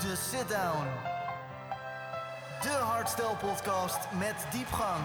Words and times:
De 0.00 0.14
Sit 0.16 0.48
Down. 0.48 0.86
De 2.62 2.68
hardstyle 2.68 3.36
podcast 3.40 3.98
met 4.18 4.46
diepgang. 4.50 5.02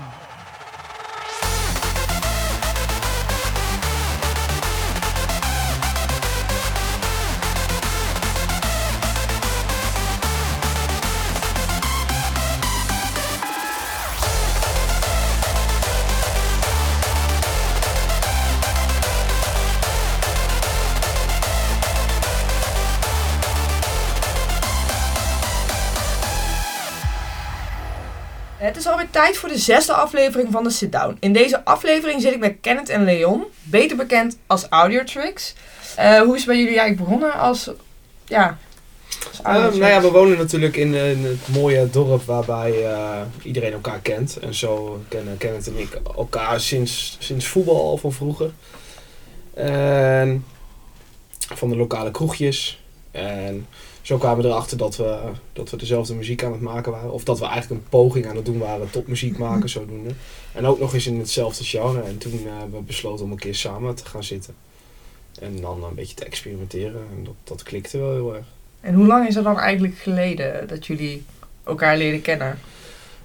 Het 28.64 28.78
is 28.78 28.88
alweer 28.88 29.10
tijd 29.10 29.38
voor 29.38 29.50
de 29.50 29.58
zesde 29.58 29.94
aflevering 29.94 30.52
van 30.52 30.64
de 30.64 30.70
Sit 30.70 30.92
Down. 30.92 31.18
In 31.20 31.34
deze 31.34 31.66
aflevering 31.66 32.22
zit 32.22 32.34
ik 32.34 32.40
met 32.40 32.56
Kenneth 32.62 32.90
en 32.90 33.04
Leon, 33.04 33.44
beter 33.64 33.98
bekend 33.98 34.38
als 34.48 34.68
Audiotricks. 34.70 35.54
Eh 35.96 36.20
hoe 36.20 36.34
is 36.34 36.38
het 36.38 36.46
bij 36.46 36.58
jullie 36.58 36.80
eigenlijk 36.80 37.10
begonnen 37.10 37.34
als, 37.34 37.70
ja, 38.26 38.58
als 39.28 39.40
Uh, 39.40 39.46
Audiotricks? 39.46 39.78
nou 39.78 39.92
ja, 39.92 40.02
we 40.02 40.12
wonen 40.12 40.38
natuurlijk 40.38 40.76
in, 40.76 40.94
eh, 40.96 41.12
in 41.12 41.24
het 41.24 41.48
mooie 41.48 41.90
dorp 41.90 42.24
waarbij 42.24 42.86
eh, 42.86 43.22
iedereen 43.42 43.74
elkaar 43.74 44.00
kent. 44.00 44.38
En 44.38 44.54
zo 44.54 45.02
kennen 45.08 45.38
Kenneth 45.38 45.68
en 45.68 45.78
ik 45.78 46.00
elkaar 46.16 46.60
sinds, 46.60 47.18
sinds 47.20 47.48
voetbal 47.48 47.82
al 47.82 47.98
van 47.98 48.14
vroeger. 48.14 48.52
En 49.54 50.46
van 51.54 51.70
de 51.70 51.76
lokale 51.76 52.12
kroegjes. 52.12 52.84
En 53.12 53.68
zo 54.04 54.18
kwamen 54.18 54.44
we 54.44 54.50
erachter 54.50 54.78
dat 54.78 54.96
we, 54.98 55.18
dat 55.54 55.70
we 55.70 55.78
dezelfde 55.78 56.14
muziek 56.16 56.44
aan 56.44 56.52
het 56.52 56.62
maken 56.62 56.92
waren. 56.92 57.12
Of 57.12 57.24
dat 57.24 57.40
we 57.40 57.46
eigenlijk 57.46 57.82
een 57.82 57.90
poging 57.90 58.28
aan 58.28 58.36
het 58.36 58.46
doen 58.46 58.58
waren 58.58 58.90
tot 58.90 59.08
muziek 59.08 59.38
maken, 59.38 59.70
zodoende. 59.70 60.10
En 60.52 60.66
ook 60.66 60.80
nog 60.80 60.94
eens 60.94 61.08
in 61.08 61.20
hetzelfde 61.20 61.64
genre. 61.64 62.02
En 62.02 62.18
toen 62.18 62.32
eh, 62.46 62.60
hebben 62.60 62.80
we 62.80 62.86
besloten 62.86 63.26
om 63.26 63.32
een 63.32 63.38
keer 63.38 63.56
samen 63.56 63.96
te 63.96 64.06
gaan 64.06 64.24
zitten. 64.24 64.54
En 65.40 65.62
dan 65.62 65.84
een 65.84 65.96
beetje 65.96 66.16
te 66.16 66.26
experimenteren. 66.26 67.02
En 67.18 67.24
dat, 67.24 67.34
dat 67.44 67.64
klikte 67.64 67.98
wel 67.98 68.12
heel 68.14 68.36
erg. 68.36 68.46
En 68.82 68.94
hoe 68.94 69.06
lang 69.06 69.28
is 69.28 69.36
het 69.36 69.44
dan 69.44 69.60
eigenlijk 69.60 69.98
geleden 69.98 70.68
dat 70.68 70.86
jullie 70.86 71.24
elkaar 71.64 71.98
leren 71.98 72.22
kennen? 72.22 72.60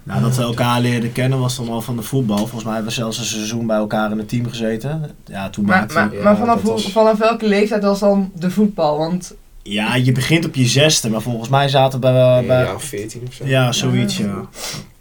Nou, 0.03 0.21
dat 0.21 0.35
we 0.35 0.41
elkaar 0.43 0.81
leerden 0.81 1.11
kennen 1.11 1.39
was 1.39 1.55
dan 1.55 1.69
al 1.69 1.81
van 1.81 1.95
de 1.95 2.01
voetbal. 2.01 2.37
Volgens 2.37 2.63
mij 2.63 2.73
hebben 2.73 2.91
we 2.91 2.97
zelfs 2.97 3.17
een 3.17 3.25
seizoen 3.25 3.67
bij 3.67 3.77
elkaar 3.77 4.11
in 4.11 4.17
het 4.17 4.29
team 4.29 4.47
gezeten. 4.47 5.15
Ja, 5.25 5.49
toen 5.49 5.65
Maar, 5.65 5.77
maakte... 5.79 5.93
maar, 5.93 6.23
maar 6.23 6.37
vanaf, 6.37 6.55
dat 6.55 6.63
hoe- 6.63 6.71
was- 6.71 6.91
vanaf 6.91 7.17
welke 7.17 7.47
leeftijd 7.47 7.83
was 7.83 7.99
dan 7.99 8.31
de 8.35 8.51
voetbal? 8.51 8.97
Want 8.97 9.33
Ja, 9.69 9.95
je 9.95 10.11
begint 10.11 10.45
op 10.45 10.55
je 10.55 10.65
zesde, 10.65 11.09
maar 11.09 11.21
volgens 11.21 11.49
mij 11.49 11.67
zaten 11.69 11.99
we 11.99 12.05
bij... 12.05 12.45
bij 12.45 12.63
ja, 12.63 12.79
14 12.79 13.21
of 13.27 13.33
zo. 13.33 13.45
ja, 13.45 13.71
zoiets, 13.71 14.17
Ja. 14.17 14.25
ja. 14.25 14.45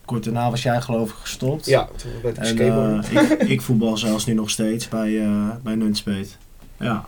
Kort 0.05 0.25
daarna 0.25 0.51
was 0.51 0.63
jij 0.63 0.81
geloof 0.81 1.09
ik 1.11 1.17
gestopt. 1.21 1.67
Ja, 1.67 1.89
toen 1.97 2.11
werd 2.23 2.37
ik 2.37 2.43
En 2.43 2.49
skateboarden. 2.49 3.05
eh, 3.15 3.23
ik, 3.41 3.49
ik 3.49 3.61
voetbal 3.63 3.97
zelfs 3.97 4.27
nu 4.27 4.35
nog 4.35 4.51
steeds 4.51 4.89
bij, 4.89 5.21
eh 5.25 5.31
bij 5.63 5.75
Nunspeet. 5.75 6.37
Ja. 6.79 7.05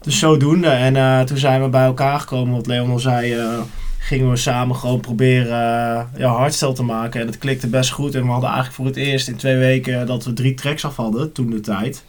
Dus 0.00 0.18
zodoende. 0.18 0.68
En 0.68 0.96
eh, 0.96 1.20
toen 1.20 1.36
zijn 1.38 1.62
we 1.62 1.68
bij 1.68 1.84
elkaar 1.84 2.20
gekomen, 2.20 2.54
wat 2.54 2.66
Leon 2.66 2.90
al 2.90 2.98
zei... 2.98 3.32
eh, 3.34 3.58
gingen 3.98 4.30
we 4.30 4.36
samen 4.36 4.76
gewoon 4.76 5.00
proberen 5.00 5.46
uh, 6.16 6.20
ja, 6.20 6.28
hardstyle 6.28 6.72
te 6.72 6.82
maken. 6.82 7.20
En 7.20 7.26
het 7.26 7.38
klikte 7.38 7.66
best 7.66 7.90
goed. 7.90 8.14
En 8.14 8.22
we 8.22 8.30
hadden 8.30 8.50
eigenlijk 8.50 8.76
voor 8.76 8.86
het 8.86 8.96
eerst 8.96 9.28
in 9.28 9.36
twee 9.36 9.56
weken 9.56 10.06
dat 10.06 10.24
we 10.24 10.32
drie 10.32 10.54
tracks 10.54 10.84
af 10.84 10.96
hadden, 10.96 11.32
toen 11.32 11.50
de 11.50 11.60
tijd. 11.60 12.04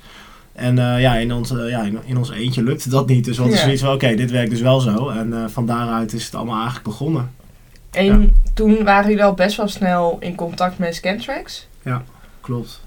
En 0.57 0.79
eh, 0.79 1.01
ja, 1.01 1.15
in 1.15 1.33
ons, 1.33 1.51
eh, 1.51 1.69
ja, 1.69 1.81
in, 1.81 1.99
in 2.05 2.17
ons 2.17 2.31
eentje 2.31 2.63
lukte 2.63 2.89
dat 2.89 3.07
niet. 3.07 3.25
Dus 3.25 3.35
we 3.35 3.41
hadden 3.41 3.59
Ja. 3.59 3.65
zoiets 3.65 3.83
van, 3.83 3.93
oké, 3.93 4.15
dit 4.15 4.31
werkt 4.31 4.49
dus 4.49 4.61
wel 4.61 4.79
zo. 4.79 5.09
En 5.09 5.33
eh, 5.33 5.43
van 5.47 5.65
daaruit 5.65 6.13
is 6.13 6.25
het 6.25 6.35
allemaal 6.35 6.55
eigenlijk 6.55 6.85
begonnen. 6.85 7.31
en 7.91 8.35
toen 8.53 8.83
waren 8.83 9.09
jullie 9.09 9.23
al 9.23 9.33
best 9.33 9.57
wel 9.57 9.67
snel 9.67 10.17
in 10.19 10.35
contact 10.35 10.77
met 10.77 10.95
Scantrax. 10.95 11.67
Klopt. 12.41 12.81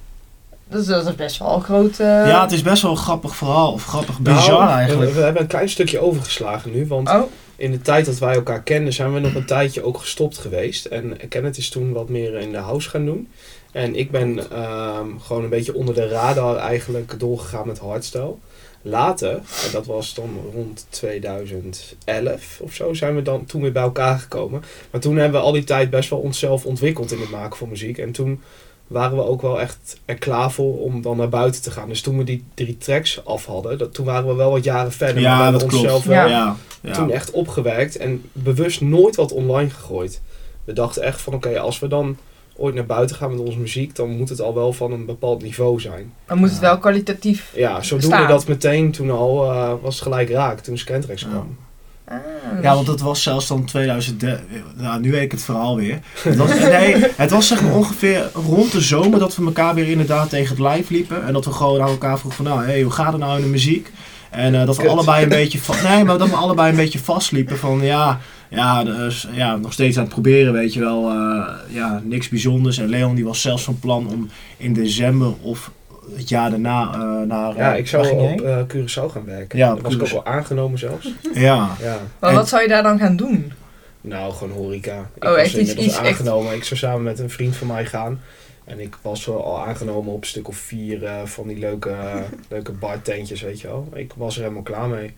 Dat 0.69 0.81
is, 0.81 0.87
dat 0.87 1.07
is 1.07 1.15
best 1.15 1.39
wel 1.39 1.55
een 1.55 1.63
groot... 1.63 1.97
ja, 1.97 2.43
het 2.43 2.53
is 2.53 2.63
best 2.63 2.83
wel 2.83 2.91
een 2.91 2.97
grappig 2.97 3.37
verhaal. 3.37 3.73
Of 3.73 3.85
grappig, 3.85 4.19
bizar 4.21 4.49
Nou, 4.49 4.65
we- 4.67 4.71
eigenlijk. 4.73 5.13
We, 5.13 5.21
hebben 5.21 5.43
een 5.43 5.49
klein 5.49 5.69
stukje 5.69 5.99
overgeslagen 5.99 6.73
nu. 6.73 6.87
Want 6.87 7.09
Oh, 7.09 7.23
in 7.57 7.71
de 7.71 7.81
tijd 7.81 8.07
dat 8.07 8.19
wij 8.19 8.35
elkaar 8.35 8.63
kenden, 8.63 8.93
zijn 8.93 9.13
we 9.15 9.21
nog 9.21 9.35
een 9.35 9.45
tijdje 9.47 9.83
ook 9.83 9.99
gestopt 9.99 10.39
geweest. 10.39 10.85
En 10.85 11.17
Kenneth 11.29 11.57
is 11.59 11.69
toen 11.69 11.93
wat 11.93 12.09
meer 12.09 12.35
in 12.39 12.53
de 12.53 12.59
house 12.59 12.89
gaan 12.91 13.05
doen. 13.05 13.29
En 13.73 13.95
ik 13.97 14.11
ben 14.11 14.51
ehm, 14.51 15.19
gewoon 15.19 15.43
een 15.45 15.49
beetje 15.49 15.75
onder 15.75 15.95
de 15.95 16.09
radar 16.09 16.57
eigenlijk 16.57 17.15
doorgegaan 17.19 17.67
met 17.67 17.79
hardstyle. 17.79 18.35
Later, 18.83 19.31
en 19.35 19.71
dat 19.73 19.87
was 19.87 20.15
dan 20.15 20.39
rond 20.55 20.87
2011 20.91 22.59
of 22.61 22.75
zo, 22.75 22.95
zijn 22.95 23.15
we 23.15 23.23
dan 23.23 23.45
toen 23.47 23.63
weer 23.63 23.73
bij 23.73 23.83
elkaar 23.83 24.19
gekomen. 24.19 24.63
Maar 24.91 25.01
toen 25.01 25.17
hebben 25.17 25.41
we 25.41 25.47
al 25.47 25.53
die 25.53 25.65
tijd 25.65 25.91
best 25.91 26.11
wel 26.11 26.19
onszelf 26.19 26.65
ontwikkeld 26.67 27.13
in 27.13 27.21
het 27.21 27.31
maken 27.31 27.57
van 27.57 27.69
muziek. 27.69 27.99
En 27.99 28.13
toen 28.13 28.41
waren 28.87 29.17
we 29.17 29.25
ook 29.25 29.43
wel 29.43 29.61
echt 29.61 30.01
er 30.05 30.15
klaar 30.15 30.53
voor 30.53 30.79
om 30.81 31.03
dan 31.03 31.17
naar 31.17 31.29
buiten 31.29 31.63
te 31.63 31.71
gaan. 31.71 31.89
Dus 31.89 32.01
toen 32.01 32.19
we 32.19 32.25
die 32.25 32.45
drie 32.55 32.79
tracks 32.79 33.25
af 33.25 33.45
hadden, 33.47 33.79
dat, 33.79 33.95
toen 33.95 34.05
waren 34.07 34.29
we 34.29 34.35
wel 34.35 34.51
wat 34.51 34.65
jaren 34.65 34.93
verder. 34.93 35.23
maar 35.23 35.33
we 35.33 35.37
Ja, 35.37 35.43
hebben 35.43 35.61
dat 35.61 35.69
klopt. 35.69 35.85
onszelf 35.85 36.05
Ja. 36.05 36.11
wel 36.23 36.29
ja, 36.29 36.57
ja. 36.83 36.93
toen 36.93 37.11
echt 37.11 37.31
opgewerkt 37.31 37.97
en 37.97 38.25
bewust 38.33 38.81
nooit 38.81 39.17
wat 39.17 39.33
online 39.33 39.71
gegooid. 39.71 40.21
We 40.65 40.73
dachten 40.73 41.03
echt 41.03 41.21
van 41.21 41.35
oké, 41.35 41.59
als 41.59 41.79
we 41.79 41.89
dan 41.89 42.17
ooit 42.61 42.75
naar 42.75 42.87
buiten 42.87 43.17
gaan 43.17 43.31
met 43.31 43.41
onze 43.41 43.59
muziek, 43.59 43.97
dan 43.97 44.11
moet 44.17 44.29
het 44.29 44.41
al 44.41 44.55
wel 44.55 44.73
van 44.73 44.93
een 44.93 45.07
bepaald 45.07 45.43
niveau 45.43 45.81
zijn. 45.81 46.13
dan 46.27 46.39
moet 46.39 46.51
het 46.51 46.59
wel 46.59 46.79
kwalitatief 46.79 47.53
Ja, 47.57 47.83
zo 47.83 47.97
doen 47.99 48.11
we 48.11 48.17
Staan. 48.17 48.29
dat 48.29 48.47
meteen 48.49 48.91
toen 48.91 49.11
al, 49.11 49.53
eh, 49.53 49.73
was 49.83 49.95
het 49.95 50.03
gelijk 50.03 50.31
raak, 50.31 50.61
toen 50.61 50.79
Scantrax 50.79 51.23
Ja. 51.23 51.29
kwam. 51.29 51.57
Ah, 52.05 52.17
Ja, 52.63 52.75
want 52.75 52.87
het 52.87 53.01
was 53.01 53.23
zelfs 53.23 53.47
dan 53.47 53.65
2013. 53.65 54.63
Nou, 54.77 55.01
nu 55.01 55.11
weet 55.11 55.23
ik 55.23 55.31
het 55.33 55.43
verhaal 55.43 55.77
weer. 55.77 55.99
Het 56.23 56.37
was, 56.37 56.49
nee, 56.59 56.95
het 57.17 57.31
was 57.31 57.47
zeg 57.47 57.63
maar 57.63 57.75
ongeveer 57.75 58.31
rond 58.35 58.73
de 58.73 58.81
zomer 58.81 59.19
dat 59.19 59.37
we 59.37 59.45
elkaar 59.45 59.75
weer 59.75 59.89
inderdaad 59.89 60.29
tegen 60.31 60.49
het 60.49 60.59
lijf 60.59 60.91
liepen. 60.91 61.27
En 61.27 61.33
dat 61.33 61.45
we 61.45 61.53
gewoon 61.53 61.83
aan 61.83 61.89
elkaar 61.89 62.19
vroegen 62.19 62.45
van, 62.45 62.55
nou, 62.55 62.67
hey, 62.67 62.83
hoe 62.83 62.93
gaat 62.93 63.13
het 63.13 63.21
nou 63.21 63.37
in 63.37 63.43
de 63.43 63.49
muziek? 63.49 63.93
En 64.31 64.55
eh, 64.55 64.67
dat 64.67 64.77
we 64.77 64.83
Kut. 64.83 64.91
allebei 64.91 65.23
een 65.23 65.29
beetje 65.29 65.59
nee, 65.83 66.05
maar 66.05 66.19
dat 66.19 66.29
we 66.29 66.37
allebei 66.37 66.71
een 66.71 66.77
beetje 66.77 66.99
vastliepen 66.99 67.59
van 67.59 67.81
ja, 67.83 68.21
ja, 68.51 68.85
dus, 68.85 69.29
ja, 69.33 69.57
nog 69.57 69.73
steeds 69.73 69.97
aan 69.97 70.03
het 70.05 70.13
proberen, 70.13 70.53
weet 70.53 70.73
je 70.75 70.81
wel. 70.81 71.11
eh, 71.11 71.49
ja, 71.69 72.01
niks 72.05 72.29
bijzonders. 72.29 72.79
En 72.79 72.89
Leon 72.89 73.15
die 73.15 73.25
was 73.25 73.41
zelfs 73.41 73.65
van 73.65 73.79
plan 73.79 74.09
om 74.09 74.29
in 74.57 74.73
december 74.73 75.33
of 75.43 75.71
het 76.17 76.29
jaar 76.29 76.51
daarna 76.51 76.93
eh, 76.93 77.27
naar. 77.27 77.57
Ja, 77.57 77.75
ik 77.75 77.87
zou 77.89 78.09
op 78.09 78.41
eh 78.41 78.59
Curaçao 78.75 79.13
gaan 79.13 79.25
werken. 79.25 79.59
Ja, 79.59 79.73
op 79.73 79.81
was 79.81 79.95
ik 79.95 80.03
ook 80.03 80.09
wel 80.09 80.25
aangenomen 80.27 80.79
zelfs. 80.79 81.13
Ja. 81.35 81.69
Ja, 81.81 81.99
Maar 82.19 82.31
En- 82.31 82.37
wat 82.37 82.49
zou 82.49 82.63
je 82.63 82.69
daar 82.69 82.83
dan 82.83 82.99
gaan 82.99 83.17
doen? 83.17 83.53
nou 84.01 84.33
gewoon 84.33 84.57
horeca. 84.57 85.11
Ik 85.15 85.25
Oh, 85.25 85.31
was 85.31 85.39
echt 85.39 85.47
iets- 85.47 85.57
inmiddels 85.59 85.87
iets 85.87 85.97
echt- 85.99 86.07
aangenomen. 86.09 86.55
Ik 86.55 86.65
zou 86.65 86.81
samen 86.81 87.03
met 87.03 87.19
een 87.19 87.31
vriend 87.31 87.57
van 87.57 87.67
mij 87.67 87.87
gaan. 87.87 88.21
En 88.65 88.81
ik 88.81 88.97
was 89.03 89.25
wel 89.27 89.45
al 89.45 89.67
aangenomen 89.67 90.13
op 90.13 90.21
een 90.21 90.27
stuk 90.29 90.49
of 90.49 90.57
vier 90.57 91.05
eh, 91.05 91.15
van 91.25 91.49
die 91.49 91.59
leuke, 91.59 91.95
leuke 92.49 92.73
bartentjes, 92.73 93.41
weet 93.41 93.61
je 93.61 93.67
wel. 93.67 93.89
Ik 93.95 94.13
was 94.17 94.35
er 94.37 94.43
helemaal 94.43 94.63
klaar 94.63 94.89
mee. 94.89 95.15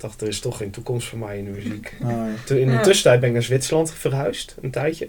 Ik 0.00 0.06
dacht, 0.06 0.20
er 0.20 0.28
is 0.28 0.40
toch 0.40 0.56
geen 0.56 0.70
toekomst 0.70 1.08
voor 1.08 1.18
mij 1.18 1.38
in 1.38 1.44
de 1.44 1.50
muziek. 1.50 1.96
Nee. 2.00 2.34
Toen, 2.46 2.56
in 2.56 2.66
de 2.66 2.72
Ja. 2.72 2.80
tussentijd 2.82 3.20
ben 3.20 3.28
ik 3.28 3.34
naar 3.34 3.44
Zwitserland 3.44 3.92
verhuisd, 3.92 4.54
een 4.62 4.70
tijdje. 4.70 5.08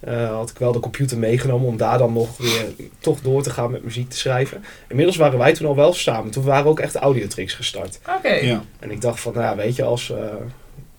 Eh, 0.00 0.28
had 0.30 0.50
ik 0.50 0.58
wel 0.58 0.72
de 0.72 0.80
computer 0.80 1.18
meegenomen 1.18 1.66
om 1.68 1.76
daar 1.76 1.98
dan 1.98 2.12
nog 2.12 2.36
weer 2.36 2.64
toch 2.98 3.20
door 3.20 3.42
te 3.42 3.50
gaan 3.50 3.70
met 3.70 3.84
muziek 3.84 4.10
te 4.10 4.16
schrijven. 4.16 4.64
Inmiddels 4.88 5.16
waren 5.16 5.38
wij 5.38 5.52
toen 5.54 5.66
al 5.66 5.76
wel 5.76 5.92
samen. 5.92 6.30
Toen 6.30 6.44
waren 6.44 6.64
we 6.64 6.70
ook 6.70 6.80
echt 6.80 6.94
audiotricks 6.94 7.54
gestart. 7.54 8.00
Oké. 8.16 8.28
Ja. 8.34 8.62
En 8.78 8.90
ik 8.90 9.00
dacht 9.00 9.20
van, 9.20 9.32
nou 9.32 9.44
ja, 9.44 9.56
weet 9.56 9.76
je, 9.76 9.84
als... 9.84 10.10
eh 10.10 10.24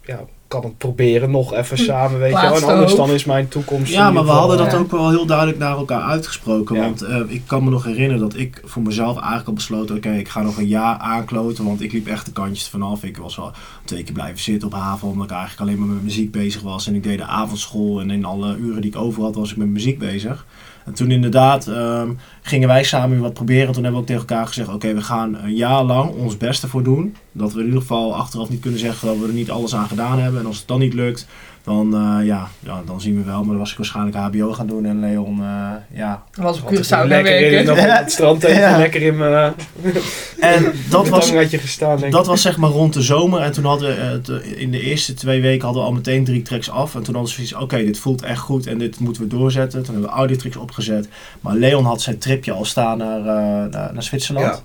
ja, 0.05 0.25
kan 0.51 0.63
het 0.63 0.77
proberen 0.77 1.31
nog 1.31 1.53
even 1.53 1.77
samen, 1.77 2.19
weet 2.19 2.31
je 2.31 2.41
wel. 2.41 2.55
En 2.55 2.63
anders 2.63 2.95
dan 2.95 3.09
is 3.09 3.25
mijn 3.25 3.47
toekomst... 3.47 3.91
Ja, 3.91 4.11
maar 4.11 4.23
we 4.23 4.29
hadden 4.31 4.57
dat 4.57 4.73
ook 4.73 4.91
wel 4.91 5.09
heel 5.09 5.25
duidelijk 5.25 5.57
naar 5.57 5.77
elkaar 5.77 6.01
uitgesproken. 6.01 6.75
Ja. 6.75 6.81
Want 6.81 7.01
eh, 7.01 7.19
ik 7.27 7.41
kan 7.45 7.63
me 7.63 7.69
nog 7.69 7.83
herinneren 7.83 8.19
dat 8.19 8.35
ik 8.35 8.61
voor 8.63 8.81
mezelf 8.81 9.17
eigenlijk 9.17 9.47
al 9.47 9.53
besloten... 9.53 9.95
oké, 9.95 10.11
ik 10.11 10.29
ga 10.29 10.41
nog 10.41 10.57
een 10.57 10.67
jaar 10.67 10.97
aankloten. 10.97 11.65
Want 11.65 11.81
ik 11.81 11.91
liep 11.91 12.07
echt 12.07 12.25
de 12.25 12.31
kantjes 12.31 12.67
vanaf. 12.67 13.03
Ik 13.03 13.17
was 13.17 13.35
wel 13.35 13.51
twee 13.85 14.03
keer 14.03 14.13
blijven 14.13 14.39
zitten 14.39 14.67
op 14.67 14.73
haven... 14.73 15.07
omdat 15.07 15.25
ik 15.25 15.35
eigenlijk 15.35 15.61
alleen 15.61 15.79
maar 15.79 15.95
met 15.95 16.03
muziek 16.03 16.31
bezig 16.31 16.61
was. 16.61 16.87
En 16.87 16.95
ik 16.95 17.03
deed 17.03 17.17
de 17.17 17.25
avondschool 17.25 17.99
en 17.99 18.11
in 18.11 18.25
alle 18.25 18.55
uren 18.55 18.81
die 18.81 18.91
ik 18.91 18.97
over 18.97 19.23
had... 19.23 19.35
was 19.35 19.51
ik 19.51 19.57
met 19.57 19.67
muziek 19.67 19.99
bezig. 19.99 20.45
En 20.85 20.93
toen 20.93 21.11
inderdaad 21.11 21.67
ehm, 21.67 22.11
gingen 22.41 22.67
wij 22.67 22.83
samen 22.83 23.19
wat 23.19 23.33
proberen. 23.33 23.67
En 23.67 23.73
toen 23.73 23.83
hebben 23.83 23.93
we 23.93 23.99
ook 23.99 24.05
tegen 24.17 24.27
elkaar 24.29 24.47
gezegd... 24.47 24.69
oké, 24.69 24.93
we 24.93 25.01
gaan 25.01 25.35
een 25.35 25.55
jaar 25.55 25.83
lang 25.83 26.11
ons 26.11 26.37
beste 26.37 26.67
voor 26.67 26.83
doen. 26.83 27.15
Dat 27.31 27.53
we 27.53 27.59
in 27.59 27.65
ieder 27.65 27.81
geval 27.81 28.15
achteraf 28.15 28.49
niet 28.49 28.61
kunnen 28.61 28.79
zeggen... 28.79 29.07
dat 29.07 29.17
we 29.17 29.27
er 29.27 29.33
niet 29.33 29.51
alles 29.51 29.75
aan 29.75 29.87
gedaan 29.87 30.19
hebben. 30.19 30.39
En 30.39 30.45
als 30.45 30.57
het 30.57 30.67
dan 30.67 30.79
niet 30.79 30.93
lukt... 30.93 31.27
Dan, 31.63 31.93
eh, 31.93 32.25
ja, 32.25 32.49
ja, 32.59 32.81
dan 32.85 33.01
zien 33.01 33.17
we 33.17 33.23
wel. 33.23 33.39
Maar 33.39 33.47
dan 33.47 33.57
was 33.57 33.71
ik 33.71 33.77
waarschijnlijk 33.77 34.15
HBO 34.15 34.53
gaan 34.53 34.67
doen. 34.67 34.85
En 34.85 34.99
Leon, 34.99 35.41
eh, 35.41 35.97
ja. 35.97 36.23
was 36.33 36.61
op 36.61 36.73
Curaçao 36.73 36.87
gaan 36.87 37.07
lekker 37.07 37.51
in, 37.51 37.71
op 37.71 37.77
het 37.77 38.11
strand 38.11 38.43
even 38.43 38.61
Ja. 38.69 38.77
lekker 38.77 39.01
in 39.01 39.17
mijn 39.17 39.53
En 40.39 40.73
dat 40.89 41.09
was, 41.09 41.31
gestaan. 41.31 41.95
Denk 41.95 42.05
ik. 42.05 42.11
dat 42.11 42.27
was 42.27 42.41
zeg 42.41 42.57
maar 42.57 42.69
rond 42.69 42.93
de 42.93 43.01
zomer. 43.01 43.41
En 43.41 43.51
toen 43.51 43.65
hadden 43.65 43.95
we, 43.95 44.21
eh, 44.33 44.61
in 44.61 44.71
de 44.71 44.79
eerste 44.79 45.13
twee 45.13 45.41
weken 45.41 45.65
hadden 45.65 45.81
we 45.81 45.87
al 45.89 45.95
meteen 45.95 46.23
drie 46.23 46.41
tracks 46.41 46.69
af. 46.69 46.95
En 46.95 47.03
toen 47.03 47.15
hadden 47.15 47.35
we 47.35 47.45
zoiets 47.45 47.53
oké, 47.53 47.77
dit 47.77 47.99
voelt 47.99 48.23
echt 48.23 48.39
goed 48.39 48.67
en 48.67 48.77
dit 48.77 48.99
moeten 48.99 49.21
we 49.21 49.27
doorzetten. 49.27 49.83
Toen 49.83 49.93
hebben 49.93 50.11
we 50.11 50.17
audiotricks 50.17 50.55
opgezet. 50.55 51.07
Maar 51.41 51.55
Leon 51.55 51.85
had 51.85 52.01
zijn 52.01 52.17
tripje 52.17 52.51
al 52.51 52.65
staan 52.65 52.97
naar, 52.97 53.19
eh, 53.19 53.25
naar, 53.71 53.93
naar 53.93 54.03
Zwitserland. 54.03 54.63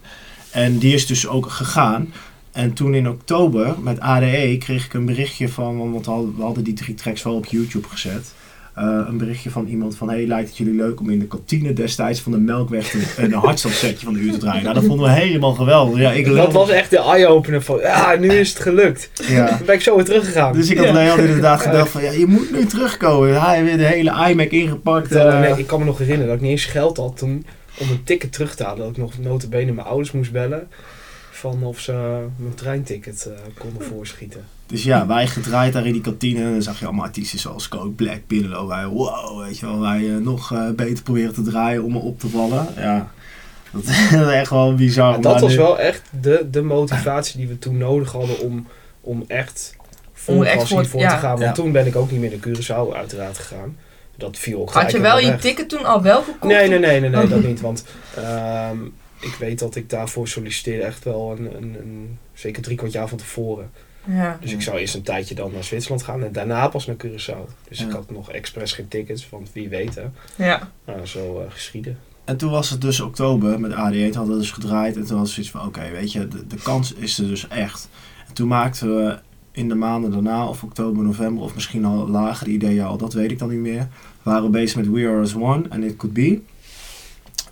En 0.50 0.78
die 0.78 0.94
is 0.94 1.06
dus 1.06 1.26
ook 1.26 1.50
gegaan. 1.50 2.12
En 2.56 2.72
toen 2.72 2.94
in 2.94 3.08
oktober 3.08 3.74
met 3.82 4.00
ADE 4.00 4.56
kreeg 4.58 4.84
ik 4.84 4.94
een 4.94 5.04
berichtje 5.04 5.48
van, 5.48 5.92
want 5.92 6.06
we 6.36 6.42
hadden, 6.42 6.64
die 6.64 6.74
drie 6.74 6.94
tracks 6.94 7.22
wel 7.22 7.34
op 7.34 7.46
YouTube 7.46 7.88
gezet. 7.88 8.34
Eh, 8.74 9.00
een 9.08 9.16
berichtje 9.16 9.50
van 9.50 9.66
iemand 9.66 9.96
van, 9.96 10.08
hey, 10.08 10.26
lijkt 10.26 10.48
het 10.48 10.56
jullie 10.56 10.74
leuk 10.74 11.00
om 11.00 11.10
in 11.10 11.18
de 11.18 11.26
kantine 11.26 11.72
destijds 11.72 12.20
van 12.20 12.32
de 12.32 12.38
Melkweg 12.38 12.94
een 13.16 13.32
hardstopsetje 13.32 14.04
van 14.04 14.14
de 14.14 14.20
uur 14.20 14.32
te 14.32 14.38
draaien? 14.38 14.62
Nou, 14.62 14.74
dat 14.74 14.84
vonden 14.84 15.06
we 15.06 15.12
helemaal 15.12 15.54
geweldig. 15.54 15.98
Ja, 15.98 16.10
ik 16.12 16.26
Dat 16.26 16.52
was 16.52 16.70
echt 16.70 16.90
de 16.90 16.98
eye-opener 16.98 17.62
van, 17.62 17.78
ja, 17.78 18.16
nu 18.18 18.28
is 18.28 18.48
het 18.48 18.58
gelukt. 18.58 19.10
ja. 19.28 19.46
Dan 19.46 19.66
ben 19.66 19.74
ik 19.74 19.80
zo 19.80 19.96
weer 19.96 20.04
teruggegaan. 20.04 20.52
Dus 20.52 20.70
ik 20.70 20.78
had 20.78 20.92
Leon 20.92 21.18
inderdaad 21.18 21.60
gedacht 21.68 21.90
van, 21.90 22.02
ja, 22.02 22.10
je 22.10 22.26
moet 22.26 22.52
nu 22.52 22.66
terugkomen. 22.66 23.42
Hij 23.42 23.54
heeft 23.54 23.66
weer 23.66 23.76
de 23.76 23.94
hele 23.94 24.28
iMac 24.28 24.50
ingepakt. 24.50 25.12
Eh, 25.12 25.40
nee, 25.40 25.58
ik 25.58 25.66
kan 25.66 25.78
me 25.78 25.84
nog 25.84 25.98
herinneren 25.98 26.26
dat 26.26 26.36
ik 26.36 26.42
niet 26.42 26.50
eens 26.50 26.64
geld 26.64 26.96
had 26.96 27.16
toen 27.16 27.46
om 27.78 27.90
een 27.90 28.04
ticket 28.04 28.32
terug 28.32 28.54
te 28.54 28.64
halen. 28.64 28.78
Dat 28.78 28.90
ik 28.90 28.96
nog 28.96 29.18
notabene 29.18 29.72
mijn 29.72 29.86
ouders 29.86 30.12
moest 30.12 30.32
bellen. 30.32 30.68
Van 31.50 31.62
of 31.62 31.80
ze 31.80 31.92
mijn 32.36 32.54
treinticket 32.54 33.26
eh, 33.26 33.32
konden 33.58 33.82
voorschieten. 33.82 34.44
Dus 34.66 34.82
ja, 34.82 35.06
wij 35.06 35.26
gedraaid 35.26 35.72
daar 35.72 35.86
in 35.86 35.92
die 35.92 36.00
kantine. 36.00 36.40
En 36.44 36.52
dan 36.52 36.62
zag 36.62 36.78
je 36.78 36.84
allemaal 36.84 37.04
artiesten 37.04 37.38
zoals 37.38 37.68
Coke 37.68 37.88
Black, 37.88 38.20
Pinnelo. 38.26 38.66
Wij, 38.66 38.86
wow, 38.86 39.42
weet 39.44 39.58
je 39.58 39.66
wel, 39.66 39.80
wij 39.80 40.10
eh, 40.14 40.16
nog 40.16 40.52
eh, 40.52 40.70
beter 40.70 41.02
proberen 41.02 41.34
te 41.34 41.42
draaien 41.42 41.82
om 41.84 41.92
me 41.92 41.98
op 41.98 42.20
te 42.20 42.28
vallen. 42.28 42.66
Ja, 42.76 43.10
dat 43.72 43.82
is 43.84 44.12
echt 44.32 44.50
wel 44.50 44.74
bizar. 44.74 45.06
Maar 45.08 45.16
om 45.16 45.22
dat 45.22 45.40
was 45.40 45.50
nu- 45.50 45.56
wel 45.56 45.78
echt 45.78 46.02
de, 46.20 46.46
de 46.50 46.62
motivatie 46.62 47.38
die 47.38 47.48
we 47.48 47.58
toen 47.58 47.76
nodig 47.78 48.12
hadden 48.12 48.40
om, 48.40 48.66
om 49.00 49.24
echt 49.26 49.76
vol 50.12 50.44
export- 50.46 50.80
hiervoor 50.80 51.00
ja. 51.00 51.08
te 51.14 51.16
gaan. 51.16 51.30
Want 51.30 51.42
Ja. 51.42 51.52
toen 51.52 51.72
ben 51.72 51.86
ik 51.86 51.96
ook 51.96 52.10
niet 52.10 52.20
meer 52.20 52.30
naar 52.30 52.48
Curaçao 52.56 52.96
uiteraard 52.96 53.38
gegaan. 53.38 53.76
Dat 54.16 54.38
viel 54.38 54.60
ook 54.60 54.70
Had 54.72 54.90
je 54.90 55.00
wel 55.00 55.18
je 55.18 55.36
ticket 55.36 55.68
toen 55.68 55.84
al 55.84 56.02
wel 56.02 56.22
gekocht? 56.22 56.52
Nee, 56.52 56.68
nee, 56.68 56.78
nee, 56.78 57.00
nee, 57.00 57.10
nee 57.10 57.22
Oh. 57.24 57.30
dat 57.30 57.42
niet. 57.42 57.60
Want 57.60 57.84
ehm, 58.16 58.76
ik 59.26 59.34
weet 59.38 59.58
dat 59.58 59.76
ik 59.76 59.90
daarvoor 59.90 60.28
solliciteerde 60.28 60.84
echt 60.84 61.04
wel 61.04 61.36
een, 61.38 61.56
een, 61.56 61.76
een, 61.78 62.18
zeker 62.32 62.62
drie 62.62 62.76
kwart 62.76 62.92
jaar 62.92 63.08
van 63.08 63.18
tevoren. 63.18 63.70
Ja. 64.04 64.38
Dus 64.40 64.52
ik 64.52 64.62
zou 64.62 64.78
eerst 64.78 64.94
een 64.94 65.02
tijdje 65.02 65.34
dan 65.34 65.52
naar 65.52 65.64
Zwitserland 65.64 66.02
gaan 66.02 66.22
en 66.22 66.32
daarna 66.32 66.68
pas 66.68 66.86
naar 66.86 66.96
Curaçao. 66.96 67.68
Dus 67.68 67.80
ik 67.80 67.90
had 67.90 68.10
nog 68.10 68.30
expres 68.30 68.72
geen 68.72 68.88
tickets, 68.88 69.28
want 69.30 69.50
wie 69.52 69.68
weet 69.68 69.94
hè. 69.94 70.04
Ja. 70.44 70.70
Nou, 70.84 71.06
zo 71.06 71.40
eh, 71.40 71.50
geschieden. 71.52 71.98
En 72.24 72.36
toen 72.36 72.50
was 72.50 72.70
het 72.70 72.80
dus 72.80 73.00
oktober 73.00 73.60
met 73.60 73.70
AD1, 73.70 73.76
toen 73.76 74.14
hadden 74.14 74.34
we 74.34 74.40
dus 74.40 74.50
gedraaid. 74.50 74.96
En 74.96 75.06
toen 75.06 75.18
was 75.18 75.26
het 75.26 75.34
zoiets 75.34 75.50
van, 75.50 75.66
oké, 75.66 75.90
weet 75.90 76.12
je, 76.12 76.28
de, 76.28 76.46
de 76.46 76.56
kans 76.56 76.92
is 76.92 77.18
er 77.18 77.28
dus 77.28 77.48
echt. 77.48 77.88
En 78.28 78.34
toen 78.34 78.48
maakten 78.48 78.96
we 78.96 79.18
in 79.52 79.68
de 79.68 79.74
maanden 79.74 80.10
daarna, 80.10 80.48
of 80.48 80.62
oktober, 80.62 81.04
november, 81.04 81.42
of 81.42 81.54
misschien 81.54 81.84
al 81.84 82.08
lager 82.08 82.48
ideeën 82.48 82.84
al, 82.84 82.96
dat 82.96 83.12
weet 83.12 83.30
ik 83.30 83.38
dan 83.38 83.48
niet 83.48 83.58
meer. 83.58 83.88
Waren 84.22 84.42
we 84.42 84.48
bezig 84.48 84.76
met 84.76 84.90
We 84.90 85.06
Are 85.06 85.20
As 85.20 85.34
One 85.34 85.64
en 85.68 85.82
It 85.82 85.96
Could 85.96 86.14
Be. 86.14 86.40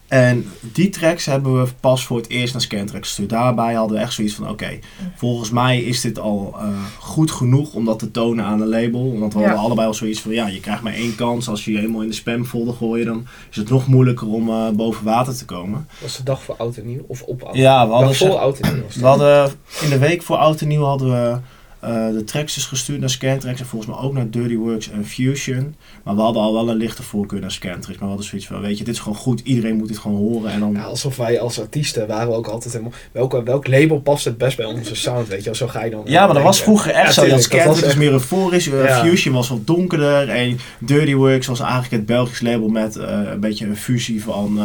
En 0.09 0.51
die 0.61 0.89
tracks 0.89 1.25
hebben 1.27 1.63
we 1.63 1.69
pas 1.81 2.05
voor 2.05 2.17
het 2.17 2.29
eerst 2.29 2.53
naar 2.53 2.63
Scantrack 2.63 3.03
gestuurd. 3.05 3.29
Daarbij 3.31 3.75
hadden 3.75 3.97
we 3.97 4.03
echt 4.03 4.13
zoiets 4.13 4.35
van, 4.35 4.49
oké, 4.49 4.79
volgens 5.17 5.51
mij 5.51 5.83
is 5.83 6.01
dit 6.01 6.19
al 6.19 6.55
eh, 6.59 6.69
goed 6.99 7.31
genoeg 7.31 7.75
om 7.75 7.85
dat 7.85 7.99
te 7.99 8.11
tonen 8.11 8.45
aan 8.45 8.61
een 8.61 8.69
label. 8.69 9.19
Want 9.19 9.33
we 9.35 9.39
Ja. 9.41 9.45
hadden 9.47 9.65
allebei 9.65 9.87
al 9.87 9.95
zoiets 9.95 10.21
van, 10.21 10.33
ja, 10.33 10.47
je 10.47 10.61
krijgt 10.61 10.83
maar 10.83 10.95
één 10.95 11.15
kans. 11.15 11.49
Als 11.49 11.65
je 11.65 11.73
je 11.73 11.79
helemaal 11.79 12.03
in 12.03 12.09
de 12.09 12.15
spamfolder 12.15 12.75
gooit, 12.75 13.05
dan 13.07 13.27
is 13.51 13.57
het 13.57 13.69
nog 13.71 13.87
moeilijker 13.87 14.29
om 14.29 14.49
eh, 14.49 14.69
boven 14.71 15.05
water 15.05 15.37
te 15.37 15.45
komen. 15.45 15.89
Was 16.03 16.17
de 16.17 16.23
dag 16.23 16.43
voor 16.43 16.55
oud 16.57 16.77
en 16.77 16.87
nieuw? 16.87 17.05
Of 17.07 17.23
op 17.23 17.43
oud? 17.43 17.57
Ja, 17.57 17.83
we 17.85 17.91
Dag 17.91 17.99
hadden, 18.01 18.17
voor 18.17 18.39
oud 18.39 18.59
en 18.61 18.75
nieuw 18.75 18.85
we 19.01 19.07
hadden 19.07 19.51
in 19.83 19.91
de 19.91 19.99
week 19.99 20.23
voor 20.23 20.37
Oud 20.37 20.61
en 20.61 20.69
Nieuw 20.69 20.83
hadden 20.85 21.11
we 21.11 21.39
eh, 21.85 22.13
de 22.13 22.25
tracks 22.25 22.55
dus 22.55 22.65
gestuurd 22.67 23.01
naar 23.01 23.11
Scantrax 23.11 23.61
en 23.61 23.67
volgens 23.67 23.91
mij 23.91 24.01
ook 24.01 24.13
naar 24.13 24.31
Dirty 24.31 24.57
Works 24.57 24.91
en 24.91 25.07
Fusion. 25.07 25.75
Maar 26.03 26.15
we 26.15 26.21
hadden 26.21 26.43
al 26.43 26.53
wel 26.53 26.69
een 26.69 26.77
lichte 26.77 27.03
voorkeur 27.03 27.41
naar 27.41 27.51
Scantrax. 27.51 27.87
Maar 27.89 27.99
we 27.99 28.07
hadden 28.07 28.25
zoiets 28.25 28.47
van, 28.47 28.61
weet 28.61 28.79
je, 28.79 28.85
dit 28.85 28.95
is 28.95 29.01
gewoon 29.01 29.19
goed. 29.19 29.41
Iedereen 29.45 29.77
moet 29.77 29.89
dit 29.89 29.99
gewoon 29.99 30.17
horen. 30.17 30.51
En 30.51 30.61
dan, 30.61 30.73
Ja, 30.73 30.83
alsof 30.83 31.17
wij 31.17 31.41
als 31.41 31.61
artiesten 31.61 32.07
waren 32.07 32.29
we 32.29 32.35
ook 32.35 32.47
altijd 32.47 32.73
helemaal... 32.73 32.95
Welk, 33.13 33.45
welk 33.45 33.67
label 33.67 34.01
past 34.01 34.25
het 34.25 34.39
best 34.39 34.57
bij 34.57 34.67
onze 34.67 34.95
sound, 34.95 35.29
weet 35.29 35.45
je? 35.45 35.55
Zo 35.57 35.67
ga 35.69 35.85
je 35.85 35.91
dan... 35.91 36.03
Ja, 36.05 36.25
maar 36.27 36.35
dat 36.35 36.43
was 36.43 36.63
vroeger 36.63 36.91
echt 36.91 37.07
Ja, 37.07 37.13
zo. 37.13 37.21
Dat 37.21 37.25
tuurlijk, 37.31 37.51
dat 37.51 37.61
Scantrax 37.61 37.75
was 37.75 37.79
is 37.83 37.89
echt- 37.89 37.97
meer 37.99 38.13
euforisch. 38.13 38.69
eh, 38.69 38.85
Ja. 38.85 39.05
Fusion 39.05 39.35
was 39.35 39.49
wat 39.49 39.67
donkerder. 39.67 40.29
En 40.29 40.59
Dirty 40.79 41.15
Works 41.15 41.47
was 41.47 41.61
eigenlijk 41.61 41.91
het 41.91 42.07
Belgisch 42.07 42.41
label 42.41 42.69
met 42.69 42.97
eh, 42.97 43.21
een 43.33 43.41
beetje 43.41 43.67
een 43.67 43.77
fusie 43.77 44.23
van 44.23 44.59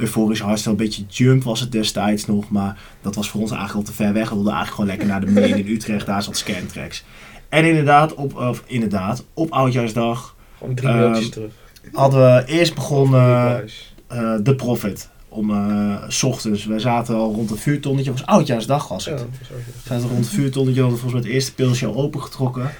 euforisch 0.00 0.40
hardstyle. 0.40 0.72
Een 0.74 0.82
beetje 0.82 1.04
jump 1.08 1.42
was 1.42 1.60
het 1.60 1.72
destijds 1.72 2.26
nog. 2.26 2.48
Maar 2.50 2.78
dat 3.02 3.14
was 3.14 3.30
voor 3.30 3.40
ons 3.40 3.50
eigenlijk 3.50 3.86
al 3.86 3.94
te 3.94 4.02
ver 4.02 4.12
weg. 4.12 4.28
We 4.28 4.34
wilden 4.34 4.52
eigenlijk 4.54 4.74
gewoon 4.74 4.90
lekker 4.90 5.06
naar 5.08 5.20
de 5.34 5.40
main 5.40 5.66
in 5.66 5.74
Utrecht. 5.74 6.06
Daar 6.06 6.22
zat 6.22 6.36
Scantrax. 6.36 7.04
En 7.48 7.64
inderdaad, 7.64 8.14
op, 8.14 8.36
of 8.36 8.62
inderdaad, 8.66 9.24
op 9.34 9.50
Oudjaarsdag 9.52 10.34
Gewoon 10.58 10.74
drie 10.74 10.88
Ehm, 10.90 11.28
terug. 11.30 11.50
hadden 11.92 12.20
we 12.20 12.42
eerst 12.46 12.74
begonnen 12.74 13.64
eh 14.08 14.34
The 14.34 14.54
Profit. 14.54 15.08
Om 15.28 15.50
eh, 15.50 15.94
s 16.08 16.22
ochtends. 16.22 16.64
Wij 16.66 16.78
zaten 16.78 17.14
al 17.14 17.32
rond 17.32 17.50
het 17.50 17.60
vuurtonnetje. 17.60 18.10
Het 18.10 18.20
was 18.20 18.28
Oudjaarsdag 18.28 18.88
was 18.88 19.04
het. 19.04 19.20
was 19.20 19.48
We 19.48 19.88
zaten 19.88 20.08
rond 20.08 20.24
het 20.24 20.34
vuurtonnetje. 20.34 20.80
Hadden 20.80 20.98
we 20.98 21.02
volgens 21.02 21.12
mij 21.12 21.30
het 21.30 21.40
eerste 21.40 21.54
pilsje 21.54 21.86
al 21.86 21.96
opengetrokken. 21.96 22.70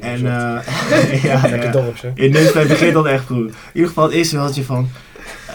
En 0.00 0.26
eh 0.26 1.22
ja, 1.22 1.44
in 2.14 2.30
Nunspeet 2.30 2.68
begint 2.68 2.92
dat 2.92 3.06
echt 3.06 3.26
goed. 3.26 3.48
In 3.48 3.54
ieder 3.72 3.88
geval 3.88 4.04
het 4.04 4.12
eerste 4.12 4.36
mailtje 4.36 4.64
van... 4.64 4.88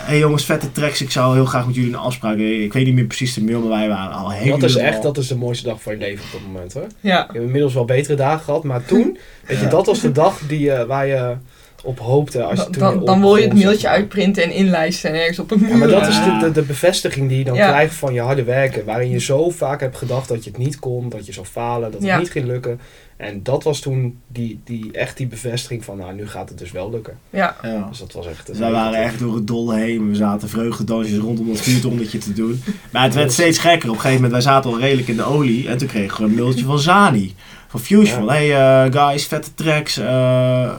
Hé 0.08 0.14
hey 0.14 0.22
jongens, 0.22 0.46
vette 0.46 0.72
tracks. 0.72 1.02
Ik 1.02 1.12
zou 1.12 1.34
heel 1.36 1.46
graag 1.46 1.66
met 1.66 1.76
jullie 1.76 1.90
een 1.90 1.96
afspraak. 2.00 2.38
Ik 2.38 2.74
weet 2.74 2.86
niet 2.86 2.94
meer 2.94 3.06
precies 3.06 3.34
de 3.34 3.44
mail, 3.44 3.60
maar 3.60 3.70
wij 3.70 3.88
waren 3.88 4.16
al 4.16 4.32
helemaal... 4.32 4.60
Dat 4.60 4.70
is 4.70 4.76
echt 4.76 5.02
dat 5.02 5.18
is 5.18 5.28
de 5.28 5.36
mooiste 5.36 5.66
dag 5.68 5.82
van 5.82 5.94
je 5.94 6.00
leven 6.00 6.26
op 6.26 6.32
dat 6.32 6.42
moment, 6.52 6.74
hoor. 6.74 6.88
Ja. 7.00 7.24
Ik 7.28 7.34
heb 7.34 7.42
inmiddels 7.42 7.74
wel 7.74 7.86
betere 7.86 8.16
dagen 8.16 8.44
gehad, 8.44 8.64
maar 8.64 8.86
toen, 8.86 9.18
weet 9.48 9.58
je, 9.58 9.64
Ja. 9.64 9.70
dat 9.70 9.86
was 9.86 10.00
de 10.02 10.12
dag 10.12 10.40
die, 10.48 10.72
eh, 10.72 10.88
waar 10.88 11.08
je 11.08 11.36
op 11.84 12.00
hoopte. 12.00 12.44
Als 12.44 12.60
je 12.72 12.78
Dan, 12.80 13.06
dan, 13.06 13.20
wil 13.20 13.36
je 13.36 13.44
het 13.44 13.54
mailtje 13.54 13.74
zeg 13.80 13.84
maar. 13.84 13.92
uitprinten 14.00 14.44
en 14.44 14.52
inlijsten 14.52 15.10
en 15.10 15.16
ergens 15.20 15.40
op 15.40 15.52
een 15.52 15.60
muur. 15.60 15.70
Ja, 15.70 15.76
maar 15.78 15.88
dat 15.88 16.08
is 16.08 16.16
de, 16.16 16.26
Ja. 16.26 16.40
de, 16.40 16.52
de 16.52 16.62
bevestiging 16.62 17.30
die 17.30 17.38
je 17.38 17.44
dan 17.44 17.56
Ja. 17.56 17.68
krijgt 17.68 17.94
van 17.96 18.14
je 18.14 18.22
harde 18.22 18.44
werken. 18.44 18.86
Waarin 18.86 19.10
je 19.10 19.20
zo 19.20 19.50
vaak 19.50 19.80
hebt 19.80 19.98
gedacht 19.98 20.28
dat 20.28 20.44
je 20.44 20.50
het 20.50 20.60
niet 20.60 20.80
kon, 20.80 21.10
dat 21.10 21.26
je 21.26 21.34
zou 21.34 21.46
falen, 21.46 21.82
dat 21.92 21.94
het 22.00 22.04
Ja. 22.10 22.18
niet 22.20 22.32
ging 22.32 22.46
lukken. 22.46 22.80
En 23.18 23.44
dat 23.44 23.64
was 23.64 23.80
toen 23.80 24.20
die, 24.28 24.60
die, 24.64 24.90
echt 24.92 25.18
die 25.18 25.28
bevestiging 25.28 25.86
van, 25.86 25.98
nou, 25.98 26.14
nu 26.14 26.28
gaat 26.28 26.50
het 26.50 26.58
dus 26.58 26.72
wel 26.72 26.90
lukken. 26.90 27.18
Ja. 27.30 27.56
Ja. 27.62 27.88
Dus 27.90 28.00
dat 28.00 28.14
was 28.14 28.28
echt... 28.28 28.48
Dus 28.48 28.58
wij 28.60 28.72
waren 28.72 29.04
echt 29.04 29.20
door 29.20 29.36
het 29.36 29.48
dolle 29.48 29.76
heen. 29.78 30.10
We 30.10 30.16
zaten 30.16 30.50
vreugdedansjes 30.50 31.18
rondom 31.18 31.48
dat 31.48 31.60
vuurtonnetje 31.62 32.18
te 32.18 32.34
doen. 32.34 32.64
Maar 32.92 33.04
het 33.04 33.14
werd 33.14 33.32
steeds 33.32 33.58
gekker. 33.58 33.90
Op 33.90 33.96
een 33.96 34.02
gegeven 34.02 34.24
moment, 34.24 34.44
wij 34.44 34.54
zaten 34.54 34.72
al 34.72 34.80
redelijk 34.80 35.08
in 35.08 35.16
de 35.16 35.24
olie. 35.24 35.68
En 35.68 35.78
toen 35.78 35.88
kregen 35.88 36.18
we 36.24 36.30
een 36.30 36.36
mailtje 36.36 36.66
van 36.66 36.80
Zani. 36.80 37.36
Van 37.78 37.86
Fusion. 37.86 38.24
Ja. 38.26 38.32
Hey 38.32 38.86
eh, 38.86 38.94
guys, 39.02 39.26
vette 39.26 39.54
tracks. 39.54 39.98
eh, 39.98 40.64
eh, 40.64 40.72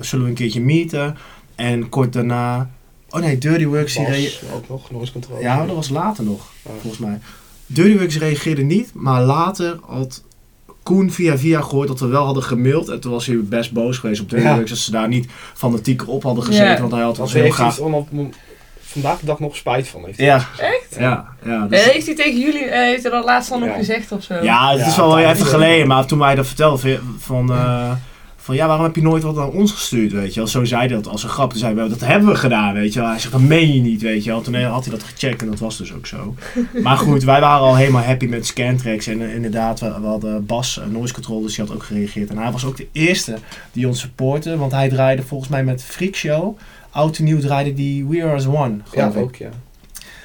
zullen 0.00 0.24
we 0.24 0.30
een 0.30 0.36
keertje 0.36 0.60
meeten? 0.60 1.16
En 1.54 1.88
kort 1.88 2.12
daarna... 2.12 2.70
Oh 3.10 3.20
nee, 3.20 3.38
Dirty 3.38 3.66
Works... 3.66 3.94
die 3.94 4.30
ook 4.54 4.68
nog, 4.68 4.90
nog 4.90 5.00
eens 5.00 5.12
controle. 5.12 5.40
Ja, 5.40 5.66
dat 5.66 5.74
was 5.76 5.88
later 5.88 6.24
nog, 6.24 6.52
Ja. 6.64 6.70
volgens 6.80 6.98
mij. 6.98 7.18
Dirty 7.66 7.98
Works 7.98 8.18
reageerde 8.18 8.62
niet. 8.62 8.90
Maar 8.94 9.22
later 9.22 9.78
had 9.86 10.24
Koen 10.82 11.10
via 11.10 11.38
via 11.38 11.60
gehoord 11.60 11.88
dat 11.88 12.00
we 12.00 12.06
wel 12.06 12.24
hadden 12.24 12.42
gemaild. 12.42 12.88
En 12.88 13.00
toen 13.00 13.12
was 13.12 13.26
hij 13.26 13.40
best 13.42 13.72
boos 13.72 13.98
geweest 13.98 14.20
op 14.20 14.30
Dirty 14.30 14.44
Ja. 14.44 14.54
Works. 14.54 14.70
Dat 14.70 14.78
ze 14.78 14.90
daar 14.90 15.08
niet 15.08 15.26
fanatiek 15.54 16.08
op 16.08 16.22
hadden 16.22 16.44
gezeten. 16.44 16.72
Ja. 16.72 16.80
Want 16.80 16.92
hij 16.92 17.02
had 17.02 17.18
ons 17.18 17.32
hij 17.32 17.42
heel 17.42 17.50
graag... 17.50 17.78
vandaag 19.00 19.20
de 19.20 19.26
dag 19.26 19.38
nog 19.40 19.56
spijt 19.56 19.88
van. 19.88 20.04
Heeft 20.04 20.18
hij 20.18 20.26
Ja, 20.26 20.46
Echt? 20.58 20.96
ja, 20.98 21.26
ja. 21.44 21.60
En 21.62 21.68
Dus, 21.68 21.84
heeft 21.90 22.06
hij 22.06 22.14
tegen 22.14 22.40
jullie, 22.40 22.64
eh, 22.64 22.80
heeft 22.80 23.02
hij 23.02 23.10
dat 23.12 23.24
laatst 23.24 23.50
al 23.50 23.58
nog 23.58 23.74
gezegd 23.76 24.12
of 24.12 24.22
zo? 24.22 24.34
ja, 24.34 24.70
het 24.70 24.80
Ja, 24.80 24.86
is 24.86 24.96
wel 24.96 25.18
even 25.18 25.46
geleden. 25.46 25.86
Maar 25.86 26.06
toen 26.06 26.18
wij 26.18 26.34
dat 26.34 26.46
vertelde 26.46 26.78
van, 26.78 26.98
van, 27.18 27.52
eh, 27.56 27.90
van 28.36 28.54
ja, 28.54 28.66
waarom 28.66 28.84
heb 28.84 28.94
je 28.96 29.02
nooit 29.02 29.22
wat 29.22 29.34
naar 29.34 29.48
ons 29.48 29.72
gestuurd, 29.72 30.12
weet 30.12 30.34
je 30.34 30.40
wel. 30.40 30.48
Zo 30.48 30.64
zei 30.64 30.80
hij 30.80 30.88
dat 30.96 31.06
als 31.08 31.22
een 31.22 31.28
grap. 31.28 31.50
Toen 31.50 31.58
zei 31.58 31.74
hij, 31.78 31.88
dat 31.88 32.00
hebben 32.00 32.28
we 32.28 32.34
gedaan, 32.34 32.74
weet 32.74 32.92
je 32.92 33.00
wel. 33.00 33.08
Hij 33.08 33.18
zegt, 33.18 33.32
dat 33.32 33.40
meen 33.40 33.74
je 33.74 33.80
niet, 33.80 34.02
weet 34.02 34.24
je 34.24 34.30
wel. 34.30 34.40
Toen 34.40 34.54
had 34.54 34.84
hij 34.84 34.94
dat 34.94 35.02
gecheckt 35.02 35.42
en 35.42 35.50
dat 35.50 35.58
was 35.58 35.76
dus 35.78 35.92
ook 35.94 36.06
zo. 36.06 36.34
Maar 36.82 36.96
goed, 36.96 37.24
wij 37.24 37.40
waren 37.40 37.66
al 37.66 37.76
helemaal 37.76 38.02
happy 38.02 38.26
met 38.26 38.46
Scantrax. 38.46 39.06
En 39.06 39.22
eh, 39.22 39.34
inderdaad, 39.34 39.80
we, 39.80 40.00
we 40.00 40.06
hadden 40.06 40.46
Bas, 40.46 40.78
eh, 40.80 40.86
Noise 40.86 41.14
Control, 41.14 41.42
dus 41.42 41.54
die 41.54 41.64
had 41.64 41.74
ook 41.74 41.82
gereageerd. 41.82 42.30
En 42.30 42.38
hij 42.38 42.50
was 42.50 42.64
ook 42.64 42.76
de 42.76 42.88
eerste 42.92 43.36
die 43.72 43.88
ons 43.88 44.00
supportte. 44.00 44.56
Want 44.56 44.72
hij 44.72 44.88
draaide 44.88 45.22
volgens 45.22 45.50
mij 45.50 45.64
met 45.64 45.82
Freak 45.84 46.14
Show. 46.14 46.58
Oud 46.96 47.18
en 47.18 47.24
nieuw 47.24 47.40
draaide 47.40 47.74
die 47.74 48.06
We 48.06 48.22
Are 48.22 48.34
As 48.34 48.46
One, 48.46 48.76
Ja, 48.76 48.82
geloof 48.84 49.14
ik. 49.16 49.22
ook 49.22 49.36
ja. 49.36 49.50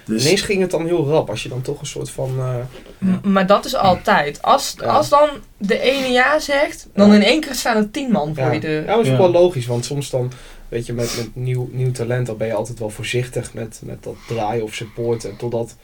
Dus, 0.05 0.23
Ineens 0.25 0.41
ging 0.41 0.61
het 0.61 0.71
dan 0.71 0.85
heel 0.85 1.07
rap. 1.07 1.29
Als 1.29 1.43
je 1.43 1.49
dan 1.49 1.61
toch 1.61 1.79
een 1.79 1.85
soort 1.85 2.09
van... 2.09 2.29
eh, 2.39 3.23
Maar 3.23 3.47
dat 3.47 3.65
is 3.65 3.75
altijd. 3.75 4.41
Als, 4.41 4.75
Ja. 4.79 4.85
als 4.85 5.09
dan 5.09 5.29
de 5.57 5.79
ene 5.79 6.07
ja 6.07 6.39
zegt, 6.39 6.87
dan 6.93 7.09
Ja. 7.09 7.15
in 7.15 7.23
één 7.23 7.41
keer 7.41 7.55
staan 7.55 7.77
er 7.77 7.91
tien 7.91 8.11
man 8.11 8.35
voor 8.35 8.43
ja. 8.43 8.51
je 8.51 8.59
deur. 8.59 8.85
ja, 8.85 8.95
dat 8.95 9.05
is 9.05 9.11
ook 9.11 9.17
wel 9.17 9.31
logisch. 9.31 9.65
Want 9.65 9.85
soms 9.85 10.09
dan, 10.09 10.31
weet 10.69 10.85
je, 10.85 10.93
met, 10.93 11.15
met 11.17 11.35
nieuw, 11.35 11.69
nieuw 11.71 11.91
talent, 11.91 12.25
dan 12.27 12.37
ben 12.37 12.47
je 12.47 12.53
altijd 12.53 12.79
wel 12.79 12.89
voorzichtig 12.89 13.53
met, 13.53 13.81
met 13.85 14.03
dat 14.03 14.15
draaien 14.27 14.63
of 14.63 14.73
supporten. 14.73 15.35
Totdat 15.37 15.75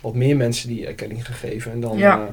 wat 0.00 0.14
meer 0.14 0.36
mensen 0.36 0.68
die 0.68 0.86
erkenning 0.86 1.26
gaan 1.26 1.34
geven. 1.36 1.72
En 1.72 1.80
dan, 1.80 1.98
Ja. 1.98 2.16
ja. 2.16 2.28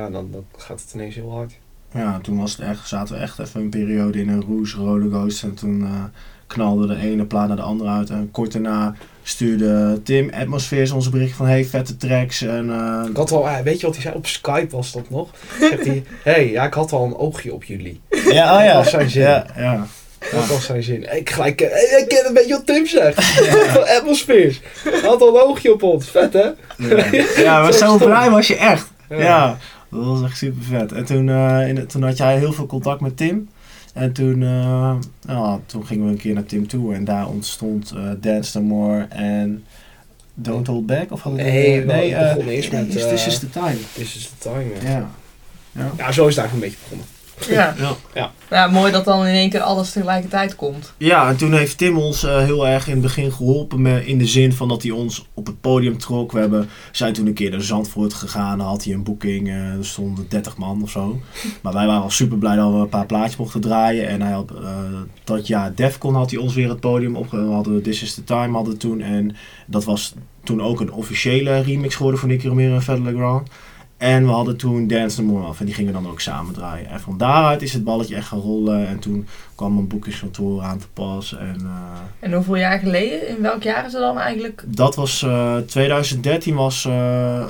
ja, 0.00 0.10
dan, 0.10 0.28
dan 0.32 0.44
gaat 0.56 0.80
het 0.80 0.90
ineens 0.94 1.14
heel 1.14 1.30
hard. 1.32 1.52
Ja, 1.94 2.18
toen 2.22 2.38
was 2.38 2.56
het 2.56 2.66
echt, 2.66 2.88
zaten 2.88 3.14
we 3.14 3.20
echt 3.20 3.38
even 3.38 3.60
een 3.60 3.68
periode 3.70 4.20
in 4.20 4.28
een 4.28 4.42
roes 4.42 4.74
rollercoaster. 4.74 5.48
En 5.48 5.54
toen 5.54 5.82
eh, 5.84 6.04
knalde 6.46 6.86
de 6.86 6.96
ene 6.96 7.24
plaat 7.24 7.48
naar 7.48 7.56
de 7.56 7.62
andere 7.62 7.90
uit. 7.90 8.10
En 8.10 8.28
kort 8.32 8.52
daarna 8.52 8.94
stuurde 9.22 10.00
Tim 10.02 10.30
Atmospheres 10.34 10.90
ons 10.90 11.10
bericht 11.10 11.36
van... 11.36 11.46
Hey, 11.46 11.64
vette 11.64 11.96
tracks. 11.96 12.42
En, 12.42 12.70
eh, 12.70 13.10
Ik 13.10 13.16
had 13.16 13.32
al, 13.32 13.48
ah, 13.48 13.60
weet 13.60 13.80
je 13.80 13.86
wat 13.86 13.94
hij 13.94 14.04
zei? 14.04 14.14
Op 14.14 14.26
Skype 14.26 14.76
was 14.76 14.92
dat 14.92 15.10
nog. 15.10 15.30
Zegt 15.60 15.86
hij, 15.86 16.04
hey, 16.22 16.50
ja, 16.50 16.64
ik 16.64 16.74
had 16.74 16.92
al 16.92 17.04
een 17.04 17.16
oogje 17.16 17.54
op 17.54 17.64
jullie. 17.64 18.00
ja, 18.10 18.52
oh 18.52 18.58
Dat 18.58 18.66
ja. 18.66 18.74
was 18.74 18.90
zijn 18.90 19.10
zin. 19.10 19.22
Ja, 19.22 19.46
ja. 19.56 19.86
Dat 20.32 20.46
was 20.46 20.64
zijn 20.64 20.82
zin. 20.82 21.16
Ik 21.16 21.30
gelijk, 21.30 21.60
eh, 21.60 21.98
ik 21.98 22.08
ken 22.08 22.26
een 22.26 22.34
beetje 22.34 22.54
wat 22.54 22.66
Tim 22.66 22.86
zegt. 22.86 23.24
Van 23.74 23.88
Atmospheres. 23.88 24.60
Hij 24.84 25.00
had 25.00 25.20
al 25.20 25.28
een 25.28 25.42
oogje 25.42 25.72
op 25.72 25.82
ons. 25.82 26.10
Vet, 26.10 26.32
hè? 26.32 26.48
Ja, 26.76 27.04
ja 27.36 27.62
maar 27.62 27.72
Zo 27.72 27.98
zo 27.98 28.04
blij 28.04 28.30
was 28.30 28.46
je 28.46 28.56
echt. 28.56 28.92
Ja, 29.08 29.58
dat 29.90 30.04
was 30.04 30.22
echt 30.22 30.36
super 30.36 30.62
vet. 30.62 30.92
En 30.92 31.04
toen, 31.04 31.28
eh, 31.28 31.68
in, 31.68 31.86
toen 31.86 32.02
had 32.02 32.16
jij 32.16 32.38
heel 32.38 32.52
veel 32.52 32.66
contact 32.66 33.00
met 33.00 33.16
Tim. 33.16 33.48
En 33.94 34.12
toen, 34.12 34.42
eh, 34.42 34.96
nou, 35.26 35.60
toen 35.66 35.86
gingen 35.86 36.04
we 36.04 36.10
een 36.10 36.18
keer 36.18 36.34
naar 36.34 36.44
Tim 36.44 36.66
toe 36.66 36.94
en 36.94 37.04
daar 37.04 37.28
ontstond 37.28 37.90
eh 37.90 38.10
Dance 38.20 38.60
No 38.60 38.64
More 38.64 39.06
en 39.08 39.64
Don't 40.34 40.66
Hold 40.66 40.86
Back. 40.86 41.12
Of 41.12 41.22
hadden 41.22 41.44
Nee, 41.44 41.84
nee, 41.84 42.14
eh, 42.14 42.34
begon 42.34 42.50
eerst 42.50 42.72
met, 42.72 42.90
This 42.90 43.26
is 43.26 43.38
the 43.38 43.50
time. 43.50 43.76
This 43.92 44.16
is 44.16 44.32
the 44.38 44.48
time, 44.48 44.64
ja. 44.82 44.90
Ja. 44.90 45.10
Ja. 45.72 45.92
Ja, 45.96 46.12
zo 46.12 46.26
is 46.26 46.36
het 46.36 46.44
eigenlijk 46.44 46.52
een 46.52 46.60
beetje 46.60 46.78
begonnen. 46.82 47.06
Ja. 47.48 47.74
Ja. 48.14 48.32
ja, 48.50 48.66
mooi 48.66 48.92
dat 48.92 49.04
dan 49.04 49.26
in 49.26 49.34
één 49.34 49.50
keer 49.50 49.60
alles 49.60 49.92
tegelijkertijd 49.92 50.56
komt. 50.56 50.92
Ja, 50.96 51.28
en 51.28 51.36
toen 51.36 51.52
heeft 51.52 51.78
Tim 51.78 51.98
ons 51.98 52.24
eh, 52.24 52.38
heel 52.38 52.66
erg 52.66 52.86
in 52.86 52.92
het 52.92 53.02
begin 53.02 53.32
geholpen 53.32 53.82
met, 53.82 54.04
in 54.04 54.18
de 54.18 54.26
zin 54.26 54.52
van 54.52 54.68
dat 54.68 54.82
hij 54.82 54.90
ons 54.90 55.26
op 55.34 55.46
het 55.46 55.60
podium 55.60 55.98
trok. 55.98 56.32
We 56.32 56.38
hebben, 56.38 56.68
zijn 56.92 57.12
toen 57.12 57.26
een 57.26 57.34
keer 57.34 57.50
naar 57.50 57.60
Zandvoort 57.60 58.14
gegaan, 58.14 58.58
dan 58.58 58.66
had 58.66 58.84
hij 58.84 58.94
een 58.94 59.02
boeking, 59.02 59.48
eh, 59.48 59.54
er 59.54 59.86
stonden 59.86 60.26
30 60.28 60.56
man 60.56 60.82
of 60.82 60.90
zo. 60.90 61.20
Maar 61.62 61.72
wij 61.72 61.86
waren 61.86 62.02
al 62.02 62.10
super 62.10 62.38
blij 62.38 62.56
dat 62.56 62.72
we 62.72 62.78
een 62.78 62.88
paar 62.88 63.06
plaatjes 63.06 63.36
mochten 63.36 63.60
draaien. 63.60 64.08
En 64.08 64.22
hij 64.22 64.32
had, 64.32 64.50
eh, 64.50 64.78
dat 65.24 65.46
jaar 65.46 65.74
Defcon 65.74 66.14
had 66.14 66.30
hij 66.30 66.40
ons 66.40 66.54
weer 66.54 66.68
het 66.68 66.80
podium 66.80 67.16
op. 67.16 67.30
We 67.30 67.36
hadden 67.36 67.82
This 67.82 68.02
is 68.02 68.14
the 68.14 68.24
Time 68.24 68.54
hadden 68.54 68.72
we 68.72 68.78
toen. 68.78 69.00
En 69.00 69.36
dat 69.66 69.84
was 69.84 70.14
toen 70.44 70.62
ook 70.62 70.80
een 70.80 70.92
officiële 70.92 71.60
remix 71.60 71.94
geworden 71.94 72.20
van 72.20 72.28
Nicky 72.28 72.46
Romero 72.46 72.74
en 72.74 72.82
Fedde 72.82 73.02
Legrand. 73.02 73.48
En 73.96 74.24
we 74.26 74.30
hadden 74.32 74.56
toen 74.56 74.86
Dance 74.86 75.22
No 75.22 75.32
More 75.32 75.46
af 75.46 75.60
en 75.60 75.66
die 75.66 75.74
gingen 75.74 75.92
dan 75.92 76.08
ook 76.08 76.20
samen 76.20 76.54
draaien. 76.54 76.88
En 76.88 77.00
van 77.00 77.18
daaruit 77.18 77.62
is 77.62 77.72
het 77.72 77.84
balletje 77.84 78.14
echt 78.16 78.26
gaan 78.28 78.38
rollen. 78.38 78.88
En 78.88 78.98
toen 78.98 79.26
kwam 79.54 79.78
een 79.78 79.88
boekingskantoor 79.88 80.62
aan 80.62 80.78
te 80.78 80.88
pas. 80.92 81.36
En 81.36 81.56
eh, 81.64 82.00
En 82.20 82.32
hoeveel 82.32 82.56
jaar 82.56 82.78
geleden? 82.78 83.28
In 83.28 83.42
welk 83.42 83.62
jaar 83.62 83.86
is 83.86 83.92
het 83.92 84.00
dan 84.02 84.18
eigenlijk? 84.18 84.64
dat 84.66 84.94
was 84.94 85.22
eh, 85.22 85.56
2013 85.56 86.54
was 86.54 86.84
eh, 86.84 87.46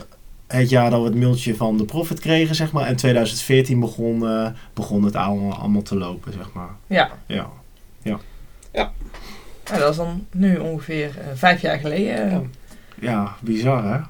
het 0.46 0.68
jaar 0.70 0.90
dat 0.90 1.00
we 1.00 1.06
het 1.06 1.14
mailtje 1.16 1.56
van 1.56 1.76
de 1.76 1.84
Profit 1.84 2.20
kregen, 2.20 2.54
zeg 2.54 2.72
maar. 2.72 2.86
En 2.86 2.96
2014 2.96 3.80
begon, 3.80 4.26
eh, 4.28 4.46
begon 4.74 5.02
het 5.04 5.16
allemaal, 5.16 5.58
allemaal 5.58 5.82
te 5.82 5.96
lopen, 5.96 6.32
zeg 6.32 6.52
maar. 6.52 6.70
Ja, 6.86 7.10
Ja. 7.26 7.48
nou, 9.70 9.80
dat 9.80 9.90
is 9.90 9.96
dan 9.96 10.26
nu 10.32 10.56
ongeveer 10.56 11.10
vijf 11.34 11.60
jaar 11.60 11.78
geleden. 11.78 12.30
Ja. 12.30 12.40
ja, 13.00 13.36
bizar 13.40 13.84
hè? 13.84 14.00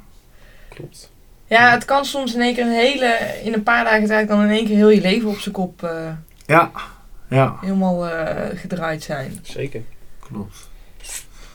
Klopt. 0.68 1.12
Ja, 1.54 1.70
het 1.70 1.84
kan 1.84 2.04
soms 2.04 2.34
in 2.34 2.40
één 2.40 2.54
keer 2.54 2.66
een 2.66 2.72
hele, 2.72 3.18
in 3.42 3.52
een 3.52 3.62
paar 3.62 3.84
dagen 3.84 4.06
tijd 4.06 4.28
kan 4.28 4.42
in 4.42 4.50
één 4.50 4.66
keer 4.66 4.76
heel 4.76 4.90
je 4.90 5.00
leven 5.00 5.28
op 5.28 5.38
zijn 5.38 5.54
kop 5.54 5.82
eh, 5.82 6.10
Ja, 6.46 6.70
ja, 7.28 7.56
helemaal 7.60 8.08
eh, 8.08 8.58
gedraaid 8.58 9.02
zijn. 9.02 9.38
Zeker. 9.42 9.82
klopt. 10.20 10.68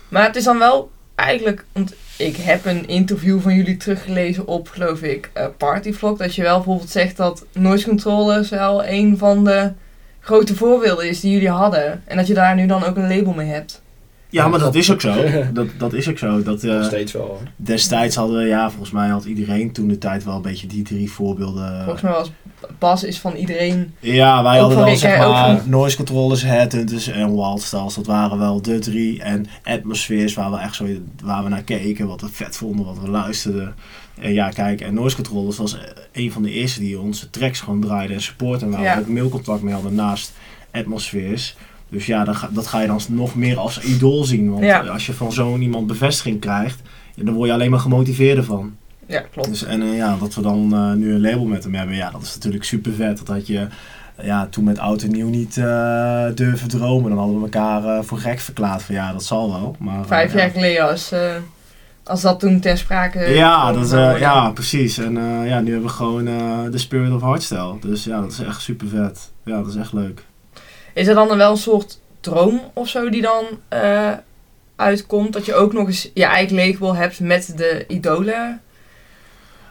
Maar 0.10 0.25
het 0.25 0.36
is 0.36 0.44
dan 0.44 0.60
wel 0.60 0.91
eigenlijk, 1.15 1.65
want 1.72 1.94
ik 2.18 2.36
heb 2.36 2.65
een 2.65 2.88
interview 2.88 3.41
van 3.41 3.56
jullie 3.56 3.77
teruggelezen 3.77 4.48
op, 4.48 4.68
geloof 4.68 5.01
ik, 5.01 5.29
eh 5.34 5.46
Partyvlog. 5.58 6.18
Dat 6.18 6.36
je 6.36 6.41
wel 6.41 6.56
bijvoorbeeld 6.56 6.89
zegt 6.89 7.18
dat 7.18 7.46
noise 7.51 7.88
controllers 7.88 8.50
wel 8.50 8.86
een 8.86 9.18
van 9.18 9.44
de 9.44 9.72
grote 10.20 10.56
voorbeelden 10.56 11.10
is 11.10 11.20
die 11.20 11.32
jullie 11.32 11.50
hadden. 11.50 12.03
En 12.06 12.18
dat 12.18 12.27
je 12.27 12.34
daar 12.34 12.56
nu 12.56 12.65
dan 12.65 12.84
ook 12.84 12.96
een 12.96 13.15
label 13.15 13.34
mee 13.34 13.48
hebt. 13.48 13.82
Ja, 14.31 14.48
maar 14.48 14.59
dat 14.59 14.75
is 14.75 14.91
ook 14.91 15.01
zo. 15.01 15.13
Dat, 15.53 15.67
dat 15.77 15.93
is 15.93 16.09
ook 16.09 16.17
zo. 16.17 16.43
Dat, 16.43 16.63
eh, 16.63 16.74
Nog 16.75 16.86
steeds 16.86 17.12
wel. 17.12 17.25
hoor. 17.25 17.38
destijds 17.55 18.15
hadden 18.15 18.38
we, 18.38 18.43
ja, 18.45 18.69
volgens 18.69 18.91
mij 18.91 19.07
had 19.07 19.25
iedereen 19.25 19.71
toen 19.71 19.88
de 19.88 19.98
tijd 19.98 20.24
wel 20.24 20.36
een 20.36 20.41
beetje 20.41 20.67
die 20.67 20.83
drie 20.83 21.12
voorbeelden. 21.12 21.81
Volgens 21.83 22.01
mij 22.01 22.12
was 22.12 22.31
Bas 22.79 23.03
is 23.03 23.19
van 23.19 23.33
iedereen. 23.36 23.93
Ja, 24.00 24.43
wij 24.43 24.62
Ook 24.62 24.67
hadden 24.67 24.86
Rick, 24.89 24.98
zeg 24.98 25.17
maar 25.17 25.57
van- 25.59 25.69
noise 25.69 25.95
controllers, 25.95 26.43
headhunters 26.43 27.07
en 27.07 27.36
wildstyles. 27.36 27.93
Dat 27.93 28.05
waren 28.05 28.38
wel 28.39 28.62
de 28.62 28.79
drie. 28.79 29.21
En 29.24 29.45
atmospheres 29.63 30.33
waar 30.33 30.51
we 30.51 30.57
echt 30.57 30.75
zo 30.75 30.86
waar 31.24 31.43
we 31.43 31.50
naar 31.50 31.63
keken, 31.63 32.07
wat 32.07 32.21
we 32.21 32.29
vet 32.31 32.55
vonden, 32.57 32.86
wat 32.86 33.00
we 33.00 33.09
luisterden. 33.09 33.75
En 34.21 34.33
ja, 34.33 34.50
kijk, 34.50 34.81
en 34.81 34.93
noise 34.93 35.15
controllers 35.15 35.57
was 35.57 35.77
eh, 35.77 35.81
een 36.12 36.31
van 36.31 36.41
de 36.43 36.51
eerste 36.51 36.79
die 36.79 37.00
onze 37.00 37.29
tracks 37.29 37.59
gewoon 37.59 37.81
draaiden 37.81 38.15
en 38.15 38.21
supporten. 38.21 38.67
En 38.67 38.74
waar 38.74 38.83
Ja. 38.83 38.95
we 38.95 39.01
ook 39.01 39.07
mailcontact 39.07 39.62
mee 39.62 39.74
hadden 39.74 39.95
naast 39.95 40.31
atmospheres. 40.71 41.55
Dus 41.89 42.05
ja, 42.05 42.24
dan 42.24 42.36
ga- 42.36 42.50
dat 42.51 42.67
ga 42.67 42.79
je 42.81 42.88
dan 42.88 43.00
nog 43.10 43.36
meer 43.36 43.58
als 43.58 43.79
idool 43.81 44.24
zien. 44.24 44.51
Want 44.51 44.63
Ja. 44.63 44.79
als 44.79 45.05
je 45.05 45.13
van 45.13 45.31
zo'n 45.31 45.62
iemand 45.62 45.88
bevestiging 45.88 46.39
krijgt, 46.39 46.81
dan 47.15 47.34
word 47.34 47.48
je 47.48 47.53
alleen 47.53 47.69
maar 47.72 47.79
gemotiveerder 47.79 48.43
van. 48.43 48.75
Ja, 49.05 49.24
klopt. 49.31 49.48
Dus, 49.50 49.63
en 49.63 49.81
eh, 49.81 49.98
ja, 49.98 50.15
dat 50.19 50.36
we 50.36 50.41
dan 50.41 50.74
eh, 50.74 50.91
nu 50.93 51.13
een 51.13 51.22
label 51.22 51.46
met 51.46 51.63
hem 51.63 51.74
hebben, 51.75 51.96
ja, 51.96 52.12
dat 52.12 52.22
is 52.22 52.34
natuurlijk 52.34 52.63
super 52.63 52.91
vet. 52.93 53.17
Dat 53.17 53.27
had 53.27 53.48
je 53.48 53.67
ja, 54.22 54.48
toen 54.48 54.63
met 54.63 54.79
oud 54.79 55.01
en 55.01 55.12
nieuw 55.12 55.29
niet 55.29 55.58
eh, 55.58 56.25
durven 56.36 56.67
dromen. 56.67 57.10
Dan 57.10 57.17
hadden 57.19 57.38
we 57.38 57.43
elkaar 57.43 58.03
voor 58.03 58.17
gek 58.17 58.39
verklaard 58.39 58.81
van 58.84 58.96
ja, 58.96 59.12
dat 59.12 59.24
zal 59.24 59.51
wel. 59.51 59.75
Maar, 59.79 60.05
Vijf 60.05 60.34
ja. 60.34 60.39
jaar 60.39 60.50
geleden 60.50 60.89
als, 60.89 61.13
als 62.03 62.22
dat 62.22 62.39
toen 62.39 62.60
ter 62.60 62.77
sprake 62.77 63.19
Ja, 63.19 63.72
dat, 63.74 63.89
ja, 64.19 64.50
precies. 64.51 64.98
En 64.98 65.13
ja, 65.46 65.60
nu 65.60 65.72
hebben 65.72 65.89
we 65.89 65.96
gewoon 65.96 66.25
de 66.72 66.77
Spirit 66.77 67.12
of 67.13 67.22
Hardstyle. 67.22 67.75
Dus 67.81 68.03
ja, 68.03 68.22
dat 68.22 68.31
is 68.31 68.39
echt 68.39 68.62
super 68.62 68.88
vet. 68.88 69.31
Ja, 69.46 69.58
dat 69.58 69.67
is 69.67 69.75
echt 69.75 69.93
leuk. 69.93 70.24
Is 70.93 71.08
er 71.08 71.15
dan 71.15 71.38
wel 71.38 71.51
een 71.51 71.58
soort 71.58 72.00
droom 72.19 72.62
of 72.74 72.89
zo 72.89 73.10
die 73.10 73.22
dan 73.22 73.46
eh, 73.67 74.12
uitkomt? 74.75 75.34
Dat 75.34 75.46
je 75.46 75.55
ook 75.55 75.74
nog 75.74 75.88
eens 75.88 76.10
je 76.13 76.25
eigen 76.25 76.55
label 76.55 76.96
hebt 76.96 77.19
met 77.19 77.53
de 77.58 77.86
idolen? 77.88 78.62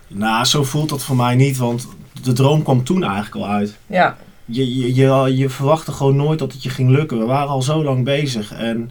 Nou, 0.07 0.45
zo 0.45 0.65
voelt 0.65 0.89
dat 0.89 1.03
voor 1.03 1.17
mij 1.17 1.35
niet, 1.35 1.57
want 1.57 1.89
de 2.23 2.33
droom 2.33 2.63
kwam 2.63 2.85
toen 2.85 3.05
eigenlijk 3.05 3.35
al 3.35 3.47
uit. 3.47 3.77
Ja, 3.87 4.17
je, 4.45 4.77
je, 4.77 4.95
je, 4.95 5.37
je 5.37 5.49
verwachtte 5.49 5.93
gewoon 5.93 6.17
nooit 6.17 6.39
dat 6.39 6.53
het 6.53 6.63
je 6.63 6.71
ging 6.71 6.91
lukken. 6.91 7.19
We 7.19 7.25
waren 7.25 7.49
al 7.49 7.63
zo 7.63 7.85
lang 7.85 8.05
bezig. 8.05 8.53
En 8.53 8.91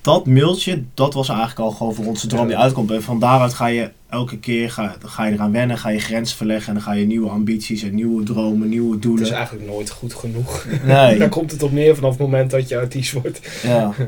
dat 0.00 0.26
mailtje, 0.26 0.82
dat 0.94 1.14
was 1.14 1.28
eigenlijk 1.28 1.58
al 1.60 1.70
gewoon 1.70 1.94
voor 1.94 2.04
ons 2.06 2.22
de 2.22 2.28
droom 2.28 2.46
die 2.46 2.56
uitkomt. 2.56 2.90
En 2.90 3.02
van 3.02 3.18
daaruit 3.20 3.54
ga 3.54 3.66
je 3.66 3.90
elke 4.08 4.38
keer 4.38 4.70
ga, 4.70 4.96
ga 5.04 5.24
je 5.26 5.32
eraan 5.32 5.52
wennen, 5.52 5.78
ga 5.78 5.88
je 5.88 5.98
grenzen 5.98 6.36
verleggen. 6.36 6.68
En 6.68 6.74
dan 6.74 6.82
ga 6.82 6.92
je 6.92 7.06
nieuwe 7.06 7.28
ambities 7.30 7.82
en 7.82 7.94
nieuwe 7.94 8.22
dromen, 8.22 8.68
nieuwe 8.68 8.92
Het 8.92 9.02
doelen. 9.02 9.24
is 9.24 9.30
eigenlijk 9.30 9.66
nooit 9.66 9.90
goed 9.90 10.14
genoeg. 10.14 10.66
Nee, 10.84 11.18
Daar 11.18 11.28
komt 11.28 11.50
het 11.50 11.62
op 11.62 11.72
neer 11.72 11.94
vanaf 11.94 12.10
het 12.10 12.20
moment 12.20 12.50
dat 12.50 12.68
je 12.68 12.78
artiest 12.78 13.12
wordt. 13.12 13.40
ja. 13.62 13.92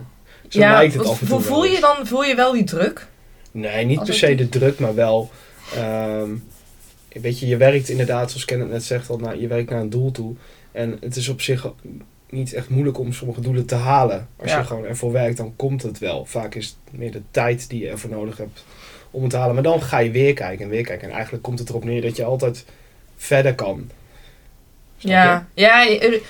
Zo 0.49 0.61
ja 0.61 0.73
lijkt 0.73 0.95
het 0.95 1.03
wat- 1.03 1.13
af 1.13 1.21
en 1.21 1.27
toe 1.27 1.41
voel, 1.41 1.49
wel 1.49 1.57
voel 1.63 1.65
je 1.75 1.81
dan 1.81 2.07
voel 2.07 2.25
je 2.25 2.35
wel 2.35 2.53
die 2.53 2.65
druk? 2.65 3.09
Nee, 3.51 3.85
niet 3.85 3.99
Als 3.99 4.09
per 4.09 4.29
het- 4.29 4.39
se 4.39 4.45
de 4.45 4.49
druk, 4.59 4.79
maar 4.79 4.95
wel... 4.95 5.31
ehm, 5.75 6.31
weet 7.21 7.39
je, 7.39 7.47
je 7.47 7.57
werkt 7.57 7.89
inderdaad, 7.89 8.31
zoals 8.31 8.45
Kenneth 8.45 8.71
net 8.71 8.85
zegt, 8.85 9.11
al, 9.11 9.19
naar, 9.19 9.39
je 9.41 9.47
werkt 9.47 9.71
naar 9.71 9.81
een 9.81 9.91
doel 9.91 10.11
toe. 10.11 10.35
En 10.73 10.97
het 11.01 11.17
is 11.17 11.29
op 11.29 11.41
zich 11.41 11.73
niet 12.33 12.53
echt 12.53 12.69
moeilijk 12.69 12.99
om 12.99 13.13
sommige 13.13 13.41
doelen 13.41 13.67
te 13.67 13.75
halen. 13.75 14.29
Als 14.37 14.51
Ja. 14.51 14.59
je 14.59 14.65
gewoon 14.65 14.85
ervoor 14.85 15.13
werkt, 15.13 15.37
dan 15.37 15.53
komt 15.57 15.83
het 15.83 15.99
wel. 15.99 16.25
Vaak 16.25 16.55
is 16.55 16.67
het 16.67 16.99
meer 16.99 17.13
de 17.13 17.23
tijd 17.31 17.69
die 17.69 17.81
je 17.83 17.89
ervoor 17.89 18.11
nodig 18.11 18.37
hebt 18.37 18.65
om 19.11 19.23
het 19.23 19.31
te 19.31 19.37
halen. 19.37 19.55
Maar 19.55 19.63
dan 19.63 19.83
ga 19.83 19.99
je 19.99 20.11
weer 20.11 20.35
kijken 20.35 20.65
en 20.65 20.71
weer 20.71 20.85
kijken. 20.85 21.09
En 21.09 21.15
eigenlijk 21.15 21.43
komt 21.43 21.59
het 21.59 21.69
erop 21.69 21.85
neer 21.85 22.03
dat 22.03 22.17
je 22.17 22.25
altijd 22.25 22.65
verder 23.17 23.55
kan. 23.55 23.91
Snap 24.99 25.13
Ja, 25.13 25.47
ja 25.55 25.89
eh, 25.89 26.13
ik 26.13 26.23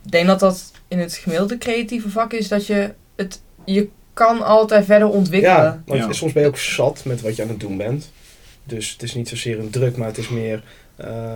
denk 0.00 0.26
dat 0.26 0.40
dat 0.40 0.70
in 0.88 0.98
het 0.98 1.14
gemiddelde 1.14 1.58
creatieve 1.58 2.10
vak 2.10 2.32
is 2.32 2.48
dat 2.48 2.66
je 2.66 2.92
het, 3.16 3.40
je 3.64 3.88
kan 4.12 4.42
altijd 4.42 4.84
verder 4.84 5.08
ontwikkelen. 5.08 5.56
Ja, 5.56 5.82
want 5.86 6.00
Ja. 6.00 6.12
soms 6.12 6.32
ben 6.32 6.42
je 6.42 6.48
ook 6.48 6.58
zat 6.58 7.04
met 7.04 7.20
wat 7.20 7.36
je 7.36 7.42
aan 7.42 7.48
het 7.48 7.60
doen 7.60 7.76
bent. 7.76 8.10
Dus 8.64 8.90
het 8.90 9.02
is 9.02 9.14
niet 9.14 9.28
zozeer 9.28 9.58
een 9.58 9.70
druk, 9.70 9.96
maar 9.96 10.08
het 10.08 10.18
is 10.18 10.28
meer... 10.28 10.62
eh, 10.96 11.34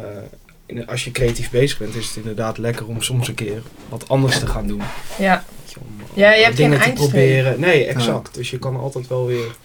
als 0.87 1.05
je 1.05 1.11
creatief 1.11 1.51
bezig 1.51 1.79
bent, 1.79 1.95
is 1.95 2.07
het 2.07 2.17
inderdaad 2.17 2.59
lekker 2.59 2.87
om 2.87 3.03
soms 3.03 3.29
een 3.29 3.35
keer 3.35 3.63
wat 3.89 4.09
anders 4.09 4.39
te 4.39 4.47
gaan 4.47 4.67
doen. 4.67 4.83
Ja, 5.19 5.45
je, 5.69 5.77
Om, 5.81 5.87
Ja, 6.15 6.33
je 6.35 6.45
hebt 6.45 6.57
dingen 6.57 6.81
geen 6.81 6.95
te 6.95 7.01
proberen. 7.03 7.61
Nee, 7.61 7.85
exact. 7.87 8.35
Dus 8.35 8.51
je 8.51 8.59
kan 8.59 8.77
altijd 8.77 9.07
wel 9.09 9.27
weer 9.27 9.57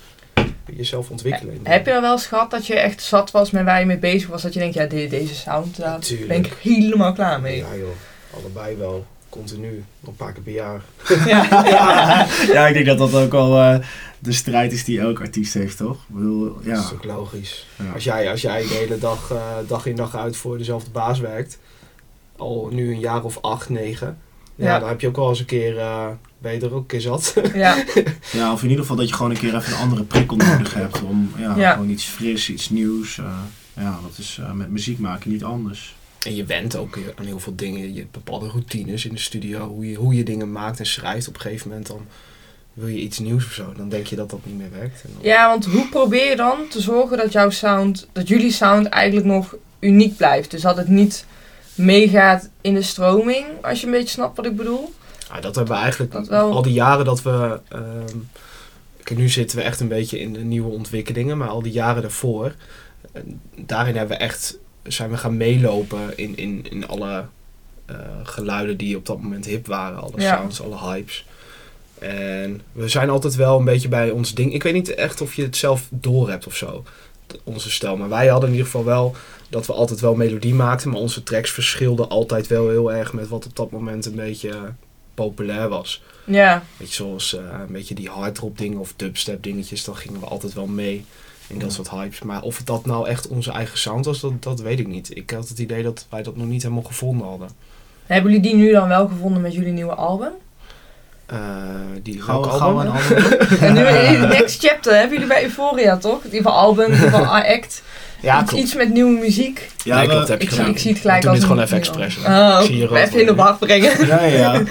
jezelf 0.75 1.09
ontwikkelen. 1.09 1.59
heb 1.63 1.85
je 1.85 1.91
er 1.91 2.01
wel 2.01 2.11
eens 2.11 2.25
gehad 2.25 2.51
dat 2.51 2.67
je 2.67 2.75
echt 2.75 3.01
zat 3.01 3.31
was 3.31 3.51
met 3.51 3.63
waar 3.63 3.79
je 3.79 3.85
mee 3.85 3.97
bezig 3.97 4.29
was? 4.29 4.41
Dat 4.41 4.53
je 4.53 4.59
denkt, 4.59 4.75
ja, 4.75 4.85
de- 4.85 5.07
deze 5.07 5.35
sound, 5.35 5.77
daar 5.77 5.99
ben 6.27 6.37
ik 6.37 6.53
helemaal 6.61 7.13
klaar 7.13 7.41
mee. 7.41 7.57
Ja 7.57 7.75
joh, 7.77 7.89
allebei 8.39 8.75
wel. 8.75 9.05
Continu. 9.31 9.83
Nog 9.99 10.09
een 10.11 10.15
paar 10.15 10.33
keer 10.33 10.43
per 10.43 10.53
jaar. 10.53 10.81
Ja. 11.25 11.45
ja, 12.53 12.67
ik 12.67 12.73
denk 12.73 12.85
dat 12.85 12.97
dat 12.97 13.13
ook 13.23 13.31
wel 13.31 13.59
eh, 13.61 13.79
de 14.19 14.31
strijd 14.31 14.71
is 14.71 14.83
die 14.83 14.99
elk 14.99 15.19
artiest 15.19 15.53
heeft, 15.53 15.77
toch? 15.77 15.95
Ik 15.95 16.15
bedoel, 16.15 16.53
Dat 16.55 16.63
ja. 16.65 16.79
is 16.79 16.93
ook 16.93 17.03
logisch. 17.03 17.67
Ja. 17.83 17.91
Als, 17.93 18.03
jij, 18.03 18.31
als 18.31 18.41
jij 18.41 18.61
de 18.61 18.67
hele 18.73 18.97
dag, 18.97 19.31
eh, 19.31 19.43
dag 19.67 19.85
in 19.85 19.95
dag 19.95 20.15
uit 20.15 20.35
voor 20.37 20.57
dezelfde 20.57 20.89
baas 20.91 21.19
werkt, 21.19 21.59
al 22.37 22.69
nu 22.71 22.91
een 22.93 22.99
jaar 22.99 23.23
of 23.23 23.37
acht, 23.41 23.69
negen, 23.69 24.17
ja, 24.55 24.65
Ja. 24.65 24.79
dan 24.79 24.89
heb 24.89 25.01
je 25.01 25.07
ook 25.07 25.15
wel 25.15 25.29
eens 25.29 25.39
een 25.39 25.45
keer, 25.45 25.77
eh 25.77 26.07
ben 26.37 26.53
je 26.53 26.59
er 26.59 26.73
ook 26.73 26.79
een 26.79 26.85
keer 26.85 27.01
zat. 27.01 27.33
ja. 27.53 27.83
ja, 28.31 28.51
of 28.53 28.61
in 28.63 28.69
ieder 28.69 28.81
geval 28.81 28.97
dat 28.97 29.09
je 29.09 29.13
gewoon 29.15 29.31
een 29.31 29.37
keer 29.37 29.55
even 29.55 29.73
een 29.73 29.79
andere 29.79 30.03
prikkel 30.03 30.37
nodig 30.37 30.73
hebt. 30.73 31.01
Om 31.01 31.31
ja, 31.37 31.55
Ja. 31.55 31.71
gewoon 31.73 31.89
iets 31.89 32.05
fris, 32.05 32.49
iets 32.49 32.69
nieuws. 32.69 33.17
eh, 33.17 33.25
ja, 33.73 33.99
dat 34.07 34.17
is 34.17 34.37
eh, 34.41 34.51
met 34.51 34.69
muziek 34.69 34.99
maken 34.99 35.31
niet 35.31 35.43
anders. 35.43 35.95
En 36.25 36.35
je 36.35 36.45
went 36.45 36.75
ook 36.75 36.97
aan 37.15 37.25
heel 37.25 37.39
veel 37.39 37.55
dingen. 37.55 37.93
Je 37.93 37.99
hebt 37.99 38.11
bepaalde 38.11 38.47
routines 38.47 39.05
in 39.05 39.13
de 39.13 39.19
studio. 39.19 39.67
Hoe 39.67 39.89
je, 39.89 39.95
hoe 39.95 40.15
je 40.15 40.23
dingen 40.23 40.51
maakt 40.51 40.79
en 40.79 40.85
schrijft. 40.85 41.27
Op 41.27 41.35
een 41.35 41.41
gegeven 41.41 41.69
moment 41.69 41.87
dan 41.87 42.05
wil 42.73 42.87
je 42.87 42.99
iets 42.99 43.19
nieuws 43.19 43.45
of 43.45 43.51
zo. 43.51 43.73
Dan 43.77 43.89
denk 43.89 44.07
je 44.07 44.15
dat 44.15 44.29
dat 44.29 44.39
niet 44.43 44.57
meer 44.57 44.71
werkt. 44.79 45.03
Dan- 45.03 45.11
ja, 45.21 45.47
want 45.49 45.65
hoe 45.65 45.87
probeer 45.89 46.29
je 46.29 46.35
dan 46.35 46.57
te 46.69 46.81
zorgen 46.81 47.17
dat 47.17 47.31
jouw 47.31 47.49
sound, 47.49 48.07
dat 48.11 48.27
jullie 48.27 48.51
sound 48.51 48.87
eigenlijk 48.87 49.25
nog 49.27 49.55
uniek 49.79 50.17
blijft? 50.17 50.51
Dus 50.51 50.61
dat 50.61 50.77
het 50.77 50.87
niet 50.87 51.25
meegaat 51.75 52.49
in 52.61 52.73
de 52.73 52.81
stroming, 52.81 53.45
als 53.61 53.79
je 53.79 53.85
een 53.85 53.91
beetje 53.91 54.07
snapt 54.07 54.37
wat 54.37 54.45
ik 54.45 54.55
bedoel. 54.55 54.93
Ja, 55.33 55.39
dat 55.41 55.55
hebben 55.55 55.73
we 55.75 55.81
eigenlijk 55.81 56.13
wel. 56.27 56.51
al 56.53 56.61
die 56.61 56.73
jaren 56.73 57.05
dat 57.05 57.21
we... 57.21 57.59
kijk, 59.03 59.19
nu 59.19 59.29
zitten 59.29 59.57
we 59.57 59.63
echt 59.63 59.79
een 59.79 59.87
beetje 59.87 60.19
in 60.19 60.33
de 60.33 60.39
nieuwe 60.39 60.71
ontwikkelingen. 60.71 61.37
Maar 61.37 61.47
al 61.47 61.61
die 61.61 61.71
jaren 61.71 62.01
daarvoor 62.01 62.55
daarin 63.55 63.95
hebben 63.95 64.17
we 64.17 64.23
echt, 64.23 64.57
zijn 64.83 65.09
we 65.09 65.17
gaan 65.17 65.37
meelopen 65.37 66.17
in, 66.17 66.37
in, 66.37 66.65
in 66.69 66.87
alle 66.87 67.25
eh, 67.85 67.95
geluiden 68.23 68.77
die 68.77 68.97
op 68.97 69.05
dat 69.05 69.21
moment 69.21 69.45
hip 69.45 69.67
waren. 69.67 70.01
Alle 70.01 70.21
Ja. 70.21 70.35
sounds, 70.37 70.61
alle 70.61 70.77
hypes. 70.77 71.25
En 71.99 72.61
we 72.71 72.87
zijn 72.87 73.09
altijd 73.09 73.35
wel 73.35 73.59
een 73.59 73.65
beetje 73.65 73.87
bij 73.87 74.09
ons 74.09 74.33
ding. 74.33 74.53
Ik 74.53 74.63
weet 74.63 74.73
niet 74.73 74.93
echt 74.93 75.21
of 75.21 75.33
je 75.33 75.41
het 75.43 75.57
zelf 75.57 75.87
door 75.89 76.29
hebt 76.29 76.47
of 76.47 76.55
zo, 76.55 76.83
onze 77.43 77.71
stijl. 77.71 77.97
Maar 77.97 78.09
wij 78.09 78.27
hadden 78.27 78.49
in 78.49 78.55
ieder 78.55 78.71
geval 78.71 78.85
wel 78.85 79.15
dat 79.49 79.65
we 79.67 79.73
altijd 79.73 79.99
wel 79.99 80.15
melodie 80.15 80.53
maakten. 80.53 80.89
Maar 80.89 80.99
onze 80.99 81.23
tracks 81.23 81.51
verschilden 81.51 82.09
altijd 82.09 82.47
wel 82.47 82.69
heel 82.69 82.93
erg 82.93 83.13
met 83.13 83.27
wat 83.27 83.45
op 83.45 83.55
dat 83.55 83.71
moment 83.71 84.05
een 84.05 84.15
beetje 84.15 84.53
populair 85.13 85.69
was. 85.69 86.03
Ja, 86.25 86.63
Weet 86.77 86.87
je, 86.89 86.95
zoals 86.95 87.35
eh, 87.35 87.43
een 87.67 87.71
beetje 87.73 87.95
die 87.95 88.09
hardrop 88.09 88.57
dingen 88.57 88.79
of 88.79 88.93
dubstep 88.95 89.43
dingetjes, 89.43 89.83
dan 89.83 89.95
gingen 89.95 90.19
we 90.19 90.25
altijd 90.25 90.53
wel 90.53 90.67
mee 90.67 91.05
in 91.53 91.59
dat 91.59 91.67
Ja. 91.69 91.75
soort 91.75 91.89
hypes. 91.89 92.21
Maar 92.21 92.41
of 92.41 92.61
dat 92.63 92.85
nou 92.85 93.07
echt 93.07 93.27
onze 93.27 93.51
eigen 93.51 93.77
sound 93.77 94.05
was, 94.05 94.19
dat, 94.19 94.43
dat 94.43 94.61
weet 94.61 94.79
ik 94.79 94.87
niet. 94.87 95.17
Ik 95.17 95.29
had 95.31 95.49
het 95.49 95.59
idee 95.59 95.83
dat 95.83 96.05
wij 96.09 96.23
dat 96.23 96.35
nog 96.37 96.47
niet 96.47 96.61
helemaal 96.63 96.83
gevonden 96.83 97.27
hadden. 97.27 97.49
hebben 98.05 98.31
jullie 98.31 98.47
die 98.49 98.55
nu 98.59 98.71
dan 98.71 98.87
wel 98.87 99.07
gevonden 99.07 99.41
met 99.41 99.53
jullie 99.53 99.71
nieuwe 99.73 99.93
album? 99.95 100.31
Eh 101.25 101.37
die 102.03 102.21
Gauw, 102.21 102.43
album? 102.45 102.91
En 103.67 103.73
nu 103.73 103.81
in 103.87 104.21
de 104.21 104.27
Next 104.27 104.65
Chapter 104.67 104.93
hebben 104.93 105.11
jullie 105.11 105.27
bij 105.27 105.43
Euphoria 105.43 105.97
toch? 105.97 106.17
In 106.23 106.25
ieder 106.25 106.37
geval 106.41 106.53
album, 106.57 106.85
in 106.85 106.93
ieder 106.93 107.09
geval 107.09 107.35
act. 107.37 107.81
Ja, 108.21 108.41
iets, 108.41 108.49
klopt. 108.49 108.63
iets 108.63 108.75
met 108.75 108.89
nieuwe 108.93 109.19
muziek. 109.19 109.69
Ja, 109.83 109.97
nee, 109.97 110.07
klopt, 110.07 110.27
heb 110.27 110.41
je 110.41 110.47
Ik 110.47 110.53
gedaan. 110.53 110.69
ik 110.69 110.77
zie 110.77 110.91
het 110.91 110.99
gelijk 111.01 111.23
het 111.23 111.33
een- 111.33 111.41
gewoon 111.41 111.59
even 111.59 111.77
expres. 111.77 112.17
Oh, 112.17 112.61
Zie 112.61 112.77
je 112.77 112.85
rood 112.85 112.97
even 112.97 113.19
in 113.19 113.25
de 113.25 113.35
wacht 113.35 113.59
brengen. 113.59 114.05
Ja, 114.07 114.23
ja, 114.23 114.61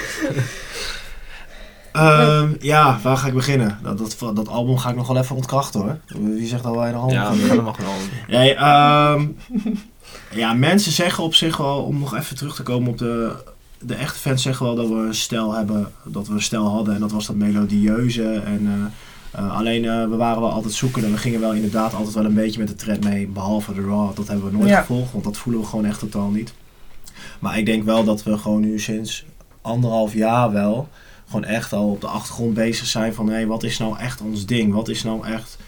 ja. 1.92 2.20
Ehm, 2.40 2.52
ja, 2.60 2.98
waar 3.02 3.16
ga 3.16 3.26
ik 3.26 3.34
beginnen? 3.34 3.78
Dat, 3.82 3.98
dat, 3.98 4.36
dat 4.36 4.48
album 4.48 4.78
ga 4.78 4.90
ik 4.90 4.96
nog 4.96 5.06
wel 5.08 5.16
even 5.16 5.36
ontkrachten 5.36 5.80
hoor. 5.80 5.98
Wie 6.20 6.46
zegt 6.46 6.62
dat 6.62 6.74
wij 6.74 6.88
een 6.88 6.94
album 6.94 7.14
Ja, 7.14 7.30
dat 7.48 7.62
mag 7.62 7.76
wel. 7.76 7.92
Nee, 8.28 8.54
ehm, 8.54 9.26
ja, 10.30 10.52
mensen 10.52 10.92
zeggen 10.92 11.24
op 11.24 11.34
zich 11.34 11.56
wel, 11.56 11.82
om 11.82 11.98
nog 11.98 12.16
even 12.16 12.36
terug 12.36 12.54
te 12.54 12.62
komen 12.62 12.88
op 12.90 12.98
de... 12.98 13.32
De 13.82 13.94
echte 13.94 14.18
fans 14.18 14.42
zeggen 14.42 14.66
wel 14.66 14.74
dat 14.74 14.88
we 14.88 14.94
een 14.94 15.14
stijl 15.14 15.54
hebben, 15.54 15.92
dat 16.04 16.26
we 16.28 16.34
een 16.34 16.42
stijl 16.42 16.68
hadden. 16.68 16.94
En 16.94 17.00
dat 17.00 17.12
was 17.12 17.26
dat 17.26 17.36
melodieuze. 17.36 18.32
En, 18.32 18.92
eh, 19.32 19.40
eh, 19.40 19.56
alleen 19.56 19.84
eh, 19.84 20.08
we 20.08 20.16
waren 20.16 20.40
wel 20.40 20.50
altijd 20.52 20.72
zoeken 20.74 21.04
en 21.04 21.10
we 21.10 21.16
gingen 21.18 21.40
wel 21.40 21.52
inderdaad 21.54 21.94
altijd 21.94 22.14
wel 22.14 22.24
een 22.24 22.34
beetje 22.34 22.58
met 22.58 22.68
de 22.68 22.74
trend 22.74 23.04
mee. 23.04 23.26
Behalve 23.26 23.74
de 23.74 23.80
raw, 23.80 24.16
dat 24.16 24.28
hebben 24.28 24.50
we 24.50 24.56
nooit 24.56 24.68
Ja. 24.68 24.80
gevolgd, 24.80 25.12
want 25.12 25.24
dat 25.24 25.36
voelen 25.36 25.62
we 25.62 25.66
gewoon 25.68 25.84
echt 25.84 25.98
totaal 25.98 26.28
niet. 26.28 26.54
Maar 27.38 27.58
ik 27.58 27.66
denk 27.66 27.84
wel 27.84 28.04
dat 28.04 28.22
we 28.22 28.38
gewoon 28.38 28.60
nu 28.60 28.78
sinds 28.78 29.24
anderhalf 29.62 30.14
jaar 30.14 30.52
wel 30.52 30.88
gewoon 31.30 31.44
echt 31.44 31.72
al 31.72 31.90
op 31.90 32.00
de 32.00 32.06
achtergrond 32.06 32.54
bezig 32.54 32.86
zijn 32.86 33.14
van 33.14 33.28
hé, 33.28 33.46
wat 33.46 33.62
is 33.62 33.78
nou 33.78 33.98
echt 33.98 34.20
ons 34.20 34.46
ding? 34.46 34.72
Wat 34.72 34.88
is 34.88 35.02
nou 35.02 35.26
echt 35.26 35.58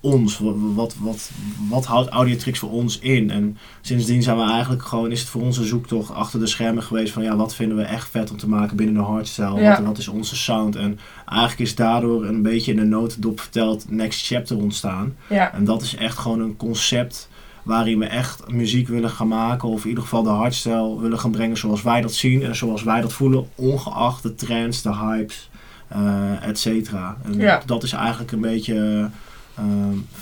ons? 0.00 0.38
Wat, 0.38 0.54
wat, 0.74 0.94
wat, 0.98 1.30
wat 1.68 1.84
houdt 1.84 2.08
Audiotrix 2.08 2.58
voor 2.58 2.70
ons 2.70 2.98
in? 2.98 3.30
En 3.30 3.58
sindsdien 3.80 4.22
zijn 4.22 4.36
we 4.36 4.50
eigenlijk 4.50 4.82
gewoon, 4.82 5.10
is 5.10 5.20
het 5.20 5.28
voor 5.28 5.42
ons 5.42 5.58
een 5.58 5.64
zoektocht 5.64 6.10
achter 6.10 6.40
de 6.40 6.46
schermen 6.46 6.82
geweest 6.82 7.12
van 7.12 7.22
ja, 7.22 7.36
wat 7.36 7.54
vinden 7.54 7.76
we 7.76 7.82
echt 7.82 8.08
vet 8.08 8.30
om 8.30 8.36
te 8.36 8.48
maken 8.48 8.76
binnen 8.76 8.94
de 8.94 9.00
hardstyle? 9.00 9.60
Ja. 9.60 9.70
Wat, 9.76 9.86
wat 9.86 9.98
is 9.98 10.08
onze 10.08 10.36
sound? 10.36 10.76
En 10.76 10.98
eigenlijk 11.26 11.60
is 11.60 11.74
daardoor 11.74 12.24
een 12.24 12.42
beetje 12.42 12.70
in 12.70 12.78
de 12.78 12.84
notendop 12.84 13.40
verteld 13.40 13.90
Next 13.90 14.26
Chapter 14.26 14.56
ontstaan. 14.56 15.16
Ja, 15.28 15.52
En 15.52 15.64
dat 15.64 15.82
is 15.82 15.96
echt 15.96 16.18
gewoon 16.18 16.40
een 16.40 16.56
concept 16.56 17.28
waarin 17.64 17.98
we 17.98 18.06
echt 18.06 18.50
muziek 18.50 18.88
willen 18.88 19.10
gaan 19.10 19.28
maken. 19.28 19.68
Of 19.68 19.82
in 19.82 19.88
ieder 19.88 20.02
geval 20.02 20.22
de 20.22 20.28
hardstyle 20.28 21.00
willen 21.00 21.18
gaan 21.18 21.30
brengen 21.30 21.56
zoals 21.56 21.82
wij 21.82 22.00
dat 22.00 22.14
zien. 22.14 22.42
En 22.42 22.56
zoals 22.56 22.82
wij 22.82 23.00
dat 23.00 23.12
voelen. 23.12 23.48
Ongeacht 23.54 24.22
de 24.22 24.34
trends, 24.34 24.82
de 24.82 24.94
hypes, 24.94 25.50
eh 25.88 26.46
et 26.48 26.58
cetera. 26.58 27.16
En 27.24 27.38
Ja. 27.38 27.62
dat 27.66 27.82
is 27.82 27.92
eigenlijk 27.92 28.32
een 28.32 28.40
beetje 28.40 29.08
eh, 29.54 29.64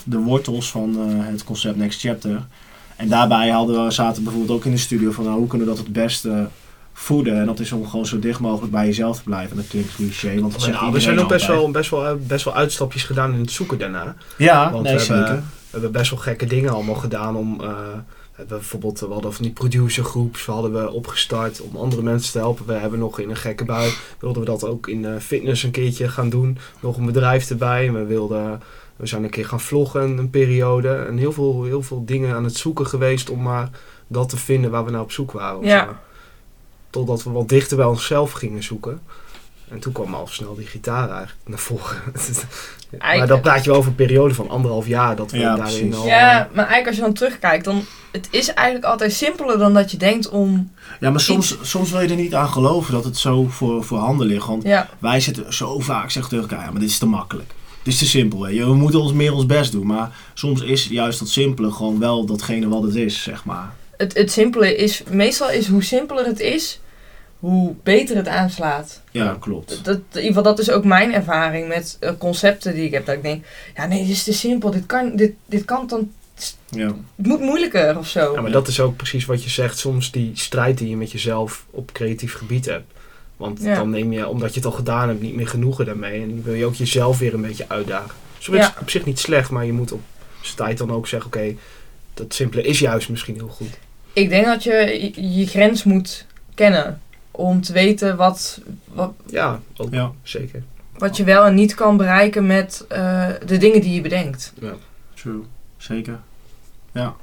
de 0.05 0.19
wortels 0.19 0.71
van 0.71 0.97
eh, 0.99 1.27
het 1.31 1.45
concept 1.45 1.77
Next 1.77 2.01
Chapter. 2.01 2.47
En 2.97 3.09
daarbij 3.09 3.49
hadden 3.49 3.85
we, 3.85 3.91
zaten 3.91 4.23
bijvoorbeeld 4.25 4.59
ook 4.59 4.65
in 4.65 4.71
de 4.71 4.77
studio 4.77 5.11
van 5.11 5.25
nou, 5.25 5.39
hoe 5.39 5.47
kunnen 5.47 5.67
we 5.67 5.75
dat 5.75 5.83
het 5.85 5.93
beste 5.93 6.49
voeden. 6.93 7.39
En 7.41 7.47
dat 7.47 7.61
is 7.61 7.73
om 7.73 7.87
gewoon 7.89 8.07
zo 8.07 8.19
dicht 8.19 8.41
mogelijk 8.41 8.73
bij 8.73 8.87
jezelf 8.87 9.17
te 9.17 9.23
blijven. 9.23 9.51
En 9.51 9.57
dat 9.57 9.67
klinkt 9.69 9.95
cliché, 9.95 10.41
want 10.41 10.53
dat 10.53 10.63
zegt 10.63 10.81
Nou, 10.81 10.93
we 10.93 11.01
zijn 11.01 11.21
ook 11.21 11.29
best 11.29 11.47
wel, 11.47 11.71
best, 11.71 11.91
wel, 11.91 12.17
best 12.27 12.45
wel 12.45 12.55
uitstapjes 12.55 13.05
gedaan 13.05 13.33
in 13.33 13.41
het 13.41 13.51
zoeken 13.51 13.79
daarna. 13.79 14.15
Ja, 14.39 14.71
Want 14.71 14.83
nee, 14.85 14.95
we, 14.97 15.01
hebben, 15.03 15.27
zeker. 15.27 15.43
We 15.73 15.79
hebben 15.79 15.93
best 15.93 16.11
wel 16.11 16.19
gekke 16.19 16.47
dingen 16.47 16.73
allemaal 16.73 16.95
gedaan 16.95 17.37
om... 17.37 17.61
eh, 17.61 17.69
we 18.33 18.39
hebben 18.39 18.59
bijvoorbeeld, 18.59 19.01
we 19.01 19.07
hadden 19.07 19.33
van 19.33 19.45
die 19.45 19.53
producergroeps, 19.53 20.47
we 20.47 20.53
hadden 20.53 20.73
we 20.73 20.91
opgestart 20.91 21.61
om 21.61 21.77
andere 21.77 22.03
mensen 22.03 22.33
te 22.33 22.39
helpen. 22.39 22.67
We 22.67 22.73
hebben 22.73 22.99
nog 22.99 23.19
in 23.19 23.31
een 23.31 23.37
gekke 23.37 23.65
bui, 23.65 23.93
wilden 24.19 24.43
we 24.43 24.49
dat 24.49 24.65
ook 24.65 24.89
in 24.89 25.05
eh, 25.05 25.17
fitness 25.19 25.63
een 25.63 25.71
keertje 25.71 26.09
gaan 26.09 26.29
doen. 26.29 26.59
Nog 26.81 26.97
een 26.97 27.07
bedrijf 27.07 27.51
erbij. 27.51 27.93
We 27.93 28.05
wilden, 28.05 28.63
we 28.97 29.07
zijn 29.07 29.25
een 29.25 29.31
keer 29.31 29.47
gaan 29.47 29.61
vloggen 29.61 30.19
een 30.19 30.31
periode. 30.31 30.95
En 30.95 31.17
heel 31.17 31.33
veel, 31.33 31.65
heel 31.65 31.83
veel 31.83 32.05
dingen 32.05 32.35
aan 32.35 32.45
het 32.45 32.57
zoeken 32.57 32.87
geweest 32.87 33.31
om 33.31 33.43
maar 33.43 33.71
dat 34.07 34.29
te 34.29 34.37
vinden 34.37 34.71
waar 34.71 34.85
we 34.85 34.91
nou 34.91 35.03
op 35.03 35.13
zoek 35.13 35.33
waren. 35.33 35.65
Ja. 35.65 36.01
Totdat 36.91 37.23
we 37.23 37.31
wat 37.31 37.49
dichter 37.49 37.77
bij 37.77 37.87
onszelf 37.87 38.33
gingen 38.33 38.63
zoeken. 38.63 39.01
En 39.73 39.81
toen 39.81 39.93
kwam 39.93 40.15
al 40.15 40.27
snel 40.27 40.55
die 40.55 40.67
gitaar 40.67 41.11
eigenlijk 41.11 41.49
naar 41.49 41.59
voren. 41.59 41.97
maar 42.91 43.01
Eigenlijk- 43.01 43.29
dan 43.33 43.41
praat 43.41 43.65
je 43.65 43.71
wel 43.71 43.79
over 43.79 43.91
een 43.91 43.97
periode 43.97 44.35
van 44.35 44.49
anderhalf 44.49 44.87
jaar 44.87 45.17
dat 45.17 45.31
we 45.31 45.39
Ja, 45.39 45.57
daarin 45.57 45.79
precies. 45.89 45.95
al... 45.97 46.07
ja, 46.07 46.31
eh, 46.41 46.47
maar 46.55 46.67
eigenlijk 46.67 46.87
als 46.87 46.97
je 46.97 47.03
dan 47.03 47.13
terugkijkt, 47.13 47.65
dan 47.65 47.85
het 48.13 48.29
is 48.31 48.49
eigenlijk 48.55 48.87
altijd 48.87 49.13
simpeler 49.13 49.59
dan 49.59 49.75
dat 49.75 49.91
je 49.91 49.97
denkt 49.97 50.29
om... 50.29 50.73
Ja, 51.01 51.11
maar 51.11 51.21
soms, 51.21 51.57
soms 51.63 51.91
wil 51.91 52.01
je 52.01 52.09
er 52.09 52.15
niet 52.17 52.35
aan 52.35 52.49
geloven 52.49 52.93
dat 52.93 53.05
het 53.05 53.19
zo 53.19 53.45
voor, 53.49 53.85
voor 53.85 53.99
handen 53.99 54.27
ligt. 54.27 54.47
Want 54.47 54.63
Ja, 54.63 54.89
wij 54.99 55.21
zitten 55.21 55.55
zo 55.55 55.79
vaak 55.81 56.11
zeggen 56.11 56.33
tegen 56.33 56.49
elkaar, 56.51 56.65
ja, 56.67 56.71
maar 56.71 56.81
dit 56.81 56.91
is 56.91 56.99
te 56.99 57.07
makkelijk. 57.07 57.51
Dit 57.83 57.93
is 57.93 57.99
te 57.99 58.07
simpel, 58.07 58.49
je. 58.49 58.65
We 58.65 58.75
moeten 58.75 59.01
ons 59.01 59.13
meer 59.13 59.33
ons 59.33 59.47
best 59.47 59.73
doen. 59.73 59.87
Maar 59.87 60.17
soms 60.35 60.61
is 60.61 60.87
juist 60.87 61.19
dat 61.19 61.29
simpele 61.29 61.71
gewoon 61.71 61.99
wel 61.99 62.25
datgene 62.27 62.69
wat 62.69 62.83
het 62.83 62.95
is, 62.95 63.23
zeg 63.23 63.45
maar. 63.45 63.73
het, 63.97 64.15
het 64.15 64.33
simpele 64.33 64.77
is, 64.77 65.03
meestal 65.11 65.51
is 65.51 65.67
hoe 65.69 65.83
simpeler 65.83 66.25
het 66.27 66.41
is, 66.41 66.81
hoe 67.43 67.75
beter 67.83 68.17
het 68.17 68.29
aanslaat. 68.29 69.01
Ja, 69.11 69.37
klopt. 69.41 69.85
Dat, 69.85 69.97
in 69.97 70.03
ieder 70.15 70.23
geval, 70.27 70.43
dat 70.43 70.59
is 70.59 70.71
ook 70.71 70.85
mijn 70.85 71.15
ervaring 71.15 71.69
met 71.69 71.97
eh, 72.01 72.11
concepten 72.19 72.75
die 72.75 72.85
ik 72.85 72.93
heb. 72.93 73.07
Dat 73.07 73.15
ik 73.15 73.23
denk, 73.23 73.45
ja 73.77 73.87
nee, 73.87 74.01
dit 74.01 74.11
is 74.11 74.23
te 74.25 74.33
simpel. 74.33 74.71
Dit 74.71 74.87
kan, 74.87 75.17
dit, 75.17 75.33
dit 75.47 75.65
kan 75.65 75.87
dan, 75.87 76.11
Ja. 76.69 76.87
het 77.17 77.27
moet 77.27 77.41
moeilijker 77.41 77.99
of 77.99 78.09
zo. 78.09 78.35
Ja, 78.35 78.41
maar 78.41 78.51
dat 78.51 78.69
is 78.69 78.81
ook 78.81 78.97
precies 78.97 79.25
wat 79.25 79.43
je 79.45 79.51
zegt. 79.51 79.79
Soms 79.79 80.11
die 80.11 80.31
strijd 80.35 80.79
die 80.79 80.89
je 80.89 80.97
met 80.97 81.13
jezelf 81.13 81.67
op 81.71 81.93
creatief 81.93 82.35
gebied 82.35 82.65
hebt. 82.67 82.93
Want 83.37 83.63
Ja. 83.63 83.75
dan 83.75 83.91
neem 83.91 84.13
je, 84.13 84.29
omdat 84.29 84.49
je 84.51 84.57
het 84.57 84.65
al 84.69 84.73
gedaan 84.77 85.09
hebt, 85.09 85.21
niet 85.21 85.35
meer 85.35 85.49
genoegen 85.49 85.87
daarmee. 85.87 86.23
En 86.23 86.29
dan 86.29 86.43
wil 86.43 86.55
je 86.55 86.65
ook 86.65 86.75
jezelf 86.75 87.19
weer 87.19 87.35
een 87.35 87.43
beetje 87.43 87.69
uitdagen. 87.69 88.11
Zo 88.39 88.53
is 88.53 88.59
Ja. 88.59 88.67
het 88.67 88.81
op 88.81 88.91
zich 88.91 89.05
niet 89.05 89.19
slecht, 89.19 89.51
maar 89.51 89.67
je 89.67 89.73
moet 89.73 89.93
op 89.93 90.01
zijn 90.41 90.57
tijd 90.57 90.79
dan 90.79 90.91
ook 90.93 91.09
zeggen, 91.09 91.27
oké, 91.35 91.55
dat 92.15 92.35
simpele 92.35 92.63
is 92.63 92.79
juist 92.79 93.09
misschien 93.09 93.35
heel 93.35 93.49
goed. 93.49 93.79
Ik 94.13 94.29
denk 94.29 94.45
dat 94.47 94.63
je, 94.65 95.11
je 95.39 95.47
grens 95.47 95.85
moet 95.85 96.27
kennen. 96.55 97.01
Om 97.35 97.61
te 97.61 97.73
weten 97.73 98.17
wat, 98.17 98.61
wat, 98.93 99.13
Ja, 99.27 99.61
ook 99.77 99.93
Ja. 99.93 100.11
zeker. 100.23 100.63
wat 100.99 101.17
je 101.17 101.25
wel 101.25 101.45
en 101.45 101.55
niet 101.55 101.75
kan 101.75 101.97
bereiken 101.97 102.47
met 102.47 102.85
eh, 102.89 103.27
de 103.47 103.57
dingen 103.57 103.81
die 103.81 103.95
je 103.95 104.01
bedenkt. 104.01 104.53
True. 105.15 105.41
Zeker. 105.77 106.19
Ja. 106.93 107.15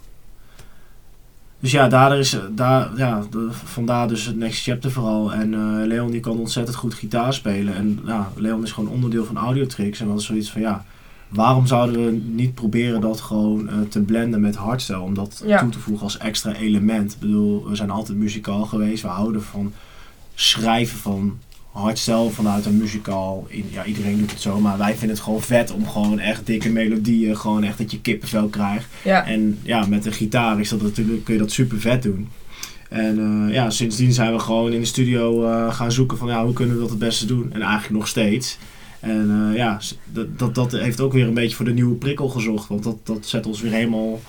Dus 1.59 1.71
ja, 1.71 1.87
daar 1.87 2.17
is, 2.17 2.37
daar, 2.51 2.89
ja 2.97 3.23
de- 3.31 3.47
vandaar 3.51 4.07
dus 4.07 4.25
het 4.25 4.35
Next 4.35 4.63
Chapter 4.63 4.91
vooral. 4.91 5.33
En 5.33 5.53
eh, 5.53 5.87
Leon 5.87 6.11
die 6.11 6.19
kan 6.19 6.37
ontzettend 6.39 6.77
goed 6.77 6.93
gitaar 6.93 7.33
spelen. 7.33 7.73
En 7.75 7.99
ja, 8.05 8.31
Leon 8.35 8.63
is 8.63 8.71
gewoon 8.71 8.89
onderdeel 8.89 9.25
van 9.25 9.37
Audiotrix. 9.37 9.99
En 9.99 10.07
dat 10.07 10.19
is 10.19 10.25
zoiets 10.25 10.51
van 10.51 10.61
ja, 10.61 10.85
waarom 11.29 11.67
zouden 11.67 12.05
we 12.05 12.11
niet 12.11 12.53
proberen 12.53 13.01
dat 13.01 13.21
gewoon 13.21 13.69
eh, 13.69 13.75
te 13.89 14.01
blenden 14.01 14.41
met 14.41 14.55
hardstyle? 14.55 14.99
Om 14.99 15.13
dat 15.13 15.41
Ja. 15.45 15.59
toe 15.59 15.69
te 15.69 15.79
voegen 15.79 16.03
als 16.03 16.17
extra 16.17 16.53
element. 16.53 17.13
Ik 17.13 17.19
bedoel, 17.19 17.69
we 17.69 17.75
zijn 17.75 17.89
altijd 17.89 18.17
muzikaal 18.17 18.65
geweest. 18.65 19.01
We 19.01 19.07
houden 19.07 19.43
van 19.43 19.73
schrijven 20.41 20.97
van 20.97 21.39
hardstyle 21.71 22.29
vanuit 22.29 22.65
een 22.65 22.77
muzikaal. 22.77 23.45
In, 23.47 23.65
ja, 23.69 23.85
iedereen 23.85 24.17
doet 24.17 24.31
het 24.31 24.41
zo, 24.41 24.59
maar 24.59 24.77
wij 24.77 24.91
vinden 24.91 25.09
het 25.09 25.19
gewoon 25.19 25.41
vet 25.41 25.71
om 25.71 25.87
gewoon 25.87 26.19
echt 26.19 26.45
dikke 26.45 26.69
melodieën, 26.69 27.37
gewoon 27.37 27.63
echt 27.63 27.77
dat 27.77 27.91
je 27.91 28.01
kippenvel 28.01 28.47
krijgt. 28.47 28.87
Ja, 29.03 29.25
En 29.25 29.59
ja, 29.61 29.85
met 29.85 30.05
een 30.05 30.13
gitaar 30.13 30.59
is 30.59 30.69
dat 30.69 30.81
natuurlijk, 30.81 31.23
kun 31.23 31.33
je 31.33 31.39
dat 31.39 31.51
super 31.51 31.79
vet 31.79 32.03
doen. 32.03 32.29
En 32.89 33.19
eh, 33.47 33.53
ja, 33.53 33.69
sindsdien 33.69 34.13
zijn 34.13 34.33
we 34.33 34.39
gewoon 34.39 34.71
in 34.71 34.79
de 34.79 34.85
studio 34.85 35.45
eh, 35.45 35.73
gaan 35.73 35.91
zoeken 35.91 36.17
van 36.17 36.27
ja, 36.27 36.43
hoe 36.43 36.53
kunnen 36.53 36.75
we 36.75 36.81
dat 36.81 36.89
het 36.89 36.99
beste 36.99 37.25
doen. 37.25 37.53
En 37.53 37.61
eigenlijk 37.61 37.93
nog 37.93 38.07
steeds. 38.07 38.57
En 38.99 39.49
eh, 39.49 39.57
ja, 39.57 39.79
dat, 40.05 40.39
dat, 40.39 40.55
dat 40.55 40.71
heeft 40.71 41.01
ook 41.01 41.13
weer 41.13 41.27
een 41.27 41.33
beetje 41.33 41.55
voor 41.55 41.65
de 41.65 41.73
nieuwe 41.73 41.95
prikkel 41.95 42.27
gezocht. 42.29 42.67
Want 42.67 42.83
dat, 42.83 42.97
dat 43.03 43.25
zet 43.25 43.45
ons 43.45 43.61
weer 43.61 43.71
helemaal 43.71 44.21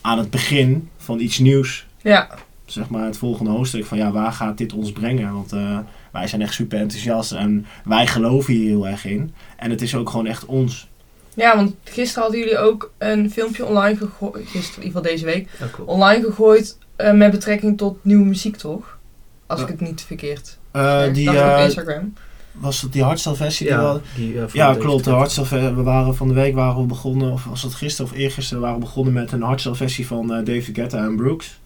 aan 0.00 0.18
het 0.18 0.30
begin 0.30 0.88
van 0.96 1.20
iets 1.20 1.38
nieuws. 1.38 1.86
ja, 2.02 2.38
Zeg 2.70 2.88
maar 2.88 3.04
het 3.04 3.16
volgende 3.16 3.50
hoofdstuk 3.50 3.84
van 3.84 3.98
ja, 3.98 4.10
waar 4.10 4.32
gaat 4.32 4.58
dit 4.58 4.72
ons 4.72 4.92
brengen? 4.92 5.32
Want 5.32 5.52
eh, 5.52 5.78
wij 6.12 6.26
zijn 6.26 6.42
echt 6.42 6.54
super 6.54 6.78
enthousiast 6.78 7.32
en 7.32 7.66
wij 7.84 8.06
geloven 8.06 8.54
hier 8.54 8.68
heel 8.68 8.86
erg 8.88 9.04
in. 9.04 9.34
En 9.56 9.70
het 9.70 9.82
is 9.82 9.94
ook 9.94 10.10
gewoon 10.10 10.26
echt 10.26 10.44
ons. 10.46 10.88
ja, 11.34 11.56
want 11.56 11.74
gisteren 11.84 12.22
hadden 12.22 12.40
jullie 12.40 12.58
ook 12.58 12.92
een 12.98 13.30
filmpje 13.30 13.64
online 13.66 13.96
gegooid. 13.96 14.46
Gisteren, 14.48 14.82
in 14.82 14.86
ieder 14.86 15.00
geval 15.00 15.02
deze 15.02 15.24
week. 15.24 15.48
Ja. 15.58 15.84
Online 15.84 16.24
gegooid 16.24 16.78
eh, 16.96 17.12
met 17.12 17.30
betrekking 17.30 17.78
tot 17.78 18.04
nieuwe 18.04 18.24
muziek, 18.24 18.56
toch? 18.56 18.98
Als 19.46 19.60
ik 19.60 19.68
het 19.68 19.80
niet 19.80 20.02
verkeerd 20.02 20.58
Eh, 20.70 20.98
zeg. 21.02 21.12
die, 21.12 21.24
Dat 21.24 21.34
was 21.34 21.44
op 21.44 21.56
eh, 21.58 21.64
Instagram. 21.64 22.12
was 22.52 22.80
dat 22.80 22.92
die 22.92 23.02
hardstyle 23.02 23.34
versie? 23.34 23.66
Ja, 23.66 24.00
die, 24.16 24.36
Ja, 24.52 24.74
klopt. 24.74 25.04
De 25.04 25.10
hardstyle, 25.10 25.74
we 25.74 25.82
waren 25.82 26.16
van 26.16 26.28
de 26.28 26.34
week 26.34 26.54
waren 26.54 26.80
we 26.80 26.86
begonnen, 26.86 27.32
of 27.32 27.44
was 27.44 27.62
dat 27.62 27.74
gisteren 27.74 28.10
of 28.12 28.16
eergisteren, 28.18 28.62
waren 28.62 28.78
we 28.78 28.84
begonnen 28.84 29.12
met 29.12 29.32
een 29.32 29.42
hardstyle 29.42 29.74
versie 29.74 30.06
van 30.06 30.32
eh, 30.34 30.44
David 30.44 30.70
Guetta 30.72 30.98
en 31.04 31.16
Brooks. 31.16 31.58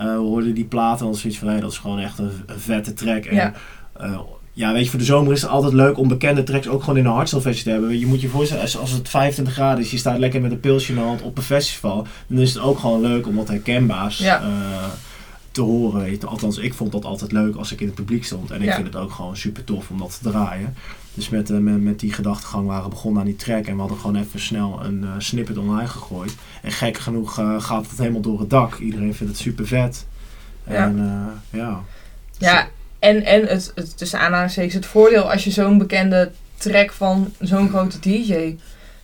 Eh, 0.00 0.06
we 0.06 0.12
hoorden 0.18 0.54
die 0.54 0.64
platen 0.64 1.06
en 1.06 1.14
zoiets 1.14 1.38
van, 1.38 1.48
hey, 1.48 1.60
dat 1.60 1.70
is 1.72 1.78
gewoon 1.78 1.98
echt 1.98 2.18
een, 2.18 2.30
een 2.46 2.58
vette 2.60 2.92
track. 2.92 3.24
En, 3.24 3.34
Ja. 3.34 3.52
eh, 3.96 4.18
ja, 4.52 4.72
weet 4.72 4.84
je, 4.84 4.90
voor 4.90 4.98
de 4.98 5.04
zomer 5.04 5.32
is 5.32 5.42
het 5.42 5.50
altijd 5.50 5.72
leuk 5.72 5.98
om 5.98 6.08
bekende 6.08 6.42
tracks 6.42 6.68
ook 6.68 6.80
gewoon 6.82 6.98
in 6.98 7.04
een 7.04 7.12
hardstyle 7.12 7.42
versie 7.42 7.64
te 7.64 7.70
hebben. 7.70 7.98
Je 7.98 8.06
moet 8.06 8.20
je 8.20 8.28
voorstellen, 8.28 8.62
als, 8.62 8.78
als 8.78 8.90
het 8.90 9.08
25 9.08 9.54
graden 9.54 9.84
is, 9.84 9.90
je 9.90 9.96
staat 9.98 10.18
lekker 10.18 10.40
met 10.40 10.50
een 10.50 10.60
pilsje 10.60 10.92
in 10.92 10.98
de 10.98 11.04
hand 11.04 11.22
op 11.22 11.36
een 11.36 11.42
festival, 11.42 12.06
dan 12.26 12.38
is 12.38 12.54
het 12.54 12.62
ook 12.62 12.78
gewoon 12.78 13.00
leuk 13.00 13.26
om 13.26 13.34
wat 13.36 13.48
herkenbaars 13.48 14.18
Ja. 14.18 14.40
eh, 14.40 14.48
te 15.50 15.60
horen. 15.60 16.00
weet 16.02 16.20
je. 16.20 16.26
Althans, 16.26 16.58
ik 16.58 16.74
vond 16.74 16.92
dat 16.92 17.04
altijd 17.04 17.32
leuk 17.32 17.56
als 17.56 17.72
ik 17.72 17.80
in 17.80 17.86
het 17.86 17.94
publiek 17.94 18.24
stond. 18.24 18.50
En 18.50 18.60
ik 18.60 18.68
Ja. 18.68 18.74
vind 18.74 18.86
het 18.86 18.96
ook 18.96 19.10
gewoon 19.12 19.36
super 19.36 19.64
tof 19.64 19.90
om 19.90 19.98
dat 19.98 20.18
te 20.22 20.30
draaien. 20.30 20.74
Dus 21.14 21.28
met, 21.28 21.50
eh, 21.50 21.56
met, 21.58 21.82
met 21.82 22.00
die 22.00 22.12
gedachtegang 22.12 22.66
waren 22.66 22.84
we 22.84 22.90
begonnen 22.90 23.20
aan 23.20 23.26
die 23.26 23.36
track. 23.36 23.66
En 23.66 23.74
we 23.74 23.80
hadden 23.80 23.98
gewoon 23.98 24.16
even 24.16 24.40
snel 24.40 24.80
een 24.84 25.04
eh, 25.04 25.10
snippet 25.18 25.58
online 25.58 25.88
gegooid. 25.88 26.34
En 26.62 26.72
gek 26.72 26.98
genoeg 26.98 27.38
eh, 27.38 27.62
gaat 27.62 27.90
het 27.90 27.98
helemaal 27.98 28.20
door 28.20 28.40
het 28.40 28.50
dak. 28.50 28.78
Iedereen 28.78 29.14
vindt 29.14 29.32
het 29.32 29.42
super 29.42 29.66
vet. 29.66 30.06
Ja. 30.66 30.74
En 30.74 30.98
eh, 31.50 31.58
ja. 31.60 31.82
Ja, 32.38 32.68
en, 32.98 33.24
en 33.24 33.46
het, 33.46 33.72
het 33.74 33.98
tussen 33.98 34.20
aanhalingstekens 34.20 34.74
het 34.74 34.86
voordeel 34.86 35.30
als 35.32 35.44
je 35.44 35.50
zo'n 35.50 35.78
bekende 35.78 36.30
track 36.56 36.92
van 36.92 37.32
zo'n 37.38 37.68
grote 37.68 37.98
DJ 38.00 38.56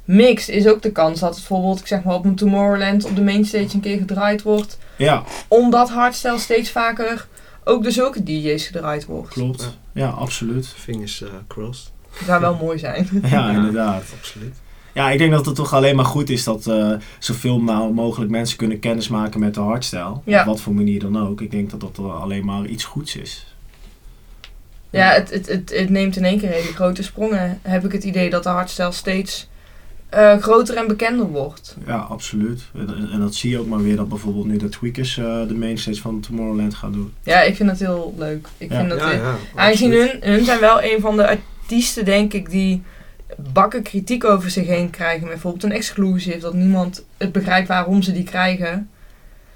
mixt, 0.04 0.48
is 0.48 0.66
ook 0.66 0.82
de 0.82 0.92
kans 0.92 1.20
dat 1.20 1.28
het 1.28 1.38
bijvoorbeeld, 1.38 1.80
ik 1.80 1.86
zeg 1.86 2.02
maar 2.02 2.14
op 2.14 2.24
een 2.24 2.34
Tomorrowland 2.34 3.04
op 3.04 3.16
de 3.16 3.22
mainstage 3.22 3.74
een 3.74 3.80
keer 3.80 3.98
gedraaid 3.98 4.42
wordt. 4.42 4.78
Ja, 4.96 5.24
Omdat 5.48 5.90
hardstyle 5.90 6.38
steeds 6.38 6.70
vaker 6.70 7.26
ook 7.64 7.82
door 7.82 7.92
zulke 7.92 8.22
DJ's 8.22 8.66
gedraaid 8.66 9.04
wordt. 9.04 9.28
klopt. 9.28 9.78
Ja, 9.92 10.08
absoluut. 10.08 10.66
Fingers 10.66 11.24
crossed. 11.46 11.92
Dat 12.18 12.26
zou 12.26 12.40
wel 12.40 12.54
mooi 12.54 12.78
zijn. 12.78 13.08
Ja, 13.30 13.50
inderdaad. 13.50 14.04
Absoluut. 14.18 14.54
Ja, 14.94 15.10
ik 15.10 15.18
denk 15.18 15.32
dat 15.32 15.46
het 15.46 15.54
toch 15.54 15.74
alleen 15.74 15.96
maar 15.96 16.04
goed 16.04 16.30
is 16.30 16.44
dat 16.44 16.66
eh, 16.66 16.92
zoveel 17.18 17.58
mo- 17.58 17.92
mogelijk 17.92 18.30
mensen 18.30 18.56
kunnen 18.56 18.78
kennismaken 18.78 19.40
met 19.40 19.54
de 19.54 19.60
hardstyle. 19.60 20.20
Ja. 20.24 20.40
Op 20.40 20.46
wat 20.46 20.60
voor 20.60 20.74
manier 20.74 21.00
dan 21.00 21.26
ook. 21.28 21.40
Ik 21.40 21.50
denk 21.50 21.70
dat 21.70 21.80
dat 21.80 21.98
eh, 21.98 22.20
alleen 22.22 22.44
maar 22.44 22.64
iets 22.66 22.84
goeds 22.84 23.16
is. 23.16 23.46
Ja, 24.90 25.12
het, 25.12 25.30
het, 25.30 25.46
het, 25.48 25.72
het 25.76 25.90
neemt 25.90 26.16
in 26.16 26.24
één 26.24 26.38
keer 26.38 26.48
hele 26.50 26.72
grote 26.74 27.02
sprongen. 27.02 27.58
Heb 27.62 27.84
ik 27.84 27.92
het 27.92 28.04
idee 28.04 28.30
dat 28.30 28.42
de 28.42 28.48
hardstyle 28.48 28.92
steeds 28.92 29.48
eh, 30.08 30.36
groter 30.38 30.76
en 30.76 30.86
bekender 30.86 31.26
wordt. 31.26 31.76
Ja, 31.86 31.96
absoluut. 31.96 32.62
En, 32.74 33.08
en 33.12 33.20
dat 33.20 33.34
zie 33.34 33.50
je 33.50 33.58
ook 33.58 33.66
maar 33.66 33.82
weer 33.82 33.96
dat 33.96 34.08
bijvoorbeeld 34.08 34.46
nu 34.46 34.56
de 34.56 34.68
Tweakers 34.68 35.18
eh, 35.18 35.24
de 35.48 35.54
mainstage 35.54 36.00
van 36.00 36.20
Tomorrowland 36.20 36.74
gaan 36.74 36.92
doen. 36.92 37.12
Ja, 37.22 37.40
ik 37.40 37.56
vind 37.56 37.68
dat 37.68 37.78
heel 37.78 38.14
leuk. 38.18 38.48
Ik 38.58 38.70
Ja. 38.70 38.76
vind 38.78 38.88
dat 38.90 38.98
ja, 38.98 39.10
ja, 39.10 39.34
Aangezien 39.54 39.90
hun, 39.92 40.10
hun 40.20 40.44
zijn 40.44 40.60
wel 40.60 40.82
een 40.82 41.00
van 41.00 41.16
de 41.16 41.38
artiesten, 41.70 42.04
denk 42.04 42.32
ik, 42.32 42.50
die 42.50 42.82
bakken 43.52 43.82
kritiek 43.82 44.24
over 44.24 44.50
zich 44.50 44.66
heen 44.66 44.90
krijgen. 44.90 45.20
Met 45.20 45.30
bijvoorbeeld 45.30 45.64
een 45.64 45.72
exclusive, 45.72 46.38
dat 46.38 46.54
niemand 46.54 47.04
het 47.16 47.32
begrijpt 47.32 47.68
waarom 47.68 48.02
ze 48.02 48.12
die 48.12 48.24
krijgen. 48.24 48.90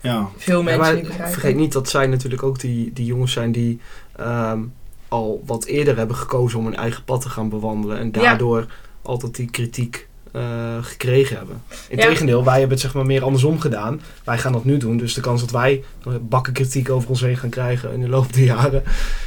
Ja, 0.00 0.28
Veel 0.36 0.58
Ja, 0.58 0.64
mensen 0.64 0.80
maar 0.82 0.94
niet 0.94 1.02
begrijpen. 1.06 1.32
vergeet 1.32 1.56
niet 1.56 1.72
dat 1.72 1.88
zij 1.88 2.06
natuurlijk 2.06 2.42
ook 2.42 2.60
die, 2.60 2.92
die 2.92 3.04
jongens 3.06 3.32
zijn 3.32 3.52
die 3.52 3.80
ehm, 4.16 4.60
al 5.08 5.42
wat 5.46 5.64
eerder 5.64 5.96
hebben 5.96 6.16
gekozen 6.16 6.58
om 6.58 6.64
hun 6.64 6.76
eigen 6.76 7.04
pad 7.04 7.20
te 7.20 7.28
gaan 7.28 7.48
bewandelen. 7.48 7.98
En 7.98 8.06
Ja. 8.06 8.10
daardoor 8.12 8.66
altijd 9.02 9.34
die 9.36 9.50
kritiek 9.50 10.08
eh, 10.32 10.42
gekregen 10.80 11.36
hebben. 11.36 11.62
Ja. 11.68 11.76
Integendeel, 11.88 12.44
wij 12.44 12.52
hebben 12.52 12.70
het 12.70 12.80
zeg 12.80 12.94
maar 12.94 13.06
meer 13.06 13.24
andersom 13.24 13.60
gedaan. 13.60 14.00
Wij 14.24 14.38
gaan 14.38 14.52
dat 14.52 14.64
nu 14.64 14.76
doen. 14.76 14.96
Dus 14.96 15.14
de 15.14 15.20
kans 15.20 15.40
dat 15.40 15.50
wij 15.50 15.84
bakken 16.20 16.52
kritiek 16.52 16.90
over 16.90 17.08
ons 17.08 17.20
heen 17.20 17.36
gaan 17.36 17.50
krijgen 17.50 17.92
in 17.92 18.00
de 18.00 18.08
loop 18.08 18.32
der 18.32 18.44
jaren. 18.44 18.82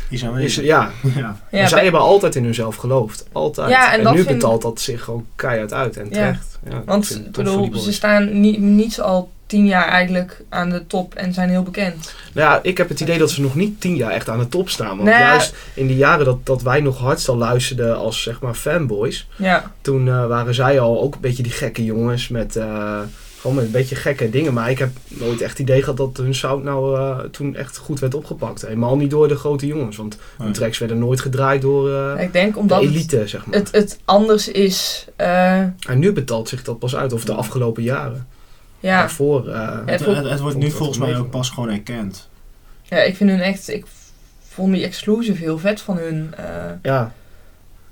die 0.10 0.20
zijn 0.20 0.36
Is, 0.36 0.56
ja, 0.56 0.92
Ja. 1.52 1.68
Zij 1.68 1.84
hebben 1.84 2.02
altijd 2.02 2.36
in 2.36 2.44
hunzelf 2.44 2.76
geloofd. 2.76 3.26
Altijd. 3.32 3.70
Ja, 3.70 3.94
en 3.94 4.00
nu 4.14 4.24
vind- 4.24 4.28
betaalt 4.28 4.62
dat 4.62 4.82
zich 4.82 5.04
gewoon 5.04 5.26
keihard 5.36 5.74
uit 5.74 5.98
en 5.98 6.10
terecht. 6.10 6.60
Want 6.86 7.22
bedoel, 7.32 7.76
ze 7.78 7.94
staan 7.94 8.42
niet, 8.42 8.60
niet 8.60 9.02
al 9.02 9.32
tien 9.54 9.66
jaar 9.66 9.88
eigenlijk 9.88 10.42
aan 10.50 10.70
de 10.70 10.88
top 10.88 11.14
en 11.16 11.34
zijn 11.34 11.50
heel 11.50 11.64
bekend. 11.64 12.14
Nou 12.34 12.50
ja, 12.50 12.60
ik 12.64 12.78
heb 12.78 12.90
het 12.90 13.00
idee 13.00 13.18
dat 13.18 13.32
ze 13.32 13.42
nog 13.42 13.56
niet 13.56 13.82
tien 13.82 13.96
jaar 13.96 14.12
echt 14.12 14.30
aan 14.30 14.40
de 14.40 14.48
top 14.50 14.70
staan. 14.70 14.88
Want 14.88 15.04
Nou 15.04 15.20
ja. 15.22 15.28
juist 15.30 15.56
in 15.74 15.88
die 15.88 15.98
jaren 15.98 16.26
dat, 16.26 16.46
dat 16.46 16.62
wij 16.62 16.80
nog 16.82 16.98
hardstyle 16.98 17.38
luisterden 17.38 17.98
als 17.98 18.22
zeg 18.22 18.42
maar 18.42 18.54
fanboys. 18.54 19.28
Ja, 19.36 19.72
Toen 19.82 20.08
eh, 20.08 20.28
waren 20.28 20.54
zij 20.54 20.80
al 20.80 21.02
ook 21.02 21.14
een 21.16 21.22
beetje 21.22 21.44
die 21.44 21.52
gekke 21.52 21.84
jongens 21.86 22.28
met... 22.28 22.56
eh, 22.56 23.00
gewoon 23.40 23.56
met 23.56 23.66
een 23.66 23.72
beetje 23.72 23.96
gekke 23.96 24.30
dingen. 24.30 24.54
Maar 24.54 24.70
ik 24.70 24.80
heb 24.80 24.90
nooit 25.08 25.42
echt 25.42 25.52
het 25.52 25.60
idee 25.60 25.80
gehad 25.80 25.98
dat 25.98 26.18
hun 26.18 26.36
sound 26.36 26.64
nou 26.64 26.98
eh, 26.98 27.18
toen 27.20 27.56
echt 27.56 27.78
goed 27.78 28.00
werd 28.00 28.14
opgepakt. 28.16 28.62
Helemaal 28.62 28.98
niet 28.98 29.10
door 29.10 29.28
de 29.28 29.36
grote 29.36 29.68
jongens. 29.68 29.98
Want 29.98 30.18
hun 30.38 30.46
Nee. 30.46 30.56
tracks 30.56 30.78
werden 30.78 31.00
nooit 31.00 31.22
gedraaid 31.22 31.62
door 31.62 31.94
eh, 31.94 32.24
ik 32.24 32.34
denk 32.34 32.54
de 32.54 32.60
omdat 32.60 32.82
het, 32.82 32.90
elite, 32.90 33.28
zeg 33.28 33.46
maar. 33.46 33.56
het, 33.56 33.72
het 33.72 34.00
anders 34.06 34.48
is. 34.48 35.08
eh, 35.16 35.58
En 35.60 36.00
nu 36.00 36.12
betaalt 36.14 36.50
zich 36.50 36.64
dat 36.64 36.80
pas 36.80 36.96
uit. 36.96 37.14
Of 37.14 37.26
de 37.26 37.34
afgelopen 37.34 37.84
jaren. 37.84 38.28
Ja. 38.90 39.00
Daarvoor... 39.00 39.48
eh, 39.48 39.70
Het, 39.86 39.90
Het 39.90 40.04
wordt- 40.06 40.20
het, 40.20 40.30
het 40.30 40.40
wordt 40.40 40.56
vond 40.56 40.66
nu 40.66 40.72
volgens 40.72 40.98
mij 40.98 41.18
ook 41.18 41.30
pas 41.30 41.50
gewoon 41.50 41.70
erkend. 41.70 42.30
ja, 42.84 42.98
ik 42.98 43.16
vind 43.16 43.30
hun 43.30 43.40
echt. 43.42 43.70
Ik 43.70 43.86
vond 44.50 44.74
die 44.74 44.84
exclusive 44.84 45.42
heel 45.44 45.58
vet 45.60 45.82
van 45.82 45.98
hun. 45.98 46.34
eh, 46.38 46.46
ja. 46.82 47.14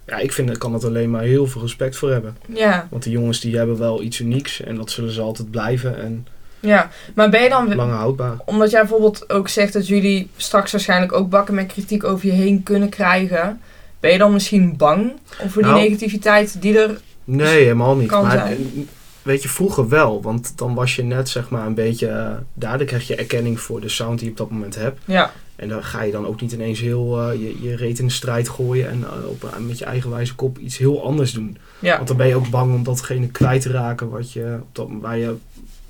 ja, 0.05 0.17
ik 0.17 0.31
vind, 0.31 0.49
ik 0.49 0.59
kan 0.59 0.73
er 0.73 0.85
alleen 0.85 1.09
maar 1.09 1.21
heel 1.23 1.47
veel 1.47 1.61
respect 1.61 1.95
voor 1.97 2.11
hebben. 2.11 2.37
ja, 2.53 2.87
Want 2.89 3.03
die 3.03 3.11
jongens 3.11 3.39
die 3.39 3.57
hebben 3.57 3.77
wel 3.77 4.01
iets 4.01 4.19
unieks. 4.19 4.61
En 4.61 4.75
dat 4.75 4.91
zullen 4.91 5.11
ze 5.11 5.21
altijd 5.21 5.51
blijven. 5.51 6.01
En 6.01 6.27
ja. 6.59 6.89
Maar 7.15 7.29
ben 7.29 7.41
je 7.43 7.49
dan 7.49 7.75
lang 7.75 7.91
houdbaar. 7.91 8.35
Omdat 8.45 8.71
jij 8.71 8.79
bijvoorbeeld 8.79 9.29
ook 9.29 9.47
zegt 9.47 9.73
dat 9.73 9.87
jullie 9.87 10.29
straks 10.37 10.71
waarschijnlijk 10.71 11.13
ook 11.13 11.29
bakken 11.29 11.53
met 11.55 11.65
kritiek 11.67 12.03
over 12.03 12.25
je 12.25 12.31
heen 12.31 12.63
kunnen 12.63 12.89
krijgen. 12.89 13.61
Ben 13.99 14.11
je 14.11 14.17
dan 14.17 14.33
misschien 14.33 14.77
bang 14.77 15.11
voor 15.47 15.61
die 15.61 15.71
Nou. 15.71 15.83
negativiteit 15.83 16.61
die 16.61 16.79
er... 16.79 16.99
Nee, 17.23 17.61
helemaal 17.63 17.95
niet. 17.95 18.07
Kan 18.07 18.23
maar 18.23 18.31
zijn. 18.31 18.87
Weet 19.21 19.43
je, 19.43 19.49
vroeger 19.49 19.89
wel. 19.89 20.21
Want 20.21 20.53
dan 20.57 20.73
was 20.73 20.95
je 20.95 21.03
net 21.03 21.29
zeg 21.29 21.49
maar 21.49 21.65
een 21.65 21.73
beetje... 21.73 22.07
eh, 22.07 22.31
daar 22.53 22.77
dan 22.77 22.87
krijg 22.87 23.07
je 23.07 23.15
erkenning 23.15 23.59
voor 23.59 23.81
de 23.81 23.89
sound 23.89 24.17
die 24.19 24.25
je 24.25 24.31
op 24.31 24.37
dat 24.37 24.49
moment 24.51 24.75
hebt. 24.75 24.99
Ja, 25.05 25.31
En 25.55 25.69
dan 25.69 25.83
ga 25.83 26.01
je 26.03 26.11
dan 26.11 26.25
ook 26.27 26.41
niet 26.41 26.51
ineens 26.51 26.79
heel 26.79 27.21
eh, 27.21 27.33
je, 27.41 27.61
je 27.61 27.75
reet 27.75 27.99
in 27.99 28.05
de 28.05 28.11
strijd 28.11 28.49
gooien. 28.49 28.89
En 28.89 29.03
eh, 29.03 29.29
op, 29.29 29.57
met 29.67 29.77
je 29.79 29.85
eigenwijze 29.85 30.35
kop 30.35 30.57
iets 30.57 30.77
heel 30.77 31.03
anders 31.05 31.31
doen. 31.33 31.57
ja, 31.79 31.95
Want 31.95 32.07
dan 32.07 32.17
ben 32.17 32.27
je 32.27 32.35
ook 32.35 32.49
bang 32.49 32.73
om 32.73 32.83
datgene 32.83 33.27
kwijt 33.27 33.61
te 33.61 33.69
raken 33.71 34.09
wat 34.09 34.31
je, 34.31 34.57
op 34.61 34.75
dat, 34.75 34.87
waar 35.01 35.17
je 35.17 35.35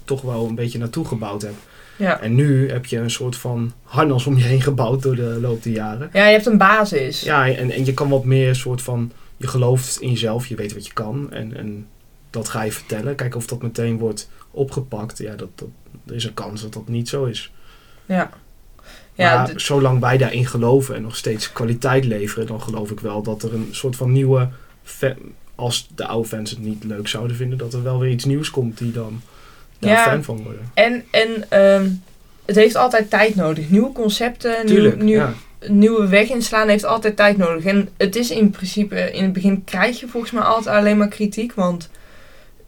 toch 0.03 0.21
wel 0.21 0.47
een 0.47 0.55
beetje 0.55 0.77
naartoe 0.79 1.05
gebouwd 1.05 1.41
hebt. 1.41 1.57
ja. 1.97 2.19
En 2.21 2.35
nu 2.35 2.69
heb 2.71 2.85
je 2.85 2.97
een 2.97 3.11
soort 3.11 3.35
van 3.35 3.71
harnas 3.83 4.25
om 4.25 4.37
je 4.37 4.43
heen 4.43 4.61
gebouwd 4.61 5.01
door 5.01 5.15
de 5.15 5.37
loop 5.41 5.63
der 5.63 5.73
jaren. 5.73 6.09
Ja, 6.13 6.25
je 6.25 6.31
hebt 6.31 6.45
een 6.45 6.57
basis. 6.57 7.21
Ja, 7.21 7.47
en, 7.47 7.71
en 7.71 7.85
je 7.85 7.93
kan 7.93 8.09
wat 8.09 8.25
meer 8.25 8.55
soort 8.55 8.81
van... 8.81 9.11
Je 9.37 9.47
gelooft 9.47 10.01
in 10.01 10.09
jezelf, 10.09 10.47
je 10.47 10.55
weet 10.55 10.73
wat 10.73 10.85
je 10.85 10.93
kan. 10.93 11.27
En, 11.31 11.57
en 11.57 11.87
dat 12.31 12.49
ga 12.49 12.61
je 12.61 12.71
vertellen. 12.71 13.15
Kijk 13.15 13.35
of 13.35 13.47
dat 13.47 13.61
meteen 13.61 13.97
wordt 13.97 14.29
opgepakt. 14.51 15.17
Ja, 15.17 15.35
dat, 15.35 15.49
dat, 15.55 15.67
er 16.07 16.15
is 16.15 16.23
een 16.23 16.33
kans 16.33 16.61
dat 16.61 16.73
dat 16.73 16.87
niet 16.87 17.09
zo 17.09 17.25
is. 17.25 17.51
Ja. 18.05 18.29
Ja, 19.13 19.35
maar 19.35 19.51
zolang 19.55 19.99
wij 19.99 20.17
daarin 20.17 20.45
geloven 20.45 20.95
en 20.95 21.01
nog 21.01 21.15
steeds 21.15 21.51
kwaliteit 21.51 22.05
leveren... 22.05 22.47
dan 22.47 22.61
geloof 22.61 22.91
ik 22.91 22.99
wel 22.99 23.21
dat 23.21 23.43
er 23.43 23.53
een 23.53 23.67
soort 23.71 23.95
van 23.95 24.11
nieuwe... 24.11 24.49
als 25.55 25.89
de 25.95 26.07
oude 26.07 26.27
fans 26.27 26.49
het 26.49 26.59
niet 26.59 26.83
leuk 26.83 27.07
zouden 27.07 27.35
vinden... 27.35 27.57
dat 27.57 27.73
er 27.73 27.83
wel 27.83 27.99
weer 27.99 28.11
iets 28.11 28.25
nieuws 28.25 28.49
komt 28.49 28.77
die 28.77 28.91
dan 28.91 29.21
daar 29.79 29.91
Ja. 29.91 30.03
fan 30.03 30.23
van 30.23 30.43
worden. 30.43 30.71
en, 30.73 31.03
en 31.11 31.49
ehm, 31.49 31.89
het 32.45 32.55
heeft 32.55 32.75
altijd 32.75 33.09
tijd 33.09 33.35
nodig. 33.35 33.69
Nieuwe 33.69 33.91
concepten, 33.91 34.65
nieuw, 34.65 34.75
Tuurlijk, 34.75 35.01
nieuw, 35.01 35.19
ja. 35.19 35.33
nieuwe 35.67 36.07
weg 36.07 36.29
inslaan 36.29 36.67
heeft 36.67 36.85
altijd 36.85 37.15
tijd 37.15 37.37
nodig. 37.37 37.63
En 37.63 37.89
het 37.97 38.15
is 38.15 38.31
in 38.31 38.49
principe, 38.49 39.11
in 39.11 39.23
het 39.23 39.33
begin 39.33 39.63
krijg 39.63 39.99
je 39.99 40.07
volgens 40.07 40.31
mij 40.31 40.43
altijd 40.43 40.75
alleen 40.75 40.97
maar 40.97 41.07
kritiek. 41.07 41.53
Want 41.53 41.89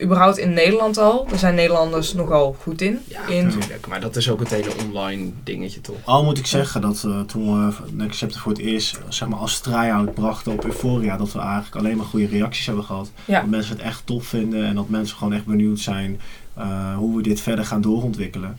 überhaupt 0.04 0.38
in 0.38 0.54
Nederland 0.54 0.98
al, 0.98 1.26
daar 1.30 1.40
zijn 1.40 1.56
Nederlanders 1.56 2.14
nogal 2.14 2.56
goed 2.62 2.82
in. 2.82 3.00
Ja, 3.08 3.28
in 3.28 3.46
natuurlijk. 3.46 3.88
Maar 3.88 4.02
dat 4.02 4.16
is 4.16 4.30
ook 4.30 4.40
het 4.40 4.50
hele 4.50 4.72
online 4.88 5.32
dingetje 5.44 5.82
toch? 5.82 5.96
Al 6.04 6.24
moet 6.24 6.38
ik 6.38 6.46
zeggen 6.46 6.82
dat 6.82 7.04
eh, 7.04 7.22
toen 7.22 7.68
we 7.68 7.74
Next 7.92 8.20
Chapter 8.20 8.40
voor 8.40 8.52
het 8.52 8.62
eerst 8.62 8.96
eh, 8.96 9.02
zeg 9.10 9.28
maar, 9.28 9.40
als 9.40 9.60
try-out 9.60 10.14
brachten 10.14 10.52
op 10.52 10.66
Euphoria, 10.66 11.18
dat 11.18 11.32
we 11.32 11.40
eigenlijk 11.40 11.76
alleen 11.76 11.98
maar 11.98 12.06
goede 12.06 12.28
reacties 12.28 12.66
hebben 12.66 12.84
gehad. 12.84 13.12
Ja. 13.26 13.40
Dat 13.40 13.50
mensen 13.50 13.76
het 13.76 13.86
echt 13.86 14.06
tof 14.06 14.26
vinden 14.26 14.66
en 14.66 14.76
dat 14.76 14.90
mensen 14.90 15.18
gewoon 15.18 15.34
echt 15.34 15.46
benieuwd 15.46 15.80
zijn 15.80 16.20
eh, 16.54 16.96
hoe 16.96 17.16
we 17.16 17.24
dit 17.24 17.42
verder 17.42 17.66
gaan 17.66 17.82
doorontwikkelen. 17.82 18.58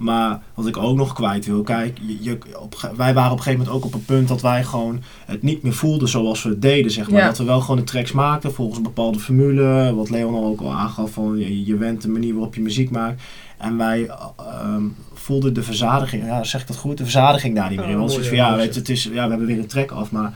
Maar 0.00 0.42
wat 0.54 0.66
ik 0.66 0.76
ook 0.76 0.96
nog 0.96 1.12
kwijt 1.12 1.46
wil, 1.46 1.62
kijk, 1.62 1.98
je, 2.06 2.16
je- 2.20 2.60
op, 2.60 2.90
wij 2.96 3.14
waren 3.14 3.30
op 3.32 3.36
een 3.36 3.42
gegeven 3.42 3.64
moment 3.66 3.76
ook 3.76 3.84
op 3.84 3.94
een 3.94 4.04
punt 4.04 4.28
dat 4.28 4.40
wij 4.40 4.64
gewoon 4.64 5.02
het 5.26 5.42
niet 5.42 5.62
meer 5.62 5.72
voelden 5.72 6.08
zoals 6.08 6.42
we 6.42 6.48
het 6.48 6.62
deden, 6.62 6.90
zeg 6.90 7.10
maar. 7.10 7.20
Ja. 7.20 7.26
Dat 7.26 7.38
we 7.38 7.44
wel 7.44 7.60
gewoon 7.60 7.76
de 7.76 7.82
tracks 7.84 8.12
maakten 8.12 8.52
volgens 8.52 8.76
een 8.76 8.82
bepaalde 8.82 9.18
formule, 9.18 9.92
wat 9.94 10.10
Leon 10.10 10.34
al 10.34 10.44
ook 10.44 10.60
al 10.60 10.72
aangaf, 10.72 11.10
van 11.12 11.38
je, 11.38 11.64
je 11.64 11.76
went 11.76 12.02
de 12.02 12.08
manier 12.08 12.32
waarop 12.34 12.54
je 12.54 12.60
muziek 12.60 12.90
maakt. 12.90 13.22
En 13.58 13.76
wij 13.76 14.06
eh, 14.06 14.26
ehm, 14.36 14.82
voelden 15.14 15.54
de 15.54 15.62
verzadiging, 15.62 16.24
ja 16.24 16.44
zeg 16.44 16.60
ik 16.60 16.66
dat 16.66 16.76
goed, 16.76 16.96
de 16.96 17.02
verzadiging 17.02 17.54
daar 17.54 17.70
niet 17.70 17.78
meer 17.78 17.88
in. 17.88 17.98
Want 17.98 18.14
van, 18.14 18.22
ja, 18.36 18.50
ja, 18.50 18.56
weet 18.56 18.74
het 18.74 18.88
is, 18.88 19.04
ja, 19.04 19.10
we 19.10 19.18
hebben 19.18 19.46
weer 19.46 19.58
een 19.58 19.66
track 19.66 19.90
af, 19.90 20.10
maar 20.10 20.34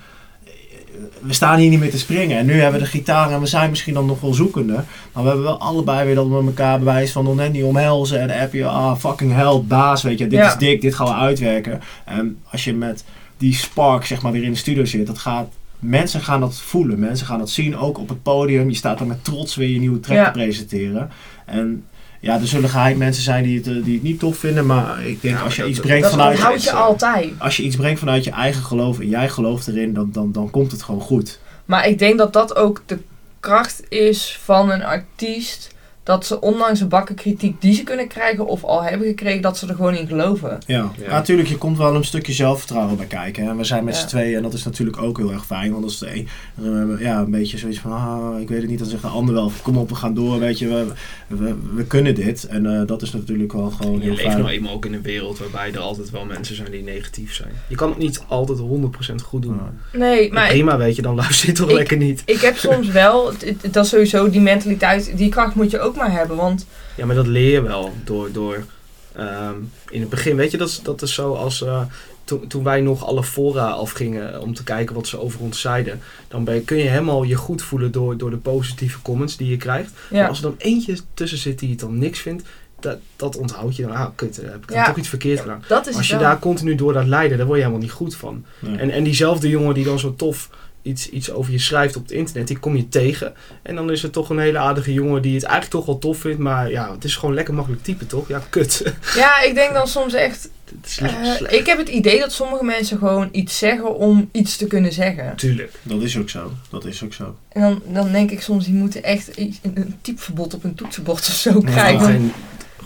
we 1.20 1.32
staan 1.32 1.58
hier 1.58 1.70
niet 1.70 1.78
meer 1.80 1.90
te 1.90 1.98
springen. 1.98 2.38
En 2.38 2.46
nu 2.46 2.52
hebben 2.52 2.80
we 2.80 2.84
de 2.86 2.90
gitaar 2.90 3.30
en 3.30 3.40
we 3.40 3.46
zijn 3.46 3.70
misschien 3.70 3.94
dan 3.94 4.06
nog 4.06 4.20
wel 4.20 4.34
zoekende. 4.34 4.72
Maar 5.12 5.22
we 5.22 5.28
hebben 5.28 5.42
wel 5.46 5.58
allebei 5.60 6.04
weer 6.06 6.14
dat 6.14 6.28
we 6.28 6.34
elkaar 6.34 6.78
bewijs 6.78 7.12
van 7.12 7.24
nog 7.24 7.34
net 7.34 7.52
niet 7.52 7.64
omhelzen. 7.64 8.20
En 8.20 8.28
dan 8.28 8.36
heb 8.36 8.52
je, 8.52 8.66
ah, 8.66 8.96
fucking 8.96 9.32
hell, 9.32 9.60
baas, 9.64 10.02
weet 10.02 10.18
je. 10.18 10.26
Dit 10.26 10.38
Ja. 10.38 10.46
is 10.46 10.56
dik, 10.56 10.80
dit 10.80 10.94
gaan 10.94 11.06
we 11.06 11.14
uitwerken. 11.14 11.80
En 12.04 12.38
als 12.50 12.64
je 12.64 12.74
met 12.74 13.04
die 13.38 13.54
spark, 13.54 14.06
zeg 14.06 14.22
maar, 14.22 14.32
weer 14.32 14.42
in 14.44 14.50
de 14.52 14.56
studio 14.58 14.84
zit, 14.84 15.06
dat 15.06 15.18
gaat 15.18 15.48
mensen 15.78 16.20
gaan 16.20 16.40
dat 16.40 16.56
voelen. 16.60 16.98
Mensen 16.98 17.26
gaan 17.26 17.38
dat 17.38 17.50
zien, 17.50 17.76
ook 17.76 17.98
op 17.98 18.08
het 18.08 18.22
podium. 18.22 18.68
Je 18.68 18.76
staat 18.76 18.98
dan 18.98 19.06
met 19.06 19.24
trots 19.24 19.54
weer 19.56 19.68
je 19.68 19.78
nieuwe 19.78 20.00
track 20.00 20.16
Ja. 20.16 20.24
te 20.24 20.30
presenteren. 20.30 21.10
En 21.46 21.84
ja, 22.24 22.40
er 22.40 22.46
zullen 22.46 22.68
geheid 22.68 22.96
mensen 22.96 23.22
zijn 23.22 23.44
die 23.44 23.56
het, 23.58 23.66
eh, 23.66 23.84
die 23.84 23.94
het 23.94 24.02
niet 24.02 24.18
tof 24.18 24.36
vinden. 24.36 24.66
Maar 24.66 25.06
ik 25.06 25.22
denk 25.22 25.36
Ja, 25.36 25.42
als 25.42 25.54
je 25.56 25.60
dat- 25.60 25.70
iets 25.70 25.80
brengt 25.80 26.02
Dat 26.02 26.10
vanuit... 26.12 26.62
je 26.64 26.72
altijd. 26.72 27.32
Als 27.38 27.56
je 27.56 27.62
iets 27.62 27.76
brengt 27.76 27.98
vanuit 27.98 28.24
je 28.24 28.30
eigen 28.30 28.62
geloof 28.62 29.00
en 29.00 29.08
jij 29.08 29.28
gelooft 29.28 29.68
erin, 29.68 29.92
dan, 29.94 30.08
dan, 30.12 30.32
dan 30.32 30.50
komt 30.50 30.72
het 30.72 30.82
gewoon 30.82 31.00
goed. 31.00 31.38
Maar 31.64 31.88
ik 31.88 31.98
denk 31.98 32.18
dat 32.18 32.32
dat 32.32 32.56
ook 32.56 32.82
de 32.86 32.98
kracht 33.40 33.82
is 33.88 34.38
van 34.42 34.70
een 34.70 34.84
artiest. 34.84 35.73
Dat 36.04 36.26
ze 36.26 36.40
ondanks 36.40 36.78
de 36.78 36.86
bakken 36.86 37.14
kritiek 37.14 37.60
die 37.60 37.74
ze 37.74 37.82
kunnen 37.82 38.08
krijgen 38.08 38.46
of 38.46 38.64
al 38.64 38.82
hebben 38.82 39.06
gekregen, 39.08 39.42
dat 39.42 39.58
ze 39.58 39.66
er 39.66 39.74
gewoon 39.74 39.94
in 39.94 40.06
geloven. 40.06 40.58
Ja, 40.66 40.76
Ja. 40.76 40.90
Ja, 41.04 41.10
natuurlijk, 41.10 41.48
je 41.48 41.56
komt 41.58 41.78
wel 41.78 41.94
een 41.94 42.04
stukje 42.04 42.32
zelfvertrouwen 42.32 42.96
bij 42.96 43.06
kijken. 43.06 43.48
En 43.48 43.56
we 43.56 43.64
zijn 43.64 43.84
met 43.84 43.94
Ja. 43.94 44.00
z'n 44.00 44.06
tweeën 44.06 44.36
en 44.36 44.42
dat 44.42 44.52
is 44.52 44.64
natuurlijk 44.64 45.02
ook 45.02 45.18
heel 45.18 45.32
erg 45.32 45.46
fijn. 45.46 45.72
Want 45.72 45.84
als 45.84 45.98
de 45.98 46.24
een, 46.62 46.96
ja, 47.00 47.18
een 47.20 47.30
beetje 47.30 47.58
zoiets 47.58 47.78
van, 47.78 47.92
ah, 47.92 48.40
ik 48.40 48.48
weet 48.48 48.60
het 48.60 48.70
niet, 48.70 48.78
dan 48.78 48.88
zegt 48.88 49.02
de 49.02 49.08
ander 49.08 49.34
wel, 49.34 49.52
kom 49.62 49.76
op, 49.76 49.88
we 49.88 49.94
gaan 49.94 50.14
door, 50.14 50.38
weet 50.38 50.58
je, 50.58 50.68
we, 50.68 50.86
we, 51.26 51.54
we 51.74 51.84
kunnen 51.84 52.14
dit. 52.14 52.44
En 52.46 52.66
eh, 52.80 52.86
dat 52.86 53.02
is 53.02 53.12
natuurlijk 53.12 53.52
wel 53.52 53.70
gewoon 53.70 53.92
Je 53.94 54.00
heel 54.00 54.10
leeft 54.10 54.22
fijn. 54.22 54.38
nou 54.38 54.50
eenmaal 54.50 54.72
ook 54.72 54.84
in 54.86 54.94
een 54.94 55.02
wereld 55.02 55.38
waarbij 55.38 55.72
er 55.72 55.78
altijd 55.80 56.10
wel 56.10 56.24
mensen 56.24 56.56
zijn 56.56 56.70
die 56.70 56.82
negatief 56.82 57.34
zijn. 57.34 57.50
Je 57.68 57.74
kan 57.76 57.88
het 57.88 57.98
niet 57.98 58.22
altijd 58.28 58.58
100% 58.58 59.14
goed 59.24 59.42
doen. 59.42 59.54
Ja. 59.92 59.98
Nee, 59.98 60.32
Maar 60.32 60.44
ik, 60.44 60.50
prima, 60.50 60.76
weet 60.76 60.96
je, 60.96 61.02
dan 61.02 61.14
luister 61.14 61.48
je 61.48 61.54
toch 61.54 61.68
ik- 61.68 61.74
lekker 61.76 61.96
niet. 61.96 62.22
ik 62.24 62.40
heb 62.40 62.56
soms 62.56 62.88
wel, 62.88 63.32
dat 63.70 63.84
is 63.84 63.90
sowieso 63.90 64.30
die 64.30 64.40
mentaliteit, 64.40 65.12
die 65.16 65.28
kracht 65.28 65.54
moet 65.54 65.70
je 65.70 65.80
ook 65.80 65.93
maar 65.96 66.12
hebben. 66.12 66.36
Want 66.36 66.66
Ja, 66.96 67.06
maar 67.06 67.14
dat 67.16 67.26
leer 67.26 67.50
je 67.52 67.62
wel 67.62 67.92
door, 68.04 68.32
door 68.32 68.64
ehm, 69.12 69.54
in 69.90 70.00
het 70.00 70.08
begin, 70.10 70.36
weet 70.36 70.50
je, 70.50 70.56
dat 70.56 70.68
is, 70.68 70.80
dat 70.82 71.02
is 71.02 71.14
zo 71.14 71.32
als 71.34 71.62
eh, 71.62 71.80
toen, 72.24 72.46
toen 72.46 72.64
wij 72.64 72.80
nog 72.80 73.06
alle 73.06 73.22
fora 73.24 73.68
afgingen 73.70 74.40
om 74.40 74.54
te 74.54 74.64
kijken 74.64 74.94
wat 74.94 75.06
ze 75.06 75.20
over 75.20 75.40
ons 75.40 75.60
zeiden. 75.60 76.00
Dan 76.28 76.44
ben 76.44 76.54
je, 76.54 76.60
kun 76.60 76.76
je 76.76 76.88
helemaal 76.88 77.22
je 77.22 77.34
goed 77.34 77.62
voelen 77.62 77.92
door, 77.92 78.16
door 78.16 78.30
de 78.30 78.36
positieve 78.36 79.02
comments 79.02 79.36
die 79.36 79.48
je 79.50 79.56
krijgt. 79.56 79.92
Maar 80.10 80.20
ja, 80.20 80.26
als 80.28 80.36
er 80.38 80.42
dan 80.44 80.54
eentje 80.58 80.96
tussen 81.14 81.38
zit 81.38 81.58
die 81.58 81.70
het 81.70 81.80
dan 81.80 81.98
niks 81.98 82.18
vindt, 82.18 82.42
dat, 82.80 82.98
dat 83.16 83.36
onthoud 83.36 83.76
je 83.76 83.82
dan. 83.82 83.92
Ah, 83.92 84.06
kut, 84.14 84.36
heb 84.36 84.54
ik 84.62 84.68
dan 84.68 84.76
Ja. 84.76 84.84
toch 84.86 84.96
iets 84.96 85.08
verkeerd 85.08 85.40
gedaan. 85.40 85.64
dat 85.68 85.86
is 85.86 85.96
Als 85.96 86.06
je 86.06 86.12
wel. 86.12 86.22
daar 86.22 86.38
continu 86.38 86.74
door 86.74 86.92
laat 86.92 87.06
leiden, 87.06 87.36
daar 87.38 87.46
word 87.46 87.58
je 87.58 87.64
helemaal 87.64 87.84
niet 87.86 87.94
goed 87.96 88.16
van. 88.16 88.44
En, 88.76 88.90
en 88.90 89.04
diezelfde 89.04 89.48
jongen 89.48 89.74
die 89.74 89.84
dan 89.84 89.98
zo 89.98 90.14
tof 90.14 90.48
iets, 90.84 91.08
iets 91.08 91.30
over 91.32 91.52
je 91.52 91.58
schrijft 91.58 91.96
op 91.96 92.02
het 92.02 92.10
internet, 92.10 92.48
die 92.48 92.58
kom 92.58 92.76
je 92.76 92.88
tegen. 92.88 93.32
En 93.62 93.74
dan 93.74 93.90
is 93.90 94.02
het 94.02 94.12
toch 94.12 94.30
een 94.30 94.38
hele 94.38 94.58
aardige 94.58 94.92
jongen 94.92 95.22
die 95.22 95.34
het 95.34 95.42
eigenlijk 95.42 95.74
toch 95.74 95.86
wel 95.86 95.98
tof 95.98 96.18
vindt. 96.18 96.38
Maar 96.38 96.70
ja, 96.70 96.92
het 96.92 97.04
is 97.04 97.16
gewoon 97.16 97.34
lekker 97.34 97.54
makkelijk 97.54 97.82
typen, 97.82 98.06
toch? 98.06 98.28
Ja, 98.28 98.42
kut. 98.48 98.82
Ja, 99.14 99.42
ik 99.42 99.54
denk 99.54 99.72
dan 99.72 99.88
soms 99.88 100.12
echt, 100.12 100.48
het 100.64 100.86
is 100.86 100.98
eh, 100.98 101.34
slecht. 101.36 101.52
ik 101.52 101.66
heb 101.66 101.78
het 101.78 101.88
idee 101.88 102.18
dat 102.18 102.32
sommige 102.32 102.64
mensen 102.64 102.98
gewoon 102.98 103.28
iets 103.32 103.58
zeggen 103.58 103.96
om 103.96 104.28
iets 104.32 104.56
te 104.56 104.66
kunnen 104.66 104.92
zeggen. 104.92 105.36
Tuurlijk. 105.36 105.72
Dat 105.82 106.02
is 106.02 106.18
ook 106.18 106.28
zo, 106.28 106.52
dat 106.70 106.84
is 106.84 107.02
ook 107.04 107.12
zo. 107.12 107.36
En 107.48 107.60
dan, 107.60 107.82
dan 107.86 108.12
denk 108.12 108.30
ik 108.30 108.42
soms, 108.42 108.64
die 108.64 108.74
moeten 108.74 109.02
echt 109.02 109.38
een, 109.38 109.56
een 109.62 109.94
typverbod 110.00 110.54
op 110.54 110.64
een 110.64 110.74
toetsenbord 110.74 111.18
of 111.18 111.34
zo 111.34 111.60
Ja, 111.64 111.70
krijgen. 111.70 112.14
En 112.14 112.32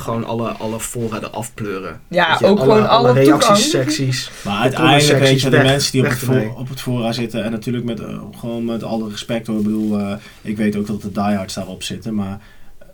gewoon 0.01 0.25
alle, 0.25 0.49
alle 0.49 0.81
fora 0.81 1.21
eraf 1.23 1.55
pleuren. 1.55 2.01
Ja, 2.09 2.37
je, 2.41 2.47
ook 2.47 2.59
gewoon 2.61 2.89
alle, 2.89 3.13
toegang. 3.15 3.43
reactiesecties. 3.43 4.31
Maar 4.45 4.55
De 4.57 4.61
uiteindelijk 4.63 5.19
weet 5.19 5.41
je, 5.41 5.51
de 5.51 5.57
weg. 5.57 5.67
mensen 5.67 5.93
die 5.93 6.01
op 6.03 6.09
het, 6.09 6.19
voor, 6.19 6.55
op 6.57 6.69
het 6.69 6.81
fora 6.81 7.13
zitten 7.13 7.45
en 7.45 7.51
natuurlijk 7.51 7.85
met, 7.85 8.01
eh, 8.01 8.19
gewoon 8.39 8.65
met 8.65 8.83
alle 8.83 9.09
respect 9.11 9.47
hoor, 9.47 9.57
ik 9.59 9.63
bedoel, 9.65 9.99
eh, 9.99 10.13
ik 10.43 10.57
weet 10.57 10.77
ook 10.77 10.87
dat 10.87 11.03
de 11.03 11.13
diehards 11.13 11.55
daarop 11.55 11.83
zitten, 11.83 12.15
maar 12.15 12.41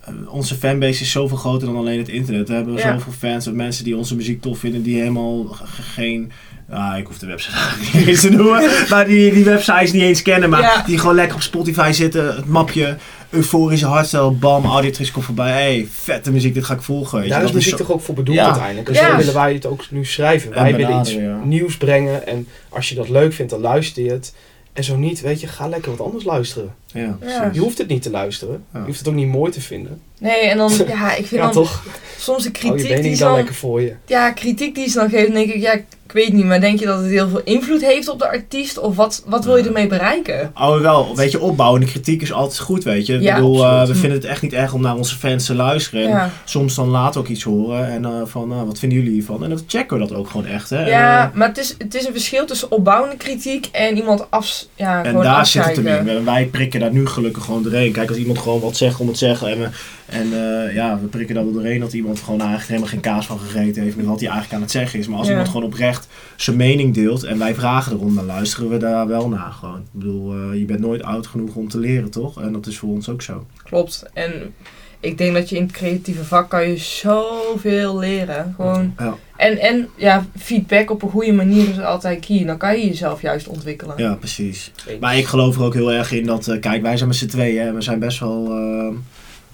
eh, 0.05 0.15
onze 0.29 0.55
fanbase 0.55 1.03
is 1.03 1.11
zoveel 1.11 1.37
groter 1.37 1.67
dan 1.67 1.77
alleen 1.77 1.99
het 1.99 2.09
internet. 2.09 2.49
We 2.49 2.55
hebben 2.55 2.75
Ja. 2.77 2.93
zoveel 2.93 3.13
fans 3.13 3.47
en 3.47 3.57
mensen 3.57 3.85
die 3.85 3.97
onze 3.97 4.17
muziek 4.17 4.43
tof 4.43 4.59
vinden, 4.59 4.83
die 4.83 4.99
helemaal 4.99 5.45
ge- 5.45 5.65
geen... 5.83 6.33
Ah, 6.71 6.99
ik 6.99 7.07
hoef 7.07 7.19
de 7.19 7.27
website 7.27 7.57
eigenlijk 7.59 7.93
niet 7.95 8.07
eens 8.07 8.21
te 8.21 8.31
noemen. 8.31 8.71
Maar 8.91 9.07
die, 9.07 9.33
die 9.33 9.45
websites 9.45 9.93
niet 9.93 10.03
eens 10.03 10.23
kennen. 10.23 10.51
Maar 10.51 10.61
Ja. 10.61 10.83
die 10.87 10.99
gewoon 10.99 11.15
lekker 11.15 11.35
op 11.37 11.43
Spotify 11.43 11.91
zitten. 11.93 12.37
Het 12.37 12.47
mapje 12.47 12.97
euforische 13.35 13.87
hardstyle. 13.87 14.31
Bam, 14.31 14.65
Audiotrix 14.65 15.11
komt 15.11 15.25
voorbij. 15.25 15.51
hey, 15.53 15.87
vette 15.91 16.31
muziek, 16.33 16.55
dit 16.55 16.65
ga 16.65 16.75
ik 16.75 16.83
volgen. 16.83 17.29
Daar 17.29 17.45
is 17.45 17.53
muziek 17.53 17.71
zo- 17.71 17.77
toch 17.85 17.93
ook 17.93 18.01
voor 18.01 18.15
bedoeld 18.15 18.37
Ja. 18.37 18.45
uiteindelijk. 18.45 18.89
En 18.89 18.95
Ja. 18.95 19.11
zo 19.11 19.17
willen 19.17 19.35
wij 19.35 19.53
het 19.55 19.67
ook 19.67 19.91
nu 19.91 20.05
schrijven. 20.05 20.53
En 20.55 20.63
Wij 20.63 20.77
willen 20.77 21.01
iets 21.01 21.17
nieuws 21.45 21.77
brengen. 21.77 22.27
En 22.27 22.47
als 22.69 22.89
je 22.89 22.95
dat 22.95 23.09
leuk 23.09 23.33
vindt, 23.33 23.51
dan 23.53 23.61
luister 23.61 24.05
je 24.05 24.11
het. 24.11 24.35
En 24.73 24.85
zo 24.85 24.97
niet, 24.97 25.21
weet 25.21 25.41
je, 25.41 25.47
ga 25.47 25.69
lekker 25.69 25.91
wat 25.97 26.07
anders 26.07 26.25
luisteren. 26.25 26.75
Ja. 26.95 27.51
Je 27.53 27.61
hoeft 27.61 27.79
het 27.79 27.89
niet 27.89 28.03
te 28.03 28.11
luisteren. 28.11 28.65
Ja. 28.73 28.79
Je 28.81 28.85
hoeft 28.87 28.99
het 28.99 29.09
ook 29.09 29.15
niet 29.15 29.29
mooi 29.29 29.53
te 29.53 29.61
vinden. 29.61 30.01
Nee, 30.19 30.41
en 30.41 30.57
dan, 30.57 30.73
ja, 30.89 31.11
ik 31.11 31.27
vind 31.27 31.31
Ja, 31.31 31.41
dan 31.43 31.53
toch? 31.53 31.83
soms 32.19 32.43
de 32.43 32.49
je 32.53 32.59
kritiek 32.59 33.03
die 33.03 33.13
ze 33.15 33.19
dan 33.19 33.29
dan, 33.29 33.37
lekker 33.37 33.55
voor 33.55 33.81
je. 33.81 33.95
ja, 34.07 34.31
kritiek 34.31 34.75
die 34.75 34.89
ze 34.89 34.99
dan 34.99 35.09
geven, 35.09 35.33
denk 35.35 35.51
ik, 35.53 35.61
ja, 35.61 35.73
ik 35.73 36.13
weet 36.13 36.33
niet, 36.33 36.45
maar 36.45 36.61
denk 36.61 36.79
je 36.79 36.87
dat 36.87 36.99
het 37.01 37.11
heel 37.11 37.29
veel 37.29 37.41
invloed 37.45 37.85
heeft 37.85 38.09
op 38.09 38.19
de 38.19 38.29
artiest? 38.29 38.79
Of 38.79 38.97
wat, 38.97 39.23
wat 39.27 39.45
wil 39.45 39.57
je 39.57 39.63
Ja. 39.63 39.69
ermee 39.69 39.87
bereiken? 39.87 40.53
Oh, 40.55 40.81
wel, 40.81 41.17
weet 41.17 41.31
je, 41.31 41.41
opbouwende 41.41 41.87
kritiek 41.87 42.23
is 42.23 42.33
altijd 42.33 42.59
goed, 42.59 42.85
weet 42.85 43.07
je. 43.07 43.15
Ik 43.15 43.21
Ja, 43.23 43.35
bedoel, 43.35 43.65
eh, 43.65 43.87
we 43.87 43.95
vinden 43.95 44.19
het 44.19 44.25
echt 44.29 44.43
niet 44.43 44.53
erg 44.53 44.73
om 44.73 44.81
naar 44.81 44.97
onze 44.97 45.17
fans 45.17 45.47
te 45.47 45.55
luisteren. 45.55 46.09
En 46.21 46.31
soms 46.45 46.75
dan 46.75 46.89
laten 46.89 47.13
we 47.21 47.27
ook 47.27 47.33
iets 47.33 47.43
horen 47.43 47.87
en 47.89 48.05
eh, 48.05 48.11
van, 48.25 48.49
nou, 48.49 48.67
wat 48.67 48.79
vinden 48.79 48.99
jullie 48.99 49.13
hiervan? 49.13 49.43
En 49.45 49.49
dan 49.51 49.61
checken 49.67 49.99
we 49.99 50.07
dat 50.07 50.17
ook 50.19 50.29
gewoon 50.31 50.47
echt, 50.47 50.71
hè. 50.71 50.87
ja 50.89 51.23
En, 51.33 51.39
maar 51.39 51.49
het 51.49 51.59
is, 51.59 51.75
het 51.79 51.95
is 51.95 52.07
een 52.07 52.13
verschil 52.13 52.47
tussen 52.47 52.71
opbouwende 52.71 53.17
kritiek 53.17 53.69
en 53.73 53.97
iemand 53.97 54.31
af, 54.31 54.65
ja, 54.75 54.99
en 55.03 55.07
gewoon 55.09 55.25
daar 55.25 55.47
zit 55.47 55.65
het 55.65 55.77
hem 55.77 56.09
in. 56.09 56.25
Wij 56.25 56.45
prikken 56.47 56.81
daar 56.85 56.93
nu 56.93 57.07
gelukkig 57.07 57.45
gewoon 57.45 57.63
doorheen. 57.63 57.93
Kijk, 57.93 58.09
als 58.09 58.19
iemand 58.19 58.39
gewoon 58.39 58.61
wat 58.61 58.77
zegt 58.77 59.01
om 59.01 59.09
het 59.09 59.19
zeggen 59.19 59.49
en, 59.49 59.59
we, 59.59 59.69
en 60.07 60.23
eh, 60.33 60.75
ja, 60.75 60.99
we 61.01 61.07
prikken 61.07 61.35
daar 61.35 61.45
wel 61.45 61.53
doorheen 61.53 61.81
dat 61.81 61.93
iemand 61.93 62.21
gewoon 62.21 62.41
eigenlijk 62.41 62.69
helemaal 62.69 62.91
geen 62.91 63.01
kaas 63.01 63.27
van 63.27 63.39
gegeten 63.39 63.83
heeft 63.83 63.97
met 63.97 64.07
wat 64.07 64.21
hij 64.21 64.29
eigenlijk 64.29 64.57
aan 64.57 64.63
het 64.63 64.71
zeggen 64.71 64.99
is. 64.99 65.07
Maar 65.09 65.17
als 65.19 65.27
Ja. 65.27 65.33
iemand 65.33 65.51
gewoon 65.51 65.67
oprecht 65.67 66.09
zijn 66.37 66.57
mening 66.57 66.95
deelt 66.95 67.23
en 67.25 67.39
wij 67.39 67.55
vragen 67.55 67.93
erom, 67.93 68.15
dan 68.15 68.27
luisteren 68.27 68.69
we 68.69 68.77
daar 68.77 69.07
wel 69.07 69.29
naar 69.29 69.53
gewoon. 69.53 69.79
Ik 69.79 69.85
bedoel, 69.93 70.35
eh, 70.35 70.59
je 70.59 70.65
bent 70.65 70.81
nooit 70.81 71.03
oud 71.03 71.27
genoeg 71.27 71.55
om 71.55 71.69
te 71.69 71.79
leren, 71.79 72.11
toch? 72.11 72.41
En 72.43 72.53
dat 72.53 72.67
is 72.67 72.79
voor 72.79 72.89
ons 72.91 73.09
ook 73.09 73.23
zo. 73.23 73.47
Klopt. 73.65 74.05
En 74.13 74.33
ik 75.05 75.19
denk 75.19 75.35
dat 75.35 75.49
je 75.49 75.57
in 75.57 75.63
het 75.63 75.73
creatieve 75.73 76.25
vak 76.25 76.49
kan 76.51 76.69
je 76.69 76.77
zoveel 76.77 77.99
leren. 77.99 78.53
Gewoon. 78.57 78.95
Ja. 78.99 79.15
En, 79.37 79.59
en 79.59 79.89
ja, 79.97 80.27
feedback 80.37 80.91
op 80.91 81.03
een 81.03 81.11
goede 81.11 81.33
manier 81.33 81.69
is 81.69 81.81
altijd 81.81 82.27
key. 82.27 82.45
Dan 82.45 82.57
kan 82.57 82.79
je 82.79 82.87
jezelf 82.87 83.23
juist 83.23 83.49
ontwikkelen. 83.49 83.95
Ja, 83.97 84.15
precies. 84.15 84.73
Maar 85.01 85.17
ik 85.19 85.27
geloof 85.27 85.57
er 85.57 85.63
ook 85.63 85.75
heel 85.75 85.93
erg 85.93 86.13
in 86.13 86.27
dat, 86.27 86.49
eh, 86.49 86.61
kijk, 86.61 86.83
wij 86.83 86.97
zijn 86.97 87.09
met 87.09 87.19
z'n 87.19 87.27
tweeën 87.27 87.67
en 87.67 87.75
we 87.75 87.81
zijn 87.81 87.99
best 87.99 88.19
wel, 88.19 88.47
eh, 88.51 88.87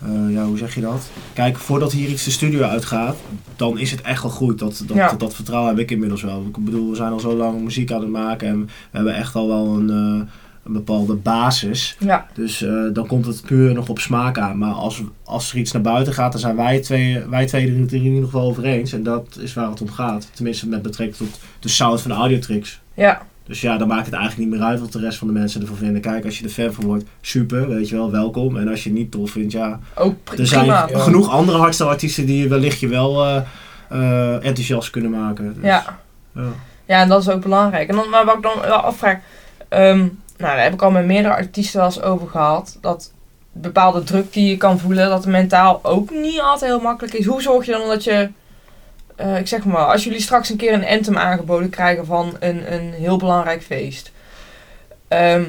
eh, 0.09 0.33
ja, 0.35 0.45
hoe 0.45 0.59
zeg 0.59 0.75
je 0.75 0.81
dat? 0.81 1.11
Kijk, 1.33 1.57
voordat 1.57 1.93
hier 1.93 2.09
iets 2.09 2.25
de 2.25 2.31
studio 2.31 2.63
uitgaat, 2.63 3.17
dan 3.57 3.79
is 3.79 3.91
het 3.91 4.01
echt 4.01 4.23
wel 4.23 4.31
goed. 4.33 4.59
Dat, 4.59 4.83
dat, 4.87 4.97
Ja. 4.97 5.09
dat, 5.09 5.21
dat 5.21 5.35
vertrouwen 5.35 5.71
heb 5.71 5.79
ik 5.79 5.91
inmiddels 5.91 6.23
wel. 6.23 6.45
Ik 6.47 6.65
bedoel, 6.65 6.91
we 6.91 6.97
zijn 6.97 7.13
al 7.13 7.21
zo 7.21 7.35
lang 7.37 7.61
muziek 7.63 7.93
aan 7.93 8.01
het 8.01 8.11
maken 8.11 8.49
en 8.49 8.65
we 8.65 8.97
hebben 8.97 9.15
echt 9.15 9.35
al 9.35 9.49
wel 9.49 9.67
een, 9.67 9.91
eh, 9.91 10.29
een 10.71 10.85
bepaalde 10.85 11.15
basis. 11.15 11.97
Ja, 11.99 12.27
Dus 12.35 12.63
eh, 12.63 12.73
dan 12.93 13.07
komt 13.07 13.27
het 13.27 13.43
puur 13.47 13.75
nog 13.75 13.89
op 13.89 13.99
smaak 13.99 14.39
aan. 14.39 14.59
Maar 14.59 14.73
als, 14.73 15.03
als 15.25 15.53
er 15.53 15.59
iets 15.59 15.73
naar 15.73 15.83
buiten 15.83 16.13
gaat, 16.13 16.33
dan 16.33 16.41
zijn 16.41 16.57
wij 16.57 16.81
twee, 16.81 17.25
wij 17.31 17.47
twee 17.47 17.67
er 17.67 17.73
in 17.75 18.03
ieder 18.03 18.25
geval 18.25 18.43
over 18.49 18.65
eens. 18.65 18.93
En 18.93 19.03
dat 19.03 19.39
is 19.41 19.55
waar 19.55 19.71
het 19.71 19.81
om 19.81 19.91
gaat. 19.91 20.29
Tenminste 20.35 20.69
met 20.69 20.83
betrekking 20.83 21.17
tot 21.31 21.41
de 21.61 21.69
sound 21.69 22.01
van 22.01 22.11
de 22.11 22.17
Audiotrix. 22.17 22.81
ja, 22.95 23.23
Dus 23.45 23.61
ja, 23.61 23.77
dan 23.77 23.89
maakt 23.89 24.07
het 24.07 24.15
eigenlijk 24.15 24.51
niet 24.51 24.59
meer 24.59 24.69
uit 24.69 24.81
wat 24.81 24.93
de 24.93 24.99
rest 25.01 25.19
van 25.19 25.27
de 25.27 25.33
mensen 25.33 25.61
ervan 25.61 25.77
vinden. 25.77 26.01
Kijk, 26.01 26.25
als 26.25 26.39
je 26.39 26.45
er 26.45 26.51
fan 26.51 26.73
van 26.73 26.85
wordt, 26.85 27.05
super, 27.21 27.69
weet 27.69 27.89
je 27.89 27.97
wel, 27.97 28.11
welkom. 28.11 28.57
En 28.57 28.69
als 28.69 28.83
je 28.85 28.91
het 28.91 28.99
niet 28.99 29.11
tof 29.11 29.31
vindt, 29.31 29.53
ja, 29.53 29.79
ook 29.95 30.15
pri- 30.25 30.37
er 30.39 30.47
zijn 30.47 30.61
prima. 30.61 30.89
Ja. 30.91 30.99
genoeg 30.99 31.31
andere 31.31 31.59
hardstyle 31.59 31.89
artiesten 31.89 32.27
die 32.27 32.49
wellicht 32.49 32.81
je 32.81 32.89
wel 32.89 33.25
eh, 33.27 33.37
eh, 33.91 34.35
enthousiast 34.45 34.91
kunnen 34.91 35.11
maken. 35.11 35.55
Dus, 35.55 35.65
Ja. 35.65 35.99
ja. 36.35 36.43
ja, 36.85 37.01
en 37.01 37.09
dat 37.09 37.21
is 37.21 37.29
ook 37.29 37.43
belangrijk. 37.43 37.89
En 37.89 37.97
dan, 37.97 38.09
maar 38.09 38.25
wat 38.25 38.37
ik 38.37 38.43
dan 38.43 38.53
wel 38.61 38.77
afvraag. 38.77 39.19
ehm, 39.69 40.07
nou, 40.41 40.55
daar 40.55 40.63
heb 40.65 40.73
ik 40.73 40.83
al 40.83 40.91
met 40.91 41.05
meerdere 41.07 41.35
artiesten 41.35 41.77
wel 41.79 41.87
eens 41.89 42.03
over 42.03 42.29
gehad. 42.29 42.79
Dat 42.81 43.13
bepaalde 43.53 44.03
druk 44.03 44.33
die 44.33 44.49
je 44.49 44.57
kan 44.57 44.79
voelen, 44.79 45.09
dat 45.09 45.27
mentaal 45.27 45.81
ook 45.83 46.11
niet 46.11 46.41
altijd 46.41 46.71
heel 46.71 46.81
makkelijk 46.81 47.15
is. 47.15 47.27
Hoe 47.27 47.43
zorg 47.43 47.67
je 47.67 47.73
dan 47.73 47.89
dat 47.89 48.05
je. 48.05 48.29
eh, 49.17 49.39
ik 49.39 49.47
zeg 49.49 49.65
maar, 49.65 49.85
als 49.87 50.05
jullie 50.05 50.21
straks 50.21 50.49
een 50.51 50.57
keer 50.57 50.73
een 50.73 50.87
anthem 50.87 51.17
aangeboden 51.19 51.71
krijgen 51.71 52.07
van 52.07 52.37
een, 52.41 52.73
een 52.73 52.93
heel 52.93 53.17
belangrijk 53.17 53.63
feest. 53.63 54.13
ehm, 55.09 55.45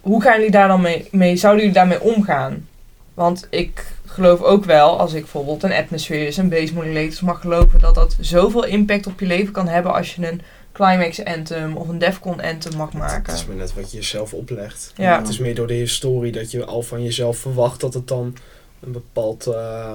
hoe 0.00 0.22
gaan 0.22 0.36
jullie 0.36 0.50
daar 0.50 0.68
dan 0.68 0.86
mee? 1.10 1.36
Zouden 1.36 1.60
jullie 1.60 1.78
daarmee 1.78 2.00
omgaan? 2.00 2.68
Want 3.14 3.46
ik 3.50 3.84
geloof 4.06 4.40
ook 4.42 4.64
wel, 4.64 4.98
als 4.98 5.12
ik 5.12 5.20
bijvoorbeeld 5.20 5.62
een 5.62 5.72
atmosfeer, 5.72 6.38
een 6.38 6.48
base 6.48 6.74
modulators 6.74 7.20
mag 7.20 7.40
geloven, 7.40 7.80
dat 7.80 7.94
dat 7.94 8.16
zoveel 8.20 8.64
impact 8.64 9.06
op 9.06 9.20
je 9.20 9.26
leven 9.26 9.52
kan 9.52 9.68
hebben 9.68 9.94
als 9.94 10.14
je 10.14 10.26
een 10.28 10.40
climax 10.74 11.24
anthem 11.24 11.76
of 11.76 11.88
een 11.88 11.98
defcon 11.98 12.40
anthem 12.40 12.76
mag 12.76 12.92
maken. 12.92 13.32
Het 13.32 13.40
is 13.40 13.46
maar 13.46 13.56
net 13.56 13.74
wat 13.74 13.90
je 13.90 13.96
jezelf 13.96 14.32
oplegt. 14.34 14.92
Ja. 14.96 15.18
Het 15.18 15.28
is 15.28 15.38
meer 15.38 15.54
door 15.54 15.66
de 15.66 15.74
historie 15.74 16.32
dat 16.32 16.50
je 16.50 16.64
al 16.64 16.82
van 16.82 17.02
jezelf 17.02 17.36
verwacht 17.38 17.80
dat 17.80 17.94
het 17.94 18.08
dan 18.08 18.36
een 18.80 18.92
bepaald 18.92 19.46
eh, 19.46 19.92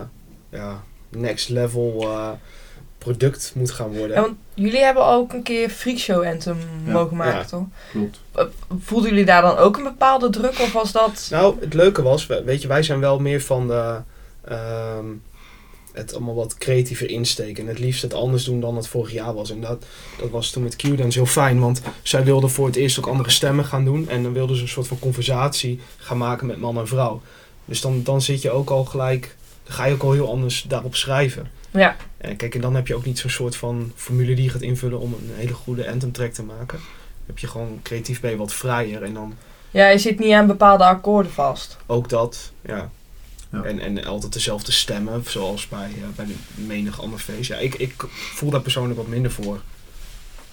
ja, 0.49 0.83
next 1.09 1.49
level 1.49 2.01
eh, 2.01 2.29
product 2.97 3.51
moet 3.55 3.71
gaan 3.71 3.97
worden. 3.97 4.15
Ja, 4.15 4.21
want 4.21 4.35
jullie 4.53 4.79
hebben 4.83 5.05
ook 5.05 5.33
een 5.33 5.43
keer 5.43 5.69
Freakshow 5.69 6.23
anthem 6.25 6.57
Ja. 6.85 6.91
mogen 6.91 7.17
maken, 7.17 7.39
Ja. 7.39 7.45
toch? 7.45 7.63
Klopt. 7.91 8.19
Eh, 8.35 8.43
Voelden 8.79 9.09
jullie 9.09 9.25
daar 9.25 9.41
dan 9.41 9.57
ook 9.57 9.77
een 9.77 9.83
bepaalde 9.83 10.29
druk 10.29 10.59
of 10.59 10.73
was 10.73 10.91
dat... 10.91 11.27
Nou, 11.31 11.55
het 11.59 11.73
leuke 11.73 12.01
was, 12.01 12.27
we- 12.27 12.43
weet 12.43 12.61
je, 12.61 12.67
wij 12.67 12.83
zijn 12.83 12.99
wel 12.99 13.19
meer 13.19 13.41
van 13.41 13.67
de. 13.67 13.95
ehm, 14.45 15.05
het 16.01 16.13
allemaal 16.13 16.35
wat 16.35 16.57
creatiever 16.57 17.09
insteken. 17.09 17.63
En 17.63 17.69
het 17.69 17.79
liefst 17.79 18.01
het 18.01 18.13
anders 18.13 18.43
doen 18.43 18.59
dan 18.59 18.75
het 18.75 18.87
vorig 18.87 19.11
jaar 19.11 19.33
was. 19.33 19.51
En 19.51 19.61
dat, 19.61 19.85
dat 20.19 20.29
was 20.29 20.49
toen 20.51 20.63
met 20.63 20.75
Q-Dance 20.75 21.17
heel 21.17 21.27
fijn. 21.27 21.59
Want 21.59 21.81
zij 22.01 22.23
wilden 22.23 22.49
voor 22.49 22.65
het 22.65 22.75
eerst 22.75 22.99
ook 22.99 23.07
andere 23.07 23.29
stemmen 23.29 23.65
gaan 23.65 23.85
doen. 23.85 24.09
En 24.09 24.23
dan 24.23 24.33
wilden 24.33 24.55
ze 24.55 24.61
een 24.61 24.67
soort 24.67 24.87
van 24.87 24.99
conversatie 24.99 25.79
gaan 25.97 26.17
maken 26.17 26.47
met 26.47 26.59
man 26.59 26.77
en 26.77 26.87
vrouw. 26.87 27.21
Dus 27.65 27.81
dan, 27.81 28.03
dan 28.03 28.21
zit 28.21 28.41
je 28.41 28.51
ook 28.51 28.69
al 28.69 28.85
gelijk... 28.85 29.35
Dan 29.63 29.73
ga 29.77 29.85
je 29.85 29.93
ook 29.93 30.03
al 30.03 30.11
heel 30.11 30.29
anders 30.29 30.65
daarop 30.67 30.95
schrijven. 30.95 31.51
Ja. 31.71 31.95
En 32.17 32.35
kijk, 32.35 32.55
en 32.55 32.61
dan 32.61 32.75
heb 32.75 32.87
je 32.87 32.95
ook 32.95 33.05
niet 33.05 33.19
zo'n 33.19 33.29
soort 33.29 33.55
van 33.55 33.91
formule 33.95 34.35
die 34.35 34.43
je 34.43 34.49
gaat 34.49 34.61
invullen 34.61 34.99
om 34.99 35.13
een 35.13 35.31
hele 35.35 35.53
goede 35.53 35.91
anthem 35.91 36.11
track 36.11 36.31
te 36.31 36.43
maken. 36.43 36.77
Dan 36.77 37.25
heb 37.25 37.37
je 37.37 37.47
gewoon 37.47 37.79
creatief 37.83 38.19
ben 38.21 38.31
je 38.31 38.37
wat 38.37 38.53
vrijer. 38.53 39.03
En 39.03 39.13
dan 39.13 39.33
Ja, 39.71 39.87
je 39.87 39.97
zit 39.97 40.19
niet 40.19 40.33
aan 40.33 40.47
bepaalde 40.47 40.83
akkoorden 40.83 41.31
vast. 41.31 41.77
ook 41.85 42.09
dat, 42.09 42.51
ja. 42.65 42.89
Ja. 43.51 43.63
En, 43.63 43.79
en 43.79 44.05
altijd 44.05 44.33
dezelfde 44.33 44.71
stemmen, 44.71 45.23
zoals 45.27 45.67
bij, 45.67 45.89
eh, 45.95 46.03
bij 46.15 46.25
de 46.25 46.33
menig 46.65 47.01
ander 47.01 47.19
feest. 47.19 47.47
Ja, 47.49 47.55
ik, 47.57 47.75
ik 47.75 47.93
voel 48.33 48.49
daar 48.49 48.61
persoonlijk 48.61 48.97
wat 48.97 49.07
minder 49.07 49.31
voor. 49.31 49.61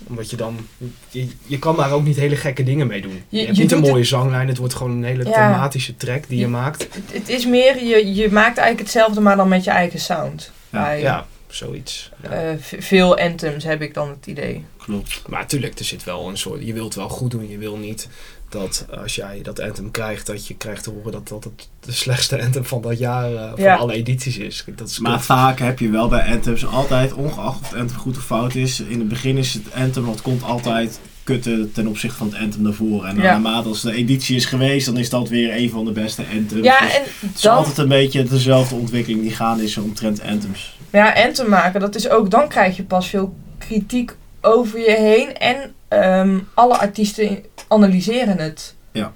Omdat 0.07 0.31
je 0.31 0.37
dan... 0.37 0.67
Je, 1.11 1.29
je 1.47 1.59
kan 1.59 1.77
daar 1.77 1.93
ook 1.93 2.05
niet 2.05 2.17
hele 2.17 2.37
gekke 2.37 2.63
dingen 2.63 2.87
mee 2.87 3.01
doen. 3.01 3.23
Je, 3.29 3.39
Je- 3.39 3.45
hebt 3.45 3.57
je 3.57 3.63
niet 3.63 3.73
een 3.73 3.81
mooie 3.81 4.05
zanglijn, 4.05 4.49
het 4.49 4.57
wordt 4.57 4.75
gewoon 4.75 4.93
een 4.93 5.05
hele 5.05 5.25
Ja. 5.25 5.31
thematische 5.33 5.97
track 5.97 6.29
die 6.29 6.39
je, 6.39 6.45
Je- 6.45 6.51
maakt. 6.51 6.83
Het, 6.83 7.03
het 7.13 7.29
is 7.29 7.47
meer, 7.47 7.85
je, 7.85 8.15
je 8.15 8.31
maakt 8.31 8.59
eigenlijk 8.59 8.79
hetzelfde, 8.79 9.21
maar 9.21 9.37
dan 9.37 9.49
met 9.49 9.65
je 9.65 9.71
eigen 9.71 10.01
sound. 10.01 10.51
Ja, 10.71 10.83
Bij, 10.83 11.01
Ja, 11.01 11.27
zoiets. 11.49 12.11
Ja. 12.23 12.29
eh, 12.31 12.55
veel 12.61 13.19
anthems 13.19 13.65
heb 13.65 13.83
ik 13.83 13.95
dan 13.95 14.09
het 14.09 14.27
idee. 14.27 14.65
Klopt. 14.77 15.23
Maar 15.29 15.41
natuurlijk, 15.41 15.79
er 15.79 15.85
zit 15.85 16.05
wel 16.05 16.29
een 16.29 16.39
soort... 16.39 16.67
Je 16.67 16.73
wilt 16.73 16.95
wel 16.95 17.09
goed 17.09 17.31
doen, 17.31 17.49
je 17.49 17.59
wil 17.59 17.77
niet 17.77 18.09
dat 18.49 18.87
als 19.03 19.15
jij 19.15 19.41
dat 19.43 19.61
anthem 19.61 19.91
krijgt, 19.91 20.27
dat 20.27 20.47
je 20.47 20.55
krijgt 20.57 20.83
te 20.83 20.91
horen 20.91 21.13
dat 21.13 21.29
dat 21.29 21.45
het 21.45 21.69
de 21.81 21.93
slechtste 21.93 22.43
anthem 22.43 22.65
van 22.65 22.83
dat 22.83 22.99
jaar, 22.99 23.35
eh, 23.35 23.51
van 23.51 23.63
Ja. 23.63 23.77
alle 23.77 23.93
edities 23.93 24.39
is. 24.39 24.65
Dat 24.77 24.89
is 24.89 24.99
Maar 24.99 25.13
kut. 25.17 25.25
vaak 25.25 25.59
heb 25.59 25.79
je 25.79 25.89
wel 25.91 26.09
bij 26.09 26.33
anthems 26.33 26.67
altijd, 26.67 27.13
ongeacht 27.15 27.61
of 27.61 27.71
het 27.71 27.79
anthem 27.81 27.99
goed 27.99 28.17
of 28.17 28.25
fout 28.25 28.55
is, 28.55 28.81
in 28.81 28.99
het 28.99 29.09
begin 29.09 29.37
is 29.37 29.55
het 29.55 29.63
anthem, 29.75 30.07
dat 30.07 30.23
komt 30.23 30.43
altijd 30.43 31.01
kutten 31.25 31.73
ten 31.73 31.87
opzichte 31.87 32.17
van 32.17 32.27
het 32.27 32.39
anthem 32.39 32.63
daarvoor. 32.65 33.05
En 33.05 33.17
Ja. 33.17 33.23
naarmate 33.23 33.69
als 33.69 33.81
de 33.81 33.93
editie 33.93 34.37
is 34.37 34.45
geweest, 34.45 34.87
dan 34.87 34.97
is 34.97 35.11
dat 35.11 35.29
weer 35.29 35.57
een 35.57 35.71
van 35.71 35.85
de 35.85 35.93
beste 35.93 36.23
anthems. 36.35 36.65
Ja, 36.65 36.81
Dus 36.81 36.95
en 36.95 37.03
het 37.21 37.35
is 37.37 37.41
dan, 37.41 37.57
altijd 37.57 37.79
een 37.79 37.89
beetje 37.89 38.23
dezelfde 38.23 38.75
ontwikkeling 38.75 39.23
die 39.23 39.31
gaande 39.35 39.63
is 39.65 39.77
omtrent 39.77 40.23
anthems. 40.23 40.77
ja, 40.91 41.13
anthem 41.13 41.49
maken, 41.49 41.81
dat 41.81 41.95
is 41.95 42.09
ook, 42.09 42.31
dan 42.31 42.49
krijg 42.49 42.77
je 42.77 42.83
pas 42.85 43.09
veel 43.09 43.35
kritiek 43.59 44.17
over 44.41 44.79
je 44.79 44.97
heen. 44.99 45.37
En 45.37 45.75
ehm, 45.89 46.39
alle 46.55 46.79
artiesten 46.79 47.45
analyseren 47.69 48.39
het. 48.39 48.75
Ja. 48.93 49.13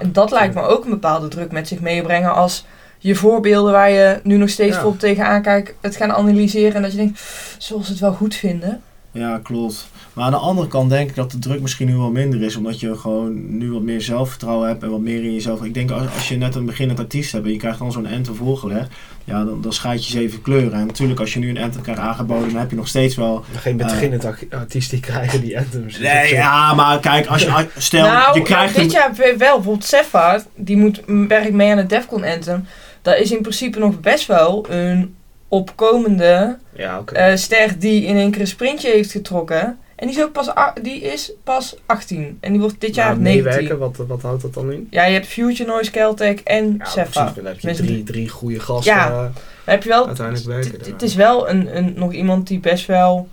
En 0.00 0.12
dat 0.12 0.30
lijkt 0.30 0.54
me 0.54 0.62
ook 0.62 0.84
een 0.84 0.90
bepaalde 0.90 1.28
druk 1.28 1.52
met 1.52 1.68
zich 1.68 1.80
meebrengen 1.80 2.34
als 2.34 2.64
je 2.98 3.14
voorbeelden 3.14 3.72
waar 3.72 3.90
je 3.90 4.20
nu 4.22 4.36
nog 4.36 4.48
steeds 4.48 4.76
Ja. 4.76 4.82
vol 4.82 4.96
tegenaan 4.96 5.42
kijkt, 5.42 5.74
het 5.80 5.96
gaan 5.96 6.12
analyseren 6.12 6.74
en 6.74 6.82
dat 6.82 6.90
je 6.90 6.96
denkt, 6.96 7.20
zullen 7.58 7.84
ze 7.84 7.90
het 7.90 8.00
wel 8.00 8.12
goed 8.12 8.34
vinden? 8.34 8.82
Ja, 9.10 9.40
klopt. 9.42 9.86
Maar 10.14 10.24
aan 10.24 10.30
de 10.30 10.36
andere 10.36 10.68
kant 10.68 10.90
denk 10.90 11.08
ik 11.08 11.14
dat 11.14 11.30
de 11.30 11.38
druk 11.38 11.60
misschien 11.60 11.86
nu 11.86 11.96
wel 11.96 12.10
minder 12.10 12.42
is, 12.42 12.56
omdat 12.56 12.80
je 12.80 12.96
gewoon 12.96 13.58
nu 13.58 13.72
wat 13.72 13.82
meer 13.82 14.00
zelfvertrouwen 14.02 14.68
hebt 14.68 14.82
en 14.82 14.90
wat 14.90 15.00
meer 15.00 15.24
in 15.24 15.32
jezelf. 15.34 15.62
Ik 15.64 15.74
denk 15.74 15.90
als, 15.90 16.02
als 16.14 16.28
je 16.28 16.36
net 16.36 16.54
een 16.54 16.64
beginnend 16.66 16.98
artiest 16.98 17.32
hebt 17.32 17.44
en 17.44 17.50
je 17.52 17.56
krijgt 17.58 17.78
dan 17.78 17.92
zo'n 17.92 18.06
anthem 18.06 18.34
voorgelegd, 18.34 18.88
ja, 19.24 19.44
dan, 19.44 19.60
dan 19.62 19.72
scheid 19.72 20.04
je 20.06 20.10
zeven 20.10 20.42
kleuren. 20.42 20.78
En 20.80 20.86
natuurlijk 20.86 21.20
als 21.20 21.32
je 21.32 21.38
nu 21.38 21.48
een 21.48 21.58
anthem 21.58 21.82
krijgt 21.82 22.00
aangeboden, 22.00 22.48
dan 22.48 22.58
heb 22.60 22.70
je 22.70 22.76
nog 22.76 22.88
steeds 22.88 23.14
wel 23.16 23.44
Geen 23.56 23.80
Eh. 23.80 23.86
beginnend 23.86 24.24
ar- 24.24 24.38
artiest 24.50 24.90
die 24.90 25.00
krijgen 25.00 25.40
die 25.40 25.58
anthems. 25.58 25.98
Nee, 25.98 26.32
ja, 26.32 26.74
maar 26.74 27.00
kijk, 27.00 27.26
als 27.26 27.42
je, 27.42 27.66
stel, 27.76 28.06
nou, 28.06 28.38
je 28.38 28.44
krijgt 28.44 28.76
dit 28.76 28.92
jaar 28.92 29.14
wel, 29.16 29.36
bijvoorbeeld 29.36 29.84
Sefa, 29.84 30.42
die 30.54 30.76
moet, 30.76 31.00
werkt 31.28 31.52
mee 31.52 31.70
aan 31.70 31.78
het 31.78 31.88
Defcon 31.88 32.24
Anthem. 32.24 32.66
Dat 33.02 33.18
is 33.18 33.30
in 33.32 33.40
principe 33.42 33.78
nog 33.78 34.00
best 34.00 34.26
wel 34.26 34.66
een 34.70 35.14
opkomende 35.48 36.58
Ja, 36.76 37.02
eh, 37.12 37.36
ster 37.36 37.78
die 37.78 38.04
in 38.04 38.16
één 38.16 38.30
keer 38.30 38.40
een 38.40 38.46
sprintje 38.46 38.90
heeft 38.90 39.10
getrokken. 39.10 39.78
En 39.96 40.06
die 40.06 40.16
is 40.16 40.22
ook 40.22 40.32
pas, 40.32 40.50
die 40.82 41.00
is 41.00 41.32
pas 41.44 41.76
18. 41.86 42.38
En 42.40 42.52
die 42.52 42.60
wordt 42.60 42.80
dit 42.80 42.94
jaar 42.94 43.06
Maar 43.12 43.18
19. 43.18 43.44
meewerken, 43.52 43.78
wat, 43.78 43.96
wat 44.08 44.22
houdt 44.22 44.42
dat 44.42 44.54
dan 44.54 44.72
in? 44.72 44.86
Ja, 44.90 45.04
je 45.04 45.12
hebt 45.12 45.26
Future 45.26 45.70
Noise, 45.70 45.90
Caltech 45.90 46.42
en 46.42 46.74
Ja, 46.78 46.84
Sefa. 46.84 47.02
precies. 47.24 47.34
Dan 47.34 47.44
heb 47.46 47.60
je 47.60 47.74
drie, 47.74 47.86
die- 47.88 48.02
drie 48.02 48.28
goede 48.28 48.60
gasten. 48.60 48.94
Ja. 48.94 49.06
eh, 49.08 49.16
Dan 49.16 49.32
heb 49.74 49.82
je 49.82 49.88
wel, 49.88 50.06
Uiteindelijk 50.06 50.46
werken 50.46 50.92
het- 50.92 51.02
is 51.02 51.14
wel 51.14 51.48
een, 51.48 51.76
een, 51.76 51.92
nog 51.96 52.12
iemand 52.12 52.46
die 52.46 52.58
best 52.60 52.86
wel 52.86 53.28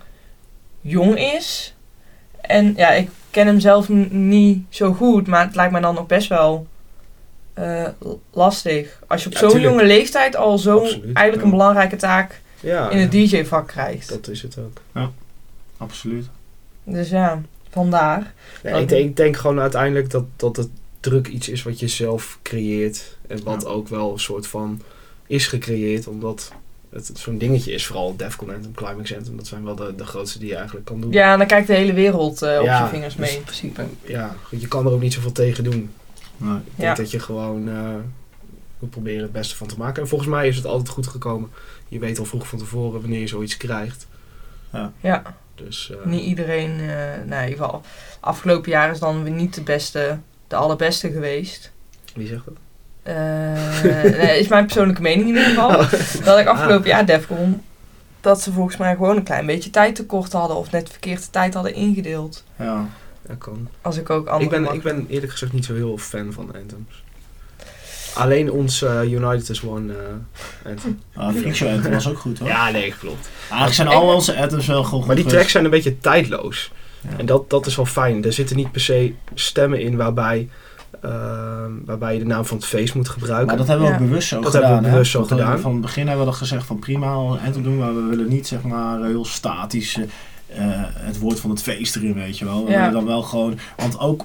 jong 0.80 1.18
is. 1.18 1.74
En 2.40 2.72
ja, 2.76 2.90
ik 2.90 3.08
ken 3.30 3.46
hem 3.46 3.60
zelf 3.60 3.88
niet 4.10 4.64
zo 4.68 4.92
goed, 4.92 5.26
maar 5.26 5.44
het 5.46 5.54
lijkt 5.54 5.72
me 5.72 5.80
dan 5.80 5.94
nog 5.94 6.06
best 6.06 6.28
wel 6.28 6.66
eh, 7.54 7.88
lastig. 8.30 9.02
Als 9.06 9.22
je 9.22 9.28
op 9.28 9.32
Ja, 9.34 9.38
zo'n 9.50 9.60
jonge 9.60 9.84
leeftijd 9.84 10.36
al 10.36 10.58
zo'n 10.58 10.82
eigenlijk 11.02 11.34
ja. 11.36 11.42
een 11.42 11.50
belangrijke 11.50 11.96
taak 11.96 12.40
ja, 12.60 12.90
in 12.90 12.98
het 12.98 13.10
DJ-vak 13.12 13.66
krijgt. 13.68 14.08
dat 14.08 14.28
is 14.28 14.42
het 14.42 14.56
ook. 14.58 15.10
Absoluut. 15.76 16.26
Dus 16.84 17.08
ja, 17.10 17.40
vandaar. 17.70 18.34
Nee, 18.62 18.80
ik, 18.82 18.88
denk, 18.88 19.08
ik 19.08 19.16
denk 19.16 19.36
gewoon 19.36 19.60
uiteindelijk 19.60 20.10
dat, 20.10 20.24
dat 20.36 20.56
het 20.56 20.68
druk 21.00 21.28
iets 21.28 21.48
is 21.48 21.62
wat 21.62 21.80
je 21.80 21.88
zelf 21.88 22.38
creëert. 22.42 23.16
En 23.26 23.42
wat 23.44 23.62
Ja. 23.62 23.68
ook 23.68 23.88
wel 23.88 24.12
een 24.12 24.18
soort 24.20 24.46
van 24.46 24.80
is 25.26 25.46
gecreëerd. 25.46 26.06
Omdat 26.06 26.52
het 26.90 27.10
zo'n 27.14 27.38
dingetje 27.38 27.72
is. 27.72 27.86
Vooral 27.86 28.16
Defcon 28.16 28.54
Anthem, 28.54 28.74
Climax 28.74 29.14
Anthem. 29.16 29.36
Dat 29.36 29.46
zijn 29.46 29.64
wel 29.64 29.74
de, 29.74 29.94
de 29.94 30.04
grootste 30.04 30.38
die 30.38 30.48
je 30.48 30.54
eigenlijk 30.56 30.86
kan 30.86 31.00
doen. 31.00 31.12
Ja, 31.12 31.32
en 31.32 31.38
dan 31.38 31.46
kijkt 31.46 31.66
de 31.66 31.74
hele 31.74 31.92
wereld 31.92 32.42
eh, 32.42 32.58
op 32.58 32.64
Ja, 32.64 32.82
je 32.84 32.88
vingers 32.90 33.16
mee 33.16 33.28
dus- 33.28 33.36
in 33.36 33.42
principe. 33.42 33.84
Ja, 34.04 34.36
goed, 34.42 34.60
je 34.60 34.68
kan 34.68 34.86
er 34.86 34.92
ook 34.92 35.00
niet 35.00 35.12
zoveel 35.12 35.32
tegen 35.32 35.64
doen. 35.64 35.90
Nee. 36.36 36.54
Ik 36.56 36.62
Ja. 36.74 36.82
denk 36.84 36.96
dat 36.96 37.10
je 37.10 37.18
gewoon 37.20 37.68
eh, 37.68 37.94
moet 38.78 38.90
proberen 38.90 39.22
het 39.22 39.32
beste 39.32 39.56
van 39.56 39.66
te 39.66 39.78
maken. 39.78 40.02
En 40.02 40.08
volgens 40.08 40.30
mij 40.30 40.48
is 40.48 40.56
het 40.56 40.66
altijd 40.66 40.88
goed 40.88 41.06
gekomen. 41.06 41.50
Je 41.88 41.98
weet 41.98 42.18
al 42.18 42.24
vroeg 42.24 42.48
van 42.48 42.58
tevoren 42.58 43.00
wanneer 43.00 43.20
je 43.20 43.26
zoiets 43.26 43.56
krijgt. 43.56 44.06
Ja, 45.00 45.22
Dus, 45.64 45.90
eh, 45.90 46.06
niet 46.06 46.22
iedereen, 46.24 46.80
eh 46.80 46.86
nou 47.26 47.42
in 47.42 47.48
ieder 47.48 47.64
geval, 47.64 47.82
afgelopen 48.20 48.70
jaar 48.70 48.90
is 48.90 48.98
dan 48.98 49.22
weer 49.22 49.32
niet 49.32 49.54
de 49.54 49.62
beste, 49.62 50.18
de 50.48 50.56
allerbeste 50.56 51.10
geweest. 51.12 51.72
Wie 52.14 52.26
zegt 52.26 52.44
dat? 52.44 52.54
Eh, 53.02 54.12
nee, 54.22 54.38
is 54.38 54.48
mijn 54.48 54.64
persoonlijke 54.64 55.02
mening 55.02 55.20
in 55.28 55.34
ieder 55.34 55.44
geval. 55.44 55.68
Oh. 55.70 55.92
Dat 56.24 56.38
ik 56.38 56.46
afgelopen 56.46 56.88
jaar 56.88 57.06
Defcon, 57.06 57.62
dat 58.20 58.40
ze 58.42 58.52
volgens 58.52 58.76
mij 58.76 58.94
gewoon 58.94 59.16
een 59.16 59.22
klein 59.22 59.46
beetje 59.46 59.70
tijd 59.70 59.94
tekort 59.94 60.32
hadden 60.32 60.56
of 60.56 60.70
net 60.70 60.90
verkeerde 60.90 61.30
tijd 61.30 61.54
hadden 61.54 61.74
ingedeeld. 61.74 62.44
Ja. 62.58 62.86
Dat 63.26 63.38
kan. 63.38 63.68
Als 63.80 63.96
ik 63.96 64.10
ook 64.10 64.26
andere 64.26 64.44
Ik 64.44 64.50
ben, 64.50 64.62
mag- 64.62 64.72
ik 64.72 64.82
ben 64.82 65.06
eerlijk 65.08 65.32
gezegd 65.32 65.52
niet 65.52 65.64
zo 65.64 65.74
heel 65.74 65.98
fan 65.98 66.32
van 66.32 66.46
anthems. 66.54 67.02
Alleen 68.14 68.50
ons 68.50 68.82
eh, 68.82 69.02
United 69.12 69.48
is 69.48 69.62
One 69.62 69.92
eh, 69.92 70.70
anthem. 70.70 71.00
Ah, 71.14 71.34
Freakshow 71.34 71.68
Anthem 71.68 71.92
was 71.92 72.08
ook 72.08 72.18
goed 72.18 72.38
hoor. 72.38 72.48
Ja, 72.48 72.70
nee, 72.70 72.94
klopt. 72.98 73.28
Eigenlijk 73.42 73.74
zijn 73.74 73.88
al 73.88 74.14
onze 74.14 74.36
anthems 74.36 74.66
wel 74.66 74.84
gewoon 74.84 74.98
goed 74.98 75.06
Maar 75.06 75.16
die 75.16 75.24
geweest. 75.24 75.36
tracks 75.36 75.52
zijn 75.52 75.64
een 75.64 75.70
beetje 75.70 75.98
tijdloos. 75.98 76.70
Ja. 77.00 77.08
En 77.18 77.26
dat, 77.26 77.50
dat 77.50 77.66
is 77.66 77.76
wel 77.76 77.86
fijn. 77.86 78.24
Er 78.24 78.32
zitten 78.32 78.56
niet 78.56 78.72
per 78.72 78.80
se 78.80 79.12
stemmen 79.34 79.80
in 79.80 79.96
waarbij, 79.96 80.48
ehm, 81.02 81.70
waarbij 81.84 82.12
je 82.12 82.18
de 82.18 82.24
naam 82.26 82.44
van 82.44 82.56
het 82.56 82.66
feest 82.66 82.94
moet 82.94 83.08
gebruiken. 83.08 83.46
Maar 83.46 83.56
dat 83.56 83.66
hebben 83.66 83.86
we 83.86 83.92
Ja. 83.92 83.98
ook 83.98 84.06
bewust 84.08 84.28
zo 84.28 84.40
Dat 84.40 84.44
gedaan. 84.54 84.62
hebben 84.62 84.80
we 84.82 84.86
hè? 84.88 84.92
bewust 84.92 85.10
zo 85.12 85.22
eh, 85.22 85.28
gedaan. 85.28 85.60
Van 85.60 85.72
het 85.72 85.80
begin 85.80 86.06
hebben 86.06 86.24
we 86.24 86.30
dat 86.30 86.40
gezegd 86.40 86.66
van 86.66 86.78
prima 86.78 87.12
een 87.12 87.38
anthem 87.44 87.62
doen, 87.62 87.78
maar 87.78 87.94
we 87.94 88.02
willen 88.02 88.28
niet 88.28 88.46
zeg 88.46 88.62
maar 88.62 89.04
heel 89.04 89.24
statisch 89.24 89.96
eh, 89.96 90.02
eh, 90.48 90.82
het 90.86 91.18
woord 91.18 91.40
van 91.40 91.50
het 91.50 91.62
feest 91.62 91.96
erin, 91.96 92.14
weet 92.14 92.38
je 92.38 92.44
wel. 92.44 92.64
We 92.64 92.70
Ja. 92.70 92.76
willen 92.78 92.92
dan 92.92 93.04
wel 93.06 93.22
gewoon, 93.22 93.58
want 93.76 93.98
ook 93.98 94.24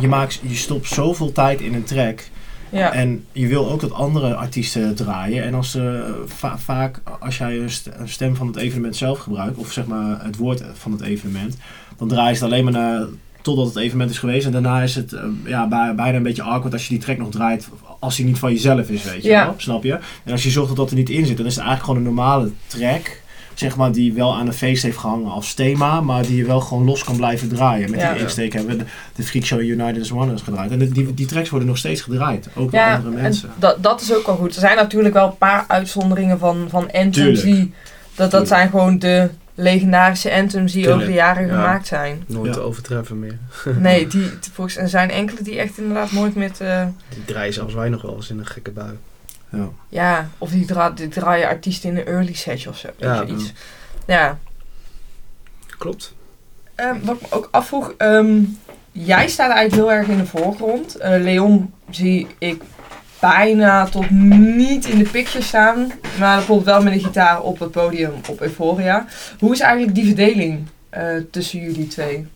je 0.00 0.08
maakt, 0.08 0.40
je 0.42 0.54
stopt 0.54 0.88
zoveel 0.88 1.32
tijd 1.32 1.60
in 1.60 1.74
een 1.74 1.84
track 1.84 2.22
Ja, 2.70 2.92
en 2.92 3.24
je 3.32 3.46
wil 3.46 3.70
ook 3.70 3.80
dat 3.80 3.92
andere 3.92 4.34
artiesten 4.34 4.94
draaien. 4.94 5.44
En 5.44 5.54
als 5.54 5.78
va- 6.26 6.58
vaak 6.58 7.00
als 7.20 7.38
jij 7.38 7.58
een 7.58 7.70
st- 7.70 7.90
een 7.98 8.08
stem 8.08 8.36
van 8.36 8.46
het 8.46 8.56
evenement 8.56 8.96
zelf 8.96 9.18
gebruikt, 9.18 9.56
of 9.56 9.72
zeg 9.72 9.86
maar 9.86 10.24
het 10.24 10.36
woord 10.36 10.62
van 10.74 10.92
het 10.92 11.00
evenement, 11.00 11.56
dan 11.96 12.08
draai 12.08 12.26
je 12.28 12.34
het 12.34 12.42
alleen 12.42 12.64
maar 12.64 12.72
naar 12.72 13.02
totdat 13.42 13.66
het 13.66 13.76
evenement 13.76 14.10
is 14.10 14.18
geweest. 14.18 14.46
En 14.46 14.52
daarna 14.52 14.82
is 14.82 14.94
het 14.94 15.12
eh, 15.12 15.22
ja, 15.44 15.68
bij- 15.68 15.94
bijna 15.94 16.16
een 16.16 16.22
beetje 16.22 16.42
awkward 16.42 16.72
als 16.72 16.82
je 16.82 16.88
die 16.88 16.98
track 16.98 17.18
nog 17.18 17.30
draait 17.30 17.68
als 17.98 18.16
die 18.16 18.24
niet 18.24 18.38
van 18.38 18.52
jezelf 18.52 18.90
is, 18.90 19.02
weet 19.04 19.22
je 19.22 19.28
Ja. 19.28 19.44
wel. 19.44 19.54
Snap 19.56 19.82
je? 19.84 19.92
En 20.24 20.32
als 20.32 20.42
je 20.42 20.50
zorgt 20.50 20.68
dat 20.68 20.76
dat 20.76 20.90
er 20.90 20.96
niet 20.96 21.10
in 21.10 21.26
zit, 21.26 21.36
dan 21.36 21.46
is 21.46 21.54
het 21.56 21.64
eigenlijk 21.64 21.84
gewoon 21.84 21.98
een 21.98 22.14
normale 22.14 22.50
track. 22.66 23.20
Zeg 23.56 23.76
maar, 23.76 23.92
die 23.92 24.12
wel 24.12 24.34
aan 24.36 24.46
een 24.46 24.52
feest 24.52 24.82
heeft 24.82 24.98
gehangen 24.98 25.30
als 25.30 25.54
thema, 25.54 26.00
maar 26.00 26.22
die 26.22 26.36
je 26.36 26.44
wel 26.44 26.60
gewoon 26.60 26.84
los 26.84 27.04
kan 27.04 27.16
blijven 27.16 27.48
draaien. 27.48 27.90
Met 27.90 28.00
Ja. 28.00 28.12
die 28.12 28.22
insteek 28.22 28.52
hebben 28.52 28.70
we 28.76 28.84
de, 28.84 28.90
de 29.14 29.22
Freak 29.22 29.44
Show 29.44 29.60
United 29.60 29.96
is 29.96 30.12
One 30.12 30.38
gedraaid. 30.38 30.70
En 30.70 30.78
de- 30.78 30.88
die, 30.88 31.14
die 31.14 31.26
tracks 31.26 31.48
worden 31.50 31.68
nog 31.68 31.78
steeds 31.78 32.00
gedraaid, 32.00 32.48
ook 32.54 32.70
door 32.70 32.80
ja 32.80 32.94
andere 32.96 33.16
en 33.16 33.22
mensen. 33.22 33.50
dat, 33.58 33.82
dat 33.82 34.00
is 34.00 34.14
ook 34.14 34.26
wel 34.26 34.36
goed. 34.36 34.54
Er 34.54 34.60
zijn 34.60 34.76
natuurlijk 34.76 35.14
wel 35.14 35.26
een 35.26 35.36
paar 35.38 35.64
uitzonderingen 35.68 36.38
van, 36.38 36.66
van 36.70 36.82
anthems 36.84 37.16
Tuurlijk. 37.16 37.42
die... 37.42 37.72
Dat, 38.14 38.30
dat 38.30 38.48
zijn 38.48 38.70
gewoon 38.70 38.98
de 38.98 39.28
legendarische 39.54 40.32
anthems 40.34 40.72
die 40.72 40.82
Tuurlijk, 40.82 40.94
over 41.02 41.12
de 41.12 41.18
jaren 41.18 41.46
ja. 41.46 41.54
gemaakt 41.54 41.86
zijn. 41.86 42.24
Nooit 42.26 42.46
Ja. 42.46 42.52
te 42.52 42.60
overtreffen 42.60 43.18
meer. 43.18 43.38
Nee, 43.78 44.06
die, 44.06 44.30
volgens, 44.52 44.76
er 44.76 44.88
zijn 44.88 45.10
enkele 45.10 45.42
die 45.42 45.58
echt 45.58 45.78
inderdaad 45.78 46.12
nooit 46.12 46.34
met... 46.34 46.60
eh, 46.60 46.86
Die 47.08 47.24
draaien 47.24 47.52
zelfs 47.52 47.74
wij 47.74 47.88
nog 47.88 48.02
wel 48.02 48.14
eens 48.16 48.30
in 48.30 48.38
een 48.38 48.46
gekke 48.46 48.70
bui. 48.70 48.92
Ja. 49.50 49.68
ja, 49.88 50.28
of 50.38 50.50
die, 50.50 50.66
dra 50.66 50.90
die 50.90 51.08
draaien 51.08 51.48
artiesten 51.48 51.90
in 51.90 51.96
een 51.96 52.06
early 52.06 52.34
set 52.34 52.66
of 52.66 52.78
zo. 52.78 52.88
weet 52.98 53.08
Ja, 53.08 53.22
je, 53.22 53.32
iets. 53.32 53.52
Ja. 54.06 54.38
Klopt. 55.78 56.14
Ehm, 56.74 56.96
wat 57.02 57.16
ik 57.16 57.20
me 57.20 57.26
ook 57.30 57.48
afvroeg, 57.50 57.94
ehm, 57.98 58.42
jij 58.92 59.28
staat 59.28 59.50
eigenlijk 59.50 59.88
heel 59.88 59.98
erg 59.98 60.08
in 60.08 60.16
de 60.16 60.26
voorgrond. 60.26 60.96
Eh, 60.96 61.20
Leon 61.20 61.72
zie 61.90 62.26
ik 62.38 62.62
bijna 63.20 63.86
tot 63.86 64.10
niet 64.10 64.86
in 64.86 64.98
de 64.98 65.10
picture 65.10 65.44
staan. 65.44 65.92
Maar 66.18 66.36
bijvoorbeeld 66.36 66.66
wel 66.66 66.82
met 66.82 66.92
een 66.92 67.00
gitaar 67.00 67.40
op 67.42 67.58
het 67.58 67.70
podium 67.70 68.12
op 68.28 68.40
Euphoria. 68.40 69.06
Hoe 69.38 69.52
is 69.52 69.60
eigenlijk 69.60 69.94
die 69.94 70.06
verdeling 70.06 70.66
eh, 70.88 71.04
tussen 71.30 71.60
jullie 71.60 71.86
twee? 71.86 72.26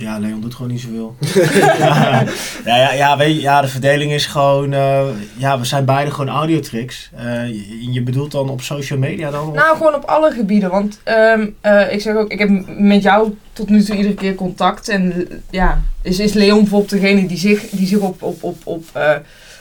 Ja, 0.00 0.18
Leon 0.18 0.40
doet 0.40 0.54
gewoon 0.54 0.70
niet 0.70 0.80
zoveel. 0.80 1.14
ja, 1.78 2.76
ja, 2.76 2.92
ja, 2.92 3.16
weet 3.16 3.34
je, 3.34 3.40
ja, 3.40 3.60
de 3.60 3.68
verdeling 3.68 4.12
is 4.12 4.26
gewoon... 4.26 4.72
eh, 4.72 5.06
ja, 5.36 5.58
we 5.58 5.64
zijn 5.64 5.84
beide 5.84 6.10
gewoon 6.10 6.28
audiotricks. 6.28 7.10
Eh 7.16 7.46
je, 7.48 7.92
je 7.92 8.02
bedoelt 8.02 8.30
dan 8.32 8.48
op 8.48 8.60
social 8.62 8.98
media 8.98 9.30
dan? 9.30 9.48
of- 9.48 9.54
Nou, 9.54 9.76
gewoon 9.76 9.94
op 9.94 10.04
alle 10.04 10.30
gebieden. 10.30 10.70
Want 10.70 11.00
ehm, 11.04 11.46
eh, 11.60 11.92
ik 11.92 12.00
zeg 12.00 12.14
ook, 12.16 12.30
ik 12.32 12.38
heb 12.38 12.50
met 12.78 13.02
jou 13.02 13.36
tot 13.52 13.68
nu 13.68 13.82
toe 13.82 13.96
iedere 13.96 14.14
keer 14.14 14.34
contact. 14.34 14.88
En 14.88 15.28
ja, 15.50 15.82
is, 16.02 16.18
is 16.18 16.32
Leon 16.32 16.58
bijvoorbeeld 16.60 16.90
degene 16.90 17.26
die 17.26 17.38
zich, 17.38 17.68
die 17.70 17.86
zich 17.86 17.98
op, 17.98 18.22
op, 18.22 18.42
op, 18.42 18.56
op, 18.64 18.84
eh, 18.92 19.14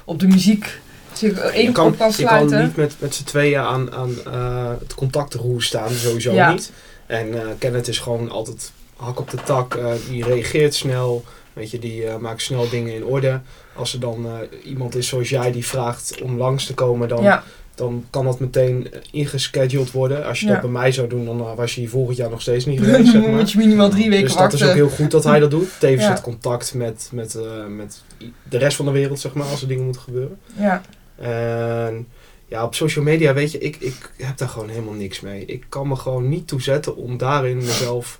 op 0.06 0.20
de 0.20 0.28
muziek 0.28 0.80
zich 1.14 1.36
Je 1.36 1.42
één 1.42 1.72
kan, 1.72 1.84
kan 1.84 1.92
je 1.92 1.98
kan 1.98 2.14
sluiten? 2.14 2.64
niet 2.64 2.76
met, 2.76 2.96
met 3.00 3.16
z'n 3.16 3.24
tweeën 3.24 3.60
aan, 3.62 3.94
aan 3.94 4.12
eh, 4.34 4.70
het 4.80 4.94
contactenroer 4.96 5.62
staan, 5.62 5.90
sowieso 5.90 6.34
Ja. 6.34 6.52
niet. 6.52 6.72
En 7.06 7.34
eh 7.34 7.48
Kenneth 7.58 7.88
is 7.88 8.00
gewoon 8.00 8.30
altijd 8.32 8.72
hak 9.00 9.20
op 9.20 9.30
de 9.30 9.38
tak. 9.46 9.76
eh, 9.76 9.92
die 10.10 10.24
reageert 10.24 10.74
snel. 10.76 11.24
Weet 11.54 11.72
je, 11.72 11.80
die 11.80 12.06
eh, 12.06 12.18
maakt 12.18 12.42
snel 12.42 12.70
dingen 12.70 12.94
in 12.94 13.06
orde. 13.06 13.40
Als 13.76 13.94
er 13.94 14.00
dan 14.00 14.26
eh, 14.26 14.70
iemand 14.70 14.96
is 14.96 15.08
zoals 15.08 15.30
jij 15.30 15.52
die 15.52 15.66
vraagt 15.66 16.22
om 16.22 16.38
langs 16.38 16.66
te 16.66 16.74
komen, 16.74 17.08
dan, 17.08 17.24
Ja, 17.24 17.44
dan 17.76 18.06
kan 18.10 18.26
dat 18.26 18.40
meteen 18.40 18.88
ingescheduled 19.12 19.92
worden. 19.92 20.26
Als 20.26 20.40
je 20.40 20.46
Ja. 20.46 20.52
dat 20.52 20.62
bij 20.62 20.70
mij 20.72 20.92
zou 20.92 21.08
doen, 21.08 21.26
dan 21.26 21.56
was 21.56 21.76
je 21.76 21.82
hier 21.82 21.90
volgend 21.90 22.18
jaar 22.18 22.30
nog 22.30 22.42
steeds 22.42 22.66
niet 22.66 22.80
geweest. 22.84 23.04
zeg 23.12 23.14
dan 23.14 23.22
maar. 23.22 23.40
moet 23.40 23.52
je 23.52 23.58
minimaal 23.58 23.90
drie 23.90 24.10
weken 24.10 24.24
Dus 24.24 24.32
dat 24.34 24.42
wachten. 24.42 24.60
is 24.60 24.66
ook 24.68 24.74
heel 24.74 24.90
goed 24.90 25.12
dat 25.12 25.24
hij 25.24 25.40
dat 25.40 25.52
doet. 25.52 25.70
Tevens 25.80 26.04
Ja. 26.04 26.10
het 26.12 26.22
contact 26.22 26.74
met, 26.74 27.10
met, 27.14 27.38
met 27.70 28.04
de 28.50 28.58
rest 28.58 28.76
van 28.78 28.86
de 28.86 28.92
wereld, 28.92 29.20
zeg 29.20 29.34
maar, 29.34 29.48
als 29.48 29.62
er 29.62 29.68
dingen 29.68 29.84
moeten 29.84 30.02
gebeuren. 30.02 30.38
Ja, 30.58 30.82
En 31.16 32.08
ja, 32.48 32.64
op 32.64 32.76
social 32.76 33.04
media, 33.04 33.34
weet 33.34 33.52
je, 33.52 33.58
ik, 33.60 33.76
ik 33.80 34.12
heb 34.18 34.38
daar 34.38 34.50
gewoon 34.50 34.70
helemaal 34.70 34.94
niks 34.94 35.20
mee. 35.20 35.46
Ik 35.46 35.66
kan 35.70 35.88
me 35.88 35.96
gewoon 35.96 36.30
niet 36.30 36.48
toe 36.48 36.62
zetten 36.62 36.96
om 36.96 37.18
daarin 37.18 37.58
mezelf 37.58 38.20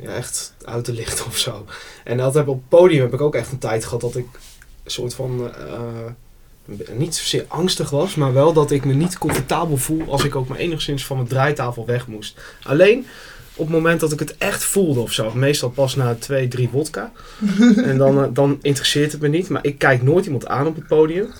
ja, 0.00 0.14
echt 0.14 0.54
uit 0.64 0.84
te 0.84 0.92
lichten 0.92 1.26
of 1.30 1.38
zo. 1.38 1.64
En 2.04 2.16
dat 2.16 2.34
heb 2.34 2.48
op 2.48 2.56
het 2.56 2.68
podium 2.68 3.02
heb 3.02 3.14
ik 3.14 3.20
ook 3.20 3.34
echt 3.34 3.52
een 3.52 3.58
tijd 3.58 3.84
gehad 3.84 4.00
dat 4.00 4.16
ik 4.16 4.26
een 4.84 4.90
soort 4.90 5.14
van... 5.14 5.50
eh, 5.54 6.10
niet 6.92 7.14
zozeer 7.14 7.44
angstig 7.48 7.90
was, 7.90 8.14
maar 8.14 8.32
wel 8.32 8.52
dat 8.52 8.70
ik 8.70 8.84
me 8.84 8.94
niet 8.94 9.18
comfortabel 9.18 9.76
voel 9.76 10.12
als 10.12 10.24
ik 10.24 10.36
ook 10.36 10.48
maar 10.48 10.58
enigszins 10.58 11.06
van 11.06 11.16
mijn 11.16 11.28
draaitafel 11.28 11.86
weg 11.86 12.06
moest. 12.06 12.40
Alleen 12.62 13.06
op 13.54 13.66
het 13.66 13.74
moment 13.74 14.00
dat 14.00 14.12
ik 14.12 14.18
het 14.18 14.36
echt 14.36 14.64
voelde 14.64 15.00
of 15.00 15.12
zo, 15.12 15.34
meestal 15.34 15.70
pas 15.70 15.94
na 15.94 16.14
twee, 16.14 16.48
drie 16.48 16.68
wodka, 16.68 17.12
en 17.90 17.98
dan, 17.98 18.22
eh, 18.22 18.28
dan 18.32 18.58
interesseert 18.62 19.12
het 19.12 19.20
me 19.20 19.28
niet. 19.28 19.48
Maar 19.48 19.64
ik 19.64 19.78
kijk 19.78 20.02
nooit 20.02 20.24
iemand 20.24 20.46
aan 20.46 20.66
op 20.66 20.74
het 20.74 20.86
podium. 20.86 21.32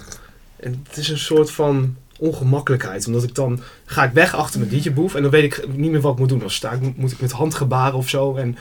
En 0.56 0.84
het 0.88 0.96
is 0.96 1.08
een 1.08 1.18
soort 1.18 1.50
van 1.50 1.96
ongemakkelijkheid. 2.18 3.06
Omdat 3.06 3.22
ik 3.22 3.34
dan 3.34 3.60
ga 3.84 4.04
ik 4.04 4.12
weg 4.12 4.34
achter 4.34 4.60
mijn 4.60 4.70
DJ-boef 4.72 5.14
en 5.14 5.22
dan 5.22 5.30
weet 5.30 5.44
ik 5.44 5.64
niet 5.76 5.90
meer 5.90 6.00
wat 6.00 6.12
ik 6.12 6.18
moet 6.18 6.28
doen. 6.28 6.38
Dan 6.38 6.50
sta 6.50 6.70
ik, 6.70 6.96
moet 6.96 7.12
ik 7.12 7.20
met 7.20 7.32
handgebaren 7.32 7.98
of 7.98 8.08
zo 8.08 8.34
en, 8.36 8.56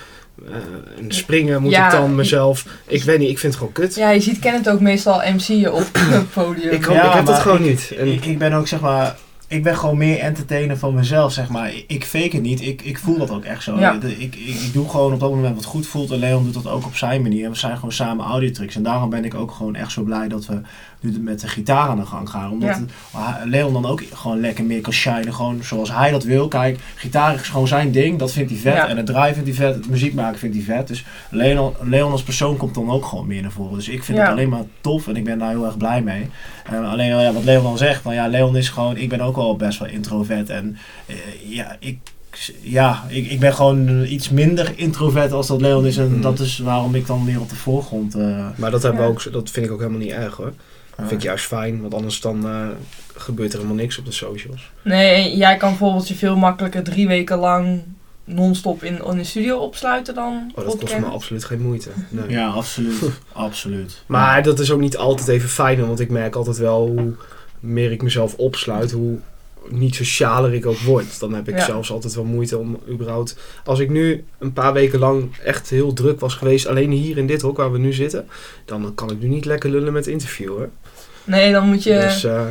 eh, 0.47 0.53
en 0.99 1.11
springen 1.11 1.61
moet 1.61 1.71
Ja. 1.71 1.85
ik 1.85 1.91
dan 1.91 2.15
mezelf. 2.15 2.65
Ik 2.87 3.03
weet 3.03 3.19
niet, 3.19 3.29
ik 3.29 3.39
vind 3.39 3.53
het 3.53 3.61
gewoon 3.61 3.73
kut. 3.73 3.95
ja 3.95 4.09
je 4.09 4.19
ziet 4.21 4.39
Kenneth 4.39 4.69
ook 4.69 4.79
meestal 4.79 5.21
MC'en 5.33 5.73
op 5.73 5.87
het 5.97 6.31
podium. 6.33 6.71
Ik, 6.71 6.81
kan, 6.81 6.95
Ja, 6.95 7.07
ik 7.07 7.13
heb 7.13 7.25
dat 7.25 7.39
gewoon 7.39 7.59
ik- 7.63 7.65
niet. 7.69 7.91
En, 7.97 8.07
Ik, 8.07 8.25
ik 8.25 8.37
ben 8.37 8.53
ook 8.53 8.67
zeg 8.67 8.79
maar. 8.79 9.15
Ik 9.49 9.63
ben 9.63 9.77
gewoon 9.77 9.97
meer 9.97 10.19
entertainer 10.19 10.77
van 10.77 10.93
mezelf, 10.93 11.33
zeg 11.33 11.49
maar. 11.49 11.71
Ik, 11.87 12.03
fake 12.05 12.35
het 12.35 12.41
niet. 12.41 12.61
Ik, 12.61 12.81
ik 12.81 12.97
voel 12.97 13.17
dat 13.17 13.29
ook 13.31 13.43
echt 13.43 13.63
zo. 13.63 13.79
Ja. 13.79 13.93
Ik, 13.93 14.03
ik, 14.17 14.35
ik 14.35 14.73
doe 14.73 14.89
gewoon 14.89 15.13
op 15.13 15.19
dat 15.19 15.29
moment 15.29 15.55
wat 15.55 15.65
goed 15.65 15.87
voelt. 15.87 16.11
En 16.11 16.19
Leon 16.19 16.43
doet 16.43 16.53
dat 16.53 16.67
ook 16.67 16.85
op 16.85 16.95
zijn 16.95 17.21
manier. 17.21 17.45
En 17.45 17.51
we 17.51 17.57
zijn 17.57 17.75
gewoon 17.75 17.91
samen 17.91 18.25
audiotricks. 18.25 18.75
En 18.75 18.83
daarom 18.83 19.09
ben 19.09 19.25
ik 19.25 19.33
ook 19.33 19.51
gewoon 19.51 19.75
echt 19.75 19.91
zo 19.91 20.01
blij 20.01 20.27
dat 20.27 20.45
we 20.45 20.61
nu 20.99 21.19
met 21.19 21.39
de 21.39 21.47
gitaar 21.47 21.87
aan 21.89 21.99
de 21.99 22.05
gang 22.05 22.29
gaan. 22.29 22.51
Omdat 22.51 22.69
Ja. 22.69 23.39
het- 23.39 23.49
Leon 23.49 23.73
dan 23.73 23.85
ook 23.85 24.01
gewoon 24.13 24.39
lekker 24.39 24.63
meer 24.63 24.81
kan 24.81 24.93
shinen. 24.93 25.33
Gewoon 25.33 25.63
zoals 25.63 25.91
hij 25.91 26.11
dat 26.11 26.23
wil. 26.23 26.47
Kijk, 26.47 26.79
gitaar 26.95 27.33
is 27.35 27.49
gewoon 27.49 27.67
zijn 27.67 27.91
ding. 27.91 28.19
Dat 28.19 28.31
vindt 28.31 28.51
hij 28.51 28.59
vet. 28.59 28.73
Ja. 28.73 28.87
En 28.87 28.97
het 28.97 29.05
draaien 29.05 29.35
vindt 29.35 29.49
hij 29.49 29.57
vet. 29.67 29.75
Het 29.75 29.89
muziek 29.89 30.13
maken 30.13 30.39
vindt 30.39 30.55
hij 30.55 30.65
vet. 30.65 30.87
Dus 30.87 31.05
Leon, 31.29 31.73
Leon 31.81 32.11
als 32.11 32.23
persoon 32.23 32.57
komt 32.57 32.75
dan 32.75 32.89
ook 32.91 33.05
gewoon 33.05 33.27
meer 33.27 33.41
naar 33.41 33.51
voren. 33.51 33.75
Dus 33.77 33.87
ik 33.89 34.03
vind 34.03 34.17
Ja. 34.17 34.23
het 34.23 34.31
alleen 34.33 34.49
maar 34.49 34.63
tof. 34.81 35.07
En 35.07 35.15
ik 35.15 35.23
ben 35.23 35.39
daar 35.39 35.49
heel 35.49 35.65
erg 35.65 35.77
blij 35.77 36.01
mee. 36.01 36.29
Eh, 36.65 36.91
alleen 36.91 37.07
ja, 37.07 37.33
wat 37.33 37.43
Leon 37.43 37.63
dan 37.63 37.77
zegt, 37.77 38.01
van 38.01 38.13
ja, 38.13 38.27
Leon 38.27 38.57
is 38.57 38.69
gewoon, 38.69 38.97
ik 38.97 39.09
ben 39.09 39.21
ook 39.21 39.35
wel 39.35 39.55
best 39.55 39.79
wel 39.79 39.87
introvert 39.87 40.49
en 40.49 40.77
eh, 41.05 41.15
ja, 41.43 41.75
ik, 41.79 41.97
ja 42.61 43.03
ik, 43.07 43.29
ik 43.31 43.39
ben 43.39 43.53
gewoon 43.53 44.03
iets 44.05 44.29
minder 44.29 44.71
introvert 44.75 45.31
als 45.31 45.47
dat 45.47 45.61
Leon 45.61 45.85
is 45.85 45.97
en 45.97 46.11
Mhm. 46.11 46.21
dat 46.21 46.39
is 46.39 46.57
waarom 46.57 46.95
ik 46.95 47.05
dan 47.07 47.23
meer 47.23 47.39
op 47.41 47.49
de 47.49 47.55
voorgrond. 47.55 48.15
eh, 48.15 48.45
maar 48.55 48.71
dat, 48.71 48.83
hebben 48.83 49.01
we 49.01 49.07
ook, 49.07 49.31
dat 49.31 49.49
vind 49.49 49.65
ik 49.65 49.71
ook 49.71 49.79
helemaal 49.79 49.99
niet 49.99 50.11
erg 50.11 50.35
hoor. 50.35 50.53
Dat 50.97 51.07
vind 51.07 51.21
ik 51.21 51.27
juist 51.27 51.45
fijn, 51.45 51.81
want 51.81 51.93
anders 51.93 52.21
dan 52.21 52.45
eh, 52.47 52.67
gebeurt 53.15 53.51
er 53.53 53.57
helemaal 53.57 53.81
niks 53.81 53.97
op 53.97 54.05
de 54.05 54.11
socials. 54.11 54.71
Nee, 54.81 55.37
jij 55.37 55.57
kan 55.57 55.69
bijvoorbeeld 55.69 56.07
je 56.07 56.15
veel 56.15 56.35
makkelijker 56.35 56.83
drie 56.83 57.07
weken 57.07 57.37
lang 57.37 57.81
non-stop 58.23 58.83
in, 58.83 59.01
in 59.05 59.17
de 59.17 59.23
studio 59.23 59.57
opsluiten 59.57 60.15
dan 60.15 60.51
Oh, 60.55 60.65
dat 60.65 60.77
kost 60.77 60.99
me 60.99 61.05
absoluut 61.05 61.43
geen 61.45 61.61
moeite. 61.61 61.89
Nee. 62.09 62.29
ja, 62.29 62.47
absoluut, 62.47 63.01
absoluut. 63.31 64.03
Maar 64.05 64.43
dat 64.43 64.59
is 64.59 64.71
ook 64.71 64.79
niet 64.79 64.97
altijd 64.97 65.27
even 65.27 65.49
fijn, 65.49 65.87
want 65.87 65.99
ik 65.99 66.09
merk 66.09 66.35
altijd 66.35 66.57
wel 66.57 66.87
hoe 66.87 67.13
meer 67.59 67.91
ik 67.91 68.01
mezelf 68.01 68.33
opsluit, 68.33 68.91
hoe 68.91 69.17
niet 69.69 69.95
socialer 69.95 70.53
ik 70.53 70.65
ook 70.65 70.79
word. 70.79 71.19
Dan 71.19 71.33
heb 71.33 71.47
ik 71.47 71.57
Ja. 71.57 71.65
zelfs 71.65 71.91
altijd 71.91 72.15
wel 72.15 72.23
moeite 72.23 72.57
om 72.57 72.79
überhaupt... 72.89 73.37
Als 73.65 73.79
ik 73.79 73.89
nu 73.89 74.23
een 74.37 74.53
paar 74.53 74.73
weken 74.73 74.99
lang 74.99 75.37
echt 75.43 75.69
heel 75.69 75.93
druk 75.93 76.19
was 76.19 76.33
geweest, 76.35 76.65
alleen 76.67 76.91
hier 76.91 77.17
in 77.17 77.27
dit 77.27 77.41
hok 77.41 77.57
waar 77.57 77.71
we 77.71 77.77
nu 77.77 77.93
zitten, 77.93 78.27
dan 78.65 78.91
kan 78.95 79.11
ik 79.11 79.19
nu 79.19 79.27
niet 79.27 79.45
lekker 79.45 79.69
lullen 79.69 79.93
met 79.93 80.07
interviewen. 80.07 80.71
Nee, 81.27 81.51
dan 81.51 81.67
moet 81.67 81.83
je, 81.83 81.99
Dus 81.99 82.23
eh, 82.23 82.41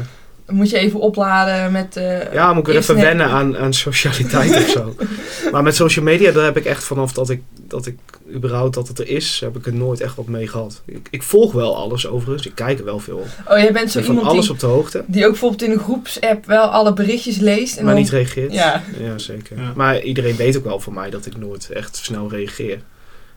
moet 0.48 0.70
je 0.70 0.78
even 0.78 1.00
opladen 1.00 1.72
met... 1.72 1.96
eh, 1.96 2.32
ja, 2.32 2.52
moet 2.52 2.66
ik 2.66 2.72
weer 2.72 2.76
even 2.76 2.94
wennen 2.94 3.26
aan, 3.26 3.56
aan 3.56 3.72
socialiteit 3.72 4.56
of 4.56 4.68
zo. 4.68 4.94
Maar 5.52 5.62
met 5.62 5.76
social 5.76 6.04
media, 6.04 6.32
daar 6.32 6.44
heb 6.44 6.56
ik 6.56 6.64
echt 6.64 6.84
vanaf 6.84 7.12
dat 7.12 7.30
ik, 7.30 7.42
dat 7.54 7.86
ik 7.86 7.98
überhaupt 8.34 8.74
dat 8.74 8.88
het 8.88 8.98
er 8.98 9.08
is, 9.08 9.40
heb 9.44 9.56
ik 9.56 9.66
er 9.66 9.74
nooit 9.74 10.00
echt 10.00 10.16
wat 10.16 10.26
mee 10.26 10.48
gehad. 10.48 10.82
Ik, 10.84 11.08
ik 11.10 11.22
volg 11.22 11.52
wel 11.52 11.76
alles 11.76 12.06
overigens, 12.06 12.46
ik 12.46 12.54
kijk 12.54 12.78
er 12.78 12.84
wel 12.84 12.98
veel 12.98 13.16
op. 13.16 13.28
Oh, 13.48 13.58
jij 13.58 13.72
bent 13.72 13.90
zo 13.90 13.98
ben 13.98 14.06
van 14.06 14.14
iemand 14.14 14.32
alles 14.32 14.44
die, 14.44 14.54
op 14.54 14.60
de 14.60 14.66
hoogte. 14.66 15.04
die 15.06 15.24
ook 15.24 15.30
bijvoorbeeld 15.30 15.62
in 15.62 15.70
een 15.70 15.78
groepsapp 15.78 16.46
wel 16.46 16.66
alle 16.66 16.92
berichtjes 16.92 17.36
leest. 17.36 17.76
En 17.76 17.84
maar 17.84 17.92
dan, 17.92 18.02
niet 18.02 18.12
reageert. 18.12 18.52
Ja. 18.52 18.82
ja 18.98 19.18
zeker. 19.18 19.56
Ja. 19.60 19.72
Maar 19.74 20.02
iedereen 20.02 20.36
weet 20.36 20.56
ook 20.56 20.64
wel 20.64 20.80
van 20.80 20.94
mij 20.94 21.10
dat 21.10 21.26
ik 21.26 21.36
nooit 21.36 21.70
echt 21.70 21.96
snel 21.96 22.30
reageer. 22.30 22.74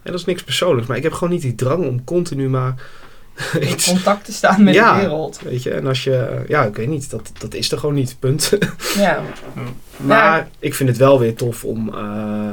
En 0.04 0.12
dat 0.12 0.20
is 0.20 0.26
niks 0.26 0.44
persoonlijks, 0.44 0.88
maar 0.88 0.98
ik 0.98 1.04
heb 1.04 1.14
gewoon 1.14 1.34
niet 1.34 1.42
die 1.42 1.56
drang 1.56 1.86
om 1.88 2.04
continu 2.04 2.50
maar 2.50 2.76
in 3.60 3.70
iets... 3.70 3.88
contact 3.90 4.26
te 4.26 4.34
staan 4.34 4.64
met 4.64 4.74
Ja. 4.74 4.94
de 4.94 5.00
wereld. 5.00 5.40
Weet 5.44 5.64
je, 5.64 5.72
en 5.72 5.88
als 5.88 6.04
je... 6.04 6.44
Ja, 6.48 6.64
ik 6.64 6.76
weet 6.76 6.88
niet, 6.88 7.10
dat, 7.10 7.32
dat 7.40 7.54
is 7.54 7.72
er 7.72 7.78
gewoon 7.78 7.96
niet, 7.96 8.16
punt. 8.20 8.52
Ja. 8.98 9.22
maar 9.98 10.38
Ja. 10.38 10.48
ik 10.60 10.76
vind 10.76 10.90
het 10.90 10.98
wel 10.98 11.20
weer 11.20 11.36
tof 11.36 11.64
om 11.64 11.94
eh, 11.96 12.52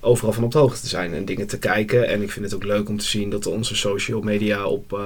overal 0.00 0.32
van 0.32 0.44
op 0.44 0.52
de 0.52 0.58
hoogte 0.58 0.80
te 0.80 0.88
zijn 0.88 1.14
en 1.14 1.24
dingen 1.24 1.46
te 1.46 1.58
kijken. 1.58 2.08
En 2.08 2.22
ik 2.22 2.30
vind 2.30 2.44
het 2.44 2.54
ook 2.54 2.64
leuk 2.64 2.88
om 2.88 2.98
te 2.98 3.04
zien 3.06 3.30
dat 3.30 3.46
onze 3.46 3.76
social 3.76 4.20
media 4.20 4.64
op... 4.66 4.92
eh, 4.92 4.98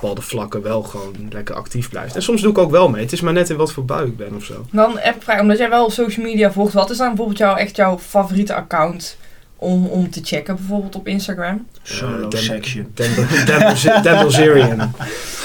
bepaalde 0.00 0.22
vlakken 0.22 0.62
wel 0.62 0.82
gewoon 0.82 1.14
lekker 1.30 1.54
actief 1.54 1.88
blijft. 1.90 2.14
En 2.14 2.22
soms 2.22 2.40
doe 2.42 2.50
ik 2.50 2.58
ook 2.58 2.70
wel 2.70 2.88
mee. 2.88 3.02
Het 3.02 3.12
is 3.12 3.20
maar 3.20 3.32
net 3.32 3.50
in 3.50 3.56
wat 3.56 3.72
voor 3.72 3.84
bui 3.84 4.06
ik 4.06 4.16
ben 4.16 4.34
of 4.36 4.44
zo. 4.44 4.66
Dan 4.72 4.92
heb 4.98 5.14
ik 5.16 5.22
vraag, 5.22 5.40
omdat 5.40 5.58
jij 5.58 5.68
wel 5.70 5.90
social 5.90 6.26
media 6.26 6.52
volgt, 6.52 6.72
wat 6.72 6.90
is 6.90 6.96
dan 6.96 7.06
bijvoorbeeld 7.08 7.38
jouw, 7.38 7.54
echt 7.54 7.76
jouw 7.76 7.98
favoriete 7.98 8.54
account 8.54 9.16
om, 9.60 9.86
om 9.86 10.10
te 10.10 10.20
checken, 10.22 10.54
bijvoorbeeld 10.56 10.94
op 10.96 11.06
Instagram? 11.08 11.66
Solo 11.82 12.28
Dem- 12.28 12.40
section. 12.40 12.90
Dem- 12.94 13.14
Dem- 13.14 14.02
Dem- 14.02 14.18
Bilzerian. 14.18 14.92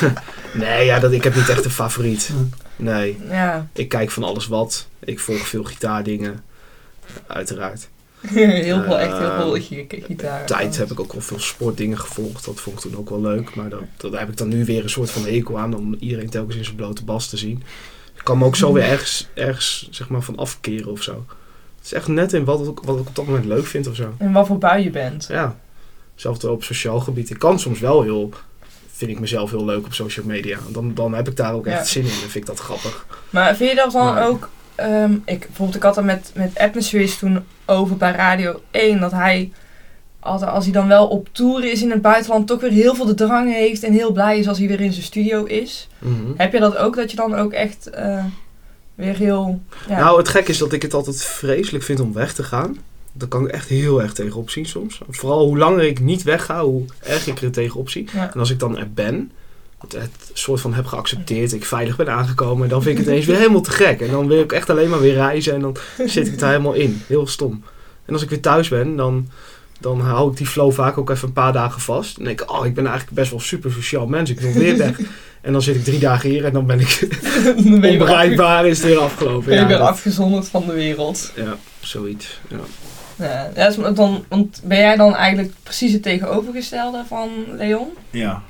nee, 0.53 0.85
ja, 0.85 0.99
dat, 0.99 1.11
ik 1.11 1.23
heb 1.23 1.35
niet 1.35 1.49
echt 1.49 1.65
een 1.65 1.71
favoriet. 1.71 2.29
Nee, 2.75 3.17
Ja, 3.29 3.67
ik 3.73 3.89
kijk 3.89 4.11
van 4.11 4.23
alles 4.23 4.47
wat. 4.47 4.87
Ik 4.99 5.19
volg 5.19 5.47
veel 5.47 5.63
gitaardingen. 5.63 6.43
Uiteraard. 7.27 7.87
heel 8.25 8.83
veel, 8.83 8.99
echt 8.99 9.17
heel 9.17 9.29
Eh, 9.29 9.37
veel 9.41 9.51
gi- 9.53 9.85
gitaar. 9.89 10.45
Tijd 10.45 10.77
heb 10.77 10.91
ik 10.91 10.99
ook 10.99 11.13
wel 11.13 11.21
veel 11.21 11.39
sportdingen 11.39 11.99
gevolgd. 11.99 12.45
Dat 12.45 12.59
vond 12.59 12.75
ik 12.75 12.81
toen 12.91 12.97
ook 12.99 13.09
wel 13.09 13.21
leuk. 13.21 13.55
Maar 13.55 13.69
dat, 13.69 13.81
dat 13.97 14.11
daar 14.11 14.19
heb 14.19 14.29
ik 14.29 14.37
dan 14.37 14.47
nu 14.47 14.65
weer 14.65 14.83
een 14.83 14.89
soort 14.89 15.11
van 15.11 15.23
hekel 15.25 15.59
aan. 15.59 15.75
Om 15.75 15.95
iedereen 15.99 16.29
telkens 16.29 16.55
in 16.55 16.63
zijn 16.63 16.75
blote 16.75 17.03
bas 17.03 17.27
te 17.29 17.37
zien. 17.37 17.63
Ik 18.15 18.23
kan 18.23 18.37
me 18.37 18.45
ook 18.45 18.55
zo 18.55 18.73
weer 18.73 18.83
ergens, 18.83 19.27
ergens 19.33 19.87
zeg 19.91 20.09
maar, 20.09 20.21
van 20.21 20.35
afkeren 20.37 20.91
of 20.91 21.01
zo. 21.01 21.25
Het 21.85 21.93
is 21.93 21.99
echt 21.99 22.07
net 22.07 22.33
in 22.33 22.45
wat, 22.45 22.67
ik- 22.67 22.79
wat 22.83 22.99
ik 22.99 23.07
op 23.07 23.15
dat 23.15 23.25
moment 23.25 23.45
leuk 23.45 23.65
vind 23.65 23.87
of 23.87 23.95
zo. 23.95 24.13
En 24.17 24.31
wat 24.31 24.47
voor 24.47 24.57
bui 24.57 24.83
je 24.83 24.89
bent. 24.89 25.25
Ja, 25.29 25.55
zelfs 26.15 26.43
op 26.43 26.63
sociaal 26.63 26.99
gebied. 26.99 27.29
Ik 27.29 27.39
kan 27.39 27.59
soms 27.59 27.79
wel 27.79 28.01
heel, 28.01 28.29
vind 28.91 29.11
ik 29.11 29.19
mezelf 29.19 29.51
heel 29.51 29.65
leuk 29.65 29.85
op 29.85 29.93
social 29.93 30.25
media. 30.25 30.57
Dan, 30.69 30.93
dan 30.93 31.13
heb 31.13 31.27
ik 31.27 31.35
daar 31.35 31.53
ook 31.53 31.65
echt 31.65 31.77
Ja. 31.77 31.83
zin 31.85 32.01
in. 32.03 32.07
Dan 32.09 32.17
vind 32.17 32.35
ik 32.35 32.45
dat 32.45 32.59
grappig. 32.59 33.05
Maar 33.29 33.55
vind 33.55 33.69
je 33.69 33.75
dat 33.75 33.91
dan 33.91 34.05
Maar- 34.13 34.27
ook... 34.27 34.49
ehm, 34.75 35.13
ik, 35.25 35.39
bijvoorbeeld, 35.39 35.75
ik 35.77 35.83
had 35.83 35.97
er 35.97 36.05
met, 36.05 36.31
met 36.35 36.57
Atmospheres 36.57 37.17
toen 37.17 37.39
over 37.65 37.97
bij 37.97 38.11
Radio 38.11 38.61
1, 38.71 38.99
dat 38.99 39.11
hij, 39.11 39.51
altijd, 40.19 40.51
als 40.51 40.63
hij 40.63 40.73
dan 40.73 40.87
wel 40.87 41.07
op 41.07 41.27
tour 41.31 41.71
is 41.71 41.81
in 41.81 41.91
het 41.91 42.01
buitenland, 42.01 42.47
toch 42.47 42.61
weer 42.61 42.71
heel 42.71 42.95
veel 42.95 43.05
de 43.05 43.13
drang 43.13 43.53
heeft 43.53 43.83
en 43.83 43.93
heel 43.93 44.11
blij 44.11 44.39
is 44.39 44.47
als 44.47 44.57
hij 44.57 44.67
weer 44.67 44.81
in 44.81 44.91
zijn 44.93 45.05
studio 45.05 45.43
is. 45.43 45.87
Mhm. 45.99 46.13
Heb 46.37 46.53
je 46.53 46.59
dat 46.59 46.77
ook, 46.77 46.95
dat 46.95 47.09
je 47.11 47.17
dan 47.17 47.35
ook 47.35 47.51
echt 47.53 47.89
eh, 47.89 48.23
weer 48.95 49.15
heel... 49.15 49.61
Ja, 49.87 49.99
Nou, 49.99 50.17
het 50.17 50.29
gek 50.29 50.47
is 50.47 50.57
dat 50.57 50.73
ik 50.73 50.81
het 50.81 50.93
altijd 50.93 51.23
vreselijk 51.23 51.83
vind 51.83 51.99
om 51.99 52.13
weg 52.13 52.33
te 52.33 52.43
gaan. 52.43 52.77
Daar 53.11 53.27
kan 53.27 53.45
ik 53.45 53.51
echt 53.51 53.67
heel 53.67 54.01
erg 54.01 54.13
tegenop 54.13 54.49
zien 54.49 54.65
soms. 54.65 54.99
Vooral 55.09 55.45
hoe 55.45 55.57
langer 55.57 55.83
ik 55.83 55.99
niet 55.99 56.23
wegga, 56.23 56.63
hoe 56.63 56.85
erg 57.03 57.27
ik 57.27 57.41
er 57.41 57.51
tegenop 57.51 57.89
zie. 57.89 58.09
ja. 58.13 58.33
En 58.33 58.39
als 58.39 58.49
ik 58.49 58.59
dan 58.59 58.77
er 58.77 58.91
ben, 58.91 59.31
het 59.79 60.31
soort 60.33 60.61
van 60.61 60.73
heb 60.73 60.85
geaccepteerd, 60.85 61.53
ik 61.53 61.65
veilig 61.65 61.95
ben 61.95 62.09
aangekomen, 62.11 62.69
dan 62.69 62.81
vind 62.81 62.93
ik 62.93 63.03
het 63.03 63.11
ineens 63.11 63.25
weer 63.25 63.37
helemaal 63.37 63.61
te 63.61 63.71
gek. 63.71 64.01
En 64.01 64.11
dan 64.11 64.27
wil 64.27 64.39
ik 64.39 64.51
echt 64.51 64.69
alleen 64.69 64.89
maar 64.89 65.01
weer 65.01 65.13
reizen 65.13 65.53
en 65.53 65.61
dan 65.61 65.77
zit 66.05 66.27
ik 66.27 66.41
er 66.41 66.47
helemaal 66.47 66.73
in. 66.73 67.01
Heel 67.07 67.27
stom. 67.27 67.63
En 68.05 68.13
als 68.13 68.23
ik 68.23 68.29
weer 68.29 68.41
thuis 68.41 68.67
ben, 68.67 68.95
dan, 68.95 69.29
dan 69.79 69.99
hou 69.99 70.31
ik 70.31 70.37
die 70.37 70.47
flow 70.47 70.71
vaak 70.71 70.97
ook 70.97 71.09
even 71.09 71.27
een 71.27 71.33
paar 71.33 71.53
dagen 71.53 71.81
vast. 71.81 72.17
En 72.17 72.23
denk 72.23 72.41
ik, 72.41 72.51
oh, 72.51 72.65
ik 72.65 72.73
ben 72.73 72.85
eigenlijk 72.85 73.15
best 73.15 73.31
wel 73.31 73.39
super 73.39 73.71
sociaal 73.71 74.07
mens, 74.07 74.29
ik 74.29 74.39
wil 74.39 74.53
weer 74.53 74.77
weg. 74.77 74.99
En 75.45 75.51
dan 75.51 75.61
zit 75.61 75.75
ik 75.75 75.83
drie 75.83 75.99
dagen 75.99 76.29
hier 76.29 76.45
en 76.45 76.53
dan 76.53 76.65
ben 76.65 76.79
ik 76.79 77.07
ben 77.65 77.91
onbereikbaar, 77.91 78.65
is 78.65 78.77
het 78.77 78.87
weer 78.87 78.99
afgelopen. 78.99 79.45
ben 79.49 79.53
je 79.53 79.59
Ja, 79.61 79.67
weer 79.67 79.77
dat- 79.77 79.87
afgezonderd 79.87 80.47
van 80.47 80.63
de 80.65 80.73
wereld. 80.73 81.31
ja 81.35 81.55
zoiets. 81.79 82.39
Ja. 82.47 82.57
Ja, 83.17 83.49
dus 83.69 83.75
dan, 83.95 84.25
want 84.29 84.61
ben 84.63 84.77
jij 84.77 84.95
dan 84.95 85.15
eigenlijk 85.15 85.53
precies 85.63 85.93
het 85.93 86.03
tegenovergestelde 86.03 87.03
van 87.07 87.29
Leon? 87.57 87.87
Ja. 88.09 88.41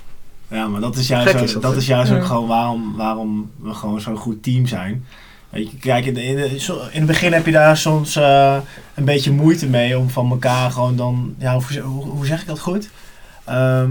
Ja, 0.49 0.67
maar 0.67 0.81
dat 0.81 0.95
is 0.95 1.07
juist, 1.07 1.27
Gek 1.29 1.37
ook- 1.37 1.43
is 1.43 1.53
dat, 1.53 1.75
is 1.75 1.87
juist 1.87 2.11
Ja. 2.11 2.17
ook 2.17 2.25
gewoon 2.25 2.47
waarom, 2.47 2.95
waarom 2.95 3.51
we 3.61 3.73
gewoon 3.73 4.01
zo'n 4.01 4.17
goed 4.17 4.43
team 4.43 4.67
zijn. 4.67 5.05
Weet 5.49 5.71
je, 5.71 5.77
kijk, 5.77 6.05
in, 6.05 6.13
de- 6.13 6.23
in, 6.23 6.35
de- 6.35 6.59
zo- 6.59 6.79
in 6.91 6.97
het 6.97 7.05
begin 7.05 7.33
heb 7.33 7.45
je 7.45 7.51
daar 7.51 7.77
soms 7.77 8.15
eh, 8.15 8.57
een 8.93 9.05
beetje 9.05 9.31
moeite 9.31 9.67
mee 9.67 9.97
om 9.97 10.09
van 10.09 10.29
elkaar 10.29 10.71
gewoon 10.71 10.95
dan... 10.95 11.35
Ja, 11.39 11.53
hoe, 11.53 11.79
hoe, 11.81 12.03
hoe 12.03 12.25
zeg 12.25 12.41
ik 12.41 12.47
dat 12.47 12.59
goed? 12.59 12.89
Ehm, 13.45 13.89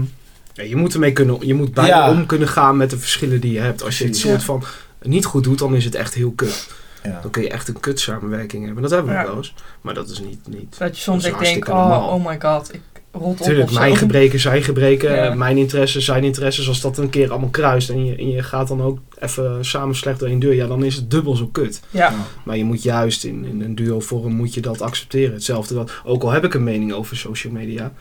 Ja, 0.55 0.63
je 0.63 0.75
moet 0.75 0.93
ermee 0.93 1.11
kunnen, 1.13 1.37
je 1.47 1.53
moet 1.53 1.73
bij 1.73 1.87
Ja. 1.87 2.09
om 2.09 2.25
kunnen 2.25 2.47
gaan 2.47 2.77
met 2.77 2.89
de 2.89 2.97
verschillen 2.97 3.41
die 3.41 3.51
je 3.51 3.59
hebt. 3.59 3.83
Als 3.83 3.97
je 3.97 4.05
het 4.05 4.17
soort 4.17 4.43
van 4.43 4.63
niet 5.01 5.25
goed 5.25 5.43
doet, 5.43 5.59
dan 5.59 5.75
is 5.75 5.85
het 5.85 5.95
echt 5.95 6.13
heel 6.13 6.31
kut. 6.31 6.69
ja. 7.03 7.19
Dan 7.21 7.31
kun 7.31 7.41
je 7.41 7.49
echt 7.49 7.67
een 7.67 7.79
kut 7.79 7.99
samenwerking 7.99 8.65
hebben. 8.65 8.81
Dat 8.81 8.91
hebben 8.91 9.11
we 9.13 9.17
Ja. 9.19 9.25
wel 9.25 9.35
eens. 9.37 9.53
Maar 9.81 9.93
dat 9.93 10.09
is 10.09 10.19
niet... 10.19 10.39
niet. 10.47 10.77
Dat 10.77 10.95
je 10.97 11.01
soms 11.03 11.15
Dat 11.23 11.23
denkt, 11.23 11.37
hartstikke 11.37 11.71
oh, 11.71 11.77
normaal. 11.77 12.09
oh 12.09 12.25
my 12.25 12.39
god, 12.41 12.73
ik 12.73 12.81
rot 13.11 13.23
op 13.31 13.37
Natuurlijk, 13.39 13.67
of 13.67 13.73
zo. 13.73 13.79
mijn 13.79 13.95
gebreken, 13.95 14.39
zijn 14.39 14.63
gebreken. 14.63 15.15
Ja. 15.15 15.33
Mijn 15.33 15.57
interesses, 15.57 16.05
zijn 16.05 16.23
interesses. 16.23 16.67
Als 16.67 16.81
dat 16.81 16.97
een 16.97 17.09
keer 17.09 17.31
allemaal 17.31 17.49
kruist 17.49 17.89
en 17.89 18.05
je, 18.05 18.15
en 18.15 18.29
je 18.29 18.43
gaat 18.43 18.67
dan 18.67 18.81
ook 18.81 18.99
even 19.19 19.65
samen 19.65 19.95
slecht 19.95 20.19
door 20.19 20.27
één 20.29 20.39
deur. 20.39 20.53
Ja, 20.53 20.67
dan 20.67 20.83
is 20.83 20.95
het 20.95 21.11
dubbel 21.11 21.35
zo 21.35 21.47
kut. 21.47 21.81
Ja, 21.89 22.13
Maar 22.43 22.57
je 22.57 22.63
moet 22.63 22.83
juist 22.83 23.23
in, 23.23 23.45
in 23.45 23.61
een 23.61 23.75
duo 23.75 23.99
vorm 23.99 24.33
moet 24.33 24.53
je 24.53 24.61
dat 24.61 24.81
accepteren. 24.81 25.33
Hetzelfde 25.33 25.73
dat, 25.73 25.91
ook 26.03 26.23
al 26.23 26.31
heb 26.31 26.43
ik 26.43 26.53
een 26.53 26.63
mening 26.63 26.93
over 26.93 27.17
social 27.17 27.53
media, 27.53 27.93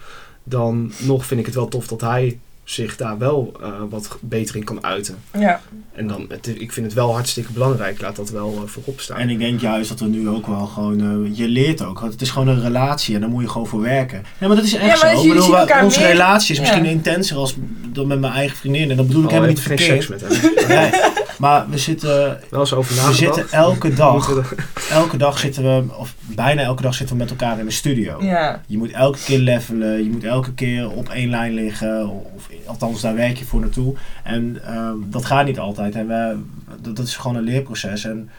dan 0.44 0.92
nog 0.98 1.26
vind 1.26 1.40
ik 1.40 1.46
het 1.46 1.54
wel 1.54 1.68
tof 1.68 1.86
dat 1.86 2.00
hij 2.00 2.38
zich 2.64 2.96
daar 2.96 3.18
wel 3.18 3.52
eh, 3.62 3.68
wat 3.90 4.16
beter 4.20 4.56
in 4.56 4.64
kan 4.64 4.84
uiten. 4.84 5.16
ja. 5.38 5.60
En 5.94 6.06
dan, 6.08 6.24
het, 6.28 6.46
ik 6.60 6.72
vind 6.72 6.86
het 6.86 6.94
wel 6.94 7.12
hartstikke 7.12 7.52
belangrijk, 7.52 8.00
laat 8.00 8.16
dat 8.16 8.30
wel 8.30 8.52
eh, 8.62 8.68
voorop 8.70 9.00
staan. 9.00 9.18
En 9.18 9.30
ik 9.30 9.38
denk 9.38 9.60
juist 9.60 9.88
dat 9.88 10.00
we 10.00 10.06
nu 10.06 10.28
ook 10.28 10.46
wel 10.46 10.66
gewoon... 10.66 11.00
eh, 11.26 11.36
je 11.38 11.48
leert 11.48 11.82
ook. 11.82 12.00
want 12.00 12.12
Het 12.12 12.22
is 12.22 12.30
gewoon 12.30 12.48
een 12.48 12.60
relatie 12.62 13.14
en 13.14 13.20
daar 13.20 13.30
moet 13.30 13.42
je 13.42 13.48
gewoon 13.48 13.66
voor 13.66 13.80
werken. 13.80 14.22
Ja, 14.38 14.46
maar 14.46 14.56
dat 14.56 14.64
is 14.64 14.74
echt 14.74 14.82
Ja, 15.00 15.06
maar 15.06 15.16
zo. 15.16 15.22
Ik 15.22 15.28
bedoel, 15.28 15.82
onze 15.84 15.98
meer- 16.00 16.08
relatie 16.08 16.50
is 16.50 16.56
Ja. 16.56 16.62
misschien 16.62 16.84
intenser 16.84 17.36
als 17.36 17.54
dan 17.92 18.06
met 18.06 18.20
mijn 18.20 18.32
eigen 18.32 18.56
vriendin. 18.56 18.90
En 18.90 18.96
dat 18.96 19.06
bedoel 19.06 19.22
ik 19.22 19.28
Oh, 19.28 19.34
helemaal 19.34 19.54
heb 19.56 19.68
niet 19.68 19.78
geen 19.78 19.78
verkeerd. 19.78 20.20
seks 20.20 20.22
met 20.30 20.42
hem. 20.42 20.52
Nee, 20.76 20.90
maar 21.38 21.68
we 21.68 21.78
zitten, 21.78 22.40
Wel 22.50 22.60
eens 22.60 22.72
over 22.72 23.06
we 23.06 23.14
zitten 23.14 23.50
elke 23.50 23.94
dag, 24.04 24.44
elke 24.90 25.16
dag 25.16 25.38
zitten 25.38 25.62
we, 25.62 25.94
of 25.94 26.14
bijna 26.20 26.62
elke 26.62 26.82
dag 26.82 26.94
zitten 26.94 27.16
we 27.16 27.22
met 27.22 27.30
elkaar 27.30 27.58
in 27.58 27.64
de 27.64 27.70
studio. 27.70 28.22
ja. 28.22 28.62
Je 28.66 28.78
moet 28.78 28.92
elke 28.92 29.18
keer 29.24 29.38
levelen, 29.38 30.04
je 30.04 30.10
moet 30.10 30.24
elke 30.24 30.54
keer 30.54 30.90
op 30.90 31.08
één 31.08 31.30
lijn 31.30 31.54
liggen, 31.54 32.08
of 32.08 32.48
althans 32.66 33.00
daar 33.00 33.14
werk 33.14 33.36
je 33.36 33.44
voor 33.44 33.60
naartoe. 33.60 33.94
En 34.22 34.60
ehm, 34.64 34.96
dat 35.04 35.24
gaat 35.24 35.46
niet 35.46 35.58
altijd 35.58 35.94
en 35.94 36.06
we, 36.06 36.38
dat, 36.80 36.96
dat 36.96 37.06
is 37.06 37.16
gewoon 37.16 37.36
een 37.36 37.42
leerproces. 37.42 38.04
En 38.04 38.30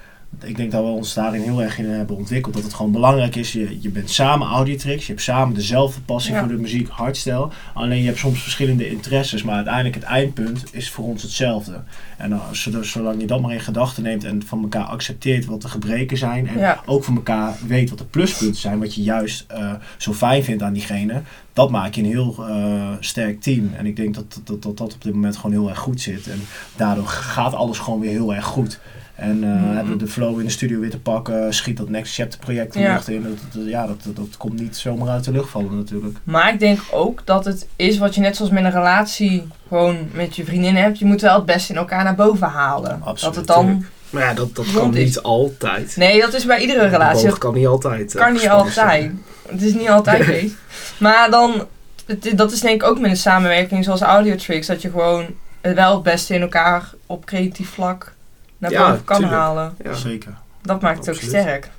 ik 0.43 0.55
denk 0.55 0.71
dat 0.71 0.83
we 0.83 0.89
ons 0.89 1.13
daarin 1.13 1.41
heel 1.41 1.61
erg 1.61 1.77
in 1.77 1.85
hebben 1.89 2.15
ontwikkeld. 2.15 2.53
Dat 2.53 2.63
het 2.63 2.73
gewoon 2.73 2.91
belangrijk 2.91 3.35
is, 3.35 3.51
je, 3.51 3.77
je 3.81 3.89
bent 3.89 4.09
samen 4.09 4.47
audiotricks, 4.47 5.05
je 5.05 5.11
hebt 5.11 5.23
samen 5.23 5.55
dezelfde 5.55 6.01
passie 6.01 6.33
Ja. 6.33 6.39
voor 6.39 6.47
de 6.47 6.57
muziek, 6.57 6.87
hardstyle. 6.87 7.47
Alleen 7.73 7.99
je 7.99 8.05
hebt 8.05 8.17
soms 8.19 8.41
verschillende 8.41 8.89
interesses, 8.89 9.43
maar 9.43 9.55
uiteindelijk 9.55 9.95
het 9.95 10.03
eindpunt 10.03 10.63
is 10.71 10.89
voor 10.89 11.05
ons 11.05 11.21
hetzelfde. 11.21 11.81
En 12.17 12.31
uh, 12.31 12.81
zolang, 12.81 13.21
je 13.21 13.27
dat 13.27 13.41
maar 13.41 13.53
in 13.53 13.59
gedachten 13.59 14.03
neemt 14.03 14.23
en 14.23 14.43
van 14.45 14.61
elkaar 14.61 14.83
accepteert 14.85 15.45
wat 15.45 15.61
de 15.61 15.67
gebreken 15.67 16.17
zijn. 16.17 16.47
En 16.47 16.57
Ja. 16.59 16.81
ook 16.85 17.03
van 17.03 17.15
elkaar 17.15 17.53
weet 17.67 17.89
wat 17.89 17.99
de 17.99 18.05
pluspunten 18.05 18.61
zijn, 18.61 18.79
wat 18.79 18.95
je 18.95 19.03
juist 19.03 19.45
eh, 19.47 19.73
zo 19.97 20.13
fijn 20.13 20.43
vindt 20.43 20.63
aan 20.63 20.73
diegene. 20.73 21.21
Dat 21.53 21.69
maak 21.69 21.93
je 21.93 22.01
een 22.01 22.07
heel 22.07 22.35
eh, 22.47 22.91
sterk 22.99 23.41
team. 23.41 23.71
En 23.77 23.85
ik 23.85 23.95
denk 23.95 24.15
dat 24.15 24.39
dat, 24.43 24.61
dat 24.63 24.77
dat 24.77 24.93
op 24.93 25.01
dit 25.03 25.13
moment 25.13 25.35
gewoon 25.35 25.51
heel 25.51 25.69
erg 25.69 25.79
goed 25.79 26.01
zit. 26.01 26.27
En 26.27 26.39
daardoor 26.75 27.07
gaat 27.07 27.53
alles 27.53 27.79
gewoon 27.79 27.99
weer 27.99 28.11
heel 28.11 28.33
erg 28.35 28.45
goed. 28.45 28.79
En 29.15 29.43
eh, 29.43 29.49
Mhm. 29.49 29.75
hebben 29.75 29.93
we 29.97 29.97
de 30.03 30.07
flow 30.07 30.39
in 30.39 30.45
de 30.45 30.51
studio 30.51 30.79
weer 30.79 30.89
te 30.89 30.99
pakken, 30.99 31.53
schiet 31.53 31.77
dat 31.77 31.89
Next 31.89 32.13
Chapter 32.13 32.39
project 32.39 32.73
de 32.73 32.79
Ja. 32.79 32.93
lucht 32.93 33.07
in. 33.09 33.23
Dat, 33.23 33.31
dat- 33.53 33.65
ja, 33.67 33.87
dat, 33.87 34.03
dat, 34.03 34.15
dat 34.15 34.37
komt 34.37 34.59
niet 34.59 34.77
zomaar 34.77 35.09
uit 35.09 35.23
de 35.23 35.31
lucht 35.31 35.49
vallen 35.49 35.75
natuurlijk. 35.77 36.17
Maar 36.23 36.53
ik 36.53 36.59
denk 36.59 36.79
ook 36.91 37.21
dat 37.25 37.45
het 37.45 37.67
is 37.75 37.97
wat 37.97 38.15
je 38.15 38.21
net 38.21 38.35
zoals 38.35 38.51
met 38.51 38.63
een 38.63 38.71
relatie 38.71 39.47
gewoon 39.67 39.97
met 40.13 40.35
je 40.35 40.45
vriendin 40.45 40.75
hebt. 40.75 40.99
Je 40.99 41.05
moet 41.05 41.21
wel 41.21 41.35
het 41.35 41.45
beste 41.45 41.71
in 41.73 41.79
elkaar 41.79 42.03
naar 42.03 42.15
boven 42.15 42.47
halen. 42.47 43.01
Absoluut, 43.03 43.35
dat 43.35 43.35
het 43.35 43.55
dan... 43.55 43.85
Maar 44.09 44.23
ja, 44.23 44.33
dat, 44.33 44.55
dat 44.55 44.65
kan 44.73 44.95
is. 44.95 45.03
niet 45.05 45.21
altijd. 45.21 45.95
Nee, 45.95 46.19
dat 46.21 46.33
is 46.33 46.45
bij 46.45 46.59
iedere 46.59 46.79
De 46.79 46.87
relatie. 46.87 47.27
Dat 47.27 47.37
kan 47.37 47.53
niet 47.53 47.67
altijd. 47.67 48.15
eh, 48.15 48.21
kan 48.21 48.33
niet 48.33 48.49
altijd. 48.49 49.11
Het 49.49 49.61
is 49.61 49.73
niet 49.73 49.89
altijd 49.89 50.25
beter. 50.25 50.57
Maar 50.99 51.29
dan... 51.29 51.65
het- 52.05 52.31
Dat 52.35 52.51
is 52.51 52.59
denk 52.61 52.81
ik 52.81 52.87
ook 52.89 52.99
met 52.99 53.09
een 53.11 53.17
samenwerking 53.17 53.83
zoals 53.83 54.01
Audiotricks. 54.01 54.67
Dat 54.67 54.81
je 54.81 54.89
gewoon 54.89 55.25
het 55.61 55.75
wel 55.75 55.93
het 55.93 56.03
beste 56.03 56.33
in 56.33 56.41
elkaar 56.41 56.93
op 57.05 57.25
creatief 57.25 57.69
vlak 57.69 58.13
naar 58.57 58.71
Ja, 58.71 58.89
boven 58.89 59.03
kan 59.03 59.17
tuurlijk. 59.17 59.37
halen. 59.39 59.75
Ja. 59.83 59.93
Zeker. 59.93 60.33
Dat 60.61 60.81
maakt 60.81 61.05
het 61.05 61.09
ook 61.15 61.21
sterk. 61.21 61.69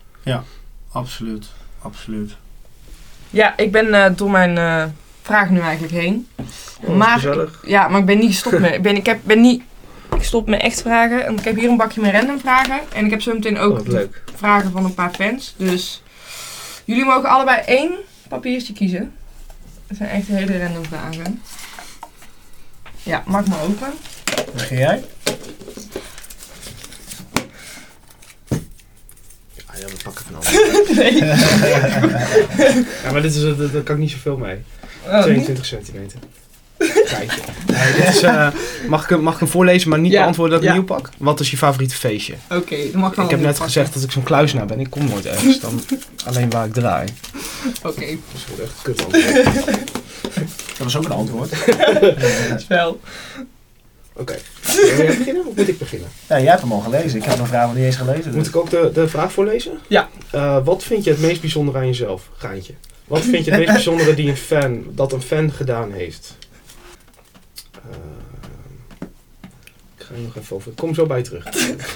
Absoluut. 0.92 1.46
Absoluut. 1.82 2.36
Ja, 3.30 3.56
ik 3.56 3.72
ben 3.72 3.94
eh, 4.04 4.10
door 4.16 4.30
mijn 4.30 4.58
eh 4.58 4.84
vraag 5.22 5.50
nu 5.50 5.60
eigenlijk 5.60 5.92
heen. 5.92 6.28
Oh, 6.80 6.96
maar, 6.96 7.14
gezellig. 7.18 7.62
ja, 7.66 7.88
maar 7.88 8.00
ik 8.00 8.06
ben 8.06 8.18
niet 8.18 8.30
gestopt 8.30 8.58
met... 8.58 8.74
Ik 8.74 8.82
ben, 8.82 8.96
ik 8.96 9.06
heb, 9.06 9.18
ben 9.24 9.40
niet... 9.40 9.62
Ik 10.16 10.22
stop 10.22 10.48
met 10.48 10.60
echt 10.60 10.82
vragen. 10.82 11.26
En 11.26 11.38
ik 11.38 11.44
heb 11.44 11.56
hier 11.56 11.68
een 11.68 11.76
bakje 11.76 12.00
met 12.00 12.12
random 12.12 12.40
vragen. 12.40 12.80
En 12.92 13.04
ik 13.04 13.10
heb 13.10 13.22
zo 13.22 13.32
meteen 13.34 13.56
Oh, 13.58 13.64
ook 13.64 13.86
leuk. 13.86 14.22
vragen 14.34 14.70
van 14.70 14.84
een 14.84 14.94
paar 14.94 15.10
fans. 15.14 15.54
Dus 15.56 16.02
jullie 16.84 17.04
mogen 17.04 17.28
allebei 17.28 17.60
één 17.60 17.90
papiertje 18.28 18.72
kiezen. 18.72 19.12
Dat 19.86 19.96
zijn 19.96 20.10
echt 20.10 20.26
hele 20.26 20.58
random 20.64 20.84
vragen. 20.84 21.42
Ja, 23.02 23.22
maak 23.26 23.46
maar 23.46 23.62
open. 23.62 23.92
Begin 24.52 24.78
jij? 24.78 25.04
Ja, 29.80 29.86
we 29.86 29.92
pakken 30.04 30.24
van 30.24 30.34
alles. 30.34 30.50
nee. 30.98 31.14
Ja, 33.04 33.12
maar 33.12 33.22
dit 33.22 33.34
is, 33.34 33.42
eh, 33.44 33.52
daar 33.72 33.82
kan 33.82 33.94
ik 33.94 34.00
niet 34.00 34.10
zoveel 34.10 34.36
mee. 34.36 34.56
Oh, 35.06 35.14
niet? 35.14 35.22
22 35.22 35.66
centimeter. 35.66 36.18
Kijk. 36.78 37.32
Nee, 37.66 37.92
dit 37.96 38.08
is, 38.14 38.22
eh, 38.22 38.48
mag, 38.88 39.02
ik, 39.02 39.08
hem- 39.08 39.20
mag 39.22 39.32
ik 39.34 39.38
hem 39.40 39.48
voorlezen, 39.48 39.88
maar 39.90 39.98
niet 39.98 40.12
Ja, 40.12 40.20
beantwoorden 40.20 40.54
dat 40.54 40.62
ik 40.62 40.68
ja. 40.68 40.74
een 40.74 40.84
nieuw 40.86 40.96
pak? 40.96 41.10
Wat 41.18 41.40
is 41.40 41.50
je 41.50 41.56
favoriete 41.56 41.94
feestje? 41.94 42.34
Oké, 42.50 42.76
dan 42.92 43.00
mag 43.00 43.10
ik 43.10 43.16
wel 43.16 43.24
ik 43.24 43.30
heb 43.30 43.40
net 43.40 43.48
pakken. 43.48 43.64
gezegd 43.64 43.94
dat 43.94 44.02
ik 44.02 44.10
zo'n 44.10 44.22
kluisnaar 44.22 44.66
ben. 44.66 44.80
Ik 44.80 44.90
kom 44.90 45.08
nooit 45.08 45.26
ergens. 45.26 45.60
Dan 45.60 45.80
alleen 46.24 46.50
waar 46.50 46.66
ik 46.66 46.72
draai. 46.72 47.08
Oké, 47.82 48.06
Dat 48.06 48.44
wordt 48.48 48.62
echt 48.62 48.82
kut 48.82 49.04
antwoord. 49.04 49.44
Dat 50.78 50.84
was 50.92 50.96
ook 50.96 51.04
een 51.04 51.10
antwoord. 51.10 51.50
wel. 52.68 53.00
Oké. 54.16 54.36
Wil 54.96 55.04
jij 55.04 55.16
beginnen 55.16 55.46
of 55.46 55.56
moet 55.56 55.68
ik 55.68 55.78
beginnen? 55.78 56.08
Ja, 56.28 56.38
jij 56.40 56.48
hebt 56.48 56.60
hem 56.60 56.72
al 56.72 56.80
gelezen. 56.80 57.18
Ik 57.18 57.24
heb 57.24 57.36
mijn 57.36 57.48
vraag 57.48 57.66
nog 57.66 57.74
niet 57.74 57.84
eens 57.84 57.96
gelezen. 57.96 58.34
Moet 58.34 58.46
ik 58.46 58.56
ook 58.56 58.70
de, 58.70 58.90
de 58.94 59.08
vraag 59.08 59.32
voorlezen? 59.32 59.78
Ja. 59.86 60.08
Eh, 60.30 60.64
wat 60.64 60.82
vind 60.82 61.04
je 61.04 61.10
het 61.10 61.20
meest 61.20 61.40
bijzondere 61.40 61.78
aan 61.78 61.86
jezelf? 61.86 62.30
Gaantje. 62.36 62.74
Wat 63.04 63.20
vind 63.22 63.44
je 63.44 63.50
het 63.50 63.60
meest 63.60 63.72
bijzondere 63.72 64.14
die 64.14 64.28
een 64.28 64.36
fan, 64.36 64.84
dat 64.88 65.12
een 65.12 65.22
fan 65.22 65.52
gedaan 65.52 65.92
heeft? 65.92 66.36
Eh, 67.74 67.80
ik 69.98 70.04
ga 70.04 70.14
er 70.14 70.20
nog 70.20 70.36
even 70.36 70.56
over. 70.56 70.70
Ik 70.70 70.76
kom 70.76 70.94
zo 70.94 71.06
bij 71.06 71.18
je 71.18 71.24
terug. 71.24 71.48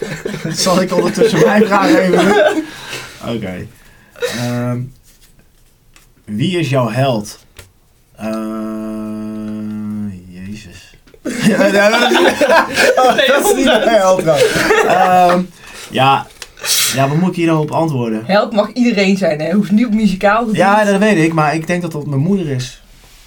Zal 0.62 0.80
ik 0.80 0.94
ondertussen 0.94 1.40
mijn 1.44 1.66
vraag 1.66 1.94
even 1.94 2.18
doen? 2.18 2.64
Oké. 3.34 3.66
Ehm, 4.38 4.80
wie 6.24 6.58
is 6.58 6.68
jouw 6.68 6.88
held? 6.88 7.38
Eh, 8.16 8.28
jezus. 8.28 8.79
Ja, 11.22 11.66
ja, 11.72 11.88
dat, 11.88 12.10
is, 12.10 12.92
oh, 12.96 13.16
dat 13.26 13.46
is 13.46 13.54
niet 13.54 13.64
mijn. 13.64 14.38
Ehm, 14.86 15.42
ja, 15.90 16.26
ja, 16.94 17.08
wat 17.08 17.16
moet 17.16 17.28
ik 17.28 17.34
hier 17.34 17.46
dan 17.46 17.58
op 17.58 17.70
antwoorden? 17.70 18.22
Held 18.26 18.52
mag 18.52 18.72
iedereen 18.72 19.16
zijn, 19.16 19.40
hè. 19.40 19.52
Hoeft 19.52 19.70
niet 19.70 19.86
op 19.86 19.92
muzikaal 19.92 20.46
te 20.46 20.56
Ja, 20.56 20.84
dat 20.84 20.98
weet 20.98 21.24
ik, 21.24 21.32
maar 21.32 21.54
ik 21.54 21.66
denk 21.66 21.82
dat 21.82 21.92
dat 21.92 22.06
mijn 22.06 22.20
moeder 22.20 22.50
is. 22.50 22.82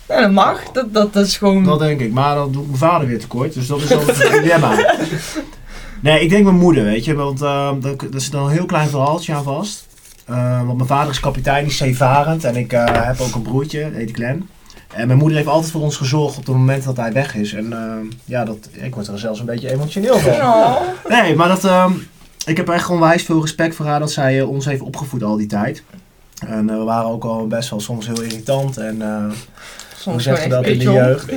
Ja, 0.07 0.21
dat 0.21 0.31
mag. 0.31 0.63
Dat, 0.71 0.93
dat, 0.93 1.13
dat 1.13 1.25
is 1.25 1.37
gewoon... 1.37 1.63
Dat 1.63 1.79
denk 1.79 1.99
ik, 1.99 2.11
maar 2.11 2.35
dan 2.35 2.51
doe 2.51 2.61
ik 2.61 2.67
mijn 2.67 2.79
vader 2.79 3.07
weer 3.07 3.19
tekort, 3.19 3.53
dus 3.53 3.67
dat 3.67 3.81
is 3.81 3.87
dan 3.87 3.99
het 4.05 4.31
dilemma. 4.41 4.95
Nee, 6.01 6.19
ik 6.19 6.29
denk 6.29 6.43
mijn 6.43 6.55
moeder, 6.55 6.83
weet 6.83 7.05
je, 7.05 7.13
want 7.13 7.41
ehm 7.41 7.79
dat, 7.79 7.99
dat 7.99 8.21
is 8.21 8.29
dan 8.29 8.45
een 8.45 8.51
heel 8.51 8.65
klein 8.65 8.89
verhaaltje 8.89 9.33
aan 9.33 9.43
vast. 9.43 9.87
Ehm, 10.25 10.65
want 10.65 10.75
mijn 10.75 10.87
vader 10.87 11.11
is 11.11 11.19
kapitein, 11.19 11.63
die 11.63 11.71
is 11.71 11.77
zeevarend 11.77 12.43
en 12.43 12.55
ik 12.55 12.73
eh, 12.73 12.85
heb 12.87 13.19
ook 13.19 13.35
een 13.35 13.41
broertje, 13.41 13.81
dat 13.83 13.93
heet 13.93 14.11
Glenn. 14.11 14.49
En 14.95 15.07
mijn 15.07 15.19
moeder 15.19 15.37
heeft 15.37 15.49
altijd 15.49 15.71
voor 15.71 15.81
ons 15.81 15.97
gezorgd 15.97 16.37
op 16.37 16.45
het 16.45 16.55
moment 16.55 16.83
dat 16.83 16.97
hij 16.97 17.13
weg 17.13 17.35
is. 17.35 17.53
En 17.53 17.73
ehm, 17.73 18.05
ja, 18.25 18.45
dat, 18.45 18.57
ik 18.71 18.95
word 18.95 19.07
er 19.07 19.19
zelfs 19.19 19.39
een 19.39 19.45
beetje 19.45 19.71
emotioneel 19.71 20.17
van. 20.19 20.31
Oh. 20.33 20.81
Nee, 21.07 21.35
maar 21.35 21.47
dat, 21.47 21.63
ehm, 21.63 21.91
ik 22.45 22.57
heb 22.57 22.69
echt 22.69 22.89
onwijs 22.89 23.23
veel 23.23 23.41
respect 23.41 23.75
voor 23.75 23.85
haar 23.85 23.99
dat 23.99 24.11
zij 24.11 24.39
eh, 24.39 24.49
ons 24.49 24.65
heeft 24.65 24.81
opgevoed 24.81 25.23
al 25.23 25.37
die 25.37 25.47
tijd. 25.47 25.83
En 26.47 26.69
eh, 26.69 26.77
we 26.77 26.83
waren 26.83 27.09
ook 27.09 27.23
al 27.23 27.47
best 27.47 27.69
wel 27.69 27.79
soms 27.79 28.05
heel 28.05 28.21
irritant. 28.21 28.77
En, 28.77 29.01
eh, 29.01 29.35
Soms 30.03 30.23
zeg 30.23 30.43
je 30.43 30.49
dat 30.49 30.65
in 30.65 30.79
de 30.79 30.83
jeugd? 30.83 31.31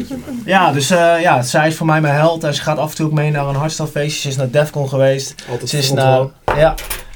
Ja, 0.44 0.72
dus 0.72 0.90
eh, 0.90 1.20
ja, 1.20 1.42
zij 1.42 1.66
is 1.66 1.74
voor 1.74 1.86
mij 1.86 2.00
mijn 2.00 2.14
held. 2.14 2.44
En 2.44 2.54
ze 2.54 2.62
gaat 2.62 2.78
af 2.78 2.90
en 2.90 2.96
toe 2.96 3.06
ook 3.06 3.12
mee 3.12 3.30
naar 3.30 3.46
een 3.46 3.54
hardstelfeestje. 3.54 4.20
Ze 4.20 4.28
is 4.28 4.36
naar 4.36 4.50
Defcon 4.50 4.88
geweest. 4.88 5.34
Altijd 5.50 5.70
Ze 5.70 5.78
is 5.78 5.92
naar, 5.92 6.26
ja, 6.56 6.74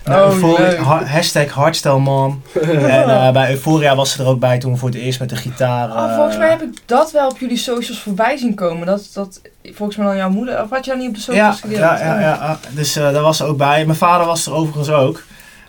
Oh, 0.09 0.14
Euphoria- 0.14 0.82
ha- 0.82 1.05
hashtag 1.05 1.51
Hardstelmom. 1.51 2.42
en 2.62 3.09
eh, 3.09 3.32
bij 3.32 3.51
Euphoria 3.51 3.96
was 3.96 4.12
ze 4.12 4.22
er 4.22 4.28
ook 4.28 4.40
bij 4.40 4.59
toen 4.59 4.78
voor 4.78 4.88
het 4.88 4.98
eerst 4.98 5.20
met 5.20 5.28
de 5.28 5.36
gitaar. 5.36 5.90
Oh, 5.90 6.05
eh, 6.05 6.14
volgens 6.14 6.36
mij 6.36 6.51
heb 6.51 6.62
ik 6.62 6.78
dat 6.86 7.11
wel 7.12 7.28
op 7.28 7.38
jullie 7.38 7.57
socials 7.57 8.01
voorbij 8.01 8.36
zien 8.36 8.55
komen. 8.55 8.86
Dat, 8.86 9.11
dat 9.14 9.40
volgens 9.64 9.96
mij 9.98 10.07
dan 10.07 10.16
jouw 10.16 10.30
moeder. 10.30 10.62
Of 10.62 10.70
had 10.70 10.84
je 10.84 10.90
dat 10.90 11.01
niet 11.01 11.09
op 11.09 11.14
de 11.14 11.20
ja, 11.20 11.53
socials 11.53 11.61
gedeeld? 11.61 11.80
ja, 11.80 11.98
ja, 11.98 12.20
ja, 12.20 12.20
ja. 12.20 12.59
Dus 12.70 12.96
eh, 12.96 13.12
daar 13.12 13.22
was 13.22 13.36
ze 13.36 13.44
ook 13.44 13.57
bij. 13.57 13.84
Mijn 13.84 13.98
vader 13.98 14.26
was 14.26 14.46
er 14.46 14.53
overigens 14.55 14.90
ook. 14.90 15.22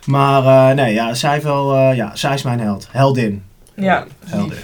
Maar 0.06 0.70
eh, 0.70 0.76
nee, 0.76 0.94
ja, 0.94 1.14
zij, 1.14 1.32
heeft 1.32 1.44
wel, 1.44 1.74
eh, 1.74 1.96
ja, 1.96 2.10
zij 2.16 2.34
is 2.34 2.42
mijn 2.42 2.60
held. 2.60 2.88
Heldin. 2.90 3.42
Ja, 3.74 4.04
Heldin. 4.26 4.58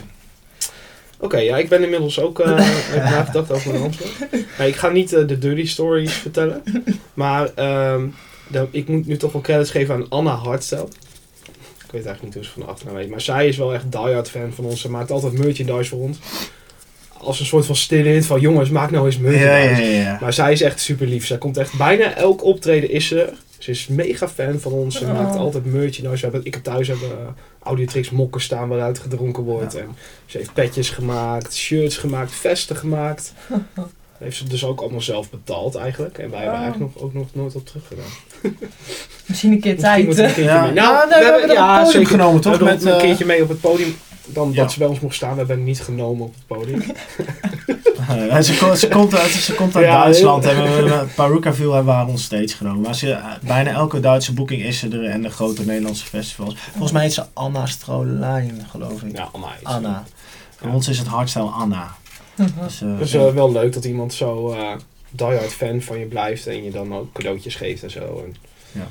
Oké, 1.20 1.36
ja, 1.38 1.56
ik 1.56 1.68
ben 1.68 1.82
inmiddels 1.82 2.20
ook 2.20 2.40
uh, 2.40 2.46
heb 2.92 3.04
nagedacht 3.04 3.52
over 3.52 3.70
mijn 3.72 3.82
antwoord. 3.82 4.12
Nee, 4.58 4.68
ik 4.68 4.76
ga 4.76 4.88
niet 4.88 5.12
eh, 5.12 5.26
de 5.26 5.38
dirty 5.38 5.66
stories 5.66 6.12
vertellen. 6.12 6.62
Maar 7.14 7.48
ehm, 7.54 8.06
de- 8.50 8.66
ik 8.70 8.88
moet 8.88 9.06
nu 9.06 9.16
toch 9.16 9.32
wel 9.32 9.42
credits 9.42 9.70
geven 9.70 9.94
aan 9.94 10.08
Anna 10.08 10.34
Hartstel. 10.34 10.88
Ik 11.84 11.94
weet 11.94 12.06
eigenlijk 12.06 12.22
niet 12.22 12.34
hoe 12.34 12.44
ze 12.44 12.50
van 12.50 12.62
de 12.62 12.68
achternaam 12.68 12.96
weet. 12.96 13.10
Maar 13.10 13.20
zij 13.20 13.48
is 13.48 13.56
wel 13.56 13.74
echt 13.74 13.92
diehard 13.92 14.30
fan 14.30 14.52
van 14.52 14.64
ons. 14.64 14.80
Ze 14.80 14.90
maakt 14.90 15.10
altijd 15.10 15.32
merchandise 15.32 15.88
voor 15.90 16.00
ons. 16.00 16.18
Als 17.18 17.40
een 17.40 17.46
soort 17.46 17.66
van 17.66 17.76
stille 17.76 18.08
hint 18.08 18.26
van 18.26 18.40
jongens, 18.40 18.70
maak 18.70 18.90
nou 18.90 19.06
eens 19.06 19.18
merchandise. 19.18 19.82
Ja, 19.82 19.88
ja, 19.88 20.02
ja. 20.02 20.18
Maar 20.20 20.32
zij 20.32 20.52
is 20.52 20.60
echt 20.62 20.80
super 20.80 21.06
lief. 21.06 21.26
Zij 21.26 21.38
komt 21.38 21.56
echt 21.56 21.76
bijna 21.78 22.14
elk 22.14 22.44
optreden 22.44 22.90
is 22.90 23.06
ze. 23.06 23.32
Ze 23.58 23.70
is 23.70 23.86
mega 23.86 24.28
fan 24.28 24.58
van 24.60 24.72
ons. 24.72 24.96
Ze 24.98 25.04
Oh. 25.04 25.12
maakt 25.12 25.36
altijd 25.36 25.64
merchandise. 25.64 26.14
We 26.16 26.20
hebben, 26.20 26.44
ik 26.44 26.54
heb 26.54 26.62
thuis 26.62 26.88
hebben 26.88 27.08
uh, 27.08 27.14
Audiotrix 27.62 28.10
mokken 28.10 28.40
staan 28.40 28.68
waaruit 28.68 28.98
gedronken 28.98 29.42
wordt. 29.42 29.72
Ja. 29.72 29.78
En 29.78 29.96
ze 30.26 30.38
heeft 30.38 30.52
petjes 30.52 30.90
gemaakt, 30.90 31.54
shirts 31.56 31.96
gemaakt, 31.96 32.32
vesten 32.32 32.76
gemaakt. 32.76 33.32
Dat 33.74 33.86
heeft 34.18 34.36
ze 34.36 34.44
dus 34.48 34.64
ook 34.64 34.80
allemaal 34.80 35.00
zelf 35.00 35.30
betaald 35.30 35.74
eigenlijk. 35.74 36.18
En 36.18 36.30
wij 36.30 36.38
hebben 36.40 36.58
Oh. 36.58 36.62
eigenlijk 36.64 36.94
nog, 36.94 37.02
ook 37.04 37.14
nog 37.14 37.26
nooit 37.32 37.54
op 37.54 37.66
teruggedaan. 37.66 38.10
Misschien 39.26 39.52
een 39.52 39.60
keer 39.60 39.72
Misschien 39.74 39.76
tijd. 39.76 40.14
we 40.14 40.22
een 40.22 40.34
keertje 40.34 40.42
Ja. 40.42 40.62
mee. 40.62 40.72
Nou, 40.72 40.94
Nou, 40.94 41.08
nee, 41.08 41.18
we 41.18 41.24
hebben 41.24 41.50
een 41.50 41.66
podium 41.66 41.90
zeker. 41.90 42.06
genomen, 42.08 42.34
We 42.36 42.40
toch? 42.40 42.50
hebben 42.58 42.74
Met, 42.74 42.84
een 42.84 42.92
eh, 42.92 42.98
keertje 43.00 43.24
mee 43.24 43.42
op 43.42 43.48
het 43.48 43.60
podium. 43.60 43.96
Dan 44.26 44.50
Ja. 44.52 44.62
dat 44.62 44.72
ze 44.72 44.78
bij 44.78 44.88
ons 44.88 45.00
mocht 45.00 45.14
staan. 45.14 45.30
We 45.32 45.36
hebben 45.38 45.64
niet 45.64 45.80
genomen 45.80 46.26
op 46.26 46.34
het 46.34 46.46
podium. 46.58 46.82
Ja, 48.30 48.42
ze, 48.42 48.56
komt, 48.56 48.78
ze, 48.78 48.88
komt 48.88 49.14
uit, 49.18 49.30
ze 49.30 49.54
komt 49.54 49.76
uit 49.76 49.84
Ja, 49.84 50.02
Duitsland 50.02 50.44
en 50.44 50.62
we 50.62 50.68
hebben 50.68 51.08
Parukaville 51.14 51.74
hebben 51.74 51.92
we 51.92 51.98
haar 51.98 52.08
ons 52.08 52.22
steeds 52.22 52.54
genomen. 52.54 52.80
Maar 52.80 52.94
ze, 52.94 53.18
bijna 53.42 53.70
elke 53.70 54.00
Duitse 54.00 54.32
boeking 54.32 54.62
is 54.62 54.78
ze 54.78 54.88
er 54.88 55.04
en 55.04 55.22
de 55.22 55.28
grote 55.30 55.64
Nederlandse 55.64 56.06
festivals. 56.06 56.56
Volgens 56.70 56.92
mij 56.92 57.02
heet 57.02 57.12
ze 57.12 57.24
Anna 57.32 57.66
Strolijn, 57.66 58.66
geloof 58.70 59.02
ik. 59.02 59.16
Ja, 59.16 59.28
Anna 59.32 59.46
is. 59.60 59.64
Anna. 59.66 60.04
Voor 60.56 60.68
Ja. 60.68 60.74
ons 60.74 60.88
is 60.88 60.98
het 60.98 61.06
hardstyle 61.06 61.44
Anna. 61.44 61.88
Dus, 62.34 62.82
eh, 62.82 62.88
Het 62.88 63.00
is 63.00 63.14
eh, 63.14 63.28
wel 63.30 63.52
leuk 63.52 63.72
dat 63.72 63.84
iemand 63.84 64.14
zo 64.14 64.52
eh 64.52 64.58
diehard 65.10 65.52
fan 65.52 65.80
van 65.82 65.98
je 65.98 66.04
blijft. 66.06 66.46
En 66.46 66.64
je 66.64 66.70
dan 66.70 66.94
ook 66.94 67.12
cadeautjes 67.12 67.54
geeft 67.54 67.82
en 67.82 67.90
zo. 67.90 68.22
En, 68.26 68.34
Ja. 68.72 68.88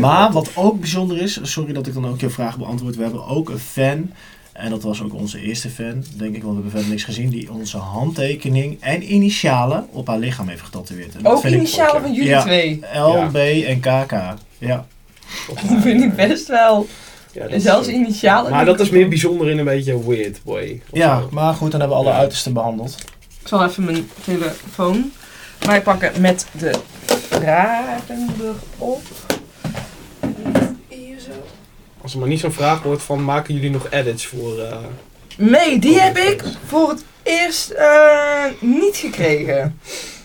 Maar 0.00 0.32
wat 0.32 0.50
ook 0.54 0.80
bijzonder 0.80 1.18
is, 1.22 1.38
sorry 1.42 1.72
dat 1.72 1.86
ik 1.86 1.94
dan 1.94 2.06
ook 2.06 2.20
je 2.20 2.30
vraag 2.30 2.58
beantwoord. 2.58 2.96
We 2.96 3.02
hebben 3.02 3.26
ook 3.26 3.48
een 3.48 3.58
fan, 3.58 4.10
en 4.52 4.70
dat 4.70 4.82
was 4.82 5.02
ook 5.02 5.14
onze 5.14 5.40
eerste 5.40 5.70
fan, 5.70 6.04
denk 6.16 6.36
ik, 6.36 6.42
want 6.42 6.54
we 6.56 6.60
hebben 6.62 6.70
verder 6.70 6.88
niks 6.88 7.04
gezien, 7.04 7.28
die 7.30 7.52
onze 7.52 7.76
handtekening 7.76 8.76
en 8.80 9.12
initialen 9.12 9.86
op 9.90 10.06
haar 10.06 10.18
lichaam 10.18 10.48
heeft 10.48 10.62
getatoeëerd. 10.62 11.16
En 11.16 11.26
Ook 11.26 11.40
vind 11.40 11.52
ik 11.54 11.58
initialen 11.60 12.02
van 12.02 12.12
jullie 12.12 12.28
Ja. 12.30 12.40
twee. 12.42 12.80
L, 12.94 13.26
B 13.32 13.36
en 13.36 13.80
KK. 13.80 14.12
Ja. 14.58 14.86
Dat 15.48 15.82
vind 15.82 16.02
ik 16.02 16.16
best 16.16 16.48
wel. 16.48 16.86
Ja, 17.32 17.46
En 17.46 17.60
zelfs 17.60 17.88
initialen. 17.88 18.50
Maar 18.50 18.64
dat 18.64 18.80
is 18.80 18.90
meer 18.90 19.08
bijzonder 19.08 19.50
in 19.50 19.58
een 19.58 19.64
beetje 19.64 20.06
weird 20.08 20.40
way. 20.44 20.82
ja, 20.92 21.20
zo. 21.20 21.28
maar 21.32 21.54
goed, 21.54 21.70
dan 21.70 21.80
hebben 21.80 21.98
we 21.98 22.04
alle 22.04 22.12
Ja. 22.12 22.18
uitersten 22.20 22.52
behandeld. 22.52 22.96
Ik 23.42 23.48
zal 23.48 23.64
even 23.64 23.84
mijn 23.84 24.08
telefoon 24.24 25.12
mij 25.66 25.82
pakken 25.82 26.20
met 26.20 26.46
de 26.52 26.70
vragen 27.30 28.28
erop. 28.78 29.02
Hier 30.88 31.20
zo. 31.20 31.30
Als 32.02 32.12
er 32.12 32.18
maar 32.18 32.28
niet 32.28 32.40
zo'n 32.40 32.52
vraag 32.52 32.82
wordt 32.82 33.02
van 33.02 33.24
maken 33.24 33.54
jullie 33.54 33.70
nog 33.70 33.86
edits 33.90 34.26
voor... 34.26 34.58
eh, 34.60 34.76
Nee, 35.36 35.78
die 35.78 36.00
heb 36.00 36.16
ik 36.18 36.42
voor 36.66 36.88
het 36.88 37.04
eerst 37.22 37.70
eh, 37.70 38.44
niet 38.60 38.96
gekregen. 38.96 39.78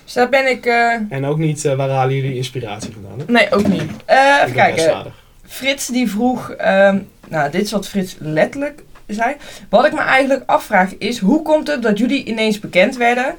Dus 0.03 0.13
daar 0.13 0.29
ben 0.29 0.49
ik... 0.49 0.65
eh, 0.65 0.93
en 1.09 1.25
ook 1.25 1.37
niet 1.37 1.63
waar 1.63 1.89
halen 1.89 2.15
jullie 2.15 2.35
inspiratie 2.35 2.91
vandaan? 2.93 3.19
Hè? 3.19 3.31
nee, 3.31 3.51
ook 3.51 3.67
niet. 3.67 3.81
Ik 3.81 3.89
even 4.41 4.53
kijken. 4.53 5.03
Frits 5.47 5.87
die 5.87 6.09
vroeg... 6.11 6.49
ehm, 6.51 6.99
nou, 7.27 7.51
dit 7.51 7.61
is 7.61 7.71
wat 7.71 7.87
Frits 7.87 8.15
letterlijk 8.19 8.83
zei. 9.07 9.35
Wat 9.69 9.85
ik 9.85 9.93
me 9.93 9.99
eigenlijk 9.99 10.43
afvraag 10.45 10.97
is... 10.97 11.17
Hoe 11.19 11.41
komt 11.41 11.67
het 11.67 11.81
dat 11.81 11.97
jullie 11.97 12.23
ineens 12.23 12.59
bekend 12.59 12.97
werden? 12.97 13.35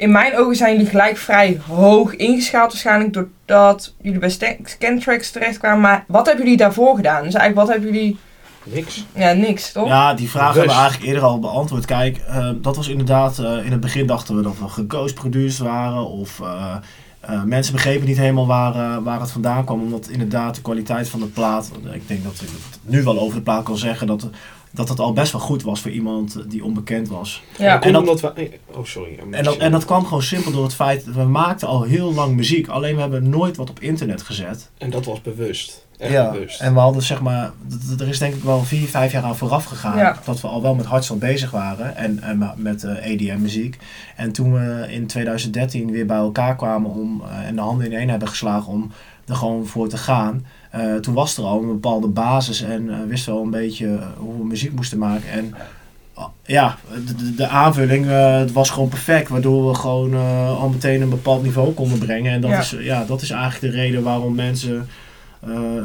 In 0.00 0.10
mijn 0.10 0.36
ogen 0.36 0.56
zijn 0.56 0.72
jullie 0.72 0.90
gelijk 0.90 1.16
vrij 1.16 1.60
hoog 1.68 2.14
ingeschaald 2.14 2.70
waarschijnlijk... 2.72 3.12
doordat 3.12 3.94
jullie 4.02 4.18
bij 4.18 4.58
Scantrax 4.64 5.30
terechtkwamen. 5.30 5.80
Maar 5.80 6.04
wat 6.06 6.26
hebben 6.26 6.44
jullie 6.44 6.58
daarvoor 6.58 6.96
gedaan? 6.96 7.22
Dus 7.22 7.34
eigenlijk, 7.34 7.54
wat 7.54 7.68
hebben 7.68 7.94
jullie... 7.94 8.18
Niks. 8.64 9.04
Ja, 9.14 9.32
niks, 9.32 9.72
toch? 9.72 9.88
Ja, 9.88 10.14
die 10.14 10.30
vraag 10.30 10.54
hebben 10.54 10.74
we 10.74 10.80
eigenlijk 10.80 11.08
eerder 11.08 11.22
al 11.22 11.38
beantwoord. 11.38 11.84
Kijk, 11.84 12.16
eh, 12.16 12.50
dat 12.54 12.76
was 12.76 12.88
inderdaad, 12.88 13.38
eh, 13.38 13.64
in 13.64 13.70
het 13.70 13.80
begin 13.80 14.06
dachten 14.06 14.36
we 14.36 14.42
dat 14.42 14.58
we 14.58 14.68
geghost 14.68 15.14
produced 15.14 15.58
waren. 15.58 16.06
Of 16.06 16.40
eh, 16.40 16.74
eh, 17.20 17.42
mensen 17.42 17.72
begrepen 17.72 18.06
niet 18.06 18.18
helemaal 18.18 18.46
waar, 18.46 19.02
waar 19.02 19.20
het 19.20 19.30
vandaan 19.30 19.64
kwam. 19.64 19.80
Omdat 19.80 20.08
inderdaad 20.08 20.54
de 20.54 20.62
kwaliteit 20.62 21.08
van 21.08 21.20
de 21.20 21.26
plaat, 21.26 21.70
ik 21.92 22.08
denk 22.08 22.24
dat 22.24 22.32
ik 22.34 22.48
het 22.48 22.78
nu 22.82 23.02
wel 23.02 23.20
over 23.20 23.36
de 23.36 23.42
plaat 23.42 23.64
kan 23.64 23.76
zeggen, 23.76 24.06
dat, 24.06 24.28
dat 24.72 24.88
het 24.88 25.00
al 25.00 25.12
best 25.12 25.32
wel 25.32 25.40
goed 25.40 25.62
was 25.62 25.80
voor 25.80 25.90
iemand 25.90 26.50
die 26.50 26.64
onbekend 26.64 27.08
was. 27.08 27.42
Ja. 27.58 27.78
Komt 27.78 27.92
dat- 27.92 28.02
omdat 28.02 28.20
we... 28.20 28.50
Oh, 28.74 28.84
sorry. 28.84 29.18
En 29.30 29.44
dat, 29.44 29.56
en 29.56 29.70
dat 29.72 29.84
kwam 29.84 30.04
gewoon 30.04 30.22
simpel 30.22 30.52
door 30.52 30.62
het 30.64 30.74
feit, 30.74 31.04
dat 31.04 31.14
we 31.14 31.22
maakten 31.22 31.68
al 31.68 31.82
heel 31.82 32.14
lang 32.14 32.36
muziek. 32.36 32.68
Alleen 32.68 32.94
we 32.94 33.00
hebben 33.00 33.28
nooit 33.28 33.56
wat 33.56 33.70
op 33.70 33.80
internet 33.80 34.22
gezet. 34.22 34.70
En 34.78 34.90
dat 34.90 35.04
was 35.04 35.20
bewust. 35.22 35.86
Echt 35.98 36.12
ja, 36.12 36.30
bewust. 36.30 36.60
en 36.60 36.74
we 36.74 36.80
hadden 36.80 37.02
zeg 37.02 37.20
maar, 37.20 37.50
er 37.98 38.08
is 38.08 38.18
denk 38.18 38.34
ik 38.34 38.42
wel 38.42 38.62
vier, 38.64 38.88
vijf 38.88 39.12
jaar 39.12 39.22
aan 39.22 39.36
vooraf 39.36 39.64
gegaan. 39.64 39.96
Ja. 39.98 40.18
Dat 40.24 40.40
we 40.40 40.48
al 40.48 40.62
wel 40.62 40.74
met 40.74 40.86
hardstyle 40.86 41.18
bezig 41.18 41.50
waren 41.50 41.96
en, 41.96 42.22
en 42.22 42.52
met 42.56 42.84
eh 42.84 43.06
EDM 43.10 43.40
muziek. 43.40 43.78
En 44.16 44.32
toen 44.32 44.52
we 44.52 44.86
in 44.92 45.06
2013 45.06 45.90
weer 45.90 46.06
bij 46.06 46.16
elkaar 46.16 46.56
kwamen 46.56 46.90
om, 46.90 47.22
eh, 47.30 47.46
en 47.46 47.54
de 47.54 47.60
handen 47.60 47.86
in 47.86 47.98
één 47.98 48.08
hebben 48.08 48.28
geslagen 48.28 48.72
om 48.72 48.92
er 49.26 49.34
gewoon 49.36 49.66
voor 49.66 49.88
te 49.88 49.96
gaan. 49.96 50.46
Eh, 50.70 50.94
toen 50.94 51.14
was 51.14 51.36
er 51.36 51.44
al 51.44 51.60
een 51.62 51.66
bepaalde 51.66 52.06
basis 52.06 52.62
en 52.62 52.90
eh, 52.90 52.96
wisten 53.08 53.32
we 53.32 53.38
al 53.38 53.44
een 53.44 53.50
beetje 53.50 53.86
eh, 53.86 54.06
hoe 54.16 54.38
we 54.38 54.44
muziek 54.44 54.72
moesten 54.72 54.98
maken. 54.98 55.30
En 55.30 55.54
ja, 56.44 56.76
de, 57.06 57.34
de, 57.34 57.48
aanvulling 57.48 58.06
het 58.38 58.52
was 58.52 58.70
gewoon 58.70 58.88
perfect, 58.88 59.28
waardoor 59.28 59.68
we 59.68 59.74
gewoon 59.74 60.14
al 60.58 60.68
meteen 60.68 61.02
een 61.02 61.08
bepaald 61.08 61.42
niveau 61.42 61.72
konden 61.72 61.98
brengen. 61.98 62.32
En 62.32 62.40
dat, 62.40 62.50
Ja. 62.50 62.58
is, 62.58 62.74
ja, 62.80 63.04
dat 63.04 63.22
is 63.22 63.30
eigenlijk 63.30 63.74
de 63.74 63.80
reden 63.80 64.02
waarom 64.02 64.34
mensen 64.34 64.88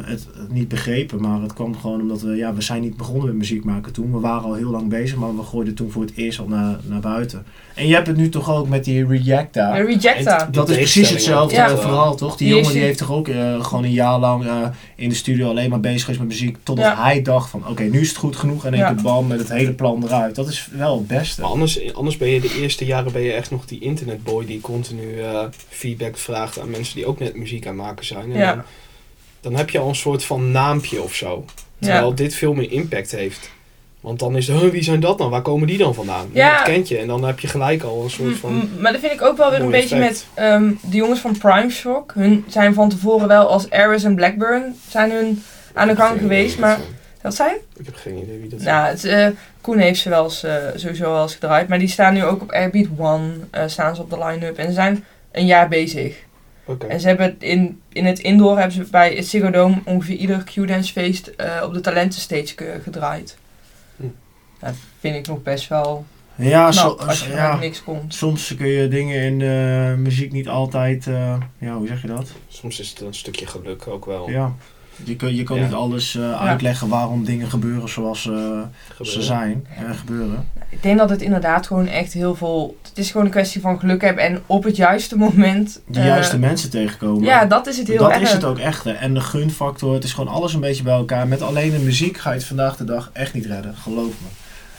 het, 0.06 0.28
het 0.38 0.52
niet 0.52 0.68
begrepen. 0.68 1.22
Maar 1.22 1.42
het 1.42 1.54
kwam 1.54 1.76
gewoon 1.78 2.02
omdat 2.02 2.22
we, 2.22 2.36
ja, 2.36 2.54
we 2.54 2.62
zijn 2.62 2.82
niet 2.82 2.98
begonnen 2.98 3.26
met 3.26 3.36
muziek 3.36 3.64
maken 3.64 3.92
toen. 3.94 4.12
We 4.12 4.20
waren 4.20 4.44
al 4.44 4.54
heel 4.54 4.70
lang 4.72 4.90
bezig, 4.90 5.18
maar 5.18 5.36
we 5.36 5.44
gooiden 5.44 5.74
toen 5.74 5.92
voor 5.92 6.02
het 6.02 6.12
eerst 6.16 6.40
al 6.40 6.48
naar, 6.48 6.78
naar 6.84 7.00
buiten. 7.00 7.46
En 7.74 7.88
je 7.88 7.94
hebt 7.94 8.08
het 8.08 8.18
nu 8.18 8.30
toch 8.30 8.52
ook 8.52 8.68
met 8.68 8.84
die 8.84 9.08
Rejecta. 9.08 9.74
De 9.76 9.84
Rejecta. 9.86 10.46
En- 10.46 10.52
Dat 10.52 10.70
is 10.70 10.76
precies 10.76 11.10
hetzelfde 11.10 11.56
eh, 11.56 11.70
Ja. 11.70 11.78
verhaal, 11.78 12.16
toch? 12.16 12.38
Die 12.38 12.48
Die 12.48 12.56
jongen 12.56 12.70
is- 12.70 12.74
die 12.76 12.86
heeft 12.86 12.98
toch 12.98 13.12
ook 13.12 13.28
eh, 13.28 13.64
gewoon 13.66 13.84
een 13.84 13.92
jaar 13.92 14.20
lang 14.20 14.46
eh, 14.46 14.68
in 14.96 15.10
de 15.10 15.16
studio 15.16 15.50
alleen 15.50 15.70
maar 15.70 15.80
bezig 15.80 16.00
geweest 16.02 16.20
met 16.20 16.28
muziek. 16.30 16.58
Totdat 16.64 16.86
Ja. 16.86 17.04
hij 17.04 17.22
dacht 17.22 17.50
van, 17.50 17.68
oké, 17.68 17.84
nu 17.84 18.00
is 18.02 18.08
het 18.10 18.18
goed 18.18 18.36
genoeg. 18.36 18.66
En 18.66 18.74
ik 18.74 18.80
Ja. 18.80 18.94
de 18.94 19.02
bam 19.02 19.28
met 19.28 19.40
het 19.40 19.50
hele 19.52 19.74
plan 19.74 20.04
eruit. 20.04 20.36
Dat 20.36 20.48
is 20.48 20.70
wel 20.78 20.98
het 20.98 21.08
beste. 21.08 21.42
Maar 21.42 21.50
anders, 21.50 21.94
anders 21.94 22.18
ben 22.18 22.30
je 22.30 22.40
de 22.42 22.60
eerste 22.62 22.86
jaren 22.86 23.12
ben 23.12 23.22
je 23.22 23.32
echt 23.32 23.52
nog 23.52 23.66
die 23.66 23.80
internetboy 23.80 24.46
die 24.46 24.62
continu 24.62 25.20
eh, 25.20 25.40
feedback 25.70 26.18
vraagt 26.18 26.60
aan 26.60 26.70
mensen 26.70 26.96
die 26.96 27.06
ook 27.06 27.20
net 27.20 27.36
muziek 27.36 27.68
aan 27.68 27.78
het 27.78 27.86
maken 27.86 28.06
zijn. 28.06 28.32
En 28.32 28.38
Ja. 28.38 28.66
Dan, 29.52 29.56
heb 29.56 29.70
je 29.70 29.80
al 29.80 29.88
een 29.90 29.96
soort 29.96 30.24
van 30.24 30.52
naampje 30.52 31.02
of 31.02 31.14
zo. 31.16 31.46
Terwijl 31.80 32.16
dit 32.16 32.34
veel 32.36 32.54
meer 32.54 32.72
impact 32.72 33.12
heeft. 33.12 33.50
Want 34.00 34.20
dan 34.20 34.36
is 34.36 34.48
het, 34.48 34.60
"Huh, 34.60 34.70
wie 34.72 34.84
zijn 34.84 35.00
dat 35.00 35.18
dan? 35.18 35.30
Waar 35.30 35.42
komen 35.42 35.68
die 35.68 35.78
dan 35.78 35.94
vandaan? 35.94 36.30
Ja. 36.32 36.56
Dat 36.56 36.64
kent 36.66 36.88
je. 36.88 36.98
En 36.98 37.08
dan 37.08 37.24
heb 37.24 37.40
je 37.40 37.48
gelijk 37.48 37.84
al 37.84 38.04
een 38.04 38.10
soort 38.10 38.36
van... 38.36 38.54
M- 38.54 38.58
m- 38.58 38.82
Maar 38.82 38.92
dat 38.92 39.02
vind 39.02 39.14
ik 39.14 39.22
ook 39.22 39.38
wel 39.38 39.50
weer 39.52 39.60
een 39.62 39.72
beetje 39.72 39.96
effect. 39.96 40.26
met 40.36 40.46
ehm, 40.46 40.72
de 40.92 40.98
jongens 40.98 41.20
van 41.20 41.38
Prime 41.38 41.70
Shock. 41.70 42.12
Hun 42.16 42.46
zijn 42.48 42.74
van 42.74 42.90
tevoren 42.90 43.28
wel 43.28 43.48
als 43.48 43.70
Aris 43.70 44.04
en 44.04 44.16
Blackburn 44.16 44.80
zijn 44.90 45.12
hun 45.12 45.44
aan 45.74 45.88
de 45.88 45.96
gang 45.96 46.20
geweest. 46.20 46.60
Maar 46.60 46.80
dat 47.22 47.36
zijn? 47.36 47.56
Ik 47.78 47.86
heb 47.86 47.96
geen 47.96 48.18
idee 48.18 48.40
wie 48.40 48.50
dat 48.50 48.60
Nou, 48.62 48.88
het, 48.88 49.04
eh, 49.06 49.28
Koen 49.62 49.78
heeft 49.78 50.00
ze 50.00 50.10
wel 50.10 50.24
eens, 50.24 50.44
eh, 50.44 50.56
sowieso 50.76 51.12
wel 51.12 51.22
eens 51.22 51.34
gedraaid. 51.34 51.68
Maar 51.68 51.80
die 51.80 51.88
staan 51.88 52.14
nu 52.14 52.24
ook 52.24 52.42
op 52.42 52.52
Airbeat 52.52 52.88
One. 52.98 53.30
eh, 53.52 53.64
staan 53.68 53.96
ze 53.96 54.02
op 54.02 54.10
de 54.10 54.18
line-up. 54.26 54.58
En 54.58 54.68
ze 54.68 54.74
zijn 54.74 55.06
een 55.32 55.46
jaar 55.46 55.68
bezig. 55.68 56.16
En 56.88 57.00
ze 57.00 57.08
hebben 57.08 57.26
het 57.26 57.44
in, 57.44 57.82
in 57.90 58.06
het 58.06 58.20
indoor 58.20 58.56
hebben 58.58 58.72
ze 58.76 58.88
bij 58.92 59.14
het 59.16 59.28
Ziggo 59.28 59.50
Dome 59.50 59.76
ongeveer 59.86 60.16
ieder 60.16 60.44
Q-dance 60.44 60.92
feest 60.94 61.28
eh, 61.28 61.62
op 61.66 61.74
de 61.74 61.80
talentenstage 61.82 62.54
ge- 62.56 62.80
gedraaid. 62.84 63.38
Hm. 63.96 64.04
Dat 64.60 64.74
vind 65.00 65.16
ik 65.16 65.28
nog 65.28 65.44
best 65.44 65.68
wel 65.68 66.06
Ja, 66.36 66.70
knap 66.70 67.00
als 67.00 67.20
je 67.24 67.30
ja, 67.30 67.36
vanuit 67.36 67.60
niks 67.60 67.84
komt. 67.84 68.14
soms 68.14 68.56
kun 68.58 68.68
je 68.68 68.88
dingen 68.88 69.22
in 69.22 69.40
de 69.40 69.96
muziek 69.98 70.32
niet 70.32 70.48
altijd, 70.48 71.08
eh, 71.08 71.36
ja, 71.58 71.76
hoe 71.78 71.88
zeg 71.88 72.02
je 72.02 72.08
dat? 72.08 72.32
Soms 72.48 72.80
is 72.80 72.90
het 72.90 73.02
een 73.02 73.14
stukje 73.14 73.48
geluk 73.48 73.88
ook 73.88 74.06
wel. 74.06 74.30
Ja. 74.30 74.54
Je 75.04 75.16
kan, 75.16 75.36
je 75.36 75.44
kan 75.44 75.58
Ja. 75.58 75.64
niet 75.64 75.74
alles 75.74 76.16
eh, 76.16 76.42
uitleggen 76.42 76.88
waarom 76.88 77.26
dingen 77.26 77.50
gebeuren 77.50 77.90
zoals 77.90 78.28
eh, 78.30 78.62
ze 79.02 79.22
zijn 79.22 79.68
en 79.76 79.96
gebeuren. 79.96 80.48
Ik 80.76 80.84
denk 80.84 80.98
dat 80.98 81.10
het 81.10 81.22
inderdaad 81.22 81.68
gewoon 81.68 81.88
echt 81.88 82.14
heel 82.14 82.36
veel... 82.36 82.78
Het 82.90 82.98
is 82.98 83.12
gewoon 83.12 83.26
een 83.26 83.32
kwestie 83.32 83.62
van 83.62 83.80
geluk 83.80 84.02
hebben 84.02 84.24
en 84.24 84.44
op 84.46 84.64
het 84.64 84.76
juiste 84.76 85.18
moment... 85.18 85.82
De 85.88 86.00
eh, 86.00 86.06
juiste 86.06 86.40
mensen 86.40 86.70
tegenkomen. 86.70 87.24
Ja, 87.24 87.46
dat 87.46 87.68
is 87.68 87.78
het 87.78 87.88
heel 87.88 87.98
dat 87.98 88.12
erg. 88.12 88.22
is 88.22 88.32
het 88.32 88.44
ook 88.44 88.58
echt. 88.58 88.84
hè. 88.84 88.92
En 88.92 89.14
de 89.14 89.22
gunfactor, 89.22 89.94
het 89.94 90.04
is 90.04 90.14
gewoon 90.14 90.34
alles 90.34 90.54
een 90.54 90.60
beetje 90.60 90.84
bij 90.84 90.94
elkaar. 90.94 91.28
Met 91.28 91.42
alleen 91.42 91.72
de 91.72 91.80
muziek 91.80 92.18
ga 92.18 92.30
je 92.30 92.38
het 92.38 92.46
vandaag 92.46 92.78
de 92.78 92.84
dag 92.84 93.10
echt 93.14 93.34
niet 93.34 93.46
redden. 93.46 93.76
Geloof 93.76 94.14
me. 94.22 94.28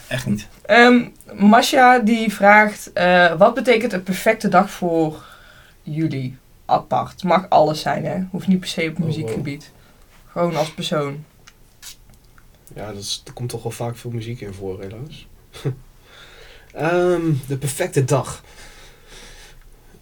Echt 0.07 0.25
niet. 0.25 0.47
Ehm, 0.65 1.05
Masha 1.33 1.99
die 1.99 2.33
vraagt, 2.33 2.93
eh, 2.93 3.33
wat 3.37 3.53
betekent 3.53 3.93
een 3.93 4.03
perfecte 4.03 4.47
dag 4.47 4.71
voor 4.71 5.23
jullie? 5.83 6.37
Apart. 6.65 7.23
Mag 7.23 7.49
alles 7.49 7.81
zijn, 7.81 8.05
hè? 8.05 8.23
Hoeft 8.31 8.47
niet 8.47 8.59
per 8.59 8.69
se 8.69 8.87
op 8.89 8.97
wow. 8.97 9.05
muziekgebied. 9.05 9.71
Gewoon 10.27 10.55
als 10.55 10.73
persoon. 10.73 11.23
Ja, 12.75 12.91
dat 12.91 13.01
is, 13.01 13.21
er 13.25 13.33
komt 13.33 13.49
toch 13.49 13.63
wel 13.63 13.71
vaak 13.71 13.97
veel 13.97 14.11
muziek 14.11 14.41
in 14.41 14.53
voor, 14.53 14.81
helaas. 14.81 15.27
Ehm, 16.77 17.21
de 17.47 17.57
perfecte 17.57 18.03
dag. 18.05 18.43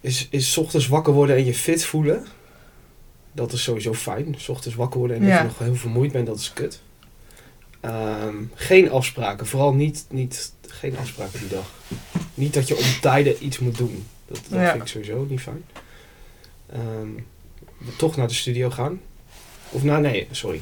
Is, 0.00 0.26
is 0.30 0.58
ochtends 0.58 0.86
wakker 0.88 1.12
worden 1.12 1.36
en 1.36 1.44
je 1.44 1.54
fit 1.54 1.84
voelen. 1.84 2.26
Dat 3.32 3.52
is 3.52 3.62
sowieso 3.62 3.94
fijn. 3.94 4.36
ochtends 4.48 4.76
wakker 4.76 4.98
worden 4.98 5.16
en 5.16 5.28
dat 5.28 5.38
je 5.38 5.44
nog 5.44 5.58
heel 5.58 5.74
vermoeid 5.74 6.12
bent, 6.12 6.26
dat 6.26 6.38
is 6.38 6.52
kut. 6.52 6.80
Ehm, 7.80 8.34
geen 8.54 8.90
afspraken. 8.90 9.46
Vooral 9.46 9.74
niet, 9.74 10.04
niet, 10.10 10.52
geen 10.66 10.96
afspraken 10.98 11.38
die 11.40 11.48
dag. 11.48 11.70
Niet 12.34 12.54
dat 12.54 12.68
je 12.68 12.76
om 12.76 12.84
tijden 13.00 13.44
iets 13.44 13.58
moet 13.58 13.78
doen. 13.78 14.06
Dat, 14.26 14.40
dat 14.48 14.60
Ja. 14.60 14.70
vind 14.70 14.82
ik 14.82 14.88
sowieso 14.88 15.26
niet 15.28 15.40
fijn. 15.40 15.64
Ehm, 16.72 17.08
toch 17.96 18.16
naar 18.16 18.28
de 18.28 18.34
studio 18.34 18.70
gaan. 18.70 19.00
Of 19.70 19.82
nou, 19.82 20.00
nee, 20.00 20.28
sorry. 20.30 20.60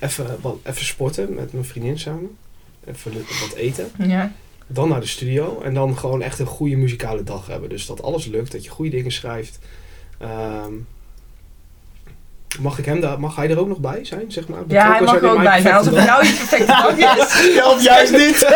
Even, 0.00 0.38
wat, 0.40 0.56
even 0.62 0.84
sporten 0.84 1.34
met 1.34 1.52
mijn 1.52 1.64
vriendin 1.64 1.98
samen. 1.98 2.36
Even 2.84 3.12
wat 3.12 3.52
eten. 3.54 3.90
Ja. 3.98 4.32
Dan 4.72 4.88
naar 4.88 5.00
de 5.00 5.06
studio. 5.06 5.60
En 5.64 5.74
dan 5.74 5.98
gewoon 5.98 6.22
echt 6.22 6.38
een 6.38 6.46
goede 6.46 6.76
muzikale 6.76 7.22
dag 7.22 7.46
hebben. 7.46 7.68
Dus 7.68 7.86
dat 7.86 8.02
alles 8.02 8.26
lukt. 8.26 8.52
Dat 8.52 8.64
je 8.64 8.70
goede 8.70 8.90
dingen 8.90 9.12
schrijft. 9.12 9.58
Ehm, 10.18 10.72
mag, 12.60 12.78
ik 12.78 12.84
hem 12.84 13.00
daar, 13.00 13.20
mag 13.20 13.36
hij 13.36 13.50
er 13.50 13.58
ook 13.58 13.68
nog 13.68 13.78
bij 13.78 14.04
zijn? 14.04 14.32
Zeg 14.32 14.48
maar? 14.48 14.62
Ja, 14.68 14.92
hij 14.92 15.02
mag 15.02 15.22
er 15.22 15.30
ook 15.30 15.42
bij 15.42 15.60
zijn. 15.60 15.74
Als 15.74 15.86
het 15.86 15.94
jou 15.94 16.26
je 16.26 16.32
perfecte 16.32 16.66
dag 16.66 16.96
is. 16.96 17.38
Ja, 17.54 17.70
of 17.70 17.82
juist 17.82 18.12
niet. 18.12 18.40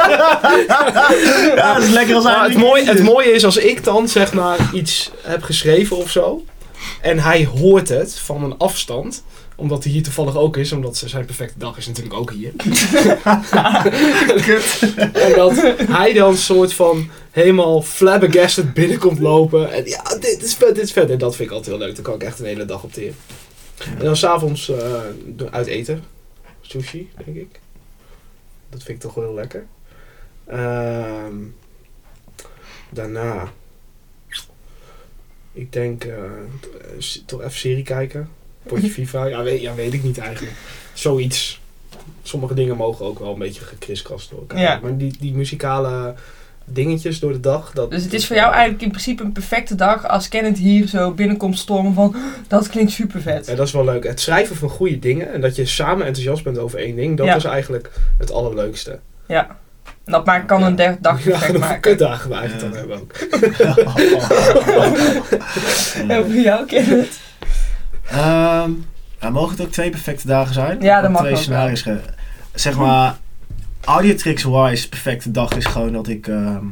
ja, 1.55 1.75
dat 1.75 1.83
is 1.83 1.91
lekker 1.91 2.15
als 2.15 2.25
hij 2.25 2.35
Maar 2.35 2.49
het, 2.49 2.59
mooie, 2.59 2.85
het 2.85 3.03
mooie 3.03 3.33
is 3.33 3.45
als 3.45 3.57
ik 3.57 3.85
dan 3.85 4.09
zeg 4.09 4.33
maar 4.33 4.59
iets 4.73 5.11
heb 5.23 5.43
geschreven 5.43 5.97
of 5.97 6.11
zo. 6.11 6.45
En 7.01 7.19
hij 7.19 7.45
hoort 7.45 7.89
het 7.89 8.19
van 8.19 8.45
een 8.45 8.59
afstand 8.59 9.25
omdat 9.57 9.85
hij 9.85 9.93
hier 9.93 10.03
toevallig 10.03 10.37
ook 10.37 10.57
is, 10.57 10.73
omdat 10.73 10.97
zijn 10.97 11.25
perfecte 11.25 11.59
dag 11.59 11.77
is 11.77 11.87
natuurlijk 11.87 12.15
ook 12.15 12.31
hier. 12.31 12.53
en 15.13 15.35
dat 15.35 15.53
hij 15.89 16.13
dan 16.13 16.37
soort 16.37 16.75
van 16.75 17.11
helemaal 17.31 17.83
flabbergasted 17.83 18.75
binnenkomt 18.75 19.19
lopen. 19.19 19.73
En 19.73 19.85
ja, 19.85 20.03
dit 20.21 20.43
is 20.43 20.55
vet, 20.55 20.75
dit 20.75 20.85
is 20.85 20.93
vet. 20.93 21.11
En 21.11 21.19
dat 21.19 21.37
vind 21.37 21.49
ik 21.49 21.55
altijd 21.55 21.77
heel 21.77 21.87
leuk. 21.87 21.95
Daar 21.95 22.05
kan 22.05 22.15
ik 22.15 22.23
echt 22.23 22.39
een 22.39 22.47
hele 22.47 22.65
dag 22.65 22.83
op 22.83 22.93
teren. 22.93 23.17
En 23.99 24.05
dan 24.05 24.17
s'avonds 24.17 24.69
uh, 24.69 25.01
uit 25.51 25.67
eten. 25.67 26.03
Sushi, 26.61 27.11
denk 27.25 27.37
ik. 27.37 27.61
Dat 28.71 28.83
vind 28.83 28.97
ik 28.97 29.01
toch 29.01 29.15
wel 29.15 29.25
heel 29.25 29.35
lekker. 29.35 29.67
Ehm, 30.47 31.35
daarna. 32.91 33.53
Ik 35.53 35.73
denk 35.73 36.05
uh, 36.05 36.15
toch 37.27 37.41
even 37.41 37.59
serie 37.59 37.83
kijken. 37.83 38.29
Potje 38.67 38.91
FIFA. 38.91 39.25
Ja 39.27 39.43
weet, 39.43 39.61
ja, 39.61 39.75
weet 39.75 39.93
ik 39.93 40.03
niet 40.03 40.19
eigenlijk. 40.19 40.53
Zoiets. 40.93 41.61
Sommige 42.23 42.55
dingen 42.55 42.77
mogen 42.77 43.07
ook 43.07 43.19
wel 43.19 43.33
een 43.33 43.39
beetje 43.39 43.65
gekriskast 43.65 44.31
door 44.31 44.39
elkaar. 44.39 44.61
Ja. 44.61 44.79
Maar 44.83 44.97
die, 44.97 45.17
die 45.21 45.33
muzikale 45.35 46.15
dingetjes 46.67 47.19
door 47.21 47.33
de 47.33 47.41
dag. 47.41 47.71
Dat, 47.75 47.91
Dus 47.91 48.03
het 48.03 48.13
is 48.15 48.27
voor 48.27 48.37
jou 48.37 48.53
eigenlijk 48.53 48.83
in 48.83 48.91
principe 48.91 49.23
een 49.23 49.33
perfecte 49.33 49.75
dag 49.75 50.09
als 50.09 50.29
Kenneth 50.29 50.59
hier 50.59 50.87
zo 50.89 51.11
binnenkomt 51.11 51.59
stormen 51.59 51.95
van 51.95 52.17
dat 52.49 52.69
klinkt 52.69 52.93
super 52.93 53.21
vet. 53.21 53.47
Ja, 53.47 53.55
dat 53.55 53.67
is 53.67 53.73
wel 53.73 53.85
leuk. 53.85 54.05
Het 54.05 54.21
schrijven 54.21 54.57
van 54.57 54.69
goede 54.69 54.99
dingen 54.99 55.33
en 55.33 55.41
dat 55.41 55.57
je 55.57 55.67
samen 55.67 56.07
enthousiast 56.07 56.45
bent 56.45 56.59
over 56.59 56.79
één 56.79 56.97
ding, 56.97 57.17
dat 57.17 57.27
Ja. 57.27 57.35
is 57.37 57.45
eigenlijk 57.45 57.91
het 58.19 58.33
allerleukste. 58.33 58.99
Ja. 59.27 59.57
Dat 60.05 60.25
maakt, 60.25 60.47
kan 60.47 60.63
een 60.63 60.77
de- 60.77 60.97
dag 61.01 61.25
Ja, 61.25 61.59
maken. 61.59 61.81
kutdagen 61.81 62.31
we 62.31 62.37
eigenlijk 62.37 62.75
Ja. 62.75 62.81
dan 62.81 62.89
hebben 62.89 63.01
ook. 63.01 63.13
En 66.09 66.25
voor 66.25 66.35
jou 66.35 66.67
Kenneth? 66.67 67.19
Ja, 68.11 69.31
mogen 69.31 69.57
het 69.57 69.67
ook 69.67 69.73
twee 69.73 69.91
perfecte 69.91 70.27
dagen 70.27 70.55
zijn? 70.55 70.81
Ja, 70.81 71.01
dat 71.01 71.11
mag 71.11 71.21
Twee 71.21 71.33
ook 71.33 71.39
scenario's. 71.39 71.83
ge- 71.83 72.01
Zeg 72.55 72.77
maar, 72.77 73.17
audiotricks-wise, 73.85 74.89
perfecte 74.89 75.31
dag 75.31 75.51
is 75.57 75.65
gewoon 75.65 75.93
dat 75.93 76.09
ik 76.09 76.27
ehm, 76.29 76.65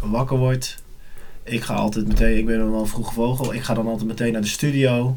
wakker 0.00 0.36
word. 0.36 0.76
Ik 1.44 1.62
ga 1.62 1.74
altijd 1.74 2.06
meteen, 2.08 2.38
ik 2.38 2.46
ben 2.46 2.58
dan 2.58 2.70
wel 2.70 2.80
een 2.80 2.86
vroege 2.86 3.12
vogel, 3.12 3.54
ik 3.54 3.62
ga 3.62 3.74
dan 3.74 3.86
altijd 3.88 4.06
meteen 4.08 4.32
naar 4.32 4.40
de 4.40 4.46
studio. 4.48 5.16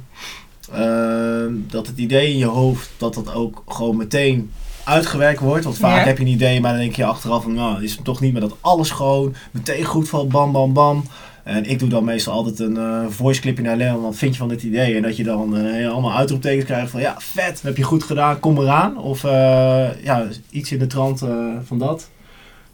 Ehm, 0.73 1.53
dat 1.67 1.87
het 1.87 1.97
idee 1.97 2.29
in 2.31 2.37
je 2.37 2.45
hoofd, 2.45 2.89
dat 2.97 3.13
dat 3.13 3.33
ook 3.33 3.63
gewoon 3.67 3.97
meteen 3.97 4.51
uitgewerkt 4.83 5.39
wordt. 5.39 5.63
Want 5.63 5.77
vaak 5.77 5.97
Ja. 5.99 6.03
heb 6.05 6.17
je 6.17 6.23
een 6.23 6.29
idee, 6.29 6.61
maar 6.61 6.71
dan 6.71 6.81
denk 6.81 6.95
je 6.95 7.05
achteraf 7.05 7.43
van, 7.43 7.53
nou, 7.53 7.83
is 7.83 7.91
het 7.95 8.03
toch 8.03 8.19
niet, 8.19 8.31
maar 8.31 8.41
dat 8.41 8.55
alles 8.61 8.89
gewoon 8.91 9.35
meteen 9.51 9.83
goed 9.85 10.09
valt, 10.09 10.29
bam, 10.29 10.51
bam, 10.51 10.73
bam. 10.73 11.03
En 11.43 11.65
ik 11.69 11.79
doe 11.79 11.89
dan 11.89 12.03
meestal 12.03 12.33
altijd 12.33 12.59
een 12.59 12.77
eh 12.77 13.05
voice 13.09 13.41
clipje 13.41 13.63
naar 13.63 13.77
Leon, 13.77 14.01
wat 14.01 14.15
vind 14.15 14.33
je 14.33 14.39
van 14.39 14.49
dit 14.49 14.63
idee? 14.63 14.95
En 14.95 15.01
dat 15.01 15.17
je 15.17 15.23
dan 15.23 15.57
eh, 15.57 15.91
allemaal 15.91 16.15
uitroeptekens 16.15 16.65
krijgt 16.65 16.91
van, 16.91 17.01
ja, 17.01 17.15
vet, 17.19 17.61
heb 17.61 17.77
je 17.77 17.83
goed 17.83 18.03
gedaan, 18.03 18.39
kom 18.39 18.57
eraan. 18.57 18.97
Of 18.97 19.23
eh, 19.23 20.03
ja, 20.03 20.27
iets 20.49 20.71
in 20.71 20.79
de 20.79 20.87
trant 20.87 21.19
van 21.63 21.77
dat. 21.79 22.09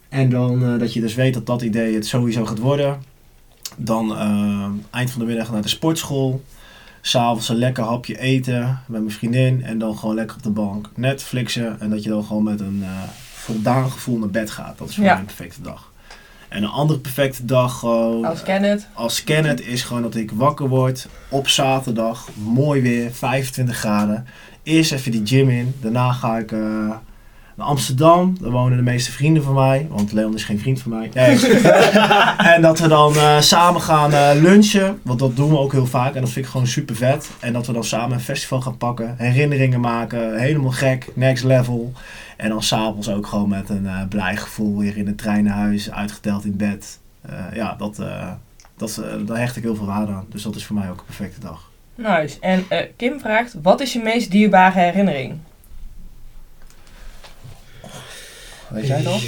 En 0.09 0.30
dan 0.30 0.80
dat 0.80 0.93
je 0.93 1.01
dus 1.01 1.15
weet 1.15 1.34
dat 1.34 1.45
dat 1.45 1.61
idee 1.61 1.93
het 1.95 2.05
sowieso 2.07 2.45
gaat 2.45 2.59
worden. 2.59 2.97
Dan 3.78 4.15
eind 4.91 5.11
van 5.11 5.20
de 5.20 5.26
middag 5.28 5.51
naar 5.51 5.61
de 5.61 5.68
sportschool. 5.68 6.43
S'avonds 7.01 7.49
een 7.49 7.55
lekker 7.55 7.84
hapje 7.84 8.20
eten 8.20 8.80
met 8.88 9.01
mijn 9.01 9.11
vriendin. 9.13 9.63
En 9.63 9.78
dan 9.80 9.97
gewoon 9.97 10.15
lekker 10.15 10.36
op 10.38 10.43
de 10.43 10.49
bank 10.49 10.89
Netflixen. 10.95 11.80
En 11.80 11.89
dat 11.89 12.03
je 12.03 12.09
dan 12.09 12.24
gewoon 12.24 12.43
met 12.43 12.59
een 12.59 12.84
voldaan 13.34 13.91
gevoel 13.91 14.18
naar 14.18 14.30
bed 14.30 14.51
gaat. 14.51 14.78
Dat 14.78 14.89
is 14.89 14.95
voor 14.95 15.03
Ja. 15.03 15.11
mij 15.11 15.20
een 15.20 15.26
perfecte 15.26 15.61
dag. 15.61 15.91
En 16.50 16.64
een 16.64 16.70
andere 16.70 17.00
perfecte 17.00 17.45
dag 17.45 17.80
gewoon 17.80 18.26
Als 18.26 18.43
Kenneth. 18.43 18.88
als 18.93 19.24
Kenneth 19.24 19.62
is 19.68 19.84
gewoon 19.84 20.02
dat 20.02 20.16
ik 20.16 20.32
wakker 20.32 20.68
word 20.68 21.08
op 21.30 21.48
zaterdag. 21.48 22.28
Mooi 22.34 22.82
weer, 22.82 23.12
25 23.12 23.78
graden. 23.78 24.26
Eerst 24.64 24.91
even 24.91 25.12
die 25.12 25.22
gym 25.26 25.50
in. 25.50 25.76
Daarna 25.82 26.12
ga 26.12 26.38
ik 26.38 26.52
eh, 26.52 26.89
naar 27.58 27.68
Amsterdam. 27.68 28.38
Daar 28.41 28.51
wonen 28.51 28.78
de 28.78 28.84
meeste 28.84 29.12
vrienden 29.12 29.43
van 29.43 29.53
mij. 29.53 29.88
Want 29.89 30.12
Leon 30.12 30.34
is 30.34 30.43
geen 30.43 30.60
vriend 30.60 30.82
van 30.82 30.91
mij. 30.91 31.10
En 32.38 32.62
dat 32.62 32.80
we 32.80 32.88
dan 32.88 33.16
eh, 33.16 33.39
samen 33.39 33.82
gaan 33.82 34.14
eh, 34.14 34.30
lunchen. 34.41 34.99
Want 35.01 35.20
dat 35.20 35.36
doen 35.36 35.49
we 35.49 35.58
ook 35.58 35.72
heel 35.72 35.86
vaak. 35.86 36.16
En 36.16 36.22
dat 36.22 36.30
vind 36.30 36.45
ik 36.45 36.51
gewoon 36.51 36.68
super 36.68 36.95
vet. 36.95 37.30
En 37.39 37.53
dat 37.53 37.68
we 37.68 37.74
dan 37.74 37.84
samen 37.84 38.16
een 38.16 38.24
festival 38.24 38.62
gaan 38.62 38.78
pakken. 38.78 39.16
Herinneringen 39.18 39.80
maken. 39.80 40.39
Helemaal 40.39 40.72
gek. 40.72 41.08
Next 41.14 41.43
level. 41.43 41.93
En 42.38 42.49
dan 42.49 42.64
s'avonds 42.64 43.10
ook 43.10 43.28
gewoon 43.28 43.49
met 43.49 43.70
een 43.70 43.88
eh, 43.88 44.08
blij 44.10 44.36
gevoel 44.36 44.78
weer 44.78 44.97
in 44.97 45.05
de 45.05 45.16
trein 45.16 45.43
naar 45.43 45.58
huis. 45.58 45.91
Uitgeteld 45.91 46.45
in 46.45 46.58
bed. 46.58 46.99
Ja, 47.53 47.76
dat, 47.78 48.01
dat, 48.78 49.01
daar 49.26 49.38
hecht 49.38 49.55
ik 49.55 49.64
heel 49.64 49.76
veel 49.76 49.86
waarde 49.86 50.12
aan. 50.12 50.26
Dus 50.30 50.43
dat 50.43 50.55
is 50.55 50.66
voor 50.66 50.76
mij 50.76 50.89
ook 50.89 50.99
een 50.99 51.05
perfecte 51.05 51.39
dag. 51.39 51.70
Nice. 51.95 52.38
En 52.39 52.66
Kim 52.95 53.20
vraagt, 53.20 53.55
wat 53.62 53.82
is 53.82 53.93
je 53.93 53.99
meest 53.99 54.32
dierbare 54.32 54.80
herinnering? 54.80 55.39
Weet 58.70 58.88
jij 58.88 59.03
dat? 59.03 59.22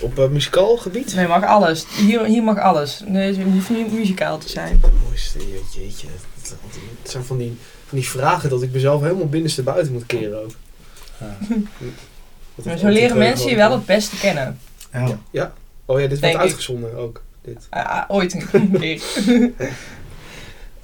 Op 0.00 0.18
uh, 0.18 0.28
muzikaal 0.28 0.76
gebied? 0.76 1.14
Nee, 1.14 1.26
mag 1.26 1.44
alles. 1.44 1.86
Hier, 2.06 2.24
hier 2.24 2.42
mag 2.42 2.58
alles. 2.58 3.02
Nee, 3.06 3.36
het 3.36 3.42
hoeft 3.42 3.70
niet 3.70 3.92
muzikaal 3.92 4.38
te 4.38 4.48
zijn. 4.48 4.78
Het 4.82 4.92
mooiste, 5.06 5.38
jeetje. 5.70 6.06
Het, 7.02 7.10
zijn 7.10 7.24
van 7.24 7.38
die, 7.38 7.56
van 7.86 7.98
die 7.98 8.08
vragen 8.08 8.50
dat 8.50 8.62
ik 8.62 8.72
mezelf 8.72 9.02
helemaal 9.02 9.28
binnenste 9.28 9.62
buiten 9.62 9.92
moet 9.92 10.06
keren 10.06 10.42
ook. 10.42 10.50
Maar 12.64 12.78
zo 12.78 12.88
leren 12.88 13.18
mensen 13.18 13.50
je 13.50 13.56
wel 13.56 13.72
het 13.72 13.86
beste 13.86 14.16
kennen. 14.16 14.58
Ja. 15.30 15.52
Oh 15.84 16.00
ja, 16.00 16.06
dit 16.06 16.20
Denk 16.20 16.20
wordt 16.20 16.34
ik. 16.34 16.40
uitgezonden 16.40 16.96
ook. 16.96 17.22
Dit. 17.42 17.66
Ah, 17.70 18.02
ooit 18.08 18.34
een 18.34 18.70
keer. 18.80 19.02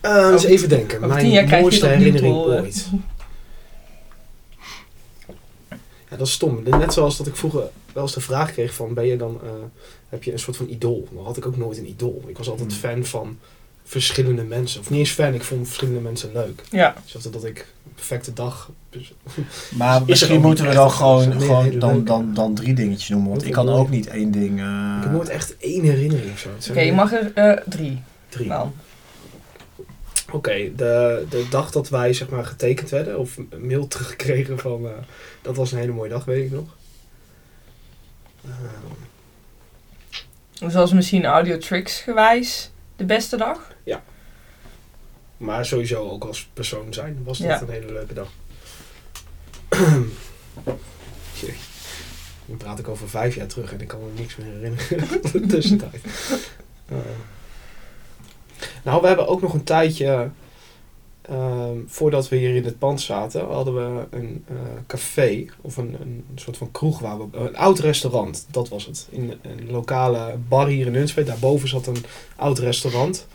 Uh, 0.02 0.28
eens 0.32 0.44
even 0.44 0.68
denken. 0.68 1.00
Mijn 1.00 1.30
krijg 1.30 1.50
je 1.50 1.60
mooiste 1.60 1.86
herinnering 1.86 2.34
ooit. 2.34 2.88
Ja, 6.10 6.16
dat 6.16 6.26
is 6.26 6.32
stom. 6.32 6.62
Net 6.64 6.92
zoals 6.92 7.16
dat 7.16 7.26
ik 7.26 7.36
vroeger 7.36 7.62
wel 7.92 8.02
eens 8.02 8.14
de 8.14 8.20
vraag 8.20 8.52
kreeg 8.52 8.74
van, 8.74 8.94
ben 8.94 9.06
je 9.06 9.16
dan, 9.16 9.40
eh, 9.42 9.50
heb 10.08 10.22
je 10.24 10.32
een 10.32 10.38
soort 10.38 10.56
van 10.56 10.68
idool? 10.68 11.08
Dan 11.12 11.24
had 11.24 11.36
ik 11.36 11.46
ook 11.46 11.56
nooit 11.56 11.78
een 11.78 11.88
idool. 11.88 12.22
Ik 12.26 12.38
was 12.38 12.48
altijd 12.48 12.70
Hmm. 12.72 12.80
fan 12.80 13.04
van 13.04 13.38
verschillende 13.84 14.42
mensen. 14.42 14.80
Of 14.80 14.90
niet 14.90 14.98
eens 14.98 15.10
fan, 15.10 15.34
ik 15.34 15.42
vond 15.42 15.66
verschillende 15.66 16.00
mensen 16.00 16.30
leuk. 16.32 16.62
Ja. 16.70 16.94
Zoals 17.04 17.30
dat 17.30 17.44
ik 17.44 17.58
een 17.86 17.92
perfecte 17.94 18.32
dag... 18.32 18.70
Maar 19.78 20.02
misschien 20.06 20.40
moeten 20.40 20.66
we 20.68 20.74
dan 20.74 20.90
gewoon, 20.90 21.28
nee, 21.28 21.38
gewoon 21.40 21.64
hele 21.64 21.78
dan, 21.78 22.04
dan, 22.04 22.34
dan 22.34 22.54
drie 22.54 22.74
dingetjes 22.74 23.08
noemen. 23.08 23.30
Want 23.30 23.44
ik 23.46 23.52
kan 23.52 23.68
ook 23.68 23.90
niet 23.90 24.06
één 24.06 24.30
ding. 24.30 24.60
eh, 24.60 24.94
ik 24.96 25.02
heb 25.02 25.12
nooit 25.12 25.28
echt 25.28 25.56
één 25.56 25.82
herinnering 25.84 26.32
of 26.32 26.38
zo. 26.38 26.70
Oké, 26.70 26.80
je 26.80 26.92
mag 26.92 27.12
er 27.12 27.32
eh, 27.34 27.62
drie. 27.66 28.02
drie. 28.28 28.52
Oké, 30.32 30.74
de, 30.74 31.26
de 31.28 31.46
dag 31.50 31.70
dat 31.70 31.88
wij 31.88 32.12
zeg 32.12 32.28
maar 32.28 32.44
getekend 32.44 32.90
werden, 32.90 33.18
of 33.18 33.38
mail 33.58 33.86
teruggekregen 33.86 34.58
van, 34.58 34.86
eh, 34.86 34.92
dat 35.42 35.56
was 35.56 35.72
een 35.72 35.78
hele 35.78 35.92
mooie 35.92 36.10
dag, 36.10 36.24
weet 36.24 36.44
ik 36.44 36.50
nog. 36.50 36.76
Ehm, 38.44 38.52
dat 40.60 40.72
was 40.72 40.92
misschien 40.92 41.24
audio 41.24 41.58
tricks 41.58 42.00
gewijs 42.00 42.70
de 42.96 43.04
beste 43.04 43.36
dag. 43.36 43.76
Maar 45.36 45.64
sowieso 45.66 46.10
ook 46.10 46.24
als 46.24 46.48
persoon 46.52 46.92
zijn 46.94 47.18
was 47.24 47.38
dat 47.38 47.46
Ja. 47.48 47.60
een 47.60 47.70
hele 47.70 47.92
leuke 47.92 48.14
dag. 48.14 48.28
Nu 52.44 52.56
praat 52.56 52.78
ik 52.78 52.88
over 52.88 53.08
vijf 53.08 53.34
jaar 53.34 53.46
terug 53.46 53.72
en 53.72 53.80
ik 53.80 53.88
kan 53.88 54.00
me 54.04 54.10
niks 54.20 54.36
meer 54.36 54.46
herinneren 54.52 54.98
in 54.98 55.30
de 55.40 55.46
tussentijd. 55.46 56.04
Eh. 56.88 56.96
Nou, 58.82 59.00
we 59.00 59.06
hebben 59.06 59.28
ook 59.28 59.40
nog 59.40 59.54
een 59.54 59.64
tijdje, 59.64 60.30
ehm, 61.22 61.76
voordat 61.86 62.28
we 62.28 62.36
hier 62.36 62.54
in 62.54 62.64
het 62.64 62.78
pand 62.78 63.00
zaten, 63.00 63.46
hadden 63.46 63.74
we 63.74 64.06
een 64.10 64.44
eh, 64.48 64.54
café 64.86 65.44
of 65.60 65.76
een, 65.76 65.96
een 66.00 66.24
soort 66.34 66.56
van 66.56 66.70
kroeg, 66.70 66.98
waar 66.98 67.18
we, 67.18 67.38
een 67.38 67.56
oud 67.56 67.78
restaurant, 67.78 68.46
dat 68.50 68.68
was 68.68 68.86
het. 68.86 69.08
In 69.10 69.32
een 69.42 69.70
lokale 69.70 70.36
bar 70.48 70.66
hier 70.66 70.86
in 70.86 70.92
Nunspeet, 70.92 71.26
daarboven 71.26 71.68
zat 71.68 71.86
een 71.86 72.04
oud 72.36 72.58
restaurant. 72.58 73.26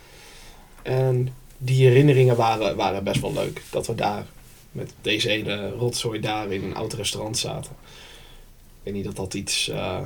En 0.81 1.33
die 1.57 1.87
herinneringen 1.87 2.35
waren, 2.35 2.75
waren 2.75 3.03
best 3.03 3.21
wel 3.21 3.33
leuk. 3.33 3.61
Dat 3.71 3.87
we 3.87 3.95
daar 3.95 4.25
met 4.71 4.93
deze 5.01 5.29
ene 5.29 5.69
rotzooi 5.69 6.19
daar 6.19 6.51
in 6.51 6.63
een 6.63 6.75
oud 6.75 6.93
restaurant 6.93 7.37
zaten. 7.37 7.71
Ik 7.71 8.83
weet 8.83 8.93
niet 8.93 9.05
dat 9.05 9.15
dat 9.15 9.33
iets 9.33 9.69
eh 9.69 9.99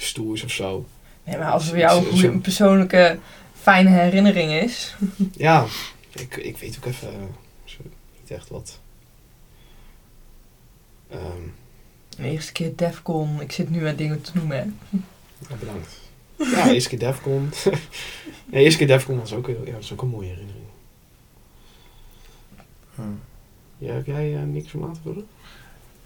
stoers 0.00 0.42
of 0.42 0.50
zo. 0.50 0.86
Nee, 1.24 1.38
maar 1.38 1.50
als 1.50 1.68
voor 1.68 1.78
jou 1.78 2.24
een 2.26 2.40
persoonlijke 2.40 3.18
fijne 3.60 3.90
herinnering 3.90 4.52
is. 4.52 4.96
Ja, 5.36 5.66
ik, 6.12 6.36
ik 6.36 6.56
weet 6.56 6.76
ook 6.76 6.84
even 6.84 7.08
eh, 7.12 7.18
niet 8.20 8.30
echt 8.30 8.48
wat. 8.48 8.80
Ehm, 11.10 11.42
De 12.08 12.22
eerste 12.30 12.52
keer 12.52 12.76
Defcon, 12.76 13.40
ik 13.40 13.52
zit 13.52 13.70
nu 13.70 13.86
aan 13.86 13.96
dingen 13.96 14.20
te 14.20 14.30
noemen. 14.34 14.56
hè. 14.56 14.98
ja, 15.48 15.54
bedankt. 15.56 16.00
Ja, 16.36 16.70
eerste 16.70 16.88
keer 16.88 16.98
Defcon. 16.98 17.50
nee, 18.46 18.62
eerste 18.64 18.78
keer 18.78 18.86
Defcon 18.86 19.18
was 19.18 19.32
ook, 19.32 19.46
heel- 19.46 19.66
ja, 19.66 19.72
was 19.72 19.92
ook 19.92 20.02
een 20.02 20.08
mooie 20.08 20.28
herinnering. 20.28 20.64
Hm. 22.94 23.02
Ja, 23.78 23.92
heb 23.94 24.06
jij 24.06 24.36
eh, 24.36 24.42
niks 24.42 24.74
om 24.74 24.84
aan 24.84 24.94
te 24.94 25.00
vullen? 25.02 25.26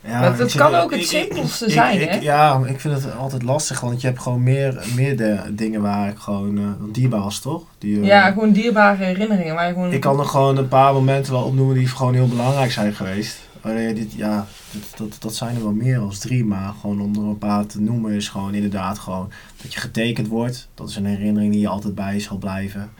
Ja, 0.05 0.21
Maar 0.21 0.39
het 0.39 0.53
ik- 0.53 0.59
kan 0.59 0.75
ook 0.75 0.91
het 0.91 1.01
ik- 1.01 1.07
simpelste 1.07 1.71
zijn, 1.71 2.01
hè? 2.09 2.17
Ja, 2.17 2.61
ik 2.67 2.81
vind 2.81 2.95
het 2.95 3.17
altijd 3.17 3.43
lastig, 3.43 3.81
want 3.81 4.01
je 4.01 4.07
hebt 4.07 4.21
gewoon 4.21 4.43
meer, 4.43 4.85
meer 4.95 5.17
de 5.17 5.41
dingen 5.51 5.81
waar 5.83 6.09
ik 6.09 6.19
gewoon 6.19 6.59
uh, 6.59 6.69
dierbaar 6.93 7.21
was, 7.21 7.39
toch? 7.41 7.63
Die, 7.79 8.01
eh, 8.01 8.07
Ja, 8.07 8.31
gewoon 8.31 8.53
dierbare 8.53 9.05
herinneringen. 9.05 9.55
Waar 9.55 9.67
je 9.67 9.73
gewoon... 9.73 9.93
Ik 9.93 10.01
kan 10.01 10.19
er 10.19 10.25
gewoon 10.25 10.57
een 10.57 10.69
paar 10.69 10.93
momenten 10.93 11.33
wel 11.33 11.43
opnoemen 11.43 11.75
die 11.75 11.87
gewoon 11.89 12.15
heel 12.15 12.29
belangrijk 12.29 12.73
zijn 12.73 12.93
geweest. 12.95 13.39
Wanneer 13.61 13.95
dit, 13.95 14.13
ja, 14.13 14.47
dit, 14.71 14.83
dat, 14.97 15.17
dat 15.21 15.35
zijn 15.35 15.57
er 15.57 15.63
wel 15.63 15.73
meer 15.73 15.99
dan 15.99 16.11
drie, 16.11 16.45
maar 16.45 16.73
gewoon 16.81 17.01
om 17.01 17.15
er 17.15 17.23
een 17.23 17.39
paar 17.39 17.67
te 17.67 17.81
noemen 17.81 18.13
is 18.13 18.29
gewoon 18.29 18.55
inderdaad 18.55 18.99
gewoon 18.99 19.31
dat 19.63 19.73
je 19.75 19.81
getekend 19.81 20.29
wordt. 20.29 20.69
Dat 20.75 20.89
is 20.89 20.97
een 20.97 21.07
herinnering 21.07 21.53
die 21.53 21.61
je 21.61 21.69
altijd 21.69 21.95
bij 21.95 22.15
je 22.15 22.21
zal 22.21 22.37
blijven. 22.37 22.91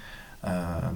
Ehm, 0.41 0.95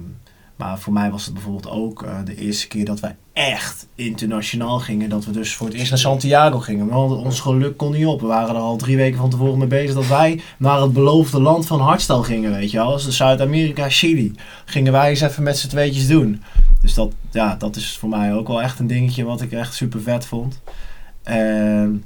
maar 0.57 0.79
voor 0.79 0.93
mij 0.93 1.11
was 1.11 1.25
het 1.25 1.33
bijvoorbeeld 1.33 1.69
ook 1.69 2.03
eh, 2.03 2.17
de 2.25 2.35
eerste 2.35 2.67
keer 2.67 2.85
dat 2.85 2.99
wij 2.99 3.15
echt 3.33 3.87
internationaal 3.95 4.79
gingen. 4.79 5.09
Dat 5.09 5.25
we 5.25 5.31
dus 5.31 5.55
voor 5.55 5.67
het 5.67 5.75
eerst 5.75 5.89
naar 5.89 5.99
Santiago 5.99 6.59
gingen. 6.59 6.87
Want 6.87 7.23
ons 7.23 7.39
geluk 7.39 7.77
kon 7.77 7.91
niet 7.91 8.05
op. 8.05 8.21
We 8.21 8.27
waren 8.27 8.55
er 8.55 8.61
al 8.61 8.77
drie 8.77 8.97
weken 8.97 9.17
van 9.17 9.29
tevoren 9.29 9.57
mee 9.57 9.67
bezig 9.67 9.95
dat 9.95 10.07
wij 10.07 10.41
naar 10.57 10.81
het 10.81 10.93
beloofde 10.93 11.41
land 11.41 11.65
van 11.65 11.79
hardstyle 11.79 12.23
gingen, 12.23 12.51
weet 12.51 12.71
je 12.71 12.77
wel. 12.77 12.91
Dus 12.91 13.07
Zuid-Amerika, 13.07 13.89
Chili. 13.89 14.35
Gingen 14.65 14.91
wij 14.91 15.09
eens 15.09 15.21
even 15.21 15.43
met 15.43 15.57
z'n 15.57 15.67
tweetjes 15.67 16.07
doen. 16.07 16.41
Dus 16.81 16.93
dat, 16.93 17.13
ja, 17.31 17.55
dat 17.55 17.75
is 17.75 17.97
voor 17.97 18.09
mij 18.09 18.33
ook 18.33 18.47
wel 18.47 18.61
echt 18.61 18.79
een 18.79 18.87
dingetje 18.87 19.23
wat 19.23 19.41
ik 19.41 19.51
echt 19.51 19.73
super 19.73 20.01
vet 20.01 20.25
vond. 20.25 20.61
En 21.23 22.03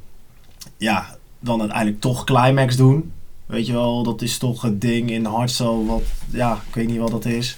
ja, 0.78 1.16
dan 1.39 1.60
uiteindelijk 1.60 2.02
toch 2.02 2.24
climax 2.24 2.76
doen. 2.76 3.12
Weet 3.45 3.66
je 3.66 3.74
wel, 3.74 4.04
dat 4.04 4.22
is 4.22 4.38
toch 4.38 4.62
het 4.62 4.82
ding 4.82 5.12
in 5.12 5.26
hardstyle 5.26 5.86
wat, 5.86 6.04
ja, 6.30 6.54
ik 6.68 6.76
weet 6.76 6.88
niet 6.88 6.97
wat 6.97 7.12
dat 7.12 7.26
is. 7.26 7.58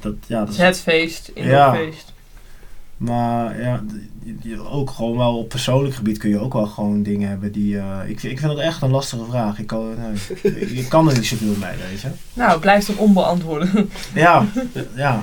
Dat, 0.00 0.14
ja, 0.26 0.38
dat 0.38 0.48
is 0.48 0.56
Het 0.58 0.80
feest, 0.80 1.30
in 1.34 1.44
Ja. 1.46 1.72
het 1.72 1.80
feest. 1.84 2.12
maar 2.96 3.60
ja, 3.60 3.82
ook 4.70 4.90
gewoon 4.90 5.16
wel 5.16 5.38
op 5.38 5.48
persoonlijk 5.48 5.94
gebied 5.94 6.18
kun 6.18 6.30
je 6.30 6.38
ook 6.38 6.52
wel 6.52 6.66
gewoon 6.66 7.02
dingen 7.02 7.28
hebben 7.28 7.52
die... 7.52 7.78
eh, 7.78 7.98
ik, 8.06 8.22
ik 8.22 8.38
vind 8.38 8.52
het 8.52 8.60
echt 8.60 8.82
een 8.82 8.90
lastige 8.90 9.24
vraag. 9.24 9.58
Ik 9.58 9.66
kan, 9.66 9.94
nee, 9.98 10.52
ik, 10.54 10.70
ik 10.84 10.88
kan 10.88 11.08
er 11.08 11.14
niet 11.14 11.26
zoveel 11.26 11.54
mee, 11.60 11.76
weet 11.90 12.00
je. 12.00 12.08
Nou, 12.34 12.50
het 12.50 12.60
blijft 12.60 12.86
dan 12.86 12.98
onbeantwoorden. 12.98 13.90
Ja, 14.14 14.46
ja. 14.94 15.22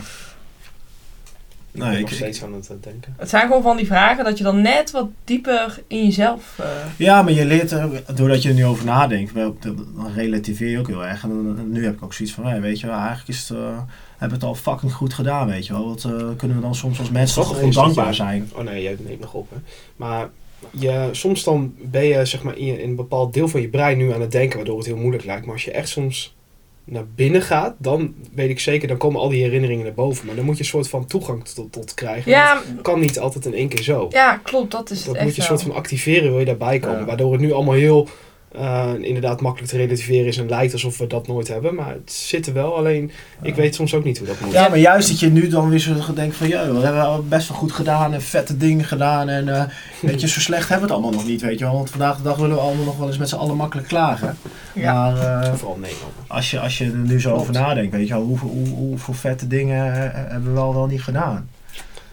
Ik 1.73 1.79
Nee, 1.81 1.89
ben 1.89 1.99
ik- 1.99 2.05
nog 2.05 2.13
steeds 2.13 2.43
aan 2.43 2.53
het 2.53 2.69
eh, 2.69 2.75
denken. 2.81 3.13
het 3.17 3.29
zijn 3.29 3.47
gewoon 3.47 3.61
van 3.61 3.77
die 3.77 3.85
vragen 3.85 4.23
dat 4.23 4.37
je 4.37 4.43
dan 4.43 4.61
net 4.61 4.91
wat 4.91 5.07
dieper 5.23 5.79
in 5.87 6.03
jezelf... 6.03 6.59
eh, 6.59 6.65
Ja, 6.97 7.21
maar 7.21 7.33
je 7.33 7.45
leert 7.45 7.71
er, 7.71 8.03
doordat 8.15 8.41
je 8.41 8.49
er 8.49 8.55
nu 8.55 8.65
over 8.65 8.85
nadenkt, 8.85 9.31
wel, 9.31 9.57
dan 9.59 10.11
relativeer 10.15 10.69
je 10.69 10.79
ook 10.79 10.87
heel 10.87 11.05
erg. 11.05 11.23
En 11.23 11.29
dan- 11.29 11.71
nu 11.71 11.85
heb 11.85 11.93
ik 11.95 12.03
ook 12.03 12.13
zoiets 12.13 12.35
van, 12.35 12.61
weet 12.61 12.79
je 12.79 12.87
wel, 12.87 12.95
eigenlijk 12.95 13.27
is 13.27 13.49
het, 13.49 13.57
eh, 13.57 13.77
hebben 14.21 14.39
we 14.39 14.45
het 14.45 14.55
al 14.55 14.61
fucking 14.73 14.93
goed 14.93 15.13
gedaan, 15.13 15.47
weet 15.47 15.65
je 15.67 15.73
wel. 15.73 15.87
Wat 15.87 16.03
eh, 16.03 16.11
kunnen 16.37 16.57
we 16.57 16.63
dan 16.63 16.75
soms 16.75 16.99
als 16.99 17.09
mensen 17.09 17.41
Toch 17.41 17.53
gewoon 17.53 17.71
dat 17.71 17.83
dankbaar 17.83 18.07
je- 18.07 18.13
zijn. 18.13 18.49
Oh 18.55 18.61
nee, 18.63 18.81
jij 18.81 18.95
neemt 18.99 19.19
nog 19.19 19.33
op. 19.33 19.49
Hè. 19.49 19.57
Maar 19.95 20.29
je, 20.71 21.09
soms 21.11 21.43
dan 21.43 21.73
ben 21.77 22.03
je 22.03 22.25
zeg 22.25 22.43
maar, 22.43 22.57
in, 22.57 22.65
je- 22.65 22.81
in 22.81 22.89
een 22.89 22.95
bepaald 22.95 23.33
deel 23.33 23.47
van 23.47 23.61
je 23.61 23.67
brein 23.69 23.97
nu 23.97 24.13
aan 24.13 24.21
het 24.21 24.31
denken, 24.31 24.57
waardoor 24.57 24.77
het 24.77 24.85
heel 24.87 24.97
moeilijk 24.97 25.25
lijkt. 25.25 25.45
Maar 25.45 25.53
als 25.53 25.65
je 25.65 25.71
echt 25.71 25.89
soms 25.89 26.35
naar 26.83 27.05
binnen 27.15 27.41
gaat, 27.41 27.75
dan 27.77 28.13
weet 28.35 28.49
ik 28.49 28.59
zeker, 28.59 28.87
dan 28.87 28.97
komen 28.97 29.21
al 29.21 29.29
die 29.29 29.41
herinneringen 29.43 29.85
naar 29.85 29.93
boven. 29.93 30.25
Maar 30.25 30.35
dan 30.35 30.45
moet 30.45 30.57
je 30.57 30.63
een 30.63 30.69
soort 30.69 30.89
van 30.89 31.05
toegang 31.05 31.43
tot, 31.45 31.71
tot 31.71 31.93
krijgen. 31.93 32.31
ja, 32.31 32.53
Dat 32.53 32.81
kan 32.81 32.99
niet 32.99 33.19
altijd 33.19 33.45
in 33.45 33.53
één 33.53 33.67
keer 33.69 33.83
zo. 33.83 34.07
ja, 34.09 34.37
klopt. 34.43 34.71
Dat 34.71 34.89
is 34.89 34.97
het 34.97 35.05
dat 35.07 35.15
echt 35.15 35.23
moet 35.25 35.35
je 35.35 35.41
een 35.41 35.47
soort 35.47 35.61
van 35.61 35.73
activeren, 35.73 36.29
wil 36.29 36.39
je 36.39 36.45
daarbij 36.45 36.79
komen. 36.79 36.99
Ja. 36.99 37.05
Waardoor 37.05 37.31
het 37.31 37.41
nu 37.41 37.51
allemaal 37.51 37.73
heel 37.73 38.07
eh, 38.51 38.91
inderdaad 38.99 39.41
makkelijk 39.41 39.71
te 39.71 39.77
relativeren 39.77 40.25
is 40.25 40.37
en 40.37 40.49
lijkt 40.49 40.73
alsof 40.73 40.97
we 40.97 41.07
dat 41.07 41.27
nooit 41.27 41.47
hebben. 41.47 41.75
Maar 41.75 41.93
het 41.93 42.11
zit 42.11 42.47
er 42.47 42.53
wel, 42.53 42.77
alleen 42.77 43.11
ik 43.41 43.55
weet 43.55 43.75
soms 43.75 43.93
ook 43.93 44.03
niet 44.03 44.17
hoe 44.17 44.27
dat 44.27 44.39
moet. 44.39 44.51
Ja, 44.51 44.67
maar 44.67 44.77
juist 44.77 45.09
dat 45.09 45.19
je 45.19 45.29
nu 45.29 45.47
dan 45.47 45.69
weer 45.69 45.79
zo 45.79 45.93
denkt 46.13 46.35
van, 46.35 46.47
ja, 46.47 46.73
we 46.73 46.79
hebben 46.79 47.01
al 47.01 47.23
best 47.23 47.47
wel 47.47 47.57
goed 47.57 47.71
gedaan 47.71 48.13
en 48.13 48.21
vette 48.21 48.57
dingen 48.57 48.85
gedaan. 48.85 49.29
En 49.29 49.55
eh, 49.55 49.63
weet 50.01 50.21
je, 50.21 50.27
zo 50.27 50.39
slecht 50.39 50.69
hebben 50.69 50.87
we 50.87 50.93
het 50.93 51.03
allemaal 51.03 51.19
nog 51.19 51.29
niet, 51.29 51.41
weet 51.41 51.59
je 51.59 51.65
wel. 51.65 51.73
Want 51.73 51.89
vandaag 51.89 52.17
de 52.17 52.23
dag 52.23 52.35
willen 52.35 52.55
we 52.55 52.61
allemaal 52.61 52.85
nog 52.85 52.97
wel 52.97 53.07
eens 53.07 53.17
met 53.17 53.29
z'n 53.29 53.35
allen 53.35 53.55
makkelijk 53.55 53.87
klagen. 53.87 54.37
Ja. 54.73 54.93
Maar 54.93 55.43
eh, 55.43 55.53
Vooral 55.53 55.77
Nederland. 55.77 56.13
als, 56.27 56.51
je, 56.51 56.59
als 56.59 56.77
je 56.77 56.85
er 56.85 56.91
nu 56.91 57.21
zo 57.21 57.33
over 57.35 57.53
nadenkt, 57.53 57.95
weet 57.95 58.07
je 58.07 58.13
wel, 58.13 58.23
hoeveel, 58.23 58.49
hoe, 58.49 58.67
hoeveel 58.67 59.13
vette 59.13 59.47
dingen 59.47 60.11
hebben 60.31 60.53
we 60.53 60.59
al 60.59 60.73
wel 60.73 60.85
niet 60.85 61.03
gedaan. 61.03 61.49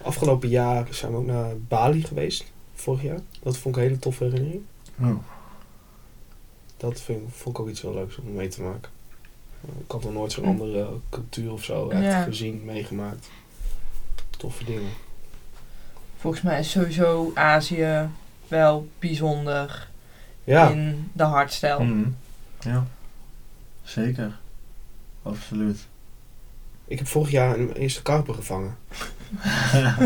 Afgelopen 0.03 0.49
jaar 0.49 0.87
zijn 0.91 1.13
we 1.13 1.19
ook 1.19 1.27
naar 1.27 1.49
Bali 1.69 2.03
geweest, 2.03 2.45
vorig 2.75 3.03
jaar. 3.03 3.19
Dat 3.43 3.57
vond 3.57 3.77
ik 3.77 3.83
een 3.83 3.89
hele 3.89 4.01
toffe 4.01 4.25
herinnering. 4.25 4.63
Oh. 5.03 5.09
Dat 6.79 7.01
vind, 7.01 7.21
vond 7.33 7.57
ik 7.57 7.63
ook 7.63 7.69
iets 7.69 7.83
wel 7.83 7.95
leuks 7.95 8.17
om 8.17 8.33
mee 8.33 8.49
te 8.49 8.63
maken. 8.63 8.91
Ik 9.85 9.91
had 9.91 10.03
nog 10.05 10.13
nooit 10.13 10.33
zo'n 10.33 10.45
Hm. 10.45 10.51
andere 10.51 10.89
cultuur 11.11 11.53
of 11.53 11.65
zo 11.65 11.89
echt 11.89 12.03
Ja. 12.03 12.23
gezien, 12.23 12.65
meegemaakt. 12.65 13.29
Toffe 14.31 14.65
dingen. 14.65 14.91
Volgens 16.19 16.43
mij 16.43 16.59
is 16.59 16.71
sowieso 16.71 17.31
Azië 17.35 18.09
wel 18.49 18.89
bijzonder 18.99 19.89
Ja, 20.45 20.69
in 20.71 21.11
de 21.13 21.23
hardstyle. 21.23 21.85
Mhm. 21.85 22.09
Ja, 22.61 22.87
zeker. 23.83 24.39
Absoluut. 25.23 25.87
ik 26.85 26.99
heb 26.99 27.07
vorig 27.07 27.31
jaar 27.31 27.59
een 27.59 27.73
eerste 27.73 28.03
karper 28.03 28.35
gevangen. 28.35 28.77
Ja, 29.73 29.97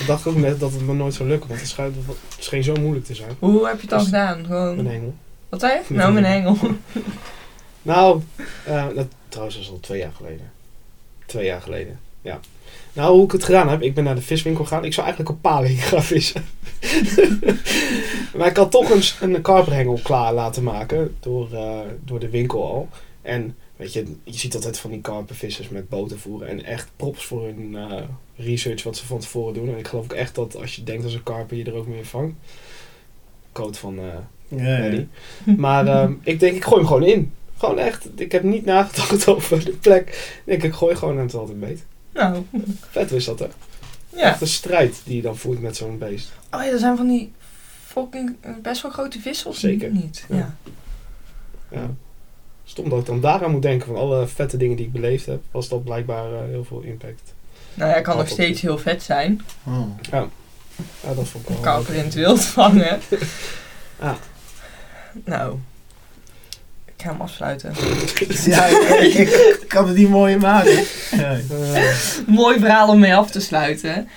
ik 0.00 0.06
dacht 0.06 0.26
ook 0.26 0.36
net 0.36 0.60
dat 0.60 0.72
het 0.72 0.80
me 0.86 0.92
nooit 0.92 1.14
zou 1.14 1.28
lukken, 1.28 1.48
want 1.48 1.60
het 1.60 1.68
schijnt, 1.68 1.96
het 2.06 2.16
scheen 2.44 2.62
zo 2.64 2.74
moeilijk 2.74 3.04
te 3.06 3.14
zijn. 3.14 3.30
Hoe 3.38 3.66
heb 3.66 3.74
je 3.74 3.80
het 3.80 3.90
dan 3.90 3.98
Dus- 3.98 4.08
gedaan? 4.08 4.44
Gewoon... 4.46 4.78
Een 4.78 4.86
hengel. 4.86 5.14
Wat 5.54 5.62
zei 5.62 5.80
Nou, 5.88 6.12
mijn 6.12 6.24
hengel. 6.24 6.56
Nou, 7.82 8.22
eh, 8.66 8.86
dat, 8.94 9.06
trouwens 9.28 9.58
is 9.58 9.70
al 9.70 9.80
twee 9.80 9.98
jaar 9.98 10.12
geleden. 10.16 10.52
Twee 11.26 11.44
jaar 11.44 11.60
geleden, 11.60 12.00
ja. 12.20 12.40
Nou, 12.92 13.14
hoe 13.14 13.24
ik 13.24 13.32
het 13.32 13.44
gedaan 13.44 13.68
heb, 13.68 13.82
ik 13.82 13.94
ben 13.94 14.04
naar 14.04 14.14
de 14.14 14.20
viswinkel 14.20 14.64
gegaan. 14.64 14.84
Ik 14.84 14.92
zou 14.92 15.06
eigenlijk 15.06 15.36
op 15.36 15.42
paling 15.42 15.84
gaan 15.88 16.02
vissen. 16.02 16.44
maar 18.36 18.46
ik 18.46 18.56
had 18.56 18.70
toch 18.70 18.90
een, 18.90 19.02
een 19.20 19.42
karperhengel 19.42 20.00
klaar 20.02 20.32
laten 20.32 20.62
maken 20.62 21.16
door, 21.20 21.52
eh, 21.52 21.78
door 22.04 22.18
de 22.18 22.30
winkel 22.30 22.64
al. 22.64 22.88
En 23.22 23.56
weet 23.76 23.92
je, 23.92 24.16
je 24.24 24.38
ziet 24.38 24.54
altijd 24.54 24.78
van 24.78 24.90
die 24.90 25.00
karpervissers 25.00 25.68
met 25.68 25.88
boten 25.88 26.18
voeren. 26.18 26.48
En 26.48 26.64
echt 26.64 26.88
props 26.96 27.24
voor 27.24 27.44
hun 27.44 27.76
eh, 27.76 28.02
research 28.36 28.82
wat 28.82 28.96
ze 28.96 29.06
van 29.06 29.18
tevoren 29.18 29.54
doen. 29.54 29.68
En 29.68 29.78
ik 29.78 29.86
geloof 29.86 30.04
ook 30.04 30.12
echt 30.12 30.34
dat 30.34 30.56
als 30.56 30.76
je 30.76 30.84
denkt 30.84 31.04
als 31.04 31.14
een 31.14 31.22
karper 31.22 31.56
je 31.56 31.64
er 31.64 31.74
ook 31.74 31.86
meer 31.86 32.06
vangt. 32.06 32.34
Code 33.52 33.78
van 33.78 33.98
Ja, 34.58 34.84
ja. 34.84 35.04
Maar 35.56 35.86
ehm, 35.86 36.12
ik 36.22 36.40
denk, 36.40 36.56
ik 36.56 36.64
gooi 36.64 36.78
hem 36.78 36.86
gewoon 36.86 37.04
in. 37.04 37.32
Gewoon 37.58 37.78
echt. 37.78 38.08
Ik 38.16 38.32
heb 38.32 38.42
niet 38.42 38.64
nagedacht 38.64 39.28
over 39.34 39.64
de 39.64 39.70
plek. 39.70 40.08
Ik 40.08 40.42
denk, 40.44 40.62
ik 40.62 40.72
gooi 40.72 40.96
gewoon 40.96 41.18
en 41.18 41.24
het 41.24 41.34
altijd 41.34 41.60
beet. 41.60 41.84
Nou, 42.12 42.42
Vet 42.90 43.12
is 43.12 43.24
dat, 43.24 43.38
hè? 43.38 43.46
ja. 44.08 44.22
Echt 44.22 44.40
een 44.40 44.46
strijd 44.46 45.00
die 45.04 45.16
je 45.16 45.22
dan 45.22 45.36
voert 45.36 45.60
met 45.60 45.76
zo'n 45.76 45.98
beest. 45.98 46.32
Oh 46.50 46.62
ja, 46.64 46.70
er 46.70 46.78
zijn 46.78 46.96
van 46.96 47.08
die 47.08 47.32
fucking 47.86 48.36
eh, 48.40 48.50
best 48.62 48.82
wel 48.82 48.90
grote 48.90 49.20
vissen 49.20 49.50
of 49.50 49.56
Zeker. 49.56 49.90
niet? 49.90 50.24
Ja. 50.28 50.36
Ja. 50.36 50.54
Ja. 51.70 51.90
Stom 52.64 52.88
dat 52.88 52.98
ik 52.98 53.06
dan 53.06 53.20
daaraan 53.20 53.50
moet 53.50 53.62
denken 53.62 53.86
van 53.86 53.96
alle 53.96 54.26
vette 54.26 54.56
dingen 54.56 54.76
die 54.76 54.86
ik 54.86 54.92
beleefd 54.92 55.26
heb. 55.26 55.40
Was 55.50 55.68
dat 55.68 55.84
blijkbaar 55.84 56.32
eh, 56.32 56.38
heel 56.48 56.64
veel 56.64 56.80
impact. 56.80 57.34
Nou 57.74 57.90
ja, 57.90 58.00
kan 58.00 58.16
nog 58.16 58.28
steeds 58.28 58.60
heel 58.60 58.78
vet 58.78 59.02
zijn. 59.02 59.40
Oh. 59.66 59.86
Ja, 60.10 60.28
dat 61.14 61.28
vond 61.28 61.44
ik 61.44 61.48
wel 61.48 61.60
Kauper 61.60 61.94
in 61.94 62.04
het 62.04 62.14
wild 62.14 62.44
vangen. 62.58 62.98
Ja. 64.00 64.16
Nou. 65.24 65.58
Ik 66.84 67.02
ga 67.02 67.10
hem 67.10 67.20
afsluiten. 67.20 67.74
Ja, 68.44 68.64
ik, 68.64 69.14
ik, 69.14 69.28
ik 69.28 69.64
kan 69.68 69.86
het 69.86 69.96
niet 69.96 70.08
mooier 70.08 70.38
maken. 70.38 70.84
Ja. 71.10 71.38
Mooi 72.26 72.58
verhaal 72.58 72.88
om 72.88 72.98
mee 72.98 73.14
af 73.14 73.30
te 73.30 73.40
sluiten. 73.40 74.08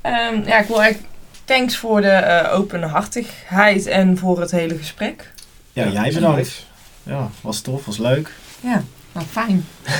Ehm, 0.00 0.42
ja, 0.44 0.58
ik 0.58 0.66
wil 0.66 0.82
echt 0.82 0.98
thanks 1.44 1.76
voor 1.76 2.00
de 2.00 2.08
eh, 2.08 2.58
openhartigheid 2.58 3.86
en 3.86 4.18
voor 4.18 4.40
het 4.40 4.50
hele 4.50 4.78
gesprek. 4.78 5.30
Ja, 5.72 5.88
jij 5.88 6.12
bedankt. 6.12 6.66
Ja, 7.02 7.30
was 7.40 7.60
tof, 7.60 7.84
was 7.84 7.98
leuk. 7.98 8.32
Ja, 8.60 8.82
nou 9.12 9.26
fijn. 9.26 9.66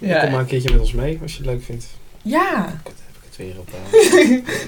ja. 0.00 0.20
Kom 0.20 0.30
maar 0.30 0.40
een 0.40 0.46
keertje 0.46 0.70
met 0.70 0.80
ons 0.80 0.92
mee 0.92 1.18
als 1.22 1.32
je 1.32 1.38
het 1.38 1.46
leuk 1.46 1.64
vindt. 1.64 1.86
ja, 2.22 2.80
weer 3.38 3.54
op. 3.58 3.68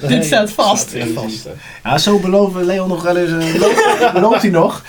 eh, 0.01 0.09
dit 0.09 0.25
staat 0.25 0.51
vast. 0.51 0.81
staat 0.89 0.93
weer 0.93 1.13
vast. 1.15 1.49
Ja, 1.85 1.99
zo 1.99 2.19
beloven 2.19 2.65
Leon 2.65 2.89
nog 2.89 3.03
wel 3.03 3.17
eens. 3.17 3.31
eh, 3.47 3.53
belooft- 3.53 4.13
belooft 4.13 4.43
hij 4.47 4.51
nog. 4.51 4.85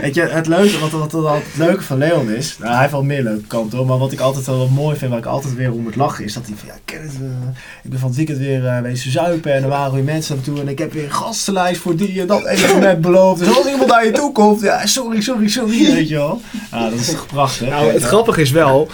Weet 0.00 0.14
je, 0.14 0.22
het 0.22 0.46
leuke, 0.46 0.78
wat, 0.78 0.90
wat, 0.90 1.12
wat 1.12 1.34
het 1.34 1.56
leuke 1.56 1.82
van 1.82 1.98
Leon 1.98 2.30
is. 2.30 2.56
Nou, 2.58 2.70
hij 2.70 2.80
heeft 2.80 2.92
wel 2.92 3.02
meer 3.02 3.22
leuke 3.22 3.46
kanten 3.46 3.78
hoor. 3.78 3.86
Maar 3.86 3.98
wat 3.98 4.12
ik 4.12 4.20
altijd 4.20 4.46
wel 4.46 4.58
wat 4.58 4.70
mooi 4.70 4.96
vind, 4.96 5.10
waar 5.10 5.20
ik 5.20 5.26
altijd 5.26 5.54
weer 5.54 5.72
om 5.72 5.80
moet 5.80 5.96
lachen, 5.96 6.24
is 6.24 6.32
dat 6.34 6.46
hij 6.46 6.54
van 6.58 6.68
ja, 6.68 6.74
ken 6.84 7.02
het, 7.02 7.12
eh, 7.20 7.48
ik 7.82 7.90
ben 7.90 7.98
van 7.98 8.08
het 8.08 8.16
weekend 8.16 8.38
weer 8.38 8.82
wezen 8.82 9.10
zuipen. 9.12 9.54
En 9.54 9.62
er 9.62 9.68
waren 9.68 9.94
weer 9.94 10.04
mensen 10.04 10.34
naartoe. 10.36 10.60
En 10.60 10.68
ik 10.68 10.78
heb 10.78 10.92
weer 10.92 11.04
een 11.04 11.12
gastenlijst 11.12 11.80
voor 11.80 11.96
die 11.96 12.20
en 12.20 12.26
dat 12.26 12.46
evenement 12.46 13.00
beloofd. 13.00 13.38
Dus 13.44 13.56
als 13.56 13.66
iemand 13.66 13.90
naar 13.90 14.04
je 14.04 14.10
toe 14.12 14.32
komt, 14.32 14.60
ja, 14.60 14.86
sorry, 14.86 15.20
sorry, 15.20 15.48
sorry. 15.48 15.92
Weet 15.94 16.08
je 16.08 16.14
wel. 16.16 16.40
Ja, 16.70 16.90
dat 16.90 16.98
is 16.98 17.10
toch 17.10 17.26
prachtig. 17.26 17.68
Nou, 17.68 17.92
het 17.92 18.02
grappige 18.02 18.40
is 18.40 18.50
wel 18.50 18.88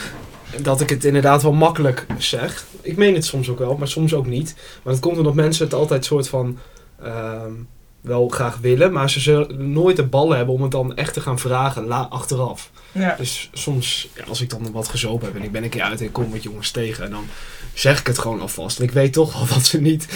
dat 0.63 0.81
ik 0.81 0.89
het 0.91 1.05
inderdaad 1.05 1.43
wel 1.43 1.53
makkelijk 1.53 2.07
zeg. 2.19 2.65
Ik 2.81 2.97
meen 2.97 3.15
het 3.15 3.25
soms 3.25 3.49
ook 3.49 3.59
wel, 3.59 3.77
maar 3.77 3.89
soms 3.89 4.15
ook 4.15 4.27
niet. 4.27 4.55
Maar 4.83 4.93
dat 4.93 5.03
komt 5.03 5.19
omdat 5.19 5.35
mensen 5.35 5.65
het 5.65 5.75
altijd 5.75 6.05
soort 6.05 6.29
van 6.29 6.59
ehm, 7.03 7.53
wel 8.07 8.29
graag 8.29 8.59
willen, 8.59 8.93
maar 8.93 9.11
ze 9.11 9.21
zullen 9.21 9.73
nooit 9.73 9.97
de 9.97 10.05
ballen 10.07 10.37
hebben 10.37 10.55
om 10.55 10.63
het 10.63 10.71
dan 10.71 10.97
echt 10.97 11.13
te 11.13 11.21
gaan 11.21 11.39
vragen 11.39 11.87
la 11.87 12.07
achteraf. 12.11 12.71
Ja. 12.93 13.15
Dus 13.19 13.51
soms, 13.53 14.09
ja, 14.15 14.25
als 14.29 14.41
ik 14.41 14.51
dan 14.51 14.73
wat 14.73 14.89
gezopen 14.89 15.27
heb 15.27 15.37
en 15.37 15.43
ik 15.43 15.53
ben 15.53 15.63
een 15.63 15.69
keer 15.69 15.83
uit 15.83 16.01
en 16.01 16.07
ik 16.07 16.13
kom 16.13 16.31
wat 16.31 16.43
jongens 16.43 16.71
tegen 16.71 17.05
en 17.05 17.11
dan 17.11 17.25
zeg 17.75 18.01
ik 18.01 18.07
het 18.07 18.19
gewoon 18.19 18.41
alvast. 18.41 18.79
En 18.79 18.85
ik 18.85 18.91
weet 18.91 19.13
toch 19.13 19.35
al 19.35 19.47
dat 19.55 19.67
ze 19.67 19.81
niet 19.81 20.09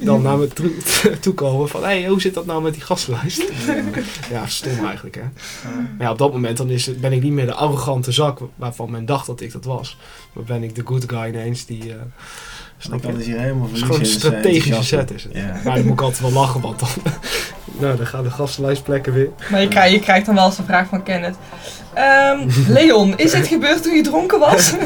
dan 0.00 0.22
naar 0.22 0.38
me 0.38 0.48
toe, 0.48 0.72
toe 1.20 1.34
komen 1.34 1.68
van, 1.68 1.80
hé, 1.80 2.00
hey, 2.00 2.08
hoe 2.08 2.20
zit 2.20 2.34
dat 2.34 2.46
nou 2.46 2.62
met 2.62 2.72
die 2.72 2.82
gastenlijst? 2.82 3.44
Ja, 4.30 4.46
stom 4.46 4.86
eigenlijk, 4.86 5.14
hè. 5.14 5.22
Maar 5.70 6.06
ja, 6.06 6.10
op 6.10 6.18
dat 6.18 6.32
moment 6.32 6.56
dan 6.56 6.70
is 6.70 6.98
ben 6.98 7.12
ik 7.12 7.22
niet 7.22 7.32
meer 7.32 7.46
de 7.46 7.54
arrogante 7.54 8.12
zak 8.12 8.40
waarvan 8.56 8.90
men 8.90 9.06
dacht 9.06 9.26
dat 9.26 9.40
ik 9.40 9.52
dat 9.52 9.64
was. 9.64 9.96
Maar 10.32 10.44
ben 10.44 10.62
ik 10.62 10.74
de 10.74 10.82
good 10.84 11.04
guy 11.06 11.28
ineens 11.28 11.66
die... 11.66 11.92
eh 11.92 12.00
snap 12.84 13.18
is 13.18 13.26
hier 13.26 13.38
helemaal 13.38 13.66
Het 13.66 13.76
is 13.76 13.82
gewoon 13.82 14.00
een 14.00 14.06
strategische 14.06 14.82
set 14.82 15.10
is 15.10 15.22
het. 15.22 15.32
Ja. 15.34 15.60
Maar 15.64 15.74
dan 15.74 15.84
moet 15.84 15.92
ik 15.92 16.00
altijd 16.00 16.20
wel 16.20 16.32
lachen, 16.32 16.60
want 16.60 16.78
dan, 16.78 16.88
nou, 17.80 17.96
dan 17.96 18.06
gaan 18.06 18.22
de 18.22 18.30
gastenlijstplekken 18.30 19.12
weer. 19.12 19.28
Maar 19.50 19.60
je, 19.60 19.68
krijgt, 19.68 19.92
je 19.92 19.98
krijgt 19.98 20.26
dan 20.26 20.34
wel 20.34 20.44
eens 20.44 20.58
een 20.58 20.64
vraag 20.64 20.88
van 20.88 21.02
Kenneth. 21.02 21.36
Ehm, 21.94 22.38
Leon, 22.68 23.16
is 23.16 23.30
dit 23.30 23.46
gebeurd 23.46 23.82
toen 23.82 23.94
je 23.94 24.02
dronken 24.02 24.38
was? 24.38 24.72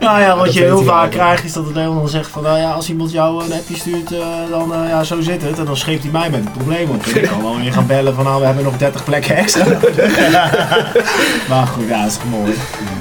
Nou 0.00 0.20
ja, 0.20 0.36
wat 0.36 0.44
Dat 0.44 0.54
je 0.54 0.60
heel 0.60 0.82
vaak 0.82 1.12
wel. 1.12 1.20
krijgt 1.20 1.44
is 1.44 1.52
dat 1.52 1.64
het 1.64 1.74
Leon 1.74 1.96
dan 1.96 2.08
zegt 2.08 2.28
van 2.30 2.42
nou 2.42 2.58
ja, 2.58 2.70
als 2.72 2.88
iemand 2.88 3.12
jou 3.12 3.44
een 3.44 3.52
appje 3.52 3.76
stuurt, 3.76 4.12
eh, 4.12 4.18
dan 4.50 4.74
eh, 4.74 4.88
ja, 4.88 5.04
zo 5.04 5.20
zit 5.20 5.42
het. 5.42 5.58
En 5.58 5.64
dan 5.64 5.76
scheept 5.76 6.02
hij 6.02 6.12
mij 6.12 6.30
met 6.30 6.40
het 6.40 6.52
probleem 6.52 6.90
op. 6.90 7.06
Ik 7.06 7.28
kan 7.28 7.42
wel 7.42 7.56
weer 7.56 7.72
gaan 7.72 7.86
bellen 7.86 8.14
van 8.14 8.24
nou, 8.24 8.40
we 8.40 8.46
hebben 8.46 8.64
nog 8.64 8.76
30 8.76 9.04
plekken 9.04 9.36
extra 9.36 9.64
maar 11.48 11.66
goed, 11.66 11.88
ja, 11.88 12.02
dat 12.02 12.10
is 12.10 12.18
mooi. 12.30 12.54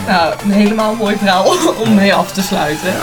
nou, 0.07 0.33
een 0.43 0.51
helemaal 0.51 0.95
mooi 0.95 1.15
verhaal 1.17 1.55
om 1.83 1.95
mee 1.95 2.13
af 2.13 2.31
te 2.31 2.41
sluiten. 2.41 2.93